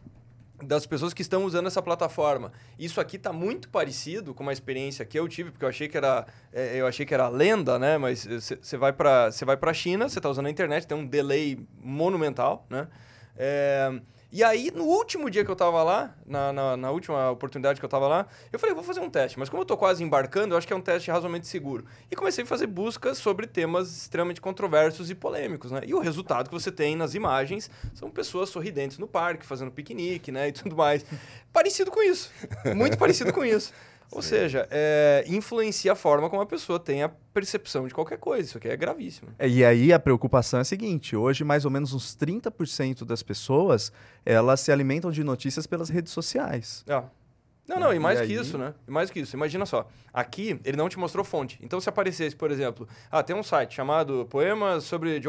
das 0.62 0.86
pessoas 0.86 1.12
que 1.12 1.22
estão 1.22 1.44
usando 1.44 1.66
essa 1.66 1.82
plataforma. 1.82 2.52
Isso 2.78 3.00
aqui 3.00 3.16
está 3.16 3.32
muito 3.32 3.68
parecido 3.68 4.34
com 4.34 4.42
uma 4.42 4.52
experiência 4.52 5.04
que 5.04 5.18
eu 5.18 5.28
tive, 5.28 5.50
porque 5.50 5.64
eu 5.64 5.68
achei 5.68 5.88
que 5.88 5.96
era, 5.96 6.26
é, 6.52 6.80
eu 6.80 6.86
achei 6.86 7.04
que 7.04 7.12
era 7.12 7.28
lenda, 7.28 7.78
né? 7.78 7.98
Mas 7.98 8.26
você 8.26 8.76
vai 8.76 8.92
para 8.92 9.30
você 9.30 9.44
vai 9.44 9.56
para 9.56 9.70
a 9.70 9.74
China, 9.74 10.08
você 10.08 10.18
está 10.18 10.28
usando 10.28 10.46
a 10.46 10.50
internet, 10.50 10.86
tem 10.86 10.96
um 10.96 11.06
delay 11.06 11.58
monumental, 11.80 12.66
né? 12.70 12.88
É, 13.36 14.00
e 14.32 14.42
aí, 14.42 14.70
no 14.74 14.84
último 14.84 15.28
dia 15.28 15.44
que 15.44 15.50
eu 15.50 15.52
estava 15.52 15.82
lá, 15.82 16.16
na, 16.24 16.54
na, 16.54 16.74
na 16.74 16.90
última 16.90 17.30
oportunidade 17.30 17.78
que 17.78 17.84
eu 17.84 17.88
estava 17.88 18.08
lá, 18.08 18.26
eu 18.50 18.58
falei, 18.58 18.74
vou 18.74 18.82
fazer 18.82 19.00
um 19.00 19.10
teste. 19.10 19.38
Mas 19.38 19.50
como 19.50 19.60
eu 19.60 19.64
estou 19.64 19.76
quase 19.76 20.02
embarcando, 20.02 20.54
eu 20.54 20.58
acho 20.58 20.66
que 20.66 20.72
é 20.72 20.76
um 20.76 20.80
teste 20.80 21.10
razoavelmente 21.10 21.46
seguro. 21.46 21.84
E 22.10 22.16
comecei 22.16 22.42
a 22.42 22.46
fazer 22.46 22.66
buscas 22.66 23.18
sobre 23.18 23.46
temas 23.46 23.94
extremamente 23.94 24.40
controversos 24.40 25.10
e 25.10 25.14
polêmicos, 25.14 25.70
né? 25.70 25.82
E 25.84 25.92
o 25.92 25.98
resultado 25.98 26.48
que 26.48 26.54
você 26.54 26.72
tem 26.72 26.96
nas 26.96 27.14
imagens 27.14 27.70
são 27.94 28.10
pessoas 28.10 28.48
sorridentes 28.48 28.96
no 28.96 29.06
parque, 29.06 29.44
fazendo 29.44 29.70
piquenique, 29.70 30.32
né? 30.32 30.48
E 30.48 30.52
tudo 30.52 30.74
mais. 30.74 31.04
Parecido 31.52 31.90
com 31.90 32.02
isso. 32.02 32.30
Muito 32.74 32.96
parecido 32.96 33.34
com 33.34 33.44
isso. 33.44 33.70
Ou 34.14 34.22
seja, 34.22 34.68
é, 34.70 35.24
influencia 35.26 35.92
a 35.92 35.94
forma 35.94 36.28
como 36.28 36.42
a 36.42 36.46
pessoa 36.46 36.78
tem 36.78 37.02
a 37.02 37.08
percepção 37.08 37.86
de 37.86 37.94
qualquer 37.94 38.18
coisa. 38.18 38.48
Isso 38.48 38.58
aqui 38.58 38.68
é 38.68 38.76
gravíssimo. 38.76 39.30
É, 39.38 39.48
E 39.48 39.64
aí 39.64 39.92
a 39.92 39.98
preocupação 39.98 40.58
é 40.58 40.62
a 40.62 40.64
seguinte: 40.64 41.16
hoje, 41.16 41.44
mais 41.44 41.64
ou 41.64 41.70
menos 41.70 41.92
uns 41.92 42.16
30% 42.16 43.04
das 43.04 43.22
pessoas 43.22 43.92
elas 44.24 44.60
se 44.60 44.70
alimentam 44.70 45.10
de 45.10 45.24
notícias 45.24 45.66
pelas 45.66 45.88
redes 45.88 46.12
sociais. 46.12 46.84
Ah. 46.88 47.04
Não, 47.72 47.80
não, 47.88 47.94
e 47.94 47.98
mais 47.98 48.20
E 48.20 48.26
que 48.26 48.32
aí- 48.32 48.38
isso, 48.40 48.58
né? 48.58 48.74
E 48.86 48.90
mais 48.90 49.10
que 49.10 49.20
isso. 49.20 49.34
Imagina 49.34 49.64
só. 49.66 49.88
Aqui, 50.12 50.60
ele 50.64 50.76
não 50.76 50.88
te 50.88 50.98
mostrou 50.98 51.24
fonte. 51.24 51.58
Então, 51.62 51.80
se 51.80 51.88
aparecesse, 51.88 52.36
por 52.36 52.50
exemplo, 52.50 52.86
ah, 53.10 53.22
tem 53.22 53.34
um 53.34 53.42
site 53.42 53.74
chamado 53.74 54.26
poemas 54.28 54.84
sobre 54.84 55.20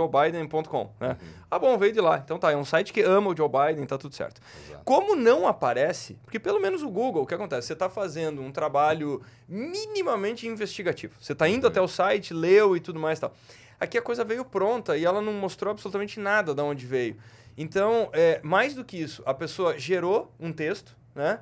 né? 1.00 1.18
Ah, 1.50 1.58
bom, 1.58 1.78
veio 1.78 1.94
de 1.94 2.02
lá. 2.02 2.18
Então 2.18 2.38
tá, 2.38 2.52
é 2.52 2.58
um 2.58 2.66
site 2.66 2.92
que 2.92 3.02
ama 3.02 3.30
o 3.30 3.36
Joe 3.38 3.48
Biden, 3.50 3.86
tá 3.86 3.98
tudo 3.98 4.14
certo. 4.14 4.42
Como 4.84 5.16
não 5.16 5.48
aparece, 5.48 6.18
porque 6.24 6.40
pelo 6.40 6.60
menos 6.60 6.84
o 6.84 6.90
Google, 6.90 7.24
o 7.24 7.26
que 7.28 7.34
acontece? 7.34 7.68
Você 7.68 7.76
tá 7.76 7.90
fazendo 7.90 8.42
um 8.42 8.52
trabalho 8.52 9.22
minimamente 9.48 10.48
investigativo. 10.48 11.14
Você 11.20 11.34
tá 11.34 11.48
indo 11.48 11.66
até 11.68 11.82
o 11.82 11.88
site, 11.88 12.34
leu 12.34 12.76
e 12.76 12.80
tudo 12.80 13.00
mais 13.00 13.18
e 13.20 13.22
tal. 13.22 13.34
Aqui 13.80 13.98
a 13.98 14.02
coisa 14.02 14.24
veio 14.24 14.44
pronta 14.46 14.98
e 14.98 15.06
ela 15.06 15.22
não 15.22 15.34
mostrou 15.34 15.72
absolutamente 15.72 16.20
nada 16.20 16.54
de 16.54 16.62
onde 16.62 16.86
veio. 16.86 17.18
Então, 17.58 18.10
é, 18.14 18.40
mais 18.44 18.74
do 18.74 18.84
que 18.84 18.98
isso, 18.98 19.22
a 19.26 19.34
pessoa 19.34 19.78
gerou 19.78 20.34
um 20.40 20.52
texto, 20.52 20.96
né? 21.14 21.40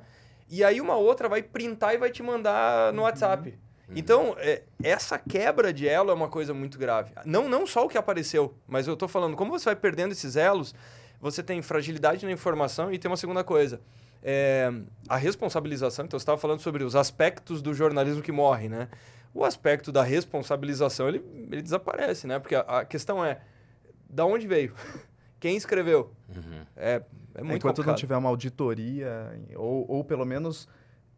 E 0.52 0.62
aí 0.62 0.82
uma 0.82 0.96
outra 0.96 1.30
vai 1.30 1.42
printar 1.42 1.94
e 1.94 1.96
vai 1.96 2.10
te 2.10 2.22
mandar 2.22 2.92
no 2.92 3.02
WhatsApp. 3.02 3.58
Então, 3.96 4.36
é, 4.38 4.62
essa 4.82 5.18
quebra 5.18 5.72
de 5.72 5.88
elo 5.88 6.10
é 6.10 6.14
uma 6.14 6.28
coisa 6.28 6.52
muito 6.52 6.78
grave. 6.78 7.10
Não, 7.24 7.48
não 7.48 7.66
só 7.66 7.86
o 7.86 7.88
que 7.88 7.96
apareceu, 7.96 8.54
mas 8.66 8.86
eu 8.86 8.94
tô 8.94 9.08
falando, 9.08 9.34
como 9.34 9.50
você 9.50 9.64
vai 9.64 9.76
perdendo 9.76 10.12
esses 10.12 10.36
elos, 10.36 10.74
você 11.18 11.42
tem 11.42 11.62
fragilidade 11.62 12.26
na 12.26 12.32
informação 12.32 12.92
e 12.92 12.98
tem 12.98 13.10
uma 13.10 13.16
segunda 13.16 13.42
coisa. 13.42 13.80
É, 14.22 14.70
a 15.08 15.16
responsabilização, 15.16 16.04
então 16.04 16.18
você 16.18 16.22
estava 16.22 16.38
falando 16.38 16.60
sobre 16.60 16.84
os 16.84 16.94
aspectos 16.94 17.62
do 17.62 17.72
jornalismo 17.72 18.20
que 18.20 18.30
morre, 18.30 18.68
né? 18.68 18.88
O 19.32 19.46
aspecto 19.46 19.90
da 19.90 20.02
responsabilização, 20.02 21.08
ele, 21.08 21.24
ele 21.50 21.62
desaparece, 21.62 22.26
né? 22.26 22.38
Porque 22.38 22.54
a, 22.54 22.60
a 22.60 22.84
questão 22.84 23.24
é, 23.24 23.40
da 24.06 24.26
onde 24.26 24.46
veio? 24.46 24.74
Quem 25.40 25.56
escreveu? 25.56 26.12
É, 26.76 27.02
é 27.34 27.42
muito 27.42 27.56
Enquanto 27.56 27.78
não 27.78 27.84
complicado. 27.84 27.96
tiver 27.98 28.16
uma 28.16 28.28
auditoria, 28.28 29.32
ou, 29.56 29.84
ou 29.90 30.04
pelo 30.04 30.24
menos 30.24 30.68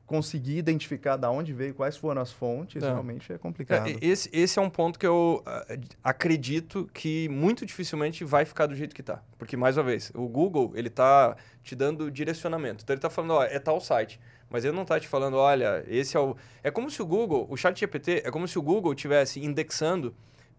conseguir 0.07 0.59
identificar 0.59 1.17
da 1.17 1.31
onde 1.31 1.55
veio, 1.55 1.73
quais 1.75 1.97
foram 1.97 2.21
as 2.21 2.31
fontes, 2.31 2.83
É. 2.83 2.87
realmente 2.91 3.33
é 3.33 3.39
complicado. 3.39 3.89
É, 3.89 3.97
esse, 4.03 4.29
esse 4.33 4.59
é 4.59 4.63
um 4.63 4.69
ponto 4.69 4.99
que 4.99 5.07
eu 5.07 5.43
ah, 5.47 5.65
acredito 6.03 6.89
que 6.93 7.27
muito 7.31 7.65
dificilmente 7.65 8.23
vai 8.23 8.45
ficar 8.45 8.67
do 8.67 8.77
jeito 8.77 8.95
que 8.95 9.03
tá. 9.03 9.23
Porque, 9.39 9.57
mais 9.57 9.79
uma 9.79 9.85
vez, 9.85 10.13
o 10.15 10.29
Google, 10.29 10.73
ele 10.75 10.91
tá 10.91 11.37
te 11.63 11.75
dando 11.75 12.11
direcionamento. 12.11 12.85
Então, 12.85 12.93
ele 12.93 13.01
tá 13.01 13.09
falando, 13.09 13.33
ó, 13.33 13.45
é 13.45 13.59
tal 13.59 13.81
site. 13.81 14.21
Mas 14.51 14.63
ele 14.65 14.77
não 14.77 14.85
tá 14.85 15.01
te 15.01 15.09
falando, 15.09 15.39
olha, 15.39 15.83
esse 15.89 16.17
é 16.17 16.21
o... 16.21 16.37
É 16.63 16.71
como 16.71 16.91
se 16.91 17.01
o 17.01 17.07
Google, 17.07 17.47
o 17.49 17.57
chat 17.57 17.81
GPT, 17.81 18.23
é 18.27 18.31
como 18.31 18.47
se 18.47 18.59
o 18.59 18.63
Google 18.63 18.95
tivesse 18.95 19.43
indexando 19.43 20.15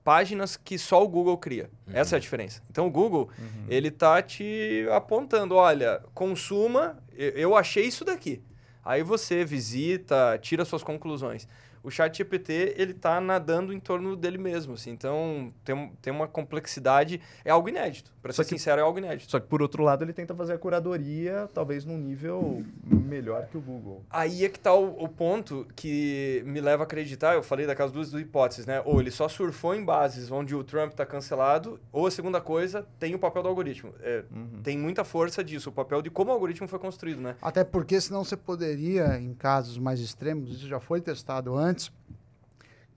páginas 0.05 0.55
que 0.55 0.77
só 0.77 1.03
o 1.03 1.07
Google 1.07 1.35
cria. 1.35 1.67
Essa 1.91 2.15
é 2.15 2.17
a 2.17 2.19
diferença. 2.19 2.61
Então, 2.69 2.85
o 2.85 2.91
Google, 2.91 3.27
ele 3.67 3.89
tá 3.89 4.21
te 4.21 4.85
apontando, 4.91 5.55
olha, 5.55 6.01
consuma, 6.13 6.97
eu 7.11 7.55
achei 7.55 7.85
isso 7.85 8.05
daqui. 8.05 8.41
Aí 8.83 9.01
você 9.01 9.43
visita, 9.43 10.37
tira 10.39 10.63
suas 10.63 10.83
conclusões. 10.83 11.47
O 11.85 11.91
chat 11.91 12.17
GPT, 12.17 12.73
ele 12.77 12.93
tá 12.93 13.21
nadando 13.21 13.71
em 13.71 13.79
torno 13.79 14.15
dele 14.15 14.37
mesmo, 14.37 14.73
assim. 14.73 14.91
Então, 14.91 15.53
tem, 15.63 15.91
tem 16.01 16.11
uma 16.13 16.27
complexidade... 16.27 17.21
É 17.43 17.51
algo 17.51 17.69
inédito. 17.69 18.11
Para 18.21 18.33
ser 18.33 18.43
que- 18.43 18.49
sincero, 18.49 18.81
é 18.81 18.83
algo 18.83 18.97
inédito. 18.97 19.29
Só 19.31 19.39
que, 19.39 19.47
por 19.47 19.61
outro 19.61 19.83
lado, 19.83 20.03
ele 20.03 20.13
tenta 20.13 20.33
fazer 20.33 20.53
a 20.53 20.57
curadoria, 20.57 21.47
talvez 21.53 21.85
num 21.85 21.97
nível 21.97 22.63
melhor 22.83 23.47
que 23.47 23.57
o 23.57 23.61
Google. 23.61 24.03
Aí 24.09 24.43
é 24.45 24.49
que 24.49 24.59
tá 24.59 24.73
o, 24.73 25.03
o 25.03 25.07
ponto 25.07 25.67
que 25.75 26.41
me 26.45 26.59
leva 26.61 26.83
a 26.83 26.85
acreditar, 26.85 27.35
eu 27.35 27.43
falei 27.43 27.65
daquelas 27.67 27.91
duas 27.91 28.11
hipóteses, 28.13 28.65
né? 28.65 28.81
Ou 28.85 28.99
ele 28.99 29.11
só 29.11 29.27
surfou 29.27 29.75
em 29.75 29.83
bases 29.83 30.31
onde 30.31 30.55
o 30.55 30.63
Trump 30.63 30.93
tá 30.93 31.05
cancelado, 31.05 31.79
ou 31.91 32.07
a 32.07 32.11
segunda 32.11 32.41
coisa, 32.41 32.85
tem 32.99 33.13
o 33.13 33.19
papel 33.19 33.43
do 33.43 33.49
algoritmo. 33.49 33.93
É, 34.01 34.23
Tem 34.63 34.77
muita 34.77 35.03
força 35.03 35.43
disso, 35.43 35.69
o 35.69 35.73
papel 35.73 36.01
de 36.01 36.09
como 36.09 36.31
o 36.31 36.33
algoritmo 36.33 36.67
foi 36.67 36.79
construído, 36.79 37.21
né? 37.21 37.35
Até 37.41 37.63
porque 37.63 37.99
senão 38.01 38.23
você 38.23 38.35
poderia, 38.37 39.17
em 39.19 39.33
casos 39.33 39.77
mais 39.77 39.99
extremos, 39.99 40.51
isso 40.51 40.67
já 40.67 40.79
foi 40.79 41.01
testado 41.01 41.55
antes, 41.55 41.74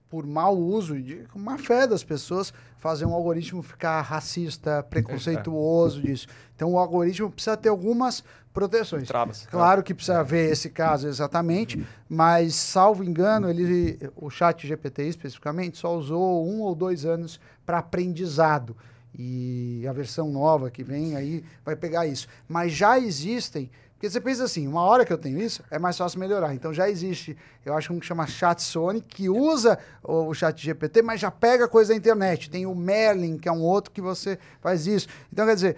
por 0.08 0.26
mau 0.26 0.56
uso 0.56 0.96
e 0.96 1.02
de 1.02 1.26
má 1.34 1.58
fé 1.58 1.86
das 1.86 2.02
pessoas, 2.02 2.52
fazer 2.78 3.04
um 3.04 3.12
algoritmo 3.12 3.62
ficar 3.62 4.00
racista, 4.00 4.82
preconceituoso 4.88 6.00
disso. 6.00 6.26
Então 6.56 6.72
o 6.72 6.78
algoritmo 6.78 7.30
precisa 7.30 7.56
ter 7.56 7.68
algumas 7.68 8.24
proteções. 8.52 9.06
Travas. 9.06 9.46
Claro 9.46 9.82
que 9.82 9.94
precisa 9.94 10.22
ver 10.24 10.50
esse 10.50 10.70
caso 10.70 11.06
exatamente, 11.06 11.86
mas 12.08 12.54
salvo 12.54 13.04
engano, 13.04 13.48
ele, 13.48 13.98
o 14.16 14.30
chat 14.30 14.66
GPT 14.66 15.04
especificamente 15.04 15.78
só 15.78 15.94
usou 15.96 16.48
um 16.48 16.60
ou 16.62 16.74
dois 16.74 17.04
anos 17.04 17.38
para 17.64 17.78
aprendizado. 17.78 18.76
E 19.16 19.84
a 19.88 19.92
versão 19.92 20.30
nova 20.30 20.70
que 20.70 20.84
vem 20.84 21.16
aí 21.16 21.44
vai 21.64 21.74
pegar 21.74 22.06
isso. 22.06 22.28
Mas 22.48 22.72
já 22.72 22.98
existem, 22.98 23.70
porque 23.98 24.08
você 24.08 24.20
pensa 24.20 24.44
assim, 24.44 24.68
uma 24.68 24.82
hora 24.82 25.04
que 25.04 25.12
eu 25.12 25.18
tenho 25.18 25.40
isso, 25.40 25.60
é 25.72 25.76
mais 25.76 25.98
fácil 25.98 26.20
melhorar. 26.20 26.54
Então 26.54 26.72
já 26.72 26.88
existe, 26.88 27.36
eu 27.66 27.74
acho 27.74 27.92
um 27.92 27.98
que 27.98 28.06
chama 28.06 28.28
Chat 28.28 28.62
Sony, 28.62 29.00
que 29.00 29.28
usa 29.28 29.76
o, 30.04 30.28
o 30.28 30.34
chat 30.34 30.56
GPT, 30.56 31.02
mas 31.02 31.20
já 31.20 31.32
pega 31.32 31.66
coisa 31.66 31.92
da 31.92 31.98
internet. 31.98 32.48
Tem 32.48 32.64
o 32.64 32.76
Merlin, 32.76 33.36
que 33.36 33.48
é 33.48 33.52
um 33.52 33.60
outro 33.60 33.90
que 33.90 34.00
você 34.00 34.38
faz 34.60 34.86
isso. 34.86 35.08
Então, 35.32 35.44
quer 35.44 35.56
dizer, 35.56 35.76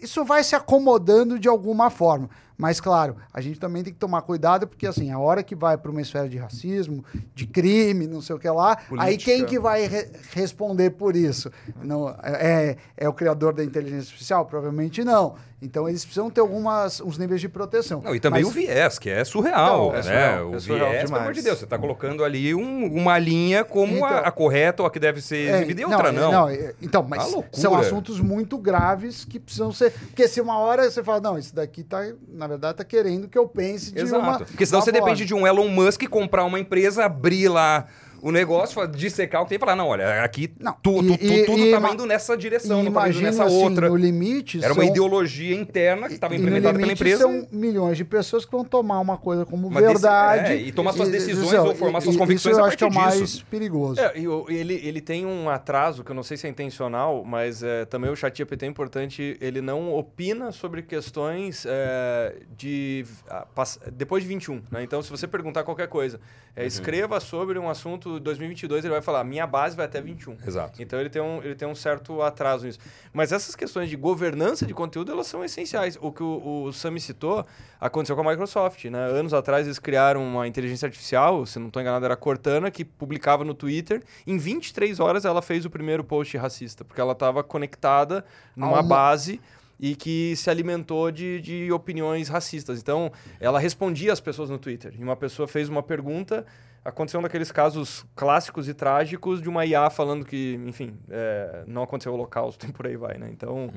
isso 0.00 0.24
vai 0.24 0.44
se 0.44 0.54
acomodando 0.54 1.36
de 1.36 1.48
alguma 1.48 1.90
forma. 1.90 2.30
Mas, 2.62 2.80
claro, 2.80 3.16
a 3.34 3.40
gente 3.40 3.58
também 3.58 3.82
tem 3.82 3.92
que 3.92 3.98
tomar 3.98 4.22
cuidado, 4.22 4.68
porque, 4.68 4.86
assim, 4.86 5.10
a 5.10 5.18
hora 5.18 5.42
que 5.42 5.56
vai 5.56 5.76
para 5.76 5.90
uma 5.90 6.00
esfera 6.00 6.28
de 6.28 6.38
racismo, 6.38 7.04
de 7.34 7.44
crime, 7.44 8.06
não 8.06 8.22
sei 8.22 8.36
o 8.36 8.38
que 8.38 8.48
lá, 8.48 8.78
aí 8.78 8.86
Política. 9.16 9.32
quem 9.32 9.44
que 9.44 9.58
vai 9.58 9.84
re- 9.88 10.10
responder 10.32 10.90
por 10.90 11.16
isso? 11.16 11.50
Não, 11.82 12.08
é, 12.22 12.76
é 12.96 13.08
o 13.08 13.12
criador 13.12 13.52
da 13.52 13.64
inteligência 13.64 14.02
artificial? 14.10 14.46
Provavelmente 14.46 15.02
não. 15.02 15.34
Então, 15.64 15.88
eles 15.88 16.04
precisam 16.04 16.28
ter 16.28 16.40
algumas, 16.40 17.00
uns 17.00 17.16
níveis 17.16 17.40
de 17.40 17.48
proteção. 17.48 18.00
Não, 18.02 18.16
e 18.16 18.18
também 18.18 18.42
Mas- 18.42 18.50
o 18.50 18.54
viés, 18.54 18.98
que 18.98 19.08
é 19.08 19.24
surreal, 19.24 19.86
Então, 19.86 19.92
é 19.92 19.96
né? 19.96 20.02
surreal, 20.02 20.50
o 20.50 20.56
é 20.56 20.58
surreal 20.58 20.90
viés, 20.90 21.02
pelo 21.04 21.14
amor 21.16 21.22
demais. 21.22 21.36
de 21.36 21.42
Deus, 21.44 21.58
você 21.58 21.64
está 21.64 21.78
colocando 21.78 22.24
ali 22.24 22.52
um- 22.52 22.92
uma 22.92 23.16
linha 23.16 23.64
como 23.64 24.04
a, 24.04 24.10
Então- 24.10 24.24
a 24.24 24.30
correta 24.32 24.82
ou 24.82 24.88
a 24.88 24.90
que 24.90 24.98
deve 24.98 25.20
ser 25.20 25.48
É, 25.50 25.56
exibida 25.58 25.82
e 25.82 25.84
outra 25.84 26.10
não. 26.10 26.48
é, 26.48 26.74
então, 26.82 27.06
mas 27.08 27.30
loucura. 27.32 27.48
são 27.62 27.76
assuntos 27.76 28.18
muito 28.18 28.58
graves 28.58 29.24
que 29.24 29.38
precisam 29.38 29.70
ser. 29.72 29.92
Porque 29.92 30.26
se 30.26 30.40
uma 30.40 30.58
hora 30.58 30.90
você 30.90 31.00
fala, 31.00 31.20
não, 31.20 31.38
isso 31.38 31.54
daqui 31.54 31.84
tá, 31.84 32.00
na 32.28 32.48
verdade, 32.52 32.78
tá 32.78 32.84
querendo 32.84 33.28
que 33.28 33.38
eu 33.38 33.46
pense 33.48 33.92
de 33.92 34.00
Exato. 34.00 34.22
uma. 34.22 34.38
Porque 34.38 34.64
senão 34.64 34.78
uma 34.78 34.84
você 34.84 34.90
forma. 34.92 35.06
depende 35.06 35.24
de 35.24 35.34
um 35.34 35.46
Elon 35.46 35.68
Musk 35.68 36.02
comprar 36.08 36.44
uma 36.44 36.58
empresa, 36.58 37.04
abrir 37.04 37.48
lá 37.48 37.86
o 38.22 38.30
negócio, 38.30 38.74
fa- 38.76 38.86
dissecar 38.86 39.42
o 39.42 39.44
que 39.44 39.48
tem 39.50 39.56
e 39.56 39.58
falar, 39.58 39.74
não, 39.76 39.88
olha, 39.88 40.22
aqui 40.22 40.54
Não, 40.60 40.72
tu, 40.80 41.02
e- 41.02 41.18
tu- 41.18 41.24
e- 41.24 41.44
tudo 41.44 41.58
estava 41.58 41.86
ima- 41.86 41.94
indo 41.94 42.06
nessa 42.06 42.36
direção, 42.36 42.82
não 42.82 42.88
estava 42.88 43.08
indo 43.08 43.18
imagina 43.18 43.30
nessa 43.30 43.44
assim, 43.44 43.64
outra. 43.64 43.88
no 43.88 43.96
limite. 43.96 44.58
Era 44.62 44.72
uma 44.72 44.82
são- 44.84 44.90
ideologia 44.90 45.54
interna 45.56 46.06
que 46.06 46.14
estava 46.14 46.32
no 46.32 46.38
implementada 46.40 46.78
pela 46.78 46.92
empresa. 46.92 47.22
São 47.24 47.48
milhões 47.50 47.96
de 47.96 48.04
pessoas 48.04 48.44
que 48.44 48.52
vão 48.52 48.64
tomar 48.64 49.00
uma 49.00 49.18
coisa 49.18 49.44
como 49.44 49.66
Uma 49.66 49.80
verdade. 49.80 50.52
é, 50.52 50.56
e 50.56 50.70
tomar 50.72 50.92
suas 50.92 51.08
decisões 51.08 51.48
isso- 51.52 51.58
ou 51.66 51.74
formar 51.74 52.00
suas 52.00 52.16
convicções 52.16 52.52
Isso 52.54 52.60
eu 52.60 52.64
a 52.64 52.68
acho 52.68 52.78
que 52.78 52.84
é 52.84 52.86
o 52.86 52.90
partir 52.92 53.08
mais 53.08 53.20
disso. 53.20 53.46
perigoso. 53.50 54.00
É, 54.00 54.12
e 54.16 54.24
ele, 54.56 54.74
ele 54.84 55.00
tem 55.00 55.26
um 55.26 55.50
atraso, 55.50 56.04
que 56.04 56.10
eu 56.10 56.14
não 56.14 56.22
sei 56.22 56.36
se 56.36 56.46
é 56.46 56.50
intencional, 56.50 57.24
mas 57.24 57.62
é, 57.62 57.84
também 57.86 58.08
o 58.10 58.14
ChatGPT 58.14 58.66
é 58.66 58.68
importante, 58.68 59.36
ele 59.40 59.60
não 59.60 59.92
opina 59.92 60.52
sobre 60.52 60.82
questões 60.82 61.66
é, 61.66 62.36
de... 62.56 63.04
ah, 63.28 63.46
depois 63.92 64.22
de 64.22 64.28
21, 64.28 64.62
né? 64.70 64.82
Então, 64.84 65.02
se 65.02 65.10
você 65.10 65.26
perguntar 65.26 65.64
qualquer 65.64 65.88
coisa, 65.88 66.20
é, 66.54 66.64
escreva 66.66 67.18
sobre 67.18 67.58
um 67.58 67.68
assunto 67.68 68.11
2022, 68.20 68.84
ele 68.84 68.92
vai 68.92 69.02
falar, 69.02 69.24
minha 69.24 69.46
base 69.46 69.76
vai 69.76 69.86
até 69.86 70.00
21. 70.00 70.36
Exato. 70.46 70.82
Então 70.82 70.98
ele 70.98 71.10
tem, 71.10 71.20
um, 71.20 71.42
ele 71.42 71.54
tem 71.54 71.66
um 71.66 71.74
certo 71.74 72.22
atraso 72.22 72.66
nisso. 72.66 72.78
Mas 73.12 73.32
essas 73.32 73.54
questões 73.54 73.88
de 73.88 73.96
governança 73.96 74.66
de 74.66 74.74
conteúdo, 74.74 75.12
elas 75.12 75.26
são 75.26 75.44
essenciais. 75.44 75.98
O 76.00 76.12
que 76.12 76.22
o, 76.22 76.64
o 76.64 76.72
Sami 76.72 77.00
citou 77.00 77.44
aconteceu 77.80 78.14
com 78.16 78.26
a 78.26 78.30
Microsoft. 78.30 78.84
Né? 78.86 78.98
Anos 78.98 79.34
atrás 79.34 79.66
eles 79.66 79.78
criaram 79.78 80.24
uma 80.24 80.46
inteligência 80.46 80.86
artificial, 80.86 81.44
se 81.46 81.58
não 81.58 81.66
estou 81.68 81.80
enganado 81.82 82.04
era 82.04 82.14
a 82.14 82.16
Cortana, 82.16 82.70
que 82.70 82.84
publicava 82.84 83.44
no 83.44 83.54
Twitter. 83.54 84.02
Em 84.26 84.38
23 84.38 85.00
horas 85.00 85.24
ela 85.24 85.42
fez 85.42 85.64
o 85.64 85.70
primeiro 85.70 86.04
post 86.04 86.36
racista, 86.36 86.84
porque 86.84 87.00
ela 87.00 87.12
estava 87.12 87.42
conectada 87.42 88.24
numa 88.56 88.72
uma- 88.72 88.82
base 88.82 89.40
e 89.82 89.96
que 89.96 90.36
se 90.36 90.48
alimentou 90.48 91.10
de, 91.10 91.40
de 91.40 91.72
opiniões 91.72 92.28
racistas. 92.28 92.80
Então, 92.80 93.10
ela 93.40 93.58
respondia 93.58 94.12
às 94.12 94.20
pessoas 94.20 94.48
no 94.48 94.56
Twitter. 94.56 94.94
E 94.96 95.02
uma 95.02 95.16
pessoa 95.16 95.48
fez 95.48 95.68
uma 95.68 95.82
pergunta, 95.82 96.46
aconteceu 96.84 97.20
um 97.20 97.22
daqueles 97.22 97.52
casos 97.52 98.04
clássicos 98.16 98.68
e 98.68 98.74
trágicos 98.74 99.40
de 99.40 99.48
uma 99.48 99.64
IA 99.64 99.88
falando 99.90 100.24
que, 100.24 100.60
enfim, 100.66 100.96
é, 101.08 101.62
não 101.66 101.82
aconteceu 101.82 102.12
o 102.12 102.14
holocausto 102.14 102.66
e 102.68 102.72
por 102.72 102.86
aí 102.86 102.96
vai, 102.96 103.18
né? 103.18 103.28
Então, 103.30 103.70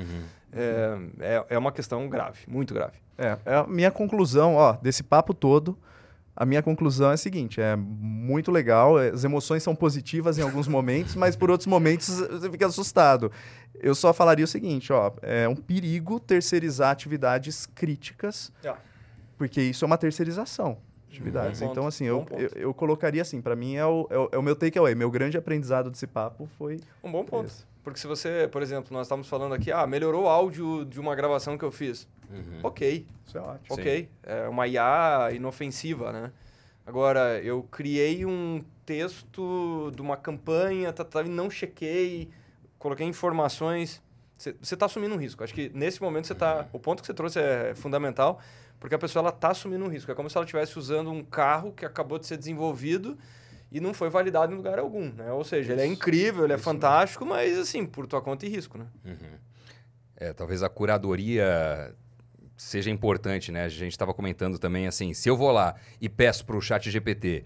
é, 0.51 0.97
é, 1.19 1.45
é 1.49 1.57
uma 1.57 1.71
questão 1.71 2.07
grave, 2.09 2.39
muito 2.47 2.73
grave. 2.73 2.93
É, 3.17 3.37
é 3.45 3.55
a 3.55 3.67
minha 3.67 3.91
conclusão, 3.91 4.55
ó, 4.55 4.73
desse 4.73 5.03
papo 5.03 5.33
todo, 5.33 5.77
a 6.35 6.45
minha 6.45 6.61
conclusão 6.61 7.11
é 7.11 7.13
a 7.13 7.17
seguinte, 7.17 7.61
é 7.61 7.75
muito 7.77 8.51
legal, 8.51 8.99
é, 8.99 9.09
as 9.09 9.23
emoções 9.23 9.63
são 9.63 9.73
positivas 9.75 10.37
em 10.37 10.41
alguns 10.41 10.67
momentos, 10.67 11.15
mas 11.15 11.35
por 11.35 11.49
outros 11.49 11.67
momentos 11.67 12.09
você 12.19 12.49
fica 12.49 12.65
assustado. 12.67 13.31
Eu 13.75 13.93
só 13.95 14.13
falaria 14.13 14.43
o 14.43 14.47
seguinte, 14.47 14.91
ó, 14.91 15.11
é 15.21 15.47
um 15.47 15.55
perigo 15.55 16.19
terceirizar 16.19 16.91
atividades 16.91 17.65
críticas, 17.67 18.51
Ah. 18.65 18.75
porque 19.37 19.61
isso 19.61 19.85
é 19.85 19.87
uma 19.87 19.97
terceirização. 19.97 20.77
Atividades. 21.15 21.61
Então, 21.61 21.87
assim, 21.87 22.05
eu, 22.05 22.25
eu, 22.31 22.49
eu 22.55 22.73
colocaria 22.73 23.21
assim, 23.21 23.41
para 23.41 23.55
mim 23.55 23.75
é 23.75 23.85
o, 23.85 24.07
é, 24.09 24.17
o, 24.17 24.29
é 24.33 24.37
o 24.37 24.43
meu 24.43 24.55
takeaway. 24.55 24.95
Meu 24.95 25.09
grande 25.09 25.37
aprendizado 25.37 25.89
desse 25.89 26.07
papo 26.07 26.47
foi 26.57 26.79
Um 27.03 27.11
bom 27.11 27.23
ponto. 27.23 27.47
Isso. 27.47 27.67
Porque 27.83 27.99
se 27.99 28.07
você, 28.07 28.49
por 28.51 28.63
exemplo, 28.63 28.91
nós 28.91 29.05
estamos 29.05 29.27
falando 29.27 29.53
aqui, 29.53 29.71
ah, 29.71 29.85
melhorou 29.85 30.23
o 30.23 30.27
áudio 30.27 30.85
de 30.85 30.99
uma 30.99 31.15
gravação 31.15 31.55
que 31.57 31.63
eu 31.63 31.71
fiz. 31.71 32.07
Ok, 32.63 33.05
isso 33.25 33.37
é 33.37 33.41
ótimo. 33.41 33.75
ok. 33.75 34.09
É 34.23 34.47
uma 34.47 34.67
IA 34.67 35.29
inofensiva, 35.33 36.11
né? 36.11 36.31
Agora, 36.85 37.39
eu 37.41 37.63
criei 37.63 38.25
um 38.25 38.63
texto 38.85 39.91
de 39.95 40.01
uma 40.01 40.17
campanha, 40.17 40.93
tá, 40.93 41.03
tá, 41.03 41.21
e 41.21 41.29
não 41.29 41.49
chequei, 41.49 42.29
coloquei 42.77 43.05
informações. 43.05 44.01
Você 44.37 44.55
está 44.61 44.85
assumindo 44.85 45.15
um 45.15 45.17
risco. 45.17 45.43
Acho 45.43 45.53
que 45.53 45.71
nesse 45.73 46.01
momento 46.01 46.27
você 46.27 46.33
está. 46.33 46.67
O 46.73 46.79
ponto 46.79 47.01
que 47.01 47.07
você 47.07 47.13
trouxe 47.13 47.39
é 47.39 47.73
fundamental, 47.75 48.39
porque 48.79 48.95
a 48.95 48.99
pessoa 48.99 49.21
ela 49.21 49.29
está 49.29 49.49
assumindo 49.49 49.85
um 49.85 49.87
risco. 49.87 50.11
É 50.11 50.15
como 50.15 50.29
se 50.29 50.37
ela 50.37 50.45
estivesse 50.45 50.77
usando 50.77 51.11
um 51.11 51.23
carro 51.23 51.71
que 51.71 51.85
acabou 51.85 52.19
de 52.19 52.27
ser 52.27 52.37
desenvolvido 52.37 53.17
e 53.71 53.79
não 53.79 53.93
foi 53.93 54.09
validado 54.09 54.53
em 54.53 54.55
lugar 54.55 54.79
algum, 54.79 55.11
né? 55.11 55.31
Ou 55.31 55.43
seja, 55.43 55.73
ele 55.73 55.81
é 55.81 55.85
incrível, 55.85 56.43
ele 56.43 56.53
é 56.53 56.57
fantástico, 56.57 57.25
mas 57.25 57.57
assim, 57.57 57.85
por 57.85 58.07
tua 58.07 58.21
conta 58.21 58.45
e 58.45 58.49
risco, 58.49 58.77
né? 58.77 58.85
É, 60.15 60.33
talvez 60.33 60.63
a 60.63 60.69
curadoria 60.69 61.93
seja 62.55 62.89
importante, 62.89 63.51
né? 63.51 63.65
A 63.65 63.69
gente 63.69 63.91
estava 63.91 64.13
comentando 64.13 64.57
também 64.57 64.87
assim, 64.87 65.13
se 65.13 65.29
eu 65.29 65.35
vou 65.35 65.51
lá 65.51 65.75
e 65.99 66.07
peço 66.07 66.45
para 66.45 66.55
o 66.55 66.61
chat 66.61 66.89
GPT, 66.89 67.43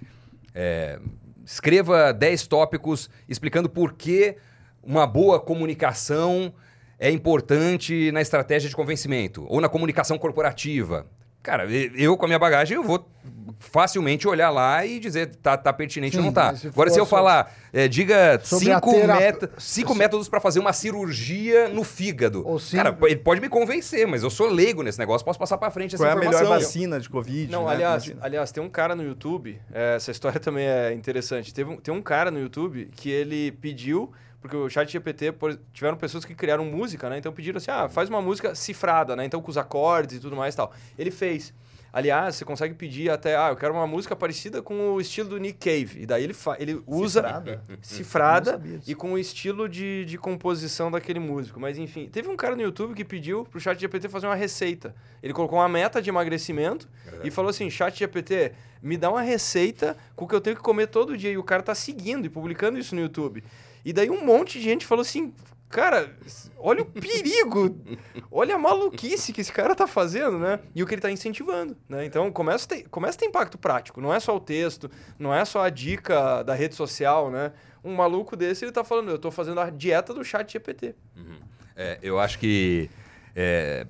é, 0.53 0.99
escreva 1.45 2.13
10 2.13 2.47
tópicos 2.47 3.09
explicando 3.27 3.69
por 3.69 3.93
que 3.93 4.37
uma 4.83 5.07
boa 5.07 5.39
comunicação 5.39 6.53
é 6.99 7.09
importante 7.09 8.11
na 8.11 8.21
estratégia 8.21 8.69
de 8.69 8.75
convencimento 8.75 9.45
ou 9.47 9.59
na 9.59 9.69
comunicação 9.69 10.17
corporativa. 10.17 11.07
Cara, 11.41 11.65
eu 11.95 12.17
com 12.17 12.25
a 12.25 12.27
minha 12.27 12.39
bagagem, 12.39 12.75
eu 12.75 12.83
vou 12.83 13.07
facilmente 13.59 14.27
olhar 14.27 14.49
lá 14.49 14.85
e 14.85 14.99
dizer 14.99 15.35
tá, 15.35 15.57
tá 15.57 15.71
pertinente 15.73 16.15
ou 16.15 16.21
Sim, 16.21 16.27
não 16.27 16.33
tá. 16.33 16.55
se 16.55 16.67
Agora, 16.67 16.89
se 16.89 16.99
eu 16.99 17.05
falar, 17.05 17.53
é, 17.73 17.87
diga 17.87 18.39
cinco, 18.43 18.91
terap- 18.93 19.19
meta- 19.19 19.51
cinco 19.57 19.95
métodos 19.95 20.29
para 20.29 20.39
fazer 20.39 20.59
uma 20.59 20.71
cirurgia 20.73 21.67
no 21.69 21.83
fígado. 21.83 22.45
Ou 22.47 22.59
cinco- 22.59 22.83
Cara, 22.83 22.97
ele 23.03 23.17
pode 23.17 23.41
me 23.41 23.49
convencer, 23.49 24.07
mas 24.07 24.23
eu 24.23 24.29
sou 24.29 24.47
leigo 24.47 24.81
nesse 24.83 24.99
negócio, 24.99 25.25
posso 25.25 25.39
passar 25.39 25.57
para 25.57 25.71
frente 25.71 25.95
essa 25.95 26.03
Qual 26.03 26.09
é 26.09 26.13
a 26.13 26.15
melhor 26.15 26.33
informação. 26.41 26.59
vacina 26.67 26.99
de 26.99 27.09
Covid? 27.09 27.51
Não, 27.51 27.65
né? 27.65 27.71
aliás, 27.73 28.13
aliás, 28.21 28.51
tem 28.51 28.63
um 28.63 28.69
cara 28.69 28.95
no 28.95 29.03
YouTube, 29.03 29.59
é, 29.73 29.95
essa 29.95 30.11
história 30.11 30.39
também 30.41 30.65
é 30.67 30.93
interessante. 30.93 31.53
Teve 31.53 31.71
um, 31.71 31.77
tem 31.77 31.93
um 31.93 32.01
cara 32.01 32.29
no 32.31 32.39
YouTube 32.39 32.89
que 32.95 33.09
ele 33.09 33.51
pediu, 33.53 34.11
porque 34.41 34.55
o 34.55 34.69
chat 34.69 34.91
GPT, 34.91 35.31
por- 35.33 35.57
tiveram 35.73 35.97
pessoas 35.97 36.23
que 36.25 36.33
criaram 36.35 36.63
música, 36.65 37.09
né? 37.09 37.17
Então 37.17 37.31
pediram 37.31 37.57
assim, 37.57 37.71
ah, 37.71 37.89
faz 37.89 38.09
uma 38.09 38.21
música 38.21 38.55
cifrada, 38.55 39.15
né? 39.15 39.25
Então 39.25 39.41
com 39.41 39.49
os 39.51 39.57
acordes 39.57 40.17
e 40.17 40.19
tudo 40.19 40.35
mais 40.35 40.53
e 40.53 40.57
tal. 40.57 40.71
Ele 40.97 41.11
fez. 41.11 41.53
Aliás, 41.91 42.35
você 42.35 42.45
consegue 42.45 42.75
pedir 42.75 43.09
até, 43.09 43.35
ah, 43.35 43.49
eu 43.49 43.55
quero 43.55 43.73
uma 43.73 43.87
música 43.87 44.15
parecida 44.15 44.61
com 44.61 44.91
o 44.91 45.01
estilo 45.01 45.27
do 45.29 45.37
Nick 45.39 45.57
Cave. 45.57 46.03
E 46.03 46.05
daí 46.05 46.23
ele, 46.23 46.35
fa- 46.35 46.55
ele 46.59 46.79
usa 46.85 47.19
Cifrada? 47.23 47.63
cifrada 47.81 48.51
e 48.91 48.93
com 48.93 49.13
o 49.13 49.17
estilo 49.17 49.67
de, 49.67 50.05
de 50.05 50.15
composição 50.15 50.91
daquele 50.91 51.19
músico. 51.19 51.59
Mas 51.59 51.79
enfim, 51.79 52.07
teve 52.07 52.29
um 52.29 52.35
cara 52.35 52.55
no 52.55 52.61
YouTube 52.61 52.93
que 52.93 53.03
pediu 53.03 53.43
pro 53.43 53.59
chat 53.59 53.79
GPT 53.79 54.07
fazer 54.07 54.27
uma 54.27 54.35
receita. 54.35 54.93
Ele 55.23 55.33
colocou 55.33 55.57
uma 55.57 55.67
meta 55.67 55.99
de 55.99 56.09
emagrecimento 56.11 56.87
e 57.23 57.31
falou 57.31 57.49
assim, 57.49 57.67
chat 57.71 57.97
GPT, 57.97 58.51
me 58.83 58.95
dá 58.95 59.09
uma 59.09 59.23
receita 59.23 59.97
com 60.15 60.25
o 60.25 60.27
que 60.27 60.35
eu 60.35 60.41
tenho 60.41 60.55
que 60.55 60.61
comer 60.61 60.85
todo 60.87 61.17
dia. 61.17 61.31
E 61.31 61.37
o 61.39 61.43
cara 61.43 61.63
tá 61.63 61.73
seguindo 61.73 62.23
e 62.23 62.29
publicando 62.29 62.77
isso 62.77 62.93
no 62.93 63.01
YouTube. 63.01 63.43
E 63.83 63.93
daí 63.93 64.09
um 64.09 64.25
monte 64.25 64.59
de 64.59 64.65
gente 64.65 64.85
falou 64.85 65.01
assim, 65.01 65.33
cara, 65.69 66.15
olha 66.57 66.81
o 66.81 66.85
perigo, 66.85 67.77
olha 68.31 68.55
a 68.55 68.59
maluquice 68.59 69.31
que 69.31 69.41
esse 69.41 69.51
cara 69.51 69.75
tá 69.75 69.87
fazendo, 69.87 70.37
né? 70.39 70.59
E 70.75 70.83
o 70.83 70.87
que 70.87 70.95
ele 70.95 71.01
tá 71.01 71.11
incentivando, 71.11 71.77
né? 71.87 72.05
Então 72.05 72.31
começa 72.31 72.65
a, 72.65 72.67
ter, 72.67 72.89
começa 72.89 73.17
a 73.17 73.19
ter 73.19 73.25
impacto 73.27 73.57
prático, 73.57 74.01
não 74.01 74.13
é 74.13 74.19
só 74.19 74.35
o 74.35 74.39
texto, 74.39 74.89
não 75.17 75.33
é 75.33 75.45
só 75.45 75.63
a 75.63 75.69
dica 75.69 76.43
da 76.43 76.53
rede 76.53 76.75
social, 76.75 77.29
né? 77.29 77.53
Um 77.83 77.95
maluco 77.95 78.35
desse, 78.35 78.65
ele 78.65 78.71
tá 78.71 78.83
falando, 78.83 79.09
eu 79.09 79.19
tô 79.19 79.31
fazendo 79.31 79.59
a 79.59 79.69
dieta 79.69 80.13
do 80.13 80.23
chat 80.23 80.51
GPT. 80.51 80.95
É, 81.75 81.97
eu 82.01 82.19
acho 82.19 82.37
que 82.39 82.89
é, 83.35 83.87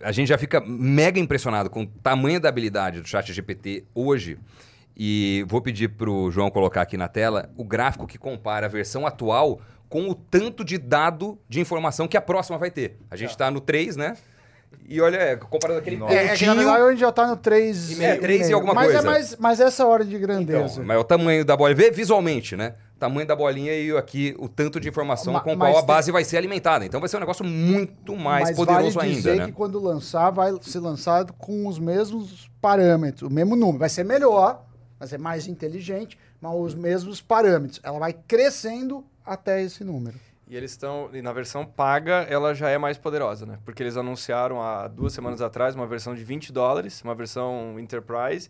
a 0.00 0.12
gente 0.12 0.28
já 0.28 0.38
fica 0.38 0.60
mega 0.60 1.18
impressionado 1.18 1.68
com 1.68 1.82
o 1.82 1.86
tamanho 1.86 2.40
da 2.40 2.48
habilidade 2.48 3.00
do 3.00 3.08
chat 3.08 3.32
GPT 3.32 3.84
hoje. 3.94 4.38
E 4.98 5.44
vou 5.48 5.60
pedir 5.60 5.88
para 5.90 6.10
o 6.10 6.30
João 6.30 6.50
colocar 6.50 6.82
aqui 6.82 6.96
na 6.96 7.06
tela 7.08 7.50
o 7.56 7.62
gráfico 7.64 8.06
que 8.06 8.18
compara 8.18 8.66
a 8.66 8.68
versão 8.68 9.06
atual 9.06 9.60
com 9.88 10.08
o 10.08 10.14
tanto 10.14 10.64
de 10.64 10.76
dado 10.76 11.38
de 11.48 11.60
informação 11.60 12.08
que 12.08 12.16
a 12.16 12.20
próxima 12.20 12.58
vai 12.58 12.70
ter. 12.70 12.98
A 13.10 13.16
gente 13.16 13.30
está 13.30 13.50
no 13.50 13.60
3, 13.60 13.96
né? 13.96 14.16
E 14.86 15.00
olha, 15.00 15.16
é, 15.16 15.36
comparando 15.36 15.78
aquele 15.80 15.96
Nossa. 15.96 16.12
É, 16.12 16.34
é 16.34 16.46
na 16.46 16.54
verdade 16.54 16.82
a 16.82 16.90
gente 16.90 17.00
já 17.00 17.12
tá 17.12 17.26
no 17.26 17.36
3 17.36 17.92
E 17.92 17.96
meio, 17.96 18.20
três 18.20 18.48
e 18.48 18.52
alguma 18.52 18.74
mas 18.74 18.86
coisa. 18.92 18.98
É 18.98 19.02
mais, 19.10 19.36
mas 19.38 19.60
essa 19.60 19.86
hora 19.86 20.04
de 20.04 20.16
Então, 20.16 20.26
grandeza. 20.26 20.82
mas 20.82 20.96
é 20.96 21.00
o 21.00 21.04
tamanho 21.04 21.44
da 21.44 21.56
bolinha. 21.56 21.76
Vê 21.76 21.90
visualmente, 21.90 22.56
né? 22.56 22.74
Tamanho 22.98 23.26
da 23.26 23.36
bolinha 23.36 23.72
e 23.72 23.96
aqui 23.96 24.34
o 24.38 24.48
tanto 24.48 24.80
de 24.80 24.88
informação 24.88 25.32
Ma- 25.34 25.40
com 25.40 25.56
qual 25.56 25.70
a 25.72 25.76
tem- 25.76 25.86
base 25.86 26.10
vai 26.10 26.24
ser 26.24 26.36
alimentada. 26.36 26.84
Então 26.84 26.98
vai 27.00 27.08
ser 27.08 27.16
um 27.16 27.20
negócio 27.20 27.44
muito 27.44 28.16
mais 28.16 28.48
Mas 28.48 28.56
poderoso 28.56 28.90
vale 28.98 29.14
dizer 29.14 29.30
ainda, 29.30 29.42
né? 29.44 29.50
que 29.50 29.56
quando 29.56 29.80
lançar, 29.80 30.30
vai 30.30 30.52
ser 30.62 30.80
lançado 30.80 31.32
com 31.34 31.66
os 31.66 31.78
mesmos 31.78 32.50
parâmetros, 32.60 33.30
o 33.30 33.32
mesmo 33.32 33.54
número. 33.56 33.78
Vai 33.78 33.88
ser 33.88 34.04
melhor, 34.04 34.64
vai 34.98 35.06
ser 35.08 35.18
mais 35.18 35.46
inteligente, 35.46 36.18
mas 36.40 36.54
os 36.54 36.74
mesmos 36.74 37.20
parâmetros. 37.20 37.80
Ela 37.82 37.98
vai 37.98 38.12
crescendo 38.12 39.04
até 39.24 39.62
esse 39.62 39.84
número. 39.84 40.18
E 40.46 40.56
eles 40.56 40.70
estão, 40.70 41.10
e 41.12 41.20
na 41.20 41.32
versão 41.32 41.66
paga, 41.66 42.26
ela 42.28 42.54
já 42.54 42.70
é 42.70 42.78
mais 42.78 42.96
poderosa, 42.96 43.44
né? 43.44 43.58
Porque 43.66 43.82
eles 43.82 43.96
anunciaram 43.98 44.62
há 44.62 44.88
duas 44.88 45.12
semanas 45.12 45.42
atrás 45.42 45.74
uma 45.74 45.86
versão 45.86 46.14
de 46.14 46.24
20 46.24 46.50
dólares, 46.52 47.02
uma 47.02 47.14
versão 47.14 47.78
Enterprise, 47.78 48.48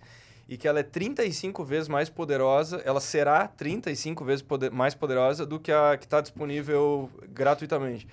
e 0.49 0.57
que 0.57 0.69
ela 0.69 0.79
é 0.79 0.83
35 0.85 1.63
vezes 1.65 1.89
mais 1.89 2.09
poderosa, 2.09 2.81
ela 2.85 3.01
será 3.01 3.49
35 3.49 4.25
vezes 4.25 4.43
poder- 4.43 4.71
mais 4.71 4.95
poderosa 4.95 5.45
do 5.45 5.59
que 5.59 5.73
a 5.73 5.97
que 5.99 6.07
está 6.07 6.21
disponível 6.21 7.11
gratuitamente. 7.31 8.07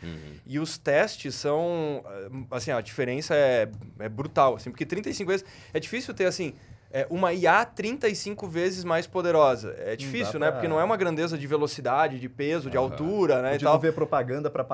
E 0.48 0.60
os 0.60 0.78
testes 0.80 1.36
são, 1.36 2.04
eh, 2.06 2.30
assim, 2.52 2.72
a 2.72 2.82
diferença 2.82 3.36
é, 3.36 3.70
é 4.00 4.10
brutal, 4.10 4.56
assim, 4.56 4.72
porque 4.72 4.86
35 4.86 5.30
vezes, 5.30 5.46
é 5.74 5.80
difícil 5.80 6.12
ter, 6.14 6.26
assim, 6.26 6.54
é, 6.98 7.06
uma 7.10 7.34
IA 7.34 7.66
35 7.66 8.48
vezes 8.48 8.86
mais 8.86 9.06
poderosa. 9.06 9.76
É 9.80 9.96
difícil, 9.98 10.40
né? 10.40 10.46
pra- 10.48 10.54
Porque 10.54 10.68
não 10.68 10.80
é 10.80 10.84
uma 10.84 10.96
grandeza 10.96 11.38
de 11.38 11.46
velocidade, 11.46 12.18
de 12.20 12.30
peso, 12.30 12.70
de 12.70 12.78
altura, 12.78 13.42
né? 13.42 13.56
e 13.56 13.58
de 13.58 13.66
tal. 13.66 13.74
não 13.74 13.80
ver 13.82 13.92
propaganda 13.94 14.50
para 14.50 14.66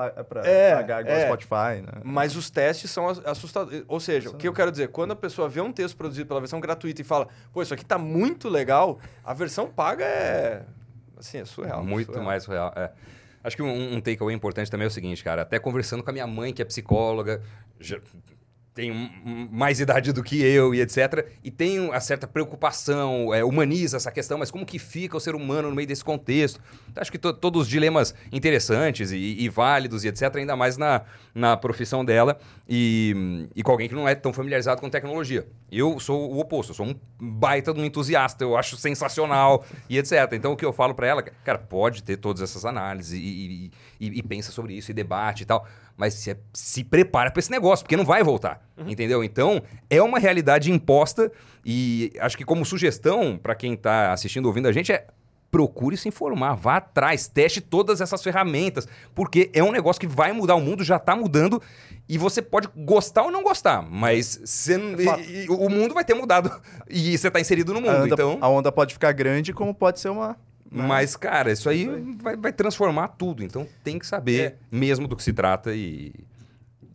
É, 0.44 0.74
pagar 0.76 1.00
igual 1.00 1.16
é. 1.16 1.26
Spotify, 1.26 1.82
né? 1.84 2.00
Mas 2.04 2.36
os 2.36 2.48
testes 2.48 2.90
são 2.92 3.08
ass- 3.08 3.20
assustadores. 3.24 3.82
Ou 3.88 3.98
seja, 3.98 4.30
o 4.30 4.34
que 4.34 4.46
eu 4.46 4.52
quero 4.52 4.70
dizer, 4.70 4.88
quando 4.88 5.10
a 5.10 5.16
pessoa 5.16 5.48
vê 5.48 5.60
um 5.60 5.72
texto 5.72 5.96
produzido 5.96 6.28
pela 6.28 6.38
versão 6.40 6.60
gratuita 6.60 7.00
e 7.00 7.04
fala, 7.04 7.26
pô, 7.52 7.60
isso 7.60 7.74
aqui 7.74 7.84
tá 7.84 7.98
muito 7.98 8.48
legal, 8.48 9.00
a 9.24 9.34
versão 9.34 9.66
paga 9.68 10.04
é. 10.04 10.62
Assim, 11.18 11.38
é 11.38 11.44
surreal. 11.44 11.82
Muito 11.84 12.06
surreal. 12.06 12.24
mais 12.24 12.46
real. 12.46 12.72
é. 12.76 12.90
Acho 13.44 13.56
que 13.56 13.62
um, 13.64 13.94
um 13.96 14.00
takeaway 14.00 14.32
importante 14.36 14.70
também 14.70 14.84
é 14.84 14.88
o 14.88 14.90
seguinte, 14.92 15.24
cara. 15.24 15.42
Até 15.42 15.58
conversando 15.58 16.04
com 16.04 16.10
a 16.10 16.12
minha 16.12 16.26
mãe, 16.28 16.52
que 16.52 16.62
é 16.62 16.64
psicóloga, 16.64 17.42
já 17.80 17.98
tem 18.74 18.90
mais 19.50 19.80
idade 19.80 20.12
do 20.12 20.22
que 20.22 20.42
eu 20.42 20.74
e 20.74 20.80
etc. 20.80 21.26
E 21.44 21.50
tem 21.50 21.78
uma 21.78 22.00
certa 22.00 22.26
preocupação, 22.26 23.32
é, 23.34 23.44
humaniza 23.44 23.98
essa 23.98 24.10
questão, 24.10 24.38
mas 24.38 24.50
como 24.50 24.64
que 24.64 24.78
fica 24.78 25.16
o 25.16 25.20
ser 25.20 25.34
humano 25.34 25.68
no 25.68 25.74
meio 25.76 25.86
desse 25.86 26.02
contexto? 26.04 26.58
Então, 26.90 27.00
acho 27.02 27.12
que 27.12 27.18
to- 27.18 27.34
todos 27.34 27.62
os 27.62 27.68
dilemas 27.68 28.14
interessantes 28.32 29.10
e, 29.12 29.16
e 29.16 29.48
válidos 29.48 30.04
e 30.04 30.08
etc., 30.08 30.36
ainda 30.36 30.56
mais 30.56 30.76
na, 30.78 31.02
na 31.34 31.56
profissão 31.56 32.02
dela 32.04 32.38
e, 32.68 33.46
e 33.54 33.62
com 33.62 33.72
alguém 33.72 33.88
que 33.88 33.94
não 33.94 34.08
é 34.08 34.14
tão 34.14 34.32
familiarizado 34.32 34.80
com 34.80 34.88
tecnologia. 34.88 35.46
Eu 35.70 36.00
sou 36.00 36.32
o 36.32 36.38
oposto, 36.40 36.70
eu 36.70 36.74
sou 36.74 36.86
um 36.86 36.94
baita 37.20 37.74
de 37.74 37.80
um 37.80 37.84
entusiasta, 37.84 38.42
eu 38.44 38.56
acho 38.56 38.76
sensacional 38.76 39.64
e 39.88 39.98
etc. 39.98 40.12
Então, 40.32 40.52
o 40.52 40.56
que 40.56 40.64
eu 40.64 40.72
falo 40.72 40.94
pra 40.94 41.06
ela, 41.06 41.22
cara, 41.22 41.58
pode 41.58 42.02
ter 42.02 42.16
todas 42.16 42.40
essas 42.42 42.64
análises 42.64 43.12
e- 43.12 43.70
e- 44.00 44.18
e 44.18 44.22
pensa 44.22 44.50
sobre 44.50 44.74
isso 44.74 44.90
e 44.90 44.94
debate 44.94 45.42
e 45.42 45.46
tal, 45.46 45.66
mas 45.96 46.14
se, 46.14 46.36
se 46.52 46.82
prepara 46.84 47.30
pra 47.30 47.40
esse 47.40 47.50
negócio, 47.50 47.84
porque 47.84 47.96
não 47.96 48.04
vai 48.04 48.22
voltar, 48.22 48.60
entendeu? 48.86 49.22
Então, 49.22 49.62
é 49.90 50.02
uma 50.02 50.18
realidade 50.18 50.70
imposta 50.70 51.30
e 51.64 52.12
acho 52.18 52.36
que 52.36 52.44
como 52.44 52.64
sugestão 52.64 53.38
pra 53.40 53.54
quem 53.54 53.76
tá 53.76 54.12
assistindo, 54.12 54.46
ouvindo 54.46 54.68
a 54.68 54.72
gente, 54.72 54.90
é 54.92 55.06
procure 55.50 55.98
se 55.98 56.08
informar, 56.08 56.54
vá 56.54 56.76
atrás, 56.78 57.28
teste 57.28 57.60
todas 57.60 58.00
essas 58.00 58.22
ferramentas, 58.22 58.88
porque 59.14 59.50
é 59.52 59.62
um 59.62 59.70
negócio 59.70 60.00
que 60.00 60.06
vai 60.06 60.32
mudar 60.32 60.54
o 60.54 60.60
mundo, 60.62 60.82
já 60.82 60.96
está 60.96 61.14
mudando, 61.14 61.60
e 62.08 62.16
você 62.16 62.40
pode 62.40 62.68
gostar 62.74 63.24
ou 63.24 63.30
não 63.30 63.42
gostar, 63.42 63.82
mas 63.82 64.66
n- 64.78 65.04
fato. 65.04 65.20
e- 65.20 65.44
e 65.44 65.48
o 65.50 65.68
mundo 65.68 65.92
vai 65.92 66.06
ter 66.06 66.14
mudado 66.14 66.50
e 66.88 67.18
você 67.18 67.28
está 67.28 67.38
inserido 67.38 67.74
no 67.74 67.80
A 67.80 67.82
mundo, 67.82 68.04
onda, 68.04 68.14
então... 68.14 68.38
a 68.40 68.48
onda 68.48 68.72
pode 68.72 68.94
ficar 68.94 69.12
grande, 69.12 69.52
como 69.52 69.74
pode 69.74 70.00
ser 70.00 70.08
uma. 70.08 70.38
Né? 70.72 70.86
Mas, 70.86 71.16
cara, 71.16 71.52
isso 71.52 71.68
aí 71.68 71.86
vai, 72.20 72.36
vai 72.36 72.52
transformar 72.52 73.08
tudo, 73.08 73.44
então 73.44 73.66
tem 73.84 73.98
que 73.98 74.06
saber 74.06 74.56
mesmo 74.70 75.06
do 75.06 75.14
que 75.14 75.22
se 75.22 75.32
trata 75.32 75.74
e, 75.74 76.14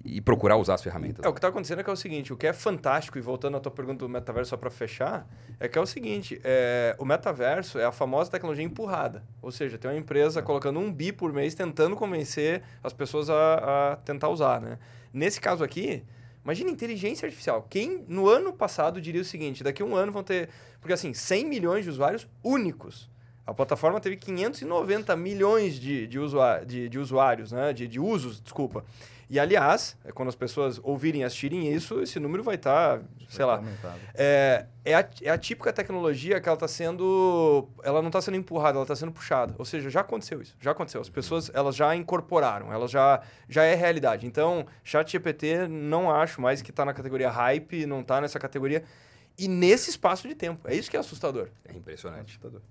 e 0.04 0.20
procurar 0.20 0.58
usar 0.58 0.74
as 0.74 0.82
ferramentas. 0.82 1.24
É, 1.24 1.28
o 1.28 1.34
que 1.34 1.38
está 1.38 1.50
acontecendo 1.50 1.80
é 1.80 1.84
que 1.84 1.90
é 1.90 1.94
o 1.94 1.98
seguinte, 1.98 2.34
o 2.34 2.38
que 2.38 2.48
é 2.48 2.54
fantástico, 2.54 3.18
e 3.18 3.22
voltando 3.22 3.56
à 3.58 3.60
tua 3.60 3.72
pergunta 3.72 4.00
do 4.00 4.10
metaverso 4.10 4.50
só 4.50 4.58
para 4.58 4.72
fechar, 4.72 5.28
é 5.60 5.68
que 5.68 5.78
é 5.78 5.82
o 5.82 5.86
seguinte, 5.86 6.42
é, 6.44 6.96
o 6.98 7.06
metaverso 7.06 7.78
é 7.78 7.86
a 7.86 7.92
famosa 7.92 8.32
tecnologia 8.32 8.66
empurrada. 8.66 9.24
Ou 9.42 9.52
seja, 9.52 9.78
tem 9.78 9.92
uma 9.92 9.98
empresa 9.98 10.42
colocando 10.42 10.80
um 10.80 10.92
bi 10.92 11.12
por 11.12 11.32
mês 11.32 11.54
tentando 11.54 11.96
convencer 11.96 12.64
as 12.84 12.94
pessoas 12.94 13.30
a, 13.30 13.92
a 13.92 13.96
tentar 13.98 14.30
usar, 14.30 14.60
né? 14.60 14.80
Nesse 15.14 15.40
caso 15.40 15.64
aqui, 15.64 16.04
Imagina 16.48 16.72
inteligência 16.72 17.26
artificial. 17.26 17.68
Quem 17.70 18.06
no 18.08 18.30
ano 18.30 18.54
passado 18.54 19.02
diria 19.02 19.20
o 19.20 19.26
seguinte: 19.26 19.66
daqui 19.66 19.82
a 19.82 19.86
um 19.86 19.98
ano 19.98 20.14
vão 20.14 20.24
ter. 20.24 20.48
Porque 20.80 20.94
assim, 20.94 21.14
100 21.14 21.46
milhões 21.46 21.84
de 21.84 21.90
usuários 21.90 22.26
únicos. 22.42 23.10
A 23.48 23.54
plataforma 23.54 23.98
teve 24.02 24.18
590 24.18 25.16
milhões 25.16 25.80
de, 25.80 26.06
de, 26.06 26.20
usua 26.20 26.66
de, 26.66 26.90
de 26.90 27.00
usuários, 27.00 27.54
né? 27.54 27.72
De, 27.72 27.88
de 27.88 27.98
usos, 27.98 28.42
desculpa. 28.42 28.84
E, 29.30 29.40
aliás, 29.40 29.98
é 30.06 30.12
quando 30.12 30.30
as 30.30 30.36
pessoas 30.36 30.80
ouvirem 30.84 31.22
e 31.22 31.24
assistirem 31.24 31.74
isso, 31.74 32.02
esse 32.02 32.18
número 32.20 32.44
vai 32.44 32.56
estar, 32.56 33.02
sei 33.30 33.46
lá. 33.46 33.62
É, 34.14 34.66
é, 34.86 34.96
a, 34.96 35.10
é 35.22 35.30
a 35.30 35.38
típica 35.38 35.72
tecnologia 35.72 36.40
que 36.42 36.48
ela 36.48 36.56
está 36.56 36.68
sendo. 36.68 37.70
Ela 37.84 38.02
não 38.02 38.08
está 38.08 38.22
sendo 38.22 38.36
empurrada, 38.36 38.78
ela 38.78 38.84
está 38.84 38.96
sendo 38.96 39.14
puxada. 39.14 39.56
Ou 39.58 39.64
seja, 39.66 39.90
já 39.90 40.02
aconteceu 40.02 40.42
isso. 40.42 40.56
Já 40.60 40.72
aconteceu. 40.72 41.00
As 41.00 41.10
pessoas 41.10 41.50
elas 41.54 41.76
já 41.76 41.94
incorporaram, 41.96 42.72
elas 42.72 42.92
já, 42.92 43.22
já 43.48 43.64
é 43.64 43.76
realidade. 43.76 44.26
Então, 44.26 44.66
chat 44.84 45.10
GPT 45.10 45.70
não 45.70 46.12
acho 46.12 46.42
mais 46.42 46.62
que 46.62 46.70
está 46.70 46.84
na 46.84 46.94
categoria 46.94 47.30
hype, 47.30 47.86
não 47.86 48.02
está 48.02 48.20
nessa 48.22 48.40
categoria. 48.40 48.84
E 49.38 49.48
nesse 49.48 49.90
espaço 49.90 50.28
de 50.28 50.36
tempo. 50.36 50.68
É 50.70 50.76
isso 50.76 50.90
que 50.90 50.98
é 50.98 51.00
assustador. 51.00 51.50
É 51.66 51.76
impressionante. 51.76 52.32
Assustador. 52.32 52.62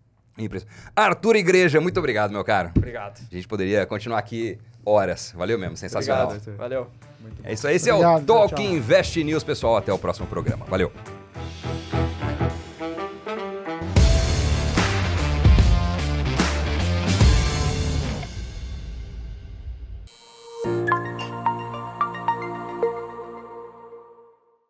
Arthur 0.94 1.36
Igreja, 1.36 1.80
muito 1.80 1.98
obrigado, 1.98 2.30
meu 2.30 2.44
caro. 2.44 2.70
Obrigado. 2.76 3.20
A 3.30 3.34
gente 3.34 3.48
poderia 3.48 3.86
continuar 3.86 4.18
aqui 4.18 4.58
horas. 4.84 5.32
Valeu 5.36 5.58
mesmo, 5.58 5.76
sensacional. 5.76 6.28
Obrigado. 6.28 6.56
Valeu. 6.56 6.90
É 7.42 7.52
isso 7.52 7.66
aí, 7.66 7.76
esse 7.76 7.90
obrigado, 7.90 8.20
é 8.20 8.22
o 8.22 8.26
Talk 8.26 8.62
Invest 8.62 9.22
News, 9.24 9.42
pessoal. 9.42 9.76
Até 9.76 9.92
o 9.92 9.98
próximo 9.98 10.26
programa. 10.26 10.64
Valeu. 10.66 10.92